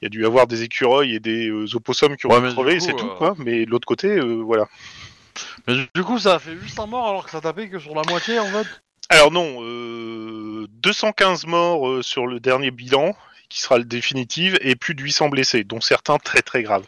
Il 0.00 0.04
y 0.04 0.06
a 0.06 0.08
dû 0.10 0.26
avoir 0.26 0.46
des 0.46 0.62
écureuils 0.62 1.14
et 1.14 1.20
des 1.20 1.48
euh, 1.48 1.74
opossums 1.74 2.16
qui 2.16 2.26
ont 2.26 2.30
Ouais, 2.30 2.54
coup, 2.54 2.80
c'est 2.80 2.96
tout, 2.96 3.08
quoi. 3.16 3.34
Mais 3.38 3.64
de 3.64 3.70
l'autre 3.70 3.86
côté, 3.86 4.20
voilà. 4.20 4.66
Mais 5.66 5.76
du, 5.94 6.04
coup, 6.04 6.18
ça 6.18 6.34
a 6.34 6.38
fait 6.38 6.56
juste 6.60 6.78
un 6.78 6.86
mort 6.86 7.08
alors 7.08 7.24
que 7.24 7.30
ça 7.30 7.40
tapait 7.40 7.68
que 7.68 7.78
sur 7.78 7.94
la 7.94 8.02
moitié 8.06 8.38
en 8.38 8.46
fait? 8.46 8.66
Alors 9.08 9.30
non, 9.30 9.58
euh, 9.62 10.66
215 10.82 11.46
morts 11.46 12.04
sur 12.04 12.26
le 12.26 12.40
dernier 12.40 12.70
bilan, 12.70 13.14
qui 13.48 13.60
sera 13.60 13.78
le 13.78 13.84
définitif, 13.84 14.56
et 14.60 14.76
plus 14.76 14.94
de 14.94 15.02
800 15.02 15.28
blessés, 15.28 15.64
dont 15.64 15.80
certains 15.80 16.18
très 16.18 16.42
très 16.42 16.62
graves. 16.62 16.84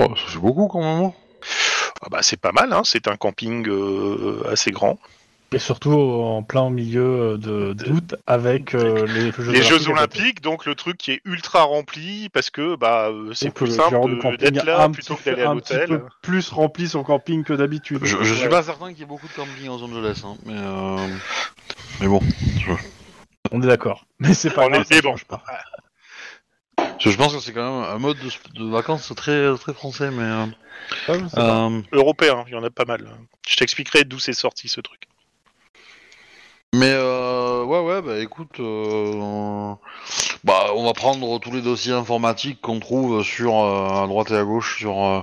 Oh, 0.00 0.14
ça 0.16 0.32
fait 0.32 0.38
beaucoup 0.38 0.66
quand 0.68 0.80
même. 1.02 1.12
Ah 2.02 2.08
bah 2.10 2.18
c'est 2.22 2.36
pas 2.40 2.52
mal, 2.52 2.72
hein, 2.72 2.82
c'est 2.84 3.06
un 3.08 3.16
camping 3.16 3.68
euh, 3.68 4.42
assez 4.50 4.70
grand. 4.72 4.98
Et 5.52 5.58
surtout 5.60 5.92
en 5.92 6.42
plein 6.42 6.68
milieu 6.68 7.38
de 7.38 7.74
d'août 7.74 8.16
avec 8.26 8.74
euh, 8.74 9.06
les 9.06 9.30
Jeux 9.30 9.52
Les 9.52 9.62
Jeux. 9.62 9.88
Olympiques, 9.88 10.40
donc 10.42 10.66
le 10.66 10.74
truc 10.74 10.98
qui 10.98 11.12
est 11.12 11.20
ultra 11.24 11.62
rempli 11.62 12.28
parce 12.30 12.50
que 12.50 12.74
bah 12.74 13.10
euh, 13.10 13.30
c'est 13.34 13.50
plus 13.54 13.66
le 13.66 13.72
simple 13.72 13.94
de- 14.20 14.36
d'être 14.36 14.64
là 14.64 14.88
plutôt 14.88 15.14
que 15.14 15.24
d'aller 15.30 15.42
à 15.42 15.54
l'hôtel. 15.54 16.02
plus 16.22 16.48
rempli 16.50 16.88
son 16.88 17.04
camping 17.04 17.44
que 17.44 17.52
d'habitude. 17.52 18.00
Je, 18.02 18.16
je 18.22 18.34
suis 18.34 18.44
Ouais. 18.44 18.48
pas 18.48 18.64
certain 18.64 18.88
qu'il 18.88 18.98
y 18.98 19.02
ait 19.02 19.06
beaucoup 19.06 19.28
de 19.28 19.32
camping 19.32 19.68
en 19.68 19.76
Los 19.78 19.84
Angeles, 19.84 20.22
hein, 20.24 20.34
mais 20.44 20.56
euh... 20.56 21.06
mais 22.00 22.08
bon. 22.08 22.20
On 23.52 23.62
est 23.62 23.66
d'accord. 23.68 24.06
Mais 24.18 24.34
c'est 24.34 24.50
pas 24.50 24.66
On 24.66 24.70
grave, 24.70 24.80
est- 24.80 24.84
ça 24.86 24.94
mais 24.96 25.02
bon. 25.02 25.10
change 25.10 25.26
pas. 25.26 25.44
Je, 26.98 27.10
je 27.10 27.16
pense 27.16 27.34
que 27.34 27.40
c'est 27.40 27.52
quand 27.52 27.80
même 27.82 27.90
un 27.90 27.98
mode 27.98 28.18
de, 28.18 28.30
de 28.60 28.70
vacances 28.70 29.12
très 29.16 29.54
très 29.58 29.74
français, 29.74 30.10
mais. 30.10 30.22
euh, 30.22 30.46
pas- 31.06 31.66
euh, 31.66 31.82
Européen, 31.92 32.44
il 32.46 32.52
y 32.52 32.56
en 32.56 32.62
a 32.64 32.70
pas 32.70 32.84
mal. 32.84 33.08
Je 33.48 33.56
t'expliquerai 33.56 34.04
d'où 34.04 34.18
c'est 34.18 34.32
sorti 34.32 34.68
ce 34.68 34.80
truc. 34.80 35.02
Mais 36.74 36.92
euh, 36.92 37.62
ouais 37.64 37.80
ouais 37.80 38.02
bah 38.02 38.18
écoute, 38.18 38.58
euh, 38.58 39.74
bah 40.44 40.72
on 40.76 40.84
va 40.84 40.92
prendre 40.92 41.38
tous 41.40 41.50
les 41.52 41.62
dossiers 41.62 41.92
informatiques 41.92 42.60
qu'on 42.60 42.78
trouve 42.78 43.22
sur 43.24 43.54
euh, 43.56 44.02
à 44.04 44.06
droite 44.06 44.30
et 44.30 44.36
à 44.36 44.44
gauche 44.44 44.76
sur 44.78 45.02
euh, 45.02 45.20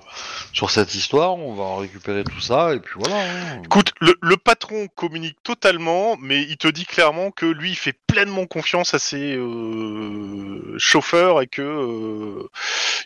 sur 0.51 0.71
cette 0.71 0.95
histoire, 0.95 1.35
on 1.37 1.53
va 1.53 1.79
récupérer 1.79 2.23
tout 2.23 2.41
ça 2.41 2.73
et 2.73 2.79
puis 2.79 2.95
voilà. 2.97 3.21
hein. 3.21 3.61
Écoute, 3.63 3.93
le, 4.01 4.15
le 4.19 4.35
patron 4.37 4.87
communique 4.95 5.37
totalement, 5.43 6.17
mais 6.19 6.41
il 6.41 6.57
te 6.57 6.67
dit 6.67 6.85
clairement 6.85 7.29
que 7.29 7.45
lui, 7.45 7.69
il 7.71 7.75
fait 7.75 7.95
pleinement 8.07 8.47
confiance 8.47 8.95
à 8.95 8.99
ses 8.99 9.35
euh, 9.35 10.75
chauffeurs 10.79 11.41
et 11.41 11.47
que 11.47 11.61
euh, 11.61 12.49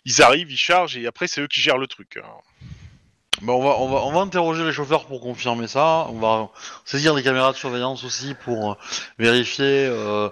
ils 0.05 0.22
arrivent, 0.22 0.51
ils 0.51 0.57
chargent 0.57 0.95
et 0.97 1.07
après 1.07 1.28
c'est 1.28 1.41
eux 1.41 1.47
qui 1.47 1.59
gèrent 1.59 1.78
le 1.78 1.88
truc. 1.88 2.18
hein. 2.18 2.28
Bah, 3.41 3.51
on 3.51 3.61
va 3.61 3.76
on 3.80 3.89
va 3.89 3.97
on 4.05 4.13
va 4.13 4.22
interroger 4.22 4.63
les 4.63 4.72
chauffeurs 4.72 5.05
pour 5.05 5.20
confirmer 5.20 5.68
ça. 5.68 6.07
On 6.09 6.20
va 6.20 6.47
saisir 6.86 7.13
des 7.13 7.22
caméras 7.24 7.51
de 7.51 7.57
surveillance 7.57 8.05
aussi 8.05 8.34
pour 8.45 8.72
euh, 8.72 8.76
vérifier. 9.20 9.86
Euh, 9.91 10.30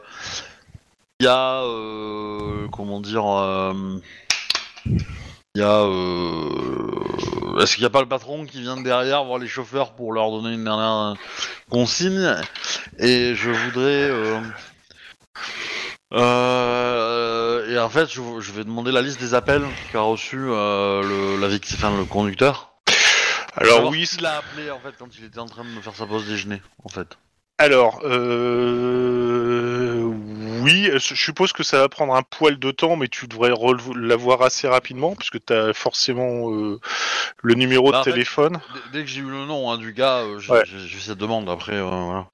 il 1.23 1.27
y 1.27 1.29
a 1.29 1.63
euh, 1.63 2.67
comment 2.73 2.99
dire. 2.99 3.25
euh, 3.25 3.73
il 5.55 5.61
y 5.61 5.61
a. 5.61 5.83
euh, 5.85 7.61
Est-ce 7.61 7.75
qu'il 7.75 7.83
n'y 7.83 7.87
a 7.87 7.89
pas 7.89 8.01
le 8.01 8.09
patron 8.09 8.45
qui 8.45 8.59
vient 8.59 8.75
de 8.75 8.83
derrière 8.83 9.23
voir 9.23 9.39
les 9.39 9.47
chauffeurs 9.47 9.93
pour 9.93 10.11
leur 10.11 10.31
donner 10.31 10.53
une 10.53 10.65
dernière 10.65 11.13
euh, 11.13 11.13
consigne 11.69 12.35
Et 12.99 13.35
je 13.35 13.51
voudrais. 13.51 14.09
euh, 14.09 14.41
euh, 16.13 17.69
et 17.73 17.79
en 17.79 17.89
fait, 17.89 18.11
je, 18.11 18.21
je 18.41 18.51
vais 18.51 18.65
demander 18.65 18.91
la 18.91 19.01
liste 19.01 19.21
des 19.21 19.33
appels 19.33 19.63
qu'a 19.93 20.01
reçu 20.01 20.37
euh, 20.37 21.01
le, 21.03 21.39
la 21.39 21.47
victime, 21.47 21.77
enfin, 21.77 21.97
le 21.97 22.03
conducteur. 22.03 22.73
Alors 23.55 23.87
oui, 23.87 24.05
qui 24.05 24.17
l'a 24.17 24.39
appelé 24.39 24.71
en 24.71 24.79
fait 24.79 24.93
quand 24.99 25.07
il 25.17 25.23
était 25.23 25.39
en 25.39 25.45
train 25.45 25.63
de 25.63 25.69
me 25.69 25.79
faire 25.79 25.95
sa 25.95 26.05
pause 26.05 26.27
déjeuner 26.27 26.61
en 26.83 26.89
fait. 26.89 27.17
Alors, 27.63 28.01
euh... 28.03 30.01
oui, 30.63 30.89
je 30.91 31.15
suppose 31.15 31.53
que 31.53 31.63
ça 31.63 31.79
va 31.79 31.87
prendre 31.87 32.13
un 32.13 32.21
poil 32.21 32.59
de 32.59 32.71
temps, 32.71 32.97
mais 32.97 33.07
tu 33.07 33.25
devrais 33.25 33.53
l'avoir 33.95 34.41
assez 34.41 34.67
rapidement, 34.67 35.15
puisque 35.15 35.45
tu 35.45 35.53
as 35.53 35.73
forcément 35.73 36.51
euh, 36.51 36.81
le 37.41 37.53
numéro 37.53 37.89
Bah, 37.89 37.99
de 37.99 38.03
fait, 38.03 38.11
téléphone. 38.11 38.59
Dès, 38.91 39.05
que 39.05 39.09
j'ai 39.09 39.21
eu 39.21 39.29
le 39.29 39.45
nom 39.45 39.71
hein, 39.71 39.77
du 39.77 39.93
gars, 39.93 40.17
euh, 40.23 40.39
j'ai 40.39 40.51
Ouais. 40.51 40.63
cette 40.99 41.17
demande 41.17 41.49
après. 41.49 41.81
voilà. 41.81 42.27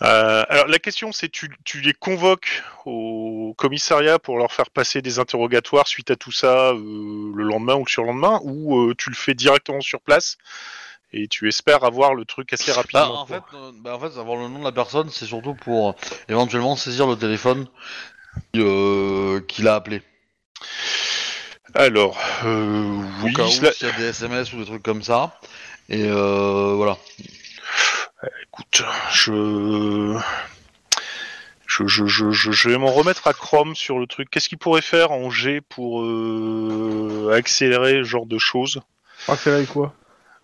Alors, 0.00 0.68
la 0.68 0.78
question, 0.78 1.12
c'est 1.12 1.28
tu, 1.28 1.50
tu 1.64 1.82
les 1.82 1.92
convoques 1.92 2.62
au 2.86 3.54
commissariat 3.58 4.18
pour 4.18 4.38
leur 4.38 4.52
faire 4.52 4.70
passer 4.70 5.02
des 5.02 5.18
interrogatoires 5.18 5.86
suite 5.86 6.10
à 6.10 6.16
tout 6.16 6.32
ça 6.32 6.72
le 6.72 7.42
lendemain 7.42 7.74
ou 7.74 7.84
le 7.84 7.90
surlendemain, 7.90 8.40
ou 8.42 8.94
tu 8.94 9.10
le 9.10 9.16
fais 9.16 9.34
directement 9.34 9.82
sur 9.82 10.00
place 10.00 10.38
et 11.12 11.28
tu 11.28 11.48
espères 11.48 11.84
avoir 11.84 12.14
le 12.14 12.24
truc 12.24 12.52
assez 12.52 12.70
Bah, 12.70 12.76
rapidement. 12.78 13.22
en 13.22 13.26
fait, 13.26 13.42
euh, 13.54 13.70
bah, 13.74 13.96
en 13.96 14.00
fait, 14.00 14.18
avoir 14.18 14.36
le 14.36 14.48
nom 14.48 14.58
de 14.60 14.64
la 14.64 14.72
personne, 14.72 15.08
c'est 15.10 15.26
surtout 15.26 15.54
pour 15.54 15.90
euh, 15.90 15.92
éventuellement 16.28 16.76
saisir 16.76 17.06
le 17.06 17.16
téléphone 17.16 17.66
euh, 18.56 19.40
qu'il 19.40 19.68
a 19.68 19.74
appelé. 19.74 20.02
Alors, 21.74 22.18
euh, 22.44 23.02
oui, 23.22 23.32
cas 23.34 23.44
où, 23.44 23.50
cela- 23.50 23.72
s'il 23.72 23.88
y 23.88 23.90
a 23.90 23.96
des 23.96 24.04
SMS 24.04 24.52
ou 24.52 24.58
des 24.58 24.64
trucs 24.64 24.82
comme 24.82 25.02
ça. 25.02 25.38
Et 25.88 26.04
euh, 26.04 26.74
voilà. 26.76 26.96
Écoute, 28.44 28.82
je... 29.12 30.18
Je, 31.66 31.86
je, 31.86 32.06
je, 32.06 32.30
je, 32.30 32.50
je 32.50 32.68
vais 32.70 32.78
m'en 32.78 32.90
remettre 32.90 33.26
à 33.28 33.34
Chrome 33.34 33.76
sur 33.76 33.98
le 33.98 34.06
truc. 34.06 34.30
Qu'est-ce 34.30 34.48
qu'il 34.48 34.56
pourrait 34.56 34.80
faire 34.80 35.12
en 35.12 35.28
G 35.30 35.60
pour 35.60 36.00
euh, 36.02 37.30
accélérer 37.36 37.98
ce 37.98 38.04
genre 38.04 38.24
de 38.24 38.38
choses? 38.38 38.80
Accélérer 39.28 39.66
quoi? 39.66 39.94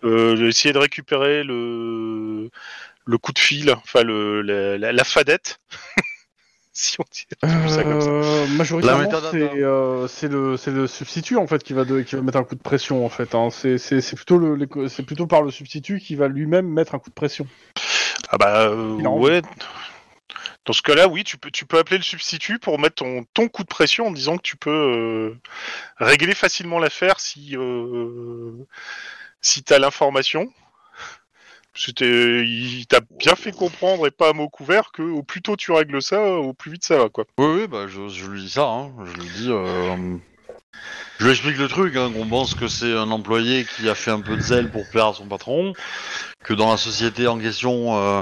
Euh, 0.03 0.35
j'ai 0.35 0.47
essayé 0.47 0.73
de 0.73 0.79
récupérer 0.79 1.43
le, 1.43 2.49
le 3.05 3.17
coup 3.17 3.31
de 3.31 3.39
fil, 3.39 3.71
enfin 3.71 4.03
le, 4.03 4.41
la, 4.41 4.77
la, 4.77 4.91
la 4.91 5.03
fadette. 5.03 5.59
si 6.75 6.97
on 6.99 7.05
dit 7.09 7.25
ça 7.69 7.83
comme 7.83 8.01
ça. 8.01 8.09
Euh, 8.09 8.47
majoritairement, 8.47 9.09
c'est 9.31 9.63
euh, 9.63 10.07
c'est 10.07 10.27
le, 10.27 10.87
substitut 10.87 11.37
en 11.37 11.47
fait 11.47 11.63
qui 11.63 11.73
va, 11.73 11.85
de, 11.85 12.01
qui 12.01 12.15
va 12.15 12.21
mettre 12.21 12.37
un 12.37 12.43
coup 12.43 12.55
de 12.55 12.61
pression 12.61 13.05
en 13.05 13.09
fait. 13.09 13.33
Hein. 13.33 13.49
C'est 13.49 14.15
plutôt, 14.15 14.37
le, 14.37 14.67
c'est 14.89 15.03
plutôt 15.03 15.25
par 15.25 15.41
le 15.41 15.51
substitut 15.51 15.99
qui 15.99 16.15
va 16.15 16.27
lui-même 16.27 16.67
mettre 16.67 16.93
un 16.93 16.99
coup 16.99 17.09
de 17.09 17.15
pression. 17.15 17.47
Ah 18.29 18.37
bah 18.37 18.67
euh, 18.67 18.97
ouais. 18.97 19.41
Dans 20.65 20.73
ce 20.73 20.81
cas-là, 20.81 21.07
oui, 21.07 21.23
tu 21.23 21.37
peux, 21.37 21.51
tu 21.51 21.65
peux 21.65 21.77
appeler 21.77 21.97
le 21.97 22.03
substitut 22.03 22.57
pour 22.57 22.79
mettre 22.79 22.95
ton, 22.95 23.23
ton 23.33 23.47
coup 23.47 23.63
de 23.63 23.67
pression 23.67 24.07
en 24.07 24.11
disant 24.11 24.35
que 24.35 24.41
tu 24.41 24.57
peux 24.57 24.71
euh, 24.71 25.37
régler 25.97 26.33
facilement 26.33 26.79
l'affaire 26.79 27.19
si, 27.19 27.55
euh, 27.55 28.51
si 29.45 29.63
tu 29.63 29.73
as 29.73 29.79
l'information. 29.79 30.51
Il 31.99 32.87
t'a 32.87 33.01
bien 33.19 33.35
fait 33.35 33.51
comprendre 33.51 34.07
et 34.07 34.11
pas 34.11 34.29
à 34.29 34.33
mot 34.33 34.47
couvert 34.49 34.91
que 34.91 35.01
au 35.01 35.23
plus 35.23 35.41
tôt 35.41 35.57
tu 35.57 35.71
règles 35.71 36.01
ça, 36.01 36.23
au 36.23 36.53
plus 36.53 36.71
vite 36.71 36.85
ça 36.85 36.97
va 36.97 37.09
quoi. 37.09 37.25
Oui, 37.37 37.47
oui, 37.47 37.67
bah 37.67 37.85
je, 37.87 38.25
lui 38.27 38.41
dis 38.41 38.49
ça. 38.49 38.63
Hein. 38.63 38.91
Je 39.05 39.13
lui 39.13 39.29
dis. 39.29 39.51
euh, 39.51 40.17
Je 41.19 41.25
lui 41.25 41.31
explique 41.31 41.57
le 41.57 41.67
truc, 41.67 41.95
hein, 41.97 42.11
qu'on 42.11 42.27
pense 42.27 42.55
que 42.55 42.67
c'est 42.67 42.93
un 42.93 43.11
employé 43.11 43.65
qui 43.65 43.89
a 43.89 43.95
fait 43.95 44.11
un 44.11 44.21
peu 44.21 44.35
de 44.35 44.41
zèle 44.41 44.71
pour 44.71 44.89
plaire 44.89 45.07
à 45.07 45.13
son 45.13 45.27
patron, 45.27 45.73
que 46.43 46.53
dans 46.53 46.71
la 46.71 46.77
société 46.77 47.27
en 47.27 47.37
question, 47.37 47.97
euh, 47.97 48.21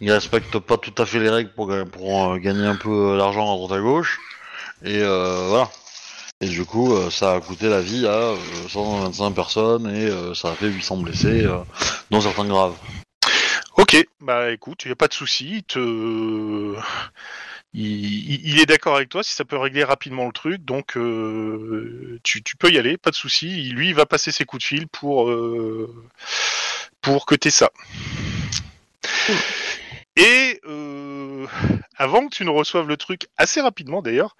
il 0.00 0.10
respecte 0.12 0.58
pas 0.58 0.76
tout 0.76 0.94
à 0.98 1.06
fait 1.06 1.20
les 1.20 1.30
règles 1.30 1.52
pour, 1.54 1.72
pour 1.92 2.32
euh, 2.32 2.38
gagner 2.38 2.66
un 2.66 2.76
peu 2.76 3.16
d'argent 3.16 3.52
à 3.52 3.56
droite 3.56 3.78
à 3.78 3.80
gauche, 3.80 4.18
et 4.84 5.00
euh, 5.02 5.46
voilà. 5.48 5.70
Et 6.40 6.48
du 6.48 6.64
coup, 6.64 6.94
euh, 6.94 7.10
ça 7.10 7.34
a 7.34 7.40
coûté 7.40 7.68
la 7.68 7.80
vie 7.80 8.06
à 8.06 8.10
euh, 8.10 8.36
125 8.68 9.32
personnes 9.32 9.88
et 9.88 10.06
euh, 10.06 10.34
ça 10.34 10.52
a 10.52 10.54
fait 10.54 10.68
800 10.68 10.98
blessés, 10.98 11.44
euh, 11.44 11.58
dont 12.10 12.20
certains 12.20 12.46
graves. 12.46 12.76
Ok, 13.76 13.96
bah 14.20 14.52
écoute, 14.52 14.84
il 14.84 14.88
y 14.88 14.92
a 14.92 14.96
pas 14.96 15.08
de 15.08 15.12
souci. 15.12 15.64
Il, 17.74 18.60
est 18.60 18.66
d'accord 18.66 18.96
avec 18.96 19.08
toi 19.08 19.22
si 19.22 19.32
ça 19.32 19.44
peut 19.44 19.56
régler 19.56 19.84
rapidement 19.84 20.26
le 20.26 20.32
truc, 20.32 20.64
donc 20.64 20.96
euh, 20.96 22.18
tu, 22.22 22.42
tu 22.42 22.56
peux 22.56 22.70
y 22.70 22.78
aller, 22.78 22.96
pas 22.96 23.10
de 23.10 23.16
souci. 23.16 23.70
Lui, 23.70 23.88
il 23.88 23.94
va 23.94 24.06
passer 24.06 24.30
ses 24.32 24.44
coups 24.44 24.62
de 24.62 24.66
fil 24.66 24.88
pour 24.88 25.28
euh, 25.28 25.92
pour 27.02 27.26
que 27.26 27.34
t'aies 27.34 27.50
ça. 27.50 27.70
Et 30.18 30.60
euh, 30.66 31.46
avant 31.96 32.26
que 32.26 32.34
tu 32.34 32.44
ne 32.44 32.50
reçoives 32.50 32.88
le 32.88 32.96
truc 32.96 33.28
assez 33.36 33.60
rapidement 33.60 34.02
d'ailleurs, 34.02 34.36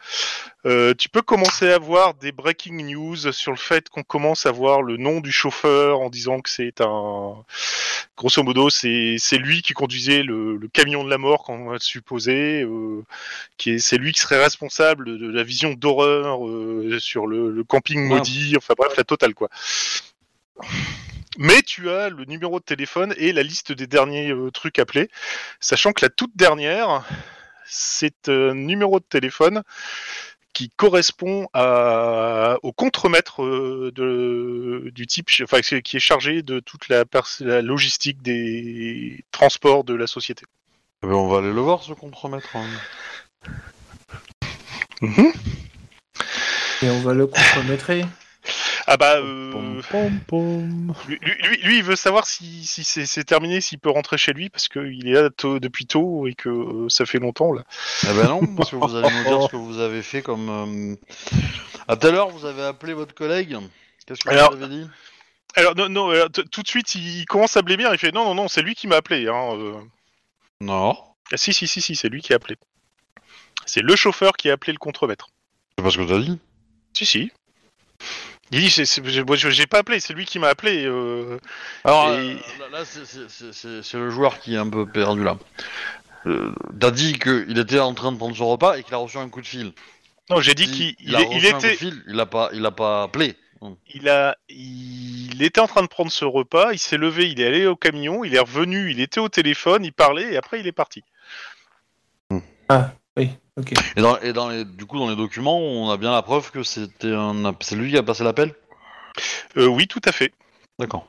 Euh, 0.67 0.93
tu 0.93 1.09
peux 1.09 1.23
commencer 1.23 1.71
à 1.71 1.79
voir 1.79 2.15
des 2.15 2.33
breaking 2.33 2.83
news 2.85 3.17
sur 3.33 3.53
le 3.53 3.57
fait 3.57 3.89
qu'on 3.89 4.03
commence 4.03 4.45
à 4.45 4.51
voir 4.51 4.83
le 4.83 4.97
nom 4.97 5.21
du 5.21 5.31
chauffeur 5.31 6.01
en 6.01 6.11
disant 6.11 6.41
que 6.41 6.51
c'est 6.51 6.81
un, 6.81 7.45
grosso 8.17 8.43
modo, 8.43 8.69
c'est 8.71 9.39
lui 9.39 9.63
qui 9.63 9.73
conduisait 9.73 10.25
le, 10.25 10.57
le 10.57 10.69
camion 10.69 11.05
de 11.05 11.11
la 11.11 11.19
mort, 11.19 11.45
qu'on 11.45 11.71
va 11.71 11.79
supposer, 11.79 12.63
euh, 12.63 13.05
c'est 13.79 13.99
lui 13.99 14.13
qui 14.13 14.21
serait 14.21 14.43
responsable 14.43 15.17
de 15.17 15.31
la 15.31 15.45
vision 15.45 15.75
d'horreur 15.75 16.47
euh, 16.47 16.99
sur 16.99 17.27
le, 17.29 17.51
le 17.53 17.65
camping 17.65 18.01
maudit. 18.09 18.55
Enfin 18.57 18.75
bref, 18.77 18.97
la 18.97 19.05
totale 19.05 19.35
quoi. 19.35 19.49
Mais 21.41 21.63
tu 21.63 21.89
as 21.89 22.11
le 22.11 22.25
numéro 22.25 22.59
de 22.59 22.65
téléphone 22.65 23.15
et 23.17 23.33
la 23.33 23.45
liste 23.45 23.71
des 23.71 23.87
derniers 23.87 24.33
euh, 24.33 24.51
trucs 24.51 24.81
appelés, 24.81 25.09
sachant 25.61 25.93
que 25.93 26.05
la 26.05 26.11
toute 26.11 26.37
dernière, 26.37 27.05
c'est 27.65 28.29
un 28.29 28.55
numéro 28.55 28.99
de 28.99 29.05
téléphone 29.05 29.63
qui 30.53 30.69
correspond 30.71 31.47
à, 31.55 32.57
au 32.65 32.73
contremaître 32.73 33.45
euh, 33.45 33.93
de, 33.95 34.91
du 34.91 35.07
type, 35.07 35.29
enfin 35.45 35.61
qui 35.61 35.97
est 35.97 36.01
chargé 36.01 36.43
de 36.43 36.59
toute 36.59 36.89
la, 36.89 37.05
logistique 37.63 38.21
des 38.21 39.25
transports 39.31 39.85
de 39.85 39.95
la 39.95 40.09
société. 40.09 40.45
Eh 41.05 41.07
ben, 41.07 41.15
on 41.15 41.29
va 41.29 41.39
aller 41.39 41.53
le 41.53 41.61
voir, 41.61 41.85
ce 41.85 41.93
compromettre. 41.93 42.57
hein. 42.57 42.67
Et 46.83 46.91
on 46.91 47.01
va 47.03 47.15
le 47.15 47.29
compromettre. 47.29 47.93
Ah 48.91 48.97
bah, 48.97 49.17
euh, 49.19 49.53
Pom, 49.53 49.83
pom, 49.91 50.21
pom. 50.27 50.95
lui, 51.09 51.19
lui- 51.21 51.59
lui, 51.63 51.77
il 51.79 51.85
veut 51.85 51.95
savoir 51.95 52.25
si, 52.27 52.65
si 52.65 52.85
c'est 52.85 53.25
terminé, 53.25 53.61
s'il 53.61 53.79
peut 53.79 53.91
rentrer 53.91 54.17
chez 54.17 54.33
lui, 54.33 54.49
parce 54.49 54.69
qu'il 54.69 55.07
est 55.07 55.13
là 55.13 55.29
tôt- 55.29 55.59
depuis 55.59 55.85
tôt 55.85 56.27
et 56.27 56.33
que 56.35 56.49
euh, 56.49 56.89
ça 56.89 57.05
fait 57.05 57.19
longtemps 57.19 57.53
là. 57.53 57.65
Eh 58.05 58.15
ben 58.15 58.29
non, 58.29 58.47
parce 58.57 58.71
que 58.71 58.77
vous 58.77 58.97
allez 58.97 59.15
nous 59.15 59.25
dire 59.25 59.43
ce 59.43 59.49
que 59.49 59.57
vous 59.57 59.79
avez 59.79 60.01
fait 60.03 60.23
comme... 60.23 60.49
euh, 60.49 60.97
À 61.87 61.97
tout 61.97 62.07
à 62.07 62.11
l'heure, 62.13 62.31
vous 62.31 62.47
avez 62.47 62.63
appelé 62.63 62.95
votre 62.95 63.15
collègue. 63.15 63.59
Qu'est-ce 64.07 64.21
que 64.25 64.31
Alors- 64.31 64.57
vous 64.57 64.63
avez 64.63 64.75
dit? 64.75 64.87
Alors 65.55 65.75
non, 65.77 65.89
non, 65.91 66.11
tout 66.51 66.63
de 66.63 66.69
suite, 66.69 66.95
il, 66.95 67.19
il 67.21 67.27
commence 67.27 67.57
à 67.59 67.63
blêmir, 67.63 67.91
il 67.93 67.99
fait 67.99 68.13
non, 68.15 68.25
non, 68.25 68.35
non, 68.35 68.49
c'est 68.49 68.63
lui 68.63 68.75
qui 68.75 68.87
m'a 68.87 68.97
appelé. 68.97 69.29
Hein, 69.29 69.55
euh. 69.59 69.75
Non. 70.63 70.97
Ah, 71.31 71.37
si, 71.37 71.53
si, 71.53 71.67
si, 71.67 71.83
si, 71.83 71.95
c'est 71.95 72.09
lui 72.09 72.23
qui 72.23 72.33
a 72.33 72.37
appelé. 72.37 72.57
C'est 73.67 73.83
le 73.83 73.97
chauffeur 73.97 74.33
qui 74.33 74.49
a 74.49 74.55
appelé 74.55 74.73
le 74.73 74.79
contremaître. 74.79 75.29
C'est 75.77 75.85
pas 75.85 75.91
ce 75.91 75.99
que 75.99 76.05
t'as 76.09 76.19
dit? 76.21 76.39
Si, 76.95 77.05
si. 77.05 77.33
Il 78.51 78.61
dit, 78.61 78.69
j'ai 78.71 79.67
pas 79.67 79.79
appelé, 79.79 80.01
c'est 80.01 80.15
lui 80.15 80.25
qui 80.25 80.39
m'a 80.39 80.49
appelé. 80.49 80.85
euh. 80.87 81.39
Alors 81.85 82.13
Et- 82.15 82.17
euh, 82.17 82.69
là, 82.73 82.85
c'est- 82.85 83.95
le 83.99 84.11
joueur 84.11 84.39
qui 84.41 84.55
est 84.55 84.59
un 84.59 84.69
peu 84.69 84.87
perdu 84.87 85.23
là. 85.23 85.37
Euh, 86.27 86.53
T'as 86.81 86.91
dit 86.91 87.19
qu'il 87.19 87.59
était 87.59 87.79
en 87.79 87.95
train 87.95 88.11
de 88.13 88.17
prendre 88.17 88.37
son 88.37 88.49
repas 88.49 88.77
et 88.79 88.83
qu'il 88.83 88.95
a 88.95 88.99
reçu 88.99 89.19
un 89.19 89.29
coup 89.29 89.41
de 89.41 89.47
fil. 89.47 89.73
Non, 90.31 90.41
j'ai 90.41 90.55
dit 90.55 90.71
qu'il 90.71 91.15
a 91.15 91.21
il, 91.21 91.27
reçu 91.27 91.39
il 91.39 91.47
un 91.47 91.53
coup 91.53 91.61
de 91.63 91.67
était, 91.67 91.77
fil, 91.77 92.03
il 92.09 92.19
a 92.21 92.27
pas, 92.27 92.51
il 92.53 92.65
a 92.67 92.71
pas 92.71 93.05
appelé. 93.05 93.37
Hum. 93.61 93.77
il 93.93 94.09
a, 94.09 94.37
il 94.49 95.43
était 95.43 95.61
en 95.61 95.67
train 95.67 95.83
de 95.83 95.89
prendre 95.89 96.13
ce 96.13 96.25
repas. 96.25 96.73
Il 96.73 96.79
s'est 96.79 96.97
levé, 96.97 97.29
il 97.29 97.41
est 97.41 97.47
allé 97.47 97.67
au 97.67 97.75
camion, 97.77 98.23
il 98.25 98.35
est 98.35 98.39
revenu, 98.41 98.91
il 98.91 99.01
était 99.01 99.19
au 99.21 99.29
téléphone, 99.29 99.85
il 99.85 99.93
parlait 99.93 100.33
et 100.33 100.37
après 100.37 100.61
il 100.61 100.67
est 100.69 100.73
parti. 100.73 101.03
Oui, 103.19 103.31
ok. 103.57 103.73
Et, 103.97 104.01
dans, 104.01 104.19
et 104.21 104.33
dans 104.33 104.49
les, 104.49 104.65
du 104.65 104.87
coup, 104.87 104.99
dans 104.99 105.11
les 105.11 105.17
documents, 105.17 105.59
on 105.59 105.91
a 105.91 105.97
bien 105.97 106.13
la 106.13 106.23
preuve 106.23 106.51
que 106.53 106.63
c'était 106.63 107.13
un, 107.13 107.45
app- 107.45 107.63
c'est 107.63 107.75
lui 107.77 107.91
qui 107.91 107.99
a 107.99 108.03
passé 108.03 108.23
l'appel? 108.25 108.55
Euh, 109.57 109.67
oui, 109.67 109.87
tout 109.89 110.01
à 110.05 110.13
fait. 110.13 110.33
D'accord. 110.79 111.09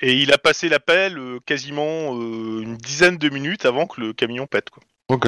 Et 0.00 0.14
il 0.14 0.32
a 0.32 0.38
passé 0.38 0.68
l'appel 0.68 1.18
euh, 1.18 1.40
quasiment 1.44 2.14
euh, 2.14 2.60
une 2.62 2.76
dizaine 2.76 3.18
de 3.18 3.28
minutes 3.28 3.66
avant 3.66 3.86
que 3.86 4.00
le 4.00 4.12
camion 4.12 4.46
pète. 4.46 4.70
Quoi. 4.70 4.82
Ok. 5.08 5.26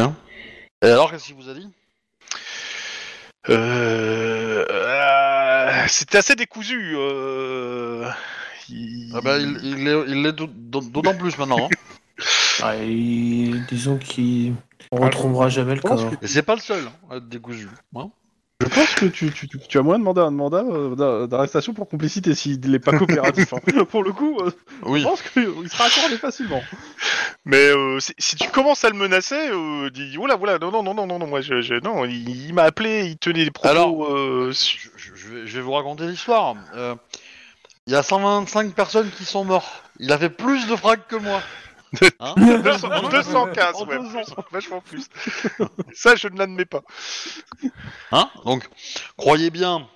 Et 0.82 0.86
alors, 0.86 1.11
qu'est-ce 1.11 1.24
qu'il 1.27 1.35
vous 1.35 1.49
a 1.51 1.55
dit? 1.55 1.69
Euh, 3.49 4.65
euh, 4.70 5.85
C'était 5.89 6.19
assez 6.19 6.36
décousu. 6.36 6.94
Euh... 6.97 8.09
il- 8.69 9.12
Ah 9.15 9.20
bah, 9.20 9.39
il, 9.39 9.59
il 9.65 9.85
l'est, 9.85 10.05
il 10.09 10.32
d'aut- 10.32 10.47
d'autant 10.81 11.15
plus 11.15 11.36
maintenant. 11.36 11.66
hein. 11.66 11.69
Ouais, 12.62 12.86
et 12.86 13.51
disons 14.91 14.97
qu'on 15.01 15.05
retrouvera 15.07 15.49
jamais 15.49 15.75
le 15.75 15.81
corps. 15.81 16.11
que- 16.19 16.27
c'est 16.27 16.43
pas 16.43 16.55
le 16.55 16.61
seul 16.61 16.85
hein, 16.87 16.93
à 17.11 17.17
être 17.17 17.29
décousu. 17.29 17.69
hein. 17.97 18.11
Je 18.61 18.69
pense 18.69 18.95
que 18.95 19.07
tu, 19.07 19.33
tu, 19.33 19.49
tu- 19.49 19.59
tu 19.59 19.79
as 19.79 19.83
moyen 19.83 19.99
de 19.99 20.05
demander 20.05 20.21
un 20.21 20.31
mandat 20.31 20.63
euh, 20.71 20.95
d'a- 20.95 21.27
d'arrestation 21.27 21.75
pour 21.75 21.89
complicité 21.89 22.33
s'il 22.37 22.61
n'est 22.71 22.79
pas 22.79 22.97
coopératif. 22.97 23.53
hein. 23.55 23.59
Pour 23.91 24.05
le 24.05 24.13
coup, 24.13 24.39
euh, 24.41 24.53
Oui. 24.85 25.01
je 25.01 25.05
pense 25.05 25.21
qu'il 25.23 25.69
sera 25.69 25.87
accordé 25.87 26.17
facilement. 26.17 26.63
Mais 27.45 27.57
euh, 27.71 27.99
si, 27.99 28.13
si 28.19 28.37
tu 28.37 28.49
commences 28.51 28.85
à 28.85 28.91
le 28.91 28.95
menacer, 28.97 29.35
euh, 29.51 29.91
dis 29.91 30.15
voilà, 30.17 30.37
voilà, 30.37 30.61
non, 30.61 30.71
non, 30.71 30.83
non, 30.85 30.95
non, 30.95 31.07
non, 31.07 31.19
non, 31.19 31.27
moi, 31.27 31.41
je, 31.41 31.61
je- 31.61 31.75
non, 31.83 32.05
il, 32.05 32.29
il 32.47 32.55
m'a 32.55 32.63
appelé, 32.63 33.07
il 33.07 33.17
tenait 33.19 33.45
des 33.47 33.51
propos. 33.51 33.69
Alors, 33.69 34.05
euh, 34.07 34.51
Je, 34.51 34.53
su- 34.53 34.91
je- 34.97 35.13
je 35.17 35.29
vais, 35.29 35.47
je 35.49 35.57
vais 35.57 35.63
vous 35.63 35.73
raconter 35.73 36.07
l'histoire. 36.07 36.55
Euh, 36.77 36.95
Il 37.89 37.93
y 37.93 37.97
a 37.97 38.05
125 38.05 38.75
personnes 38.75 39.11
qui 39.11 39.25
sont 39.25 39.45
mortes. 39.45 39.67
Il 39.99 40.13
a 40.13 40.19
fait 40.19 40.31
plus 40.31 40.69
de 40.69 40.77
frags 40.77 41.05
que 41.09 41.17
moi. 41.17 41.41
Hein 42.20 42.35
200 42.36 43.09
215, 43.10 43.74
En 43.74 43.86
ouais, 43.86 43.98
plus, 43.98 44.35
vachement 44.51 44.81
plus. 44.81 45.06
Ça, 45.94 46.16
je 46.16 46.28
ne 46.28 46.39
l'admets 46.39 46.64
pas. 46.64 46.82
Hein? 48.12 48.31
Donc, 48.44 48.69
croyez 49.16 49.51
bien 49.51 49.86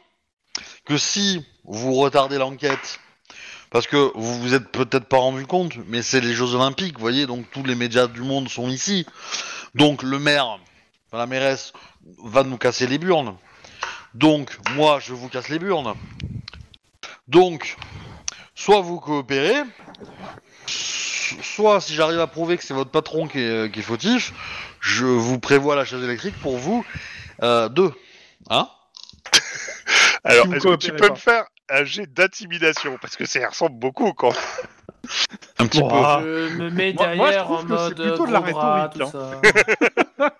que 0.85 0.99
si 0.99 1.45
vous 1.65 1.95
retardez 1.95 2.39
l'enquête, 2.39 3.01
parce 3.71 3.87
que 3.87 4.13
vous 4.15 4.41
vous 4.41 4.55
êtes 4.55 4.71
peut-être 4.71 5.07
pas 5.07 5.19
rendu 5.19 5.47
compte, 5.47 5.75
mais 5.87 6.03
c'est 6.03 6.21
les 6.21 6.35
Jeux 6.35 6.55
Olympiques, 6.55 6.95
vous 6.95 7.01
voyez, 7.01 7.27
donc 7.27 7.51
tous 7.51 7.65
les 7.65 7.75
médias 7.75 8.07
du 8.07 8.23
monde 8.23 8.49
sont 8.49 8.69
ici. 8.69 9.07
Donc 9.75 10.03
le 10.03 10.19
maire, 10.19 10.59
enfin, 11.07 11.19
la 11.19 11.27
mairesse, 11.27 11.73
va 12.23 12.43
nous 12.43 12.59
casser 12.59 12.87
les 12.87 12.99
burnes. 12.99 13.37
Donc 14.15 14.57
moi, 14.75 15.01
je 15.01 15.13
vous 15.13 15.29
casse 15.29 15.49
les 15.49 15.59
burnes. 15.59 15.95
Donc, 17.29 17.77
soit 18.55 18.81
vous 18.81 19.01
coopérez, 19.01 19.63
soit 20.67 21.81
si 21.81 21.95
j'arrive 21.95 22.21
à 22.21 22.27
prouver 22.27 22.57
que 22.57 22.65
c'est 22.65 22.75
votre 22.75 22.91
patron 22.91 23.27
qui 23.29 23.41
est, 23.41 23.73
qui 23.73 23.81
est 23.81 23.83
fautif, 23.83 24.33
je 24.81 25.05
vous 25.07 25.39
prévois 25.39 25.77
la 25.77 25.85
chaise 25.85 26.03
électrique 26.03 26.39
pour 26.41 26.57
vous 26.59 26.85
euh, 27.43 27.69
deux. 27.69 27.93
Hein? 28.51 28.69
Alors, 30.25 30.53
est-ce 30.55 30.65
que 30.65 30.77
tu 30.77 30.91
peux 30.93 31.09
pas. 31.09 31.11
me 31.11 31.17
faire 31.17 31.45
un 31.69 31.85
jet 31.85 32.07
d'intimidation? 32.07 32.99
Parce 33.01 33.17
que 33.17 33.25
ça 33.27 33.49
ressemble 33.49 33.79
beaucoup 33.79 34.13
quand. 34.13 34.33
Un 35.59 35.67
petit 35.67 35.81
peu. 35.81 35.87
ah. 35.93 36.21
Je 36.23 36.55
me 36.57 36.71
mets 36.71 36.93
Moi- 36.93 37.15
moi, 37.15 37.27
je 37.27 37.33
derrière 37.33 37.45
trouve 37.45 37.59
en 37.59 37.63
que 37.63 37.69
c'est 37.69 37.75
mode 37.75 37.95
plutôt 38.09 38.27
de 38.27 38.33
la 38.33 38.41
bras, 38.41 38.87
rhétorique, 38.87 39.11
tout 39.11 39.19
hein. 39.19 39.41
ça. 40.21 40.33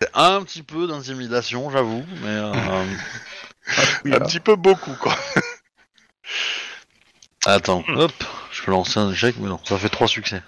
C'est 0.00 0.10
un 0.14 0.42
petit 0.42 0.62
peu 0.62 0.86
d'intimidation, 0.86 1.70
j'avoue, 1.70 2.04
mais 2.22 2.28
euh, 2.28 2.52
Oui, 4.04 4.14
un 4.14 4.18
là. 4.18 4.26
petit 4.26 4.40
peu 4.40 4.56
beaucoup, 4.56 4.94
quoi. 5.00 5.14
Attends, 7.44 7.84
hop, 7.88 8.12
je 8.52 8.62
peux 8.62 8.70
lancer 8.70 8.98
un 8.98 9.10
échec, 9.12 9.36
mais 9.38 9.48
non, 9.48 9.60
ça 9.64 9.78
fait 9.78 9.88
trois 9.88 10.08
succès. 10.08 10.42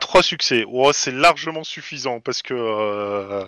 Trois 0.00 0.22
succès. 0.22 0.64
Oh, 0.68 0.92
c'est 0.92 1.10
largement 1.12 1.64
suffisant 1.64 2.20
parce 2.20 2.42
que. 2.42 2.54
euh, 2.54 3.44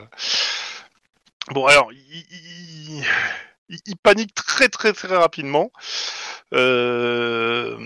Bon, 1.51 1.65
alors, 1.67 1.93
il, 1.93 2.25
il- 2.33 3.05
il- 3.69 3.79
il 3.87 3.97
panique 3.97 4.35
très 4.35 4.69
très 4.69 4.93
très 4.93 5.15
rapidement. 5.17 5.71
Euh, 6.55 7.77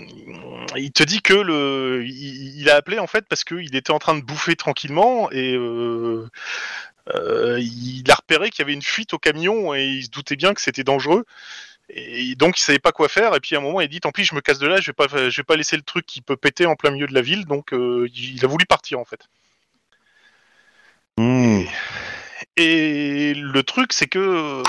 Il 0.75 0.91
te 0.91 1.03
dit 1.03 1.21
que 1.21 1.33
le, 1.33 2.03
il, 2.05 2.59
il 2.61 2.69
a 2.69 2.75
appelé 2.75 2.97
en 2.99 3.07
fait 3.07 3.25
parce 3.27 3.43
qu'il 3.43 3.75
était 3.75 3.91
en 3.91 3.99
train 3.99 4.15
de 4.15 4.21
bouffer 4.23 4.55
tranquillement 4.55 5.29
et 5.31 5.53
euh, 5.55 6.27
euh, 7.15 7.59
il 7.59 8.03
a 8.09 8.15
repéré 8.15 8.49
qu'il 8.49 8.59
y 8.59 8.63
avait 8.63 8.73
une 8.73 8.81
fuite 8.81 9.13
au 9.13 9.19
camion 9.19 9.73
et 9.75 9.85
il 9.85 10.05
se 10.05 10.09
doutait 10.09 10.35
bien 10.35 10.53
que 10.53 10.61
c'était 10.61 10.83
dangereux. 10.83 11.25
Et 11.93 12.35
donc 12.35 12.57
il 12.57 12.61
savait 12.61 12.79
pas 12.79 12.91
quoi 12.91 13.09
faire 13.09 13.35
et 13.35 13.39
puis 13.39 13.55
à 13.55 13.59
un 13.59 13.61
moment 13.61 13.81
il 13.81 13.89
dit 13.89 13.99
tant 13.99 14.11
pis 14.11 14.23
je 14.23 14.33
me 14.33 14.41
casse 14.41 14.59
de 14.59 14.67
là 14.67 14.79
je 14.79 14.87
vais 14.87 14.93
pas 14.93 15.07
je 15.07 15.35
vais 15.35 15.43
pas 15.43 15.55
laisser 15.55 15.75
le 15.75 15.81
truc 15.81 16.05
qui 16.05 16.21
peut 16.21 16.37
péter 16.37 16.65
en 16.65 16.75
plein 16.75 16.91
milieu 16.91 17.07
de 17.07 17.13
la 17.13 17.21
ville 17.21 17.45
donc 17.45 17.73
euh, 17.73 18.07
il 18.15 18.43
a 18.45 18.47
voulu 18.47 18.65
partir 18.65 18.99
en 18.99 19.05
fait. 19.05 19.27
Hmm. 21.17 21.61
Et 21.61 21.67
le 22.57 23.61
truc, 23.61 23.93
c'est 23.93 24.07
que, 24.07 24.61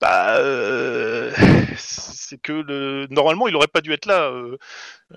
bah, 0.00 0.36
euh, 0.38 1.32
c'est 1.76 2.40
que 2.40 2.52
le, 2.52 3.06
normalement, 3.10 3.48
il 3.48 3.56
aurait 3.56 3.66
pas 3.68 3.80
dû 3.80 3.92
être 3.92 4.06
là. 4.06 4.30
euh, 4.30 4.58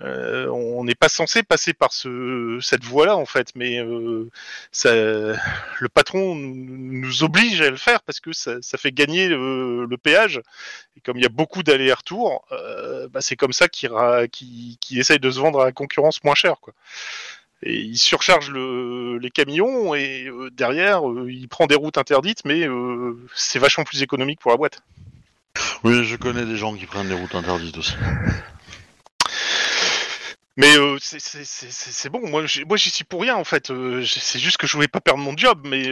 euh, 0.02 0.46
on 0.48 0.84
n'est 0.84 0.94
pas 0.94 1.08
censé 1.08 1.42
passer 1.42 1.72
par 1.74 1.92
ce, 1.92 2.58
cette 2.62 2.84
voie-là, 2.84 3.16
en 3.16 3.26
fait. 3.26 3.48
Mais 3.56 3.80
ça, 4.72 4.92
le 4.92 5.88
patron 5.92 6.34
nous 6.36 7.24
oblige 7.24 7.60
à 7.62 7.70
le 7.70 7.76
faire 7.76 8.02
parce 8.02 8.20
que 8.20 8.32
ça, 8.32 8.60
fait 8.78 8.92
gagner 8.92 9.28
le, 9.28 9.96
péage. 10.02 10.40
Et 10.96 11.00
comme 11.00 11.18
il 11.18 11.22
y 11.22 11.26
a 11.26 11.30
beaucoup 11.30 11.62
d'allers-retours, 11.62 12.46
bah, 13.10 13.20
c'est 13.20 13.36
comme 13.36 13.52
ça 13.52 13.68
qu'il 13.68 13.90
qu'il 14.32 14.78
qu'il 14.78 14.98
essaye 14.98 15.18
de 15.18 15.30
se 15.30 15.40
vendre 15.40 15.60
à 15.60 15.64
la 15.66 15.72
concurrence 15.72 16.22
moins 16.24 16.34
cher, 16.34 16.60
quoi. 16.60 16.74
Et 17.62 17.74
il 17.78 17.98
surcharge 17.98 18.50
le, 18.50 19.18
les 19.18 19.30
camions 19.30 19.94
et 19.94 20.26
euh, 20.28 20.50
derrière, 20.50 21.08
euh, 21.10 21.30
il 21.30 21.46
prend 21.48 21.66
des 21.66 21.74
routes 21.74 21.98
interdites, 21.98 22.42
mais 22.46 22.66
euh, 22.66 23.18
c'est 23.34 23.58
vachement 23.58 23.84
plus 23.84 24.02
économique 24.02 24.40
pour 24.40 24.50
la 24.50 24.56
boîte. 24.56 24.82
Oui, 25.84 26.04
je 26.04 26.16
connais 26.16 26.46
des 26.46 26.56
gens 26.56 26.74
qui 26.74 26.86
prennent 26.86 27.08
des 27.08 27.14
routes 27.14 27.34
interdites 27.34 27.76
aussi. 27.76 27.94
Mais 30.56 30.74
c'est- 31.00 32.08
bon, 32.10 32.28
moi 32.28 32.44
j'y 32.46 32.90
suis 32.90 33.04
pour 33.04 33.22
rien 33.22 33.36
en 33.36 33.44
fait. 33.44 33.72
C'est 34.04 34.38
juste 34.38 34.56
que 34.58 34.66
je 34.66 34.74
voulais 34.74 34.88
pas 34.88 35.00
perdre 35.00 35.20
mon 35.22 35.36
job, 35.36 35.60
mais 35.64 35.84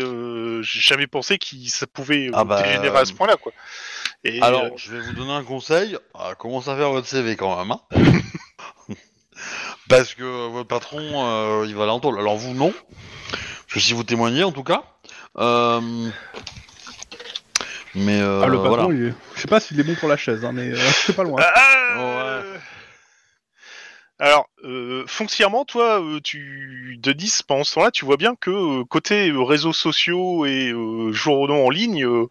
j'ai 0.62 0.80
jamais 0.80 1.06
pensé 1.06 1.38
que 1.38 1.46
ça 1.68 1.86
pouvait 1.86 2.30
Ah 2.34 2.44
bah, 2.44 2.62
dégénérer 2.62 2.98
à 2.98 3.04
ce 3.04 3.12
point-là 3.12 3.36
quoi. 3.36 3.52
Et, 4.24 4.42
Alors, 4.42 4.76
je 4.76 4.92
vais 4.94 5.00
vous 5.00 5.12
donner 5.12 5.32
un 5.32 5.44
conseil. 5.44 5.96
Ah, 6.12 6.34
commencez 6.36 6.68
à 6.70 6.76
faire 6.76 6.90
votre 6.90 7.06
CV 7.06 7.36
quand 7.36 7.56
même. 7.56 7.70
Hein 7.70 7.80
Parce 9.88 10.14
que 10.14 10.48
votre 10.48 10.68
patron, 10.68 11.00
euh, 11.02 11.64
il 11.66 11.74
va 11.74 11.86
tôle. 12.00 12.18
Alors 12.18 12.36
vous, 12.36 12.54
non. 12.54 12.72
Parce 13.30 13.74
que 13.74 13.80
si 13.80 13.92
vous 13.94 14.04
témoignez, 14.04 14.44
en 14.44 14.52
tout 14.52 14.64
cas. 14.64 14.82
Euh, 15.38 15.80
Mais 17.94 18.20
euh, 18.20 18.42
Ah, 18.44 18.46
le 18.48 18.58
patron, 18.58 18.76
voilà. 18.76 18.94
il 18.94 19.06
est- 19.08 19.14
je 19.34 19.40
sais 19.40 19.48
pas 19.48 19.60
s'il 19.60 19.80
est 19.80 19.82
bon 19.84 19.94
pour 19.94 20.08
la 20.08 20.16
chaise, 20.16 20.44
hein, 20.44 20.52
mais 20.52 20.68
euh, 20.70 20.76
c'est 21.06 21.16
pas 21.16 21.24
loin. 21.24 21.40
Ah, 21.42 21.98
euh, 21.98 22.58
Alors, 24.18 24.48
euh, 24.64 25.04
foncièrement, 25.06 25.64
toi, 25.64 26.02
euh, 26.02 26.20
tu 26.22 26.96
Denis, 27.00 27.40
pendant 27.46 27.64
ce 27.64 27.74
temps-là, 27.74 27.90
tu 27.90 28.04
vois 28.04 28.16
bien 28.16 28.34
que 28.34 28.50
euh, 28.50 28.84
côté 28.84 29.30
euh, 29.30 29.42
réseaux 29.42 29.72
sociaux 29.72 30.44
et 30.44 30.70
euh, 30.72 31.12
journaux 31.12 31.64
en 31.66 31.70
ligne, 31.70 32.04
euh, 32.04 32.26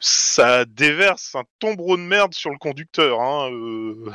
ça 0.00 0.64
déverse 0.64 1.34
un 1.34 1.44
tombereau 1.60 1.96
de 1.96 2.02
merde 2.02 2.34
sur 2.34 2.50
le 2.50 2.58
conducteur. 2.58 3.20
Hein, 3.20 3.50
euh, 3.52 4.10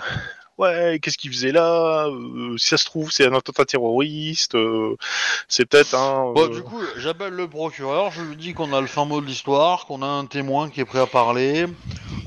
Ouais, 0.60 1.00
qu'est-ce 1.02 1.18
qu'il 1.18 1.32
faisait 1.32 1.52
là 1.54 2.08
Euh, 2.08 2.58
Si 2.58 2.68
ça 2.68 2.78
se 2.78 2.84
trouve, 2.86 3.12
c'est 3.12 3.26
un 3.26 3.34
attentat 3.34 3.64
terroriste. 3.66 4.56
euh, 4.56 4.96
c'est 5.48 5.66
peut-être 5.66 5.96
un. 5.96 6.34
Bon, 6.34 6.44
euh, 6.44 6.50
du 6.50 6.62
coup, 6.64 6.82
j'appelle 6.98 7.34
le 7.34 7.48
procureur, 7.48 8.12
je 8.12 8.22
lui 8.22 8.36
dis 8.36 8.54
qu'on 8.54 8.74
a 8.74 8.82
le 8.82 8.88
fin 8.88 9.06
mot 9.06 9.22
de 9.22 9.26
l'histoire, 9.26 9.86
qu'on 9.86 10.02
a 10.02 10.06
un 10.08 10.26
témoin 10.26 10.70
qui 10.70 10.82
est 10.82 10.86
prêt 10.86 11.00
à 11.00 11.08
parler. 11.08 11.66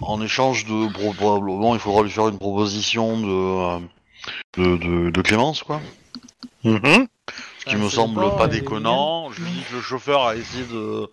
En 0.00 0.20
échange 0.22 0.64
de, 0.64 0.90
pro- 0.92 1.12
probablement, 1.12 1.74
il 1.74 1.80
faudra 1.80 2.02
lui 2.02 2.10
faire 2.10 2.26
une 2.28 2.38
proposition 2.38 3.20
de, 3.20 3.80
de, 4.56 4.76
de, 4.78 5.10
de 5.10 5.22
clémence, 5.22 5.62
quoi. 5.62 5.80
mhm. 6.64 7.06
Ce 7.58 7.64
qui 7.66 7.74
Ah, 7.74 7.76
me 7.76 7.88
semble 7.88 8.20
pas, 8.20 8.36
pas 8.38 8.46
déconnant. 8.48 9.30
Je 9.30 9.42
lui 9.42 9.50
dis 9.50 9.62
que 9.70 9.76
le 9.76 9.82
chauffeur 9.82 10.22
a 10.26 10.34
essayé 10.36 10.64
de 10.64 11.08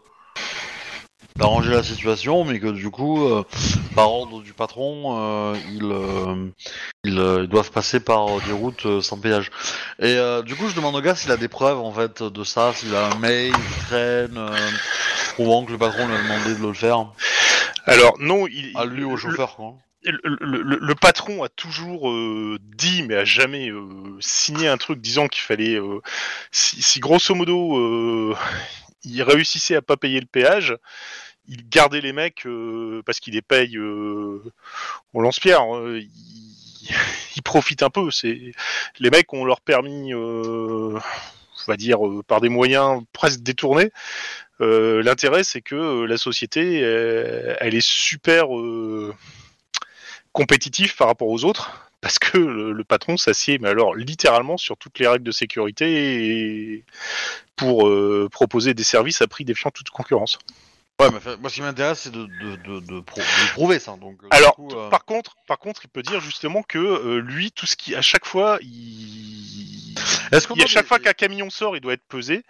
d'arranger 1.40 1.72
la 1.72 1.84
situation, 1.84 2.44
mais 2.44 2.60
que 2.60 2.68
du 2.68 2.90
coup, 2.92 3.26
euh, 3.28 3.44
par 3.96 4.12
ordre 4.12 4.42
du 4.42 4.54
patron, 4.54 5.18
euh, 5.18 5.56
ils, 5.72 5.84
euh, 5.84 6.50
ils, 7.06 7.42
ils 7.44 7.48
doivent 7.48 7.72
passer 7.72 8.00
par 8.00 8.28
des 8.42 8.52
routes 8.52 9.02
sans 9.02 9.18
péage. 9.20 9.50
Et 10.00 10.18
du 10.46 10.56
coup, 10.56 10.68
je 10.70 10.76
demande 10.76 10.96
au 10.96 11.02
gars 11.02 11.16
s'il 11.16 11.32
a 11.32 11.38
des 11.38 11.48
preuves 11.48 11.80
en 11.80 11.92
fait 11.92 12.22
de 12.22 12.44
ça, 12.44 12.74
s'il 12.74 12.94
a 12.96 13.08
un 13.08 13.16
mail 13.20 13.54
qui 13.54 13.86
traîne, 13.88 14.40
prouvant 15.34 15.66
que 15.66 15.72
le 15.72 15.78
patron 15.78 16.08
lui 16.08 16.16
a 16.16 16.22
demandé 16.22 16.56
de 16.56 16.62
le 16.68 16.74
faire, 16.74 17.06
Alors 17.86 18.16
non, 18.20 18.46
il, 18.48 18.72
à 18.76 18.86
lui 18.86 19.04
au 19.04 19.12
le- 19.12 19.18
chauffeur. 19.18 19.56
Quoi. 19.56 19.74
le, 20.04 20.20
le- 20.24 20.62
le- 20.62 20.80
le 20.82 20.96
patron 20.96 21.44
a 21.44 21.50
toujours 21.50 22.10
euh, 22.12 22.58
dit, 22.78 23.04
mais 23.04 23.16
a 23.16 23.26
jamais 23.26 23.70
euh, 23.70 23.84
signé 24.20 24.68
un 24.68 24.78
truc 24.78 25.00
disant 25.00 25.28
qu'il 25.28 25.44
fallait. 25.44 25.76
euh, 25.76 26.02
si, 26.52 26.82
si 26.82 27.00
grosso 27.00 27.34
modo 27.36 28.36
il 29.06 29.24
réussissait 29.24 29.78
à 29.78 29.82
pas 29.82 29.96
payer 29.96 30.20
le 30.20 30.26
péage, 30.26 30.76
il 31.50 31.68
gardait 31.68 32.00
les 32.02 32.14
mecs 32.14 32.46
euh, 32.46 33.02
parce 33.06 33.20
qu'il 33.20 33.34
les 33.34 33.42
paye 33.42 33.76
euh, 33.76 34.42
au 35.14 35.22
lance-pierre. 35.22 35.76
euh, 35.76 36.00
il, 37.36 37.42
profite 37.44 37.84
un 37.84 37.90
peu. 37.90 38.10
Les 38.24 39.10
mecs 39.10 39.34
ont 39.34 39.44
leur 39.46 39.62
permis, 39.62 40.14
euh, 40.14 40.98
on 40.98 41.02
va 41.68 41.76
dire 41.76 42.06
euh, 42.06 42.24
par 42.26 42.40
des 42.40 42.50
moyens 42.50 43.02
presque 43.14 43.42
détournés. 43.42 43.92
L'intérêt, 44.60 45.44
c'est 45.46 45.62
que 45.62 46.04
la 46.04 46.18
société, 46.18 46.80
elle 46.80 47.76
est 47.76 47.86
super 47.86 48.48
compétitif 50.34 50.98
par 50.98 51.08
rapport 51.08 51.30
aux 51.30 51.46
autres 51.46 51.90
parce 52.02 52.20
que 52.20 52.38
le, 52.38 52.84
patron 52.84 53.16
s'assied, 53.16 53.58
mais 53.60 53.70
alors 53.70 53.96
littéralement 53.96 54.58
sur 54.58 54.76
toutes 54.78 55.00
les 55.00 55.08
règles 55.08 55.24
de 55.24 55.32
sécurité 55.32 56.84
pour 57.56 57.90
proposer 58.32 58.74
des 58.74 58.84
services 58.84 59.22
à 59.22 59.28
prix 59.28 59.46
défiant 59.46 59.72
toute 59.72 59.92
concurrence. 59.92 60.40
Ouais, 61.00 61.10
mais 61.12 61.20
fait- 61.20 61.38
moi, 61.38 61.50
ce 61.50 61.56
qui 61.56 61.62
m'intéresse, 61.62 62.00
c'est 62.02 62.12
de, 62.12 62.26
de, 62.26 62.56
de, 62.58 62.80
de, 62.82 63.00
pro- 63.00 63.22
de 63.22 63.52
prouver 63.54 63.80
ça. 63.80 63.96
Donc, 63.96 64.22
euh, 64.24 64.28
Alors, 64.32 64.56
coup, 64.56 64.70
euh, 64.74 64.90
par 64.90 65.06
contre, 65.06 65.36
par 65.48 65.58
contre, 65.60 65.82
il 65.86 65.90
peut 65.90 66.02
dire 66.04 66.20
justement 66.20 66.62
que 66.64 66.78
euh, 66.78 67.20
lui, 67.22 67.52
tout 67.52 67.66
ce 67.66 67.76
qui, 67.76 67.96
à 67.96 68.02
chaque 68.02 68.26
fois, 68.26 68.58
il, 68.62 69.96
est-ce 70.32 70.48
qu'on 70.48 70.56
à 70.56 70.66
chaque 70.68 70.84
des- 70.84 70.88
fois 70.88 71.00
qu'un 71.00 71.14
camion 71.14 71.50
sort, 71.50 71.76
il 71.78 71.82
doit 71.82 71.94
être 71.94 72.06
pesé. 72.08 72.44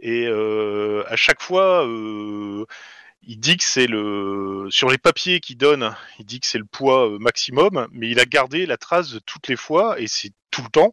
Et 0.00 0.26
euh, 0.26 1.02
à 1.08 1.16
chaque 1.16 1.40
fois, 1.42 1.84
il 1.86 3.40
dit 3.40 3.56
que 3.56 3.64
c'est 3.64 3.86
le 3.88 4.68
sur 4.70 4.90
les 4.90 4.98
papiers 4.98 5.40
qu'il 5.40 5.56
donne, 5.56 5.94
il 6.18 6.24
dit 6.24 6.38
que 6.40 6.46
c'est 6.46 6.58
le 6.58 6.64
poids 6.64 7.08
maximum, 7.18 7.88
mais 7.90 8.08
il 8.08 8.20
a 8.20 8.24
gardé 8.24 8.64
la 8.66 8.76
trace 8.76 9.10
de 9.10 9.18
toutes 9.18 9.48
les 9.48 9.56
fois 9.56 9.98
et 10.00 10.06
c'est 10.06 10.30
tout 10.50 10.62
le 10.62 10.68
temps 10.68 10.92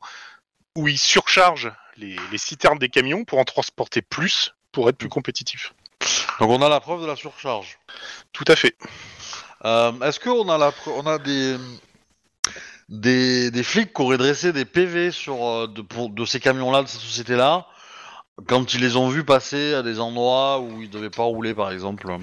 où 0.76 0.88
il 0.88 0.98
surcharge 0.98 1.72
les, 1.98 2.16
les 2.32 2.38
citernes 2.38 2.80
des 2.80 2.90
camions 2.90 3.26
pour 3.26 3.38
en 3.40 3.44
transporter 3.46 4.02
plus 4.02 4.56
pour 4.72 4.90
être 4.90 4.98
plus 4.98 5.08
compétitif. 5.08 5.74
Donc, 6.40 6.50
on 6.50 6.62
a 6.62 6.70
la 6.70 6.80
preuve 6.80 7.02
de 7.02 7.08
la 7.08 7.16
surcharge. 7.16 7.78
Tout 8.34 8.46
à 8.48 8.56
fait. 8.56 8.76
Euh, 9.64 9.92
Est-ce 10.02 10.20
qu'on 10.20 10.50
a 10.50 10.58
la, 10.58 10.70
pre- 10.70 10.94
on 10.96 11.08
a 11.08 11.18
des, 11.18 11.58
des, 12.90 13.52
des 13.52 13.64
flics 13.64 13.94
qui 13.94 14.02
auraient 14.02 14.18
dressé 14.18 14.54
des 14.54 14.66
PV 14.66 15.12
sur 15.12 15.44
euh, 15.46 15.68
de, 15.68 15.82
pour, 15.82 16.10
de 16.10 16.26
ces 16.26 16.40
camions-là, 16.40 16.84
de 16.84 16.88
ces 16.88 16.98
sociétés-là, 16.98 17.66
quand 18.48 18.74
ils 18.74 18.82
les 18.82 18.98
ont 18.98 19.08
vus 19.08 19.24
passer 19.24 19.74
à 19.74 19.82
des 19.82 20.00
endroits 20.00 20.60
où 20.60 20.82
ils 20.82 20.90
devaient 20.90 21.10
pas 21.10 21.24
rouler, 21.24 21.54
par 21.54 21.72
exemple? 21.72 22.14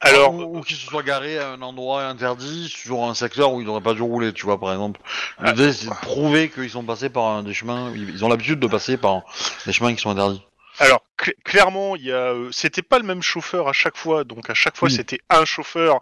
Alors, 0.00 0.34
ou, 0.34 0.58
ou 0.58 0.60
qu'ils 0.60 0.76
se 0.76 0.86
soient 0.86 1.02
garés 1.02 1.38
à 1.38 1.52
un 1.52 1.62
endroit 1.62 2.04
interdit 2.04 2.68
sur 2.68 3.04
un 3.04 3.14
secteur 3.14 3.54
où 3.54 3.62
ils 3.62 3.66
n'auraient 3.66 3.80
pas 3.80 3.94
dû 3.94 4.02
rouler, 4.02 4.34
tu 4.34 4.44
vois, 4.44 4.60
par 4.60 4.70
exemple. 4.70 5.00
L'idée, 5.42 5.72
c'est 5.72 5.86
de 5.86 5.94
prouver 5.94 6.50
qu'ils 6.50 6.68
sont 6.68 6.84
passés 6.84 7.08
par 7.08 7.42
des 7.42 7.54
chemins, 7.54 7.90
ils 7.96 8.22
ont 8.22 8.28
l'habitude 8.28 8.60
de 8.60 8.66
passer 8.66 8.98
par 8.98 9.22
des 9.64 9.72
chemins 9.72 9.94
qui 9.94 10.02
sont 10.02 10.10
interdits. 10.10 10.42
Alors 10.78 11.00
cl- 11.24 11.34
clairement, 11.44 11.96
il 11.96 12.04
y 12.04 12.12
a, 12.12 12.32
euh, 12.32 12.50
c'était 12.52 12.82
pas 12.82 12.98
le 12.98 13.04
même 13.04 13.22
chauffeur 13.22 13.68
à 13.68 13.72
chaque 13.72 13.96
fois, 13.96 14.24
donc 14.24 14.50
à 14.50 14.54
chaque 14.54 14.76
fois 14.76 14.88
Oui. 14.88 14.94
c'était 14.94 15.20
un 15.30 15.44
chauffeur 15.44 16.00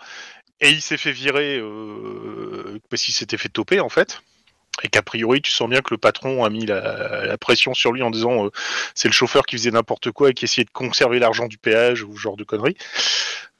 et 0.60 0.70
il 0.70 0.82
s'est 0.82 0.96
fait 0.96 1.12
virer 1.12 1.58
euh, 1.58 2.78
parce 2.90 3.02
qu'il 3.02 3.14
s'était 3.14 3.36
fait 3.38 3.48
toper 3.48 3.80
en 3.80 3.88
fait. 3.88 4.22
Et 4.82 4.88
qu'a 4.88 5.02
priori, 5.02 5.42
tu 5.42 5.52
sens 5.52 5.68
bien 5.68 5.80
que 5.80 5.92
le 5.92 5.98
patron 5.98 6.44
a 6.44 6.50
mis 6.50 6.66
la, 6.66 7.36
pression 7.38 7.74
sur 7.74 7.92
lui 7.92 8.02
en 8.02 8.10
disant 8.10 8.46
euh, 8.46 8.50
c'est 8.94 9.08
le 9.08 9.12
chauffeur 9.12 9.44
qui 9.44 9.56
faisait 9.56 9.70
n'importe 9.70 10.10
quoi 10.10 10.30
et 10.30 10.34
qui 10.34 10.44
essayait 10.44 10.64
de 10.64 10.70
conserver 10.70 11.18
l'argent 11.18 11.46
du 11.46 11.58
péage 11.58 12.02
ou 12.02 12.16
ce 12.16 12.20
genre 12.20 12.36
de 12.36 12.44
conneries. 12.44 12.76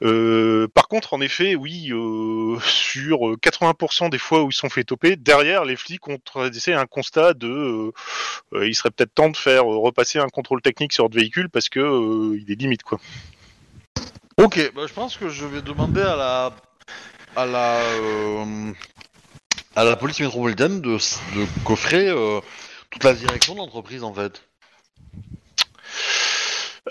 Euh, 0.02 0.68
par 0.74 0.88
contre, 0.88 1.12
en 1.12 1.20
effet, 1.20 1.54
oui, 1.54 1.90
euh, 1.92 2.58
sur 2.64 3.18
80% 3.36 4.10
des 4.10 4.18
fois 4.18 4.42
où 4.42 4.50
ils 4.50 4.54
sont 4.54 4.70
fait 4.70 4.84
toper, 4.84 5.16
derrière 5.16 5.64
les 5.64 5.76
flics 5.76 6.08
ont 6.08 6.18
dressé 6.34 6.72
un 6.72 6.86
constat 6.86 7.34
de 7.34 7.92
il 8.54 8.74
serait 8.74 8.90
peut-être 8.90 9.14
temps 9.14 9.30
de 9.30 9.36
faire 9.36 9.64
repasser 9.64 10.18
un 10.18 10.28
contrôle 10.28 10.60
technique 10.60 10.92
sur 10.92 11.04
votre 11.04 11.16
véhicule 11.16 11.48
parce 11.50 11.68
que 11.68 12.36
il 12.36 12.50
est 12.50 12.60
limite 12.60 12.82
quoi. 12.82 12.98
Ok, 14.38 14.72
bah, 14.74 14.82
je 14.88 14.92
pense 14.92 15.16
que 15.16 15.28
je 15.28 15.44
vais 15.46 15.62
demander 15.62 16.00
à 16.00 16.16
la 16.16 16.56
à 17.36 17.46
la 17.46 17.80
à 19.76 19.84
la 19.84 19.96
police 19.96 20.20
métropolitaine 20.20 20.80
de, 20.80 20.92
de 20.96 21.46
coffrer 21.64 22.08
euh, 22.08 22.40
toute 22.90 23.04
la 23.04 23.14
direction 23.14 23.54
de 23.54 23.58
l'entreprise 23.58 24.04
en 24.04 24.12
fait. 24.12 24.42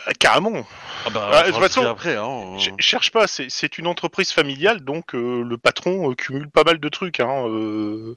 Euh, 0.07 0.11
carrément. 0.19 0.65
Ah 1.05 1.09
bah, 1.09 1.29
Ah, 1.33 1.43
de 1.43 1.51
toute 1.51 1.59
façon, 1.61 1.85
après. 1.85 2.15
Hein, 2.15 2.57
Je 2.57 2.69
cherche 2.79 3.11
pas, 3.11 3.27
c'est- 3.27 3.49
c'est 3.49 3.77
une 3.77 3.87
entreprise 3.87 4.31
familiale, 4.31 4.81
donc 4.81 5.13
euh, 5.15 5.43
le 5.43 5.57
patron 5.57 6.11
euh, 6.11 6.15
cumule 6.15 6.49
pas 6.49 6.63
mal 6.63 6.79
de 6.79 6.89
trucs. 6.89 7.19
Hein, 7.19 7.45
euh, 7.47 8.15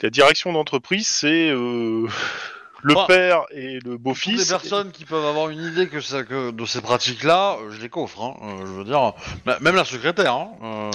la 0.00 0.10
direction 0.10 0.52
d'entreprise, 0.52 1.08
c'est 1.08 1.50
euh, 1.50 2.06
le 2.82 2.94
Ah. 2.96 3.04
père 3.08 3.42
et 3.50 3.74
le 3.74 3.80
Toutes 3.80 3.90
les 3.92 3.98
beau-fils. 3.98 4.48
personnes 4.48 4.92
qui 4.92 5.04
peuvent 5.04 5.24
avoir 5.26 5.50
une 5.50 5.62
idée 5.64 5.88
que, 5.88 6.00
ça, 6.00 6.22
que 6.22 6.50
de 6.52 6.64
ces 6.66 6.80
pratiques-là, 6.80 7.56
euh, 7.60 7.70
je 7.72 7.80
les 7.80 7.88
coffre. 7.88 8.22
Hein, 8.22 8.34
euh, 8.42 8.58
je 8.66 8.72
veux 8.72 8.84
dire, 8.84 9.12
m- 9.46 9.56
même 9.60 9.74
la 9.74 9.84
secrétaire. 9.84 10.34
Hein, 10.34 10.50
euh, 10.62 10.90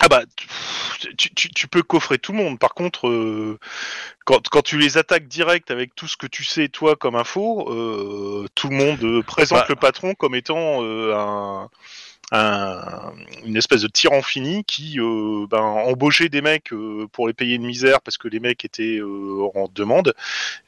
Ah 0.00 0.08
bah, 0.08 0.22
tu, 1.16 1.32
tu- 1.34 1.48
tu 1.50 1.68
peux 1.68 1.82
coffrer 1.82 2.18
tout 2.18 2.32
le 2.32 2.38
monde. 2.38 2.58
Par 2.58 2.74
contre, 2.74 3.08
euh, 3.08 3.58
quand, 4.24 4.46
quand 4.48 4.62
tu 4.62 4.76
les 4.76 4.98
attaques 4.98 5.28
direct 5.28 5.70
avec 5.70 5.94
tout 5.94 6.08
ce 6.08 6.16
que 6.16 6.26
tu 6.26 6.44
sais 6.44 6.68
toi 6.68 6.96
comme 6.96 7.14
info, 7.14 7.70
euh, 7.72 8.46
tout 8.54 8.68
le 8.68 8.76
monde 8.76 9.02
euh, 9.04 9.22
présente 9.22 9.60
Bah. 9.60 9.66
le 9.68 9.76
patron 9.76 10.14
comme 10.14 10.34
étant 10.34 10.82
euh, 10.82 11.14
un, 11.14 11.70
un- 12.32 13.12
une 13.46 13.56
espèce 13.56 13.82
de 13.82 13.88
tyran 13.88 14.20
fini 14.20 14.64
qui 14.64 14.96
ben, 14.98 15.58
embauchait 15.60 16.28
des 16.28 16.42
mecs 16.42 16.70
pour 17.12 17.28
les 17.28 17.32
payer 17.34 17.54
une 17.54 17.66
misère 17.66 18.00
parce 18.02 18.18
que 18.18 18.26
les 18.28 18.40
mecs 18.40 18.64
étaient 18.64 19.00
en 19.00 19.68
demande 19.72 20.12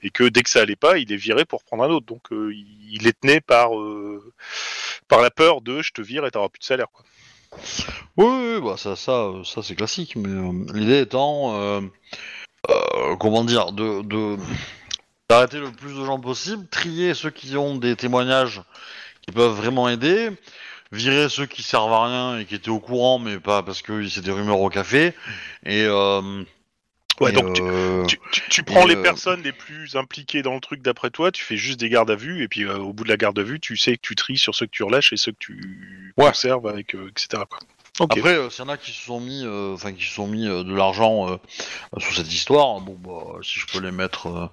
et 0.03 0.11
que 0.11 0.24
dès 0.24 0.44
que 0.44 0.51
ça 0.51 0.61
allait 0.61 0.77
pas, 0.77 0.98
il 0.98 1.09
les 1.09 1.16
virait 1.16 1.44
pour 1.47 1.65
prendre 1.65 1.82
un 1.82 1.90
autre. 1.90 2.07
Donc 2.07 2.28
il 2.31 3.01
les 3.03 3.12
tenait 3.12 3.40
par 3.40 3.70
par 5.09 5.20
la 5.20 5.31
peur 5.31 5.61
de 5.62 5.82
je 5.82 5.93
te 5.93 6.01
vire 6.01 6.24
et 6.27 6.31
t'auras 6.31 6.48
plus 6.48 6.61
de 6.61 6.65
salaire. 6.65 6.86
Quoi. 6.93 7.05
Oui, 8.16 8.60
bah 8.62 8.77
ça, 8.77 8.97
ça, 8.97 9.12
euh, 9.12 9.44
c'est 9.44 9.74
classique. 9.74 10.16
Mais 10.16 10.28
euh, 10.28 10.52
l'idée 10.74 11.01
étant, 11.01 11.55
euh, 11.55 11.81
comment 13.20 13.44
dire, 13.44 13.73
d'arrêter 15.28 15.59
le 15.59 15.70
plus 15.73 15.94
de 15.94 16.05
gens 16.05 16.18
possible, 16.20 16.66
trier 16.68 17.14
ceux 17.14 17.31
qui 17.31 17.56
ont 17.56 17.77
des 17.77 17.97
témoignages 17.97 18.62
qui 19.23 19.32
peuvent 19.32 19.56
vraiment 19.56 19.89
aider, 19.89 20.31
virer 20.93 21.28
ceux 21.28 21.47
qui 21.47 21.62
servent 21.62 21.93
à 21.93 22.06
rien 22.06 22.39
et 22.39 22.44
qui 22.47 22.55
étaient 22.55 22.70
au 22.70 22.81
courant, 22.81 23.18
mais 23.18 23.39
pas 23.39 23.62
parce 23.62 23.82
que 23.82 24.09
c'est 24.09 24.23
des 24.23 24.32
rumeurs 24.32 24.60
au 24.60 24.70
café. 24.70 25.14
Et, 25.64 25.86
Ouais, 27.20 27.30
et, 27.30 27.32
donc 27.32 27.55
tu- 27.55 27.62
euh, 27.62 28.05
Tu, 28.06 28.18
tu- 28.30 28.43
tu 28.51 28.62
prends 28.62 28.84
Et, 28.84 28.88
les 28.90 28.97
euh, 28.97 29.02
personnes 29.02 29.43
les 29.43 29.52
plus 29.52 29.97
impliquées 29.97 30.43
dans 30.43 30.55
le 30.55 30.60
truc 30.60 30.82
d'après 30.82 31.10
toi, 31.10 31.32
tu 31.32 31.43
fais 31.43 31.56
juste 31.56 31.80
des 31.80 31.88
gardes 31.88 32.10
à 32.10 32.16
vue, 32.16 32.43
et 32.43 32.48
puis 32.48 32.64
euh, 32.64 32.76
au 32.78 32.93
bout 32.93 33.05
de 33.05 33.09
la 33.09 33.16
garde 33.16 33.38
à 33.38 33.43
vue, 33.43 33.59
tu 33.60 33.76
sais 33.76 33.93
que 33.97 34.02
tu 34.02 34.14
tries 34.14 34.36
sur 34.38 34.55
ceux 34.55 34.66
que 34.66 34.70
tu 34.72 34.82
relâches 34.82 35.12
et 35.12 35.16
ceux 35.16 35.32
que 35.32 35.38
tu 35.38 36.12
Ouais. 36.18 36.26
conserves, 36.26 36.66
avec, 36.66 36.94
euh, 36.94 37.09
etc. 37.10 37.43
Quoi. 37.48 37.59
Après, 37.98 38.34
euh, 38.36 38.51
s'il 38.51 38.62
y 38.64 38.68
en 38.68 38.70
a 38.70 38.76
qui 38.76 38.90
se 38.93 39.01
sont 39.06 39.20
mis, 39.20 39.43
euh, 39.47 39.72
enfin 39.72 39.93
qui 39.94 40.05
se 40.05 40.12
sont 40.12 40.26
mis 40.26 40.47
euh, 40.47 40.62
de 40.62 40.74
l'argent 40.74 41.30
euh, 41.30 41.36
sous 41.98 42.12
cette 42.12 42.30
histoire, 42.30 42.78
bon 42.80 42.94
bah 43.01 43.38
si 43.43 43.59
je 43.59 43.66
peux 43.66 43.80
les 43.80 43.90
mettre, 43.90 44.26
euh, 44.26 44.47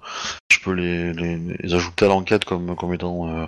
je 0.50 0.58
peux 0.60 0.72
les, 0.72 1.12
les, 1.12 1.36
les 1.58 1.74
ajouter 1.74 2.06
à 2.06 2.08
l'enquête 2.08 2.46
comme 2.46 2.74
comme 2.74 2.94
étant, 2.94 3.28
euh, 3.28 3.44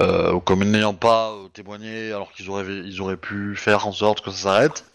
euh, 0.00 0.40
comme 0.40 0.64
n'ayant 0.64 0.94
pas 0.94 1.32
euh, 1.32 1.48
témoigné 1.48 2.08
alors 2.12 2.32
qu'ils 2.32 2.48
auraient 2.48 2.64
ils 2.66 3.02
auraient 3.02 3.18
pu 3.18 3.54
faire 3.54 3.86
en 3.86 3.92
sorte 3.92 4.24
que 4.24 4.30
ça 4.30 4.44
s'arrête. 4.44 4.86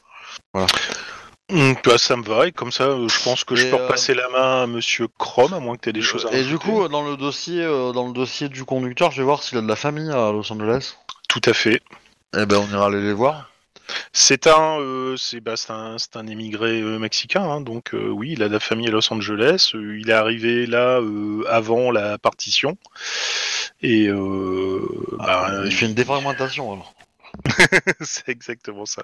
Hum, 1.49 1.75
bah, 1.83 1.97
ça 1.97 2.15
me 2.15 2.23
va, 2.23 2.47
et 2.47 2.51
comme 2.51 2.71
ça, 2.71 2.83
euh, 2.83 3.07
je 3.07 3.23
pense 3.23 3.43
que 3.43 3.55
je 3.55 3.67
peux 3.67 3.75
euh, 3.75 3.83
repasser 3.83 4.13
la 4.13 4.29
main 4.29 4.63
à 4.63 4.67
Monsieur 4.67 5.07
Chrome, 5.17 5.53
à 5.53 5.59
moins 5.59 5.75
que 5.75 5.81
tu 5.81 5.89
aies 5.89 5.93
des 5.93 6.01
choses 6.01 6.27
à 6.27 6.31
Et 6.31 6.43
du 6.43 6.59
coup, 6.59 6.87
dans 6.87 7.01
le 7.01 7.17
dossier, 7.17 7.63
euh, 7.63 7.91
dans 7.91 8.05
le 8.05 8.13
dossier 8.13 8.49
du 8.49 8.65
conducteur, 8.65 9.11
je 9.11 9.17
vais 9.17 9.23
voir 9.23 9.41
s'il 9.41 9.57
a 9.57 9.61
de 9.61 9.67
la 9.67 9.75
famille 9.75 10.11
à 10.11 10.31
Los 10.31 10.51
Angeles. 10.53 10.95
Tout 11.27 11.41
à 11.45 11.53
fait. 11.53 11.81
Eh 12.37 12.45
ben, 12.45 12.57
on 12.57 12.71
ira 12.71 12.85
aller 12.85 13.01
les 13.01 13.13
voir. 13.13 13.49
C'est 14.13 14.45
un, 14.45 14.79
euh, 14.79 15.15
c'est 15.17 15.39
bah, 15.39 15.55
un, 15.69 15.95
un 16.13 16.27
émigré 16.27 16.81
euh, 16.81 16.99
mexicain, 16.99 17.41
hein, 17.41 17.61
donc 17.61 17.95
euh, 17.95 18.09
oui, 18.09 18.33
il 18.33 18.43
a 18.43 18.47
de 18.47 18.53
la 18.53 18.59
famille 18.59 18.87
à 18.87 18.91
Los 18.91 19.11
Angeles. 19.11 19.71
euh, 19.73 19.99
il 19.99 20.11
est 20.11 20.13
arrivé 20.13 20.67
là 20.67 20.99
euh, 20.99 21.43
avant 21.49 21.89
la 21.89 22.19
partition, 22.19 22.77
et 23.81 24.07
euh, 24.07 24.81
bah, 25.17 25.49
Il 25.65 25.71
fait 25.71 25.87
une 25.87 25.95
défragmentation 25.95 26.71
alors. 26.71 26.93
c'est 28.01 28.29
exactement 28.29 28.85
ça. 28.85 29.03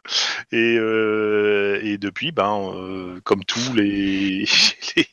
Et, 0.52 0.78
euh, 0.78 1.80
et 1.84 1.98
depuis, 1.98 2.32
ben, 2.32 2.72
euh, 2.76 3.20
comme 3.24 3.44
tous 3.46 3.74
les, 3.74 4.46
les, 4.96 5.08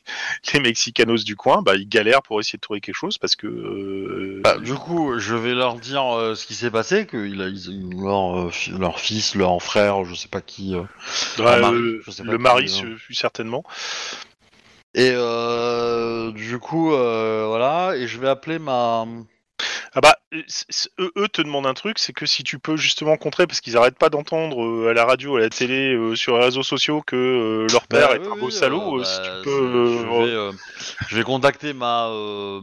les 0.53 0.59
Mexicanos 0.59 1.23
du 1.23 1.35
coin, 1.35 1.61
bah, 1.61 1.75
ils 1.75 1.87
galèrent 1.87 2.21
pour 2.21 2.39
essayer 2.39 2.57
de 2.57 2.61
trouver 2.61 2.81
quelque 2.81 2.95
chose 2.95 3.17
parce 3.17 3.35
que. 3.35 3.47
euh, 3.47 4.41
Bah, 4.43 4.57
du 4.57 4.73
coup, 4.73 5.17
je 5.19 5.35
vais 5.35 5.53
leur 5.53 5.75
dire 5.75 6.03
ce 6.35 6.45
qui 6.45 6.53
s'est 6.53 6.71
passé, 6.71 7.05
que 7.05 7.25
il 7.25 7.41
a, 7.41 7.47
ils- 7.47 7.89
leur, 8.01 8.49
leur 8.77 8.99
fils, 8.99 9.35
leur 9.35 9.61
frère, 9.61 10.03
je 10.05 10.15
sais 10.15 10.27
pas 10.29 10.41
qui. 10.41 10.73
le 10.73 11.59
mari, 11.61 11.77
je 12.05 12.11
sais 12.11 12.23
pas 12.23 12.31
le 12.31 12.37
qui, 12.37 12.43
mari, 12.43 12.69
ce- 12.69 13.13
certainement. 13.13 13.63
Et 14.95 15.11
du 16.35 16.59
coup, 16.59 16.89
voilà, 16.89 17.93
et 17.95 18.07
je 18.07 18.19
vais 18.19 18.29
appeler 18.29 18.59
ma. 18.59 19.05
Ah 19.95 20.01
bah, 20.01 20.15
eux, 20.99 21.27
te 21.29 21.41
demandent 21.41 21.67
un 21.67 21.73
truc, 21.75 21.99
c'est 21.99 22.13
que 22.13 22.25
si 22.25 22.43
tu 22.43 22.57
peux 22.57 22.75
justement 22.77 23.15
contrer, 23.17 23.45
parce 23.45 23.61
qu'ils 23.61 23.77
arrêtent 23.77 23.97
pas 23.97 24.09
d'entendre 24.09 24.63
euh, 24.63 24.89
à 24.89 24.93
la 24.93 25.05
radio, 25.05 25.35
à 25.37 25.41
la 25.41 25.49
télé, 25.49 25.93
euh, 25.93 26.15
sur 26.15 26.37
les 26.37 26.45
réseaux 26.45 26.63
sociaux 26.63 27.03
que 27.05 27.15
euh, 27.15 27.67
leur 27.71 27.85
père 27.87 28.09
Bah, 28.09 28.15
est 28.15 28.19
oui, 28.19 28.27
un 28.33 28.39
beau 28.39 28.49
salaud, 28.49 29.03
si 29.03 29.17
bah, 29.19 29.23
tu 29.43 29.43
peux. 29.49 29.97
je, 29.99 30.51
vais, 30.51 30.57
je 31.09 31.15
vais 31.15 31.23
contacter 31.23 31.73
ma, 31.73 32.09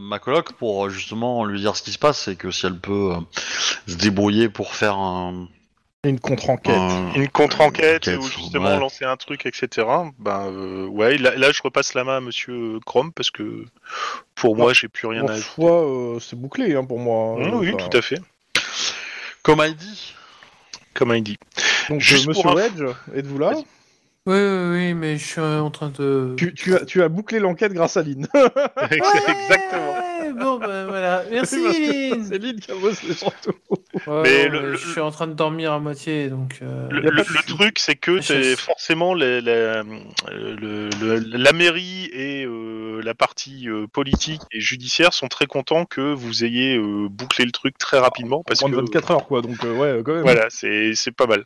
ma 0.01 0.19
coloc 0.19 0.53
pour 0.55 0.91
justement 0.91 1.45
lui 1.45 1.61
dire 1.61 1.77
ce 1.77 1.83
qui 1.83 1.93
se 1.93 1.99
passe 1.99 2.27
et 2.29 2.35
que 2.37 2.51
si 2.51 2.67
elle 2.67 2.79
peut 2.79 3.13
se 3.87 3.95
débrouiller 3.95 4.49
pour 4.49 4.75
faire 4.75 4.97
un. 4.97 5.49
Une 6.03 6.19
contre-enquête. 6.19 6.75
un- 6.79 7.13
une 7.15 7.29
contre-enquête 7.29 8.09
Enquête, 8.09 8.19
ou 8.19 8.23
justement 8.23 8.71
ouais. 8.71 8.79
lancer 8.79 9.05
un 9.05 9.17
truc, 9.19 9.45
etc. 9.45 9.87
Ben 10.19 10.47
euh, 10.51 10.87
ouais, 10.87 11.19
là, 11.19 11.35
là, 11.37 11.53
je 11.53 11.61
repasse 11.63 11.93
la 11.93 12.05
main 12.05 12.17
à 12.17 12.21
Monsieur 12.21 12.81
Chrome 12.87 13.13
parce 13.13 13.31
que 13.31 13.67
pour 14.35 14.57
moi 14.57 14.73
j'ai 14.73 14.89
plus 14.89 15.07
rien 15.07 15.25
En 15.25 15.29
à. 15.29 15.37
soi, 15.37 15.71
euh, 15.87 16.19
c'est 16.19 16.37
bouclé 16.37 16.75
hein, 16.75 16.85
pour 16.87 16.99
moi. 16.99 17.37
Mmh, 17.39 17.43
euh, 17.53 17.57
oui, 17.59 17.73
enfin. 17.75 17.89
tout 17.91 17.99
à 17.99 18.01
fait. 18.03 18.19
Comme 19.43 19.61
dit. 19.75 20.15
Comme 20.95 21.15
il 21.15 21.23
dit. 21.23 21.39
Donc, 21.91 22.01
Juste 22.01 22.29
euh, 22.29 22.33
pour 22.33 22.47
Monsieur 22.47 22.79
Wedge, 22.83 22.95
êtes-vous 23.15 23.39
là? 23.39 23.51
Vas-y. 23.53 23.65
Oui, 24.27 24.37
oui, 24.37 24.69
oui, 24.73 24.95
mais 24.95 25.17
je 25.17 25.25
suis 25.27 25.41
en 25.41 25.71
train 25.71 25.89
de. 25.99 26.35
tu, 26.37 26.53
tu 26.53 26.75
as, 26.75 26.85
tu 26.85 27.03
as 27.03 27.09
bouclé 27.09 27.41
l'enquête 27.41 27.73
grâce 27.73 27.97
à 27.97 28.03
Lynn. 28.03 28.27
Exactement. 28.91 29.93
Ouais, 29.95 30.33
bon, 30.35 30.59
ben 30.59 30.87
voilà. 30.87 31.25
Merci, 31.31 31.63
Parce 31.65 31.79
Lynn. 31.79 32.25
C'est 32.29 32.39
Lynn 32.39 32.61
qui 32.61 32.71
a 32.71 32.75
bossé 32.75 33.15
surtout. 33.15 33.53
Ouais, 34.07 34.23
Mais 34.23 34.49
le- 34.49 34.61
le- 34.73 34.77
je 34.77 34.89
suis 34.91 35.01
en 35.01 35.11
train 35.11 35.27
de 35.27 35.33
dormir 35.33 35.73
à 35.73 35.79
moitié, 35.81 36.29
donc. 36.29 36.59
euh, 36.61 36.89
Le, 36.91 37.47
truc, 37.47 37.79
c'est 37.79 37.97
que 37.97 38.21
chasse. 38.21 38.57
forcément 38.57 39.15
la, 39.15 39.41
la, 39.41 39.83
le- 39.83 40.91
le- 41.01 41.19
la 41.39 41.53
mairie 41.53 42.11
et 42.13 42.45
euh, 42.45 43.01
la 43.03 43.15
partie 43.15 43.69
euh, 43.71 43.87
politique 43.87 44.43
et 44.53 44.61
judiciaire 44.61 45.15
sont 45.15 45.29
très 45.29 45.47
contents 45.47 45.87
que 45.87 46.13
vous 46.13 46.45
ayez 46.45 46.77
euh, 46.77 47.09
bouclé 47.09 47.47
le 47.47 47.53
truc 47.53 47.79
très 47.79 47.99
rapidement 47.99 48.43
parce 48.47 48.61
Moins 48.61 48.71
que 48.71 48.77
de 48.77 48.81
24 48.83 49.11
heures, 49.13 49.27
quoi. 49.27 49.41
Donc, 49.41 49.65
euh, 49.65 49.73
ouais, 49.73 50.03
quand 50.05 50.13
même. 50.13 50.23
Voilà, 50.23 50.47
c'est 50.51 50.93
c'est 50.95 51.11
pas 51.13 51.27
mal. 51.27 51.45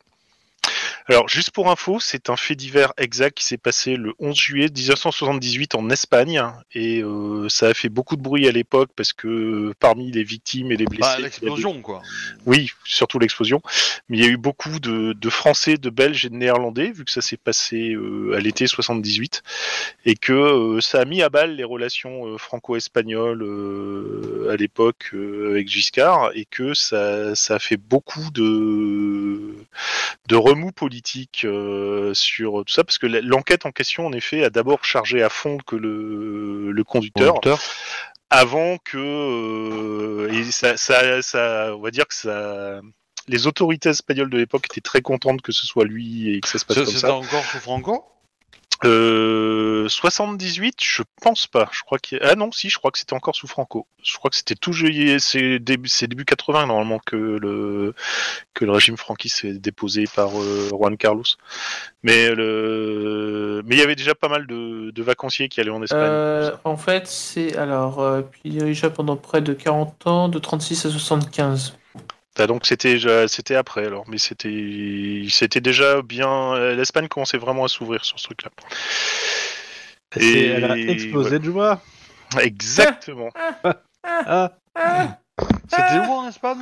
Alors, 1.06 1.28
juste 1.28 1.50
pour 1.50 1.70
info, 1.70 2.00
c'est 2.00 2.30
un 2.30 2.36
fait 2.36 2.54
divers 2.54 2.94
exact 2.96 3.36
qui 3.36 3.44
s'est 3.44 3.58
passé 3.58 3.96
le 3.96 4.14
11 4.20 4.34
juillet 4.34 4.68
1978 4.74 5.74
en 5.74 5.90
Espagne, 5.90 6.42
et 6.72 7.02
euh, 7.02 7.46
ça 7.50 7.68
a 7.68 7.74
fait 7.74 7.90
beaucoup 7.90 8.16
de 8.16 8.22
bruit 8.22 8.48
à 8.48 8.52
l'époque 8.52 8.88
parce 8.96 9.12
que 9.12 9.28
euh, 9.28 9.74
parmi 9.78 10.10
les 10.10 10.24
victimes 10.24 10.72
et 10.72 10.78
les 10.78 10.86
blessés, 10.86 11.00
Bah, 11.02 11.12
a 11.12 11.16
des- 11.18 11.22
l'explosion, 11.24 11.82
quoi. 11.82 12.00
oui, 12.46 12.70
surtout 12.86 13.18
l'explosion, 13.18 13.60
mais 14.08 14.16
il 14.16 14.24
y 14.24 14.26
a 14.26 14.30
eu 14.30 14.38
beaucoup 14.38 14.80
de, 14.80 15.12
de 15.12 15.28
Français, 15.30 15.76
de 15.76 15.90
Belges 15.90 16.24
et 16.24 16.30
de 16.30 16.36
Néerlandais, 16.36 16.90
vu 16.90 17.04
que 17.04 17.10
ça 17.10 17.20
s'est 17.20 17.36
passé 17.36 17.92
euh, 17.92 18.32
à 18.34 18.40
l'été 18.40 18.66
78, 18.66 19.42
et 20.06 20.14
que 20.14 20.32
euh, 20.32 20.80
ça 20.80 21.02
a 21.02 21.04
mis 21.04 21.20
à 21.20 21.28
balle 21.28 21.54
les 21.54 21.64
relations 21.64 22.38
franco-espagnoles 22.38 23.42
à 24.50 24.56
l'époque 24.56 25.10
avec 25.50 25.68
Giscard, 25.68 26.30
et 26.34 26.46
que 26.46 26.72
ça, 26.72 27.34
ça 27.34 27.56
a 27.56 27.58
fait 27.58 27.76
beaucoup 27.76 28.30
de, 28.32 29.54
de 30.28 30.36
remous 30.36 30.72
politiques 30.72 30.93
euh, 31.44 32.12
sur 32.14 32.64
tout 32.64 32.72
ça, 32.72 32.84
parce 32.84 32.98
que 32.98 33.06
l'enquête 33.06 33.66
en 33.66 33.72
question, 33.72 34.06
en 34.06 34.12
effet, 34.12 34.44
a 34.44 34.50
d'abord 34.50 34.84
chargé 34.84 35.22
à 35.22 35.28
fond 35.28 35.58
que 35.66 35.76
le, 35.76 36.70
le 36.72 36.84
conducteur, 36.84 37.34
Conducteur. 37.34 37.60
avant 38.30 38.78
que 38.78 38.98
euh, 38.98 40.32
et 40.32 40.44
ça, 40.50 40.76
ça, 40.76 41.22
ça, 41.22 41.74
on 41.76 41.80
va 41.80 41.90
dire 41.90 42.06
que 42.06 42.14
ça, 42.14 42.80
les 43.28 43.46
autorités 43.46 43.88
espagnoles 43.90 44.30
de 44.30 44.38
l'époque 44.38 44.66
étaient 44.70 44.80
très 44.80 45.00
contentes 45.02 45.40
que 45.42 45.52
ce 45.52 45.66
soit 45.66 45.84
lui 45.84 46.34
et 46.34 46.40
que 46.40 46.48
ça 46.48 46.58
se 46.58 46.64
passe 46.64 46.76
C'est- 46.76 46.84
comme 46.84 46.94
C'était 46.94 47.06
ça. 47.06 47.14
encore 47.14 47.44
sous 47.44 47.58
Franco 47.58 48.04
Euh, 48.84 49.88
78, 49.88 50.76
je 50.80 51.02
pense 51.22 51.46
pas. 51.46 51.68
Je 51.72 51.82
crois 51.82 51.98
qu'il 51.98 52.18
ah 52.22 52.34
non 52.34 52.50
si, 52.52 52.68
je 52.68 52.78
crois 52.78 52.90
que 52.90 52.98
c'était 52.98 53.14
encore 53.14 53.34
sous 53.36 53.46
Franco. 53.46 53.86
Je 54.02 54.16
crois 54.16 54.30
que 54.30 54.36
c'était 54.36 54.54
tout 54.54 54.72
juillet, 54.72 55.18
c'est 55.18 55.58
début, 55.58 55.88
c'est 55.88 56.06
début 56.06 56.24
80 56.24 56.66
normalement 56.66 56.98
que 56.98 57.16
le 57.16 57.94
que 58.52 58.64
le 58.64 58.72
régime 58.72 58.96
franquiste 58.96 59.44
est 59.44 59.54
déposé 59.54 60.04
par 60.14 60.30
euh, 60.38 60.68
Juan 60.70 60.96
Carlos. 60.96 61.24
Mais 62.02 62.34
le 62.34 63.62
mais 63.66 63.76
il 63.76 63.78
y 63.78 63.82
avait 63.82 63.96
déjà 63.96 64.14
pas 64.14 64.28
mal 64.28 64.46
de, 64.46 64.90
de 64.90 65.02
vacanciers 65.02 65.48
qui 65.48 65.60
allaient 65.60 65.70
en 65.70 65.82
Espagne. 65.82 66.00
euh, 66.02 66.56
en 66.64 66.76
fait, 66.76 67.06
c'est. 67.06 67.56
Alors, 67.56 68.00
euh, 68.00 68.22
puis 68.22 68.40
il 68.44 68.52
dirigea 68.52 68.90
pendant 68.90 69.16
près 69.16 69.40
de 69.40 69.52
40 69.52 70.06
ans, 70.06 70.28
de 70.28 70.38
36 70.38 70.86
à 70.86 70.90
75. 70.90 71.76
Ah, 72.38 72.46
donc 72.46 72.66
c'était 72.66 72.94
déjà- 72.94 73.28
c'était 73.28 73.54
après 73.54 73.86
alors, 73.86 74.04
mais 74.08 74.18
c'était 74.18 75.24
c'était 75.30 75.60
déjà 75.60 76.02
bien. 76.02 76.58
L'Espagne 76.74 77.06
commençait 77.08 77.38
vraiment 77.38 77.64
à 77.64 77.68
s'ouvrir 77.68 78.04
sur 78.04 78.18
ce 78.18 78.24
truc-là. 78.24 78.50
Et 80.16 80.46
elle 80.46 80.64
a 80.64 80.76
explosé 80.76 81.38
de 81.38 81.44
joie. 81.44 81.80
Exactement. 82.40 83.30
Ah, 84.02 84.52
C'était 85.68 85.98
où 86.06 86.10
en 86.12 86.28
Espagne 86.28 86.58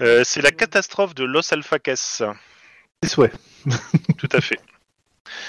Euh, 0.00 0.22
c'est 0.24 0.42
la 0.42 0.50
catastrophe 0.50 1.14
de 1.14 1.24
Los 1.24 1.52
Alfaques. 1.54 1.90
c'est 1.94 3.08
souhait. 3.08 3.32
Tout 4.18 4.28
à 4.32 4.40
fait. 4.40 4.58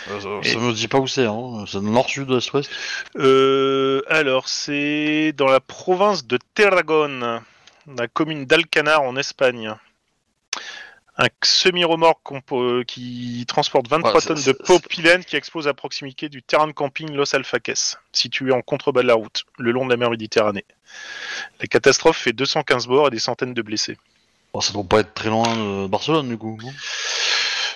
Euh, 0.10 0.20
ça, 0.22 0.30
Et- 0.44 0.54
ça 0.54 0.60
me 0.60 0.74
dit 0.74 0.88
pas 0.88 1.00
où 1.00 1.08
c'est, 1.08 1.26
hein. 1.26 1.66
C'est 1.68 1.82
nord, 1.82 2.10
sud, 2.10 2.32
est, 2.32 2.52
ouest. 2.54 2.70
Euh, 3.18 4.02
alors 4.08 4.48
c'est 4.48 5.34
dans 5.36 5.48
la 5.48 5.60
province 5.60 6.26
de 6.26 6.40
Tarragone, 6.56 7.42
la 7.96 8.08
commune 8.08 8.46
d'Alcanar 8.46 9.02
en 9.02 9.16
Espagne. 9.16 9.74
Un 11.20 11.30
semi-remorque 11.44 12.20
compo- 12.24 12.84
qui 12.86 13.44
transporte 13.48 13.88
23 13.88 14.14
Ouais, 14.14 14.22
c'est- 14.22 14.28
tonnes 14.28 14.44
de 14.44 14.52
propylène 14.52 15.26
qui 15.26 15.36
explose 15.36 15.68
à 15.68 15.74
proximité 15.74 16.30
du 16.30 16.44
terrain 16.44 16.68
de 16.68 16.74
camping 16.74 17.12
Los 17.12 17.36
Alfaques, 17.36 17.72
situé 18.12 18.52
en 18.52 18.62
contrebas 18.62 19.02
de 19.02 19.08
la 19.08 19.16
route, 19.16 19.44
le 19.58 19.72
long 19.72 19.86
de 19.86 19.90
la 19.90 19.98
mer 19.98 20.12
Méditerranée. 20.12 20.66
La 21.60 21.66
catastrophe 21.68 22.18
fait 22.18 22.34
215 22.34 22.88
morts 22.88 23.08
et 23.08 23.10
des 23.10 23.18
centaines 23.20 23.56
de 23.56 23.62
blessés. 23.64 23.98
Bon, 24.54 24.62
ça 24.62 24.74
doit 24.74 24.84
pas 24.84 25.00
être 25.00 25.14
très 25.16 25.30
loin 25.30 25.56
de 25.56 25.88
Barcelone, 25.88 26.30
du 26.30 26.38
coup. 26.38 26.60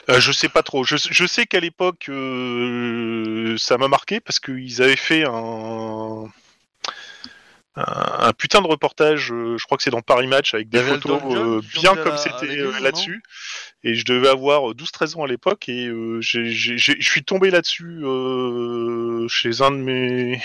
Euh, 0.09 0.19
je 0.19 0.31
sais 0.31 0.49
pas 0.49 0.61
trop. 0.61 0.83
Je, 0.83 0.95
je 0.97 1.25
sais 1.25 1.45
qu'à 1.47 1.59
l'époque, 1.59 2.05
euh, 2.09 3.57
ça 3.57 3.77
m'a 3.79 3.87
marqué 3.87 4.19
parce 4.19 4.39
qu'ils 4.39 4.81
avaient 4.83 4.95
fait 4.95 5.23
un, 5.25 6.25
un, 7.75 8.27
un 8.27 8.33
putain 8.33 8.61
de 8.61 8.67
reportage. 8.67 9.31
euh, 9.31 9.57
je 9.57 9.63
crois 9.65 9.77
que 9.77 9.83
c'est 9.83 9.91
dans 9.91 10.01
Paris 10.01 10.27
Match 10.27 10.53
avec 10.53 10.69
des 10.69 10.79
photos 10.81 11.21
euh, 11.37 11.61
bien 11.73 11.95
comme 11.95 12.17
c'était 12.17 12.57
euh, 12.59 12.79
là-dessus. 12.79 13.23
Et 13.83 13.95
je 13.95 14.05
devais 14.05 14.27
avoir 14.29 14.73
12-13 14.73 15.17
ans 15.17 15.23
à 15.23 15.27
l'époque 15.27 15.69
et 15.69 15.87
euh, 15.87 16.19
je 16.21 16.99
suis 17.01 17.23
tombé 17.23 17.49
là-dessus 17.49 18.01
euh, 18.03 19.27
chez 19.27 19.61
un 19.61 19.71
de 19.71 19.77
mes, 19.77 20.41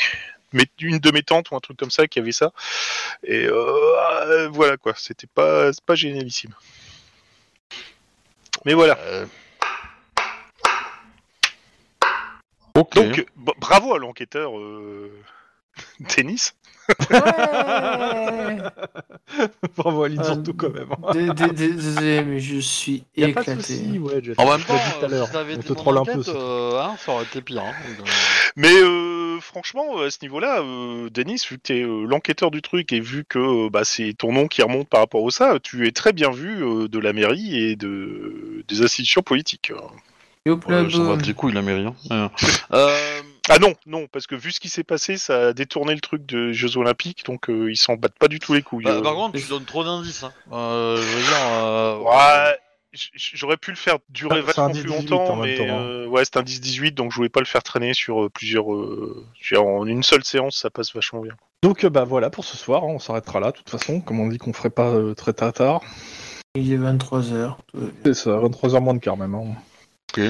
mes- 0.53 0.71
une 0.81 0.99
de 0.99 1.11
mes 1.11 1.23
tantes 1.23 1.51
ou 1.51 1.57
un 1.57 1.61
truc 1.61 1.77
comme 1.77 1.91
ça 1.91 2.07
qui 2.07 2.19
avait 2.19 2.33
ça. 2.33 2.53
Et 3.25 3.47
euh, 3.47 4.49
voilà 4.53 4.77
quoi. 4.77 4.95
C'était 4.97 5.27
pas, 5.27 5.71
pas 5.85 5.95
génialissime. 5.97 6.55
Mais 8.65 8.75
voilà. 8.75 8.97
Euh. 9.01 9.27
Donc, 12.95 13.27
bravo 13.59 13.95
à 13.95 13.99
l'enquêteur 13.99 14.59
euh... 14.59 15.11
Tennis. 16.09 16.55
Ouais 17.11 18.57
Bravo 19.77 20.05
Aline, 20.05 20.21
Euh, 20.21 20.25
surtout 20.25 20.55
quand 20.55 20.71
même. 20.73 20.89
Dé- 21.13 21.33
dé- 21.35 21.53
dé- 21.53 21.73
Désolé, 21.75 22.23
mais 22.23 22.39
je 22.41 22.59
suis 22.59 23.03
a 23.21 23.27
éclaté. 23.27 23.53
en 24.39 24.49
même 24.49 24.61
Je 24.61 24.67
temps, 24.67 24.75
tout 24.99 25.05
à 25.05 25.09
l'heure. 25.09 25.29
On 25.35 25.61
te 25.63 25.73
troll 25.73 25.99
un 25.99 26.05
peu. 26.05 26.23
euh, 26.29 26.81
hein, 26.81 26.95
ça 27.05 27.13
aurait 27.13 27.25
été 27.25 27.43
pire. 27.43 27.63
Hein. 27.63 27.73
Mais 28.55 28.73
euh, 28.73 29.39
franchement, 29.41 29.99
à 30.01 30.11
ce 30.11 30.19
niveau-là, 30.23 30.61
euh, 30.61 31.11
Denis, 31.11 31.43
vu 31.51 31.57
que 31.59 31.63
tu 31.65 31.77
es 31.77 31.83
l'enquêteur 31.83 32.51
du 32.53 32.63
truc 32.63 32.93
et 32.93 33.01
vu 33.01 33.25
que 33.29 33.39
euh, 33.67 33.69
bah, 33.69 33.83
c'est 33.85 34.15
ton 34.17 34.33
nom 34.33 34.47
qui 34.47 34.63
remonte 34.63 34.89
par 34.89 35.01
rapport 35.01 35.23
au 35.23 35.31
ça, 35.31 35.59
tu 35.63 35.87
es 35.89 35.91
très 35.93 36.13
bien 36.13 36.31
vu 36.31 36.63
euh, 36.65 36.87
de 36.89 36.99
la 37.01 37.13
mairie 37.13 37.59
et 37.71 37.75
de 37.77 38.65
des 38.69 38.83
institutions 38.83 39.23
politiques. 39.23 39.73
Boom. 41.09 41.21
des 41.21 41.35
couilles 41.35 41.53
la 41.53 41.63
mairie. 41.63 41.87
hein. 42.11 42.31
Euh, 42.73 43.21
Ah 43.49 43.59
non, 43.59 43.75
non, 43.87 44.07
parce 44.11 44.27
que 44.27 44.35
vu 44.35 44.51
ce 44.53 44.59
qui 44.61 44.69
s'est 44.69 44.83
passé, 44.85 45.17
ça 45.19 45.49
a 45.49 45.53
détourné 45.53 45.95
le 45.95 46.01
truc 46.01 46.27
de 46.27 46.53
Jeux 46.53 46.77
Olympiques, 46.77 47.25
donc 47.25 47.49
euh, 47.49 47.71
ils 47.71 47.77
s'en 47.77 47.95
battent 47.95 48.19
pas 48.19 48.29
du 48.29 48.41
tout 48.41 48.55
les 48.55 48.63
couilles. 48.63 48.85
bah, 48.85 48.91
euh. 48.93 49.03
par 49.03 49.15
contre, 49.15 49.39
tu 49.39 49.47
donnes 49.49 49.65
trop 49.65 49.85
d'indices. 49.85 50.25
Hein. 50.25 50.33
Euh, 50.53 50.97
je 50.97 51.03
veux 51.17 51.23
dire. 51.23 51.37
euh, 51.63 51.99
Ouais, 51.99 52.59
j'aurais 53.35 53.57
pu 53.57 53.71
le 53.71 53.77
faire 53.77 53.99
durer 54.09 54.39
Ah, 54.39 54.43
vachement 54.47 54.71
plus 54.71 54.83
10-18 54.83 54.87
longtemps, 54.89 55.25
en 55.33 55.37
même 55.37 55.45
mais 55.51 55.57
temps, 55.59 55.77
hein. 55.77 55.81
euh, 55.83 56.07
ouais, 56.07 56.25
c'est 56.25 56.37
un 56.39 56.43
10-18, 56.43 56.93
donc 56.95 57.13
je 57.13 57.17
voulais 57.17 57.29
pas 57.29 57.41
le 57.41 57.47
faire 57.47 57.63
traîner 57.63 57.95
sur 57.95 58.25
euh, 58.25 58.31
plusieurs. 58.31 58.73
euh, 58.75 59.25
en 59.57 59.87
une 59.87 60.03
seule 60.03 60.25
séance, 60.25 60.57
ça 60.57 60.71
passe 60.71 60.93
vachement 60.95 61.21
bien. 61.21 61.35
Donc 61.63 61.85
euh, 61.85 61.91
bah 61.91 62.05
voilà 62.05 62.31
pour 62.31 62.45
ce 62.45 62.57
soir, 62.57 62.83
hein, 62.85 62.89
on 62.91 62.99
s'arrêtera 62.99 63.39
là 63.41 63.51
de 63.53 63.57
toute 63.57 63.71
façon, 63.71 64.01
comme 64.01 64.19
on 64.21 64.29
dit 64.29 64.39
qu'on 64.39 64.53
ferait 64.53 64.71
pas 64.71 64.89
euh, 64.91 65.15
très 65.15 65.33
tard 65.33 65.53
tard. 65.53 65.81
Il 66.55 66.73
est 66.73 66.79
23h. 66.79 67.57
C'est 68.05 68.15
ça, 68.15 68.31
23h 68.31 68.81
moins 68.81 68.95
de 68.95 68.99
quart 68.99 69.17
même. 69.17 69.35
hein. 69.35 69.55
ok. 70.17 70.25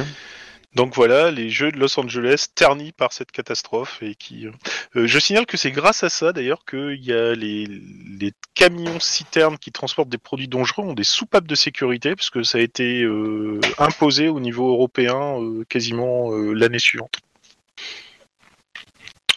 Donc 0.77 0.94
voilà, 0.94 1.31
les 1.31 1.48
jeux 1.48 1.73
de 1.73 1.78
Los 1.78 1.98
Angeles 1.98 2.48
ternis 2.55 2.93
par 2.93 3.11
cette 3.15 3.32
catastrophe 3.32 4.03
et 4.03 4.15
qui. 4.15 4.47
euh, 4.47 4.53
euh, 4.97 5.07
je 5.07 5.19
signale 5.19 5.47
que 5.47 5.57
c'est 5.57 5.70
grâce 5.70 6.05
à 6.05 6.11
ça 6.11 6.35
d'ailleurs 6.35 6.66
qu'il 6.66 7.03
y 7.03 7.15
a 7.15 7.35
les, 7.35 7.65
les 7.65 8.32
camions 8.55 9.01
citernes 9.01 9.57
qui 9.57 9.73
transportent 9.73 10.11
des 10.11 10.19
produits 10.19 10.48
dangereux 10.48 10.85
ont 10.85 10.93
des 10.93 11.03
soupapes 11.03 11.47
de 11.47 11.55
sécurité 11.55 12.15
parce 12.15 12.28
que 12.28 12.43
ça 12.43 12.59
a 12.59 12.61
été 12.61 13.05
euh, 13.05 13.59
imposé 13.78 14.28
au 14.28 14.39
niveau 14.39 14.69
européen 14.70 15.40
euh, 15.40 15.65
quasiment 15.66 16.31
euh, 16.32 16.53
l'année 16.53 16.78
suivante. 16.78 17.20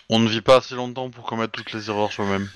On 0.10 0.20
ne 0.20 0.28
vit 0.28 0.42
pas 0.42 0.58
assez 0.58 0.76
longtemps 0.76 1.10
pour 1.10 1.24
commettre 1.24 1.54
toutes 1.54 1.72
les 1.72 1.90
erreurs 1.90 2.12
soi-même. 2.12 2.50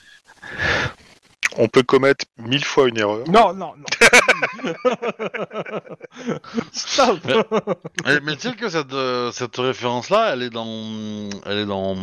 On 1.57 1.69
peut 1.69 1.83
commettre 1.83 2.25
mille 2.37 2.65
fois 2.65 2.89
une 2.89 2.97
erreur. 2.97 3.25
Non, 3.29 3.53
non, 3.53 3.75
non. 3.77 3.85
Stop. 6.71 7.19
Eh, 8.07 8.19
mais 8.23 8.35
tu 8.35 8.49
sais 8.49 8.55
que 8.55 8.69
cette, 8.69 8.93
euh, 8.93 9.31
cette 9.31 9.55
référence-là, 9.57 10.33
elle 10.33 10.43
est 10.43 10.49
dans, 10.49 11.29
elle 11.45 11.59
est 11.59 11.65
dans, 11.65 11.95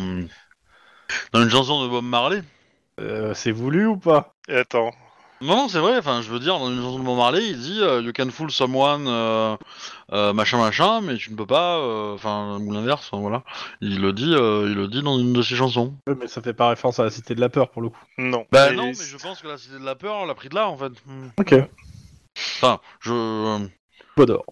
dans 1.33 1.41
une 1.41 1.49
chanson 1.49 1.83
de 1.83 1.89
Bob 1.89 2.05
Marley? 2.05 2.43
Euh, 2.99 3.33
c'est 3.33 3.51
voulu 3.51 3.85
ou 3.87 3.97
pas? 3.97 4.33
Et 4.47 4.55
attends, 4.57 4.91
Non, 5.41 5.55
non, 5.55 5.67
c'est 5.69 5.79
vrai. 5.79 5.97
Enfin, 5.97 6.21
je 6.21 6.29
veux 6.29 6.39
dire, 6.39 6.59
dans 6.59 6.69
une 6.69 6.81
chanson 6.81 6.99
de 6.99 7.03
Bob 7.03 7.17
Marley, 7.17 7.47
il 7.47 7.59
dit 7.59 7.79
euh, 7.81 8.01
"You 8.01 8.11
can 8.15 8.29
fool 8.29 8.51
someone, 8.51 9.05
euh, 9.07 9.55
euh, 10.11 10.33
machin, 10.33 10.59
machin, 10.59 11.01
mais 11.01 11.15
tu 11.17 11.31
ne 11.31 11.35
peux 11.37 11.45
pas." 11.47 11.77
euh, 11.79 12.13
Enfin, 12.13 12.59
ou 12.61 12.71
l'inverse. 12.71 13.07
enfin, 13.11 13.21
voilà. 13.21 13.43
Il 13.79 14.01
le 14.01 14.13
dit, 14.13 14.33
euh, 14.35 14.65
il 14.67 14.75
le 14.75 14.87
dit 14.87 15.01
dans 15.01 15.17
une 15.17 15.33
de 15.33 15.41
ses 15.41 15.55
chansons. 15.55 15.95
Ouais, 16.07 16.15
Mais 16.19 16.27
ça 16.27 16.41
fait 16.41 16.53
pas 16.53 16.69
référence 16.69 16.99
à 16.99 17.03
la 17.05 17.09
cité 17.09 17.33
de 17.33 17.41
la 17.41 17.49
peur 17.49 17.69
pour 17.71 17.81
le 17.81 17.89
coup. 17.89 18.03
non. 18.17 18.45
Bah 18.51 18.69
Mais 18.69 18.75
non, 18.75 18.87
mais 18.87 18.93
je 18.93 19.17
pense 19.17 19.41
que 19.41 19.47
la 19.47 19.57
cité 19.57 19.79
de 19.79 19.85
la 19.85 19.95
peur, 19.95 20.15
on 20.17 20.25
l'a 20.25 20.35
pris 20.35 20.49
de 20.49 20.55
là, 20.55 20.67
en 20.67 20.77
fait. 20.77 20.91
Hmm. 21.07 21.29
Ok. 21.39 21.55
Enfin, 22.37 22.79
je. 23.01 23.67
Bodor. 24.17 24.45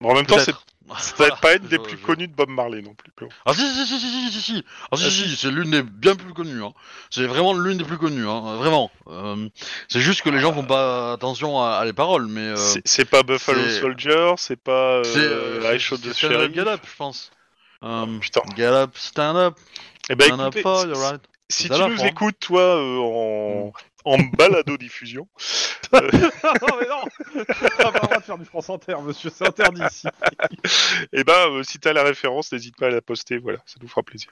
bon, 0.00 0.10
en 0.10 0.14
même 0.14 0.26
temps, 0.26 0.38
c'est 0.38 0.54
ça 0.98 1.28
va 1.28 1.36
pas 1.36 1.52
être 1.54 1.68
des 1.68 1.78
plus 1.78 1.96
connus 1.96 2.28
de 2.28 2.34
Bob 2.34 2.50
Marley 2.50 2.82
non 2.82 2.94
plus. 2.94 3.12
Ah 3.46 3.54
si 3.54 3.60
si 3.60 3.86
si 3.86 3.98
si 3.98 4.10
si 4.10 4.30
si 4.32 4.40
si 4.42 4.64
ah 4.90 4.96
si 4.96 5.04
Ah, 5.06 5.10
si, 5.10 5.36
c'est 5.36 5.50
l'une 5.50 5.70
des 5.70 5.82
bien 5.82 6.14
plus 6.16 6.34
connues 6.34 6.62
hein. 6.62 6.74
c'est 7.08 7.24
vraiment 7.24 7.54
l'une 7.54 7.78
des 7.78 7.84
plus 7.84 7.96
connues 7.96 8.28
hein. 8.28 8.56
vraiment 8.56 8.90
Euh, 9.08 9.48
c'est 9.88 10.00
juste 10.00 10.20
que 10.22 10.28
les 10.28 10.38
gens 10.40 10.52
font 10.52 10.66
pas 10.66 11.12
attention 11.14 11.62
à, 11.62 11.76
à 11.76 11.84
les 11.86 11.94
paroles 11.94 12.26
mais 12.26 12.40
euh, 12.40 12.56
C'est- 12.84 13.04
pas 13.06 13.22
Buffalo 13.22 13.66
Soldier, 13.70 14.34
c'est 14.36 14.56
pas 14.62 14.96
euh, 14.98 15.02
euh, 15.16 15.78
the 15.78 15.78
Stand 15.80 16.04
Up, 16.08 16.14
Sheriff. 16.16 16.54
Get 16.54 16.68
Up 16.68 16.80
je 16.84 16.96
pense 16.96 17.30
Euh, 17.84 18.18
Putain. 18.18 18.42
Get 18.56 18.66
Up 18.66 18.90
Stand 18.98 19.36
Up 19.36 19.58
Eh 20.10 20.14
ben 20.14 20.26
Stand 20.26 20.40
Up 20.40 20.56
écoutez, 20.56 20.78
si- 20.80 20.86
your 20.88 20.98
right 20.98 21.22
si 21.48 21.62
C'est 21.64 21.68
tu 21.74 21.80
la 21.80 21.88
nous 21.88 21.96
France. 21.96 22.08
écoutes, 22.08 22.38
toi, 22.40 22.60
euh, 22.62 22.98
en, 22.98 23.72
en 24.04 24.18
balado 24.36 24.76
diffusion, 24.76 25.26
non 25.92 26.00
mais 26.12 26.88
non 26.88 27.04
On 27.34 27.88
a 27.88 27.92
pas 27.92 28.00
le 28.00 28.06
droit 28.06 28.18
de 28.18 28.22
faire 28.22 28.38
du 28.38 28.44
France 28.44 28.70
Inter, 28.70 28.96
monsieur, 29.04 29.30
c'est 29.34 29.46
interdit 29.46 29.82
ici. 29.90 30.08
eh 31.12 31.24
ben 31.24 31.50
euh, 31.50 31.62
si 31.62 31.78
t'as 31.78 31.92
la 31.92 32.02
référence, 32.02 32.52
n'hésite 32.52 32.76
pas 32.76 32.86
à 32.86 32.90
la 32.90 33.00
poster. 33.00 33.38
Voilà, 33.38 33.58
ça 33.66 33.76
nous 33.80 33.88
fera 33.88 34.02
plaisir. 34.02 34.30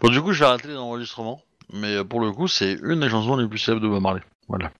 bon 0.00 0.08
du 0.08 0.20
coup 0.20 0.32
je 0.32 0.40
vais 0.40 0.46
arrêter 0.46 0.68
les 0.68 0.76
enregistrements 0.76 1.40
mais 1.72 1.96
euh, 1.96 2.04
pour 2.04 2.20
le 2.20 2.32
coup 2.32 2.48
c'est 2.48 2.78
une 2.82 3.00
des 3.00 3.08
chansons 3.08 3.36
les 3.36 3.46
plus 3.46 3.58
célèbres 3.58 3.82
de 3.82 3.88
Bob 3.88 4.02
Marley 4.02 4.22
voilà 4.48 4.70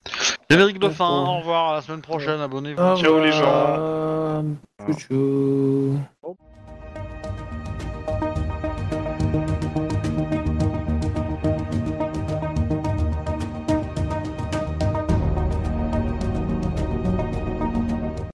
générique 0.51 0.79
de 0.79 0.89
fin 0.89 1.09
au 1.09 1.39
revoir 1.39 1.71
à 1.71 1.75
la 1.75 1.83
semaine 1.83 2.01
prochaine 2.01 2.41
abonnez-vous 2.41 2.97
Ciao, 2.97 3.21
les. 3.21 3.33
Tchou, 3.33 4.95
tchou. 4.95 6.39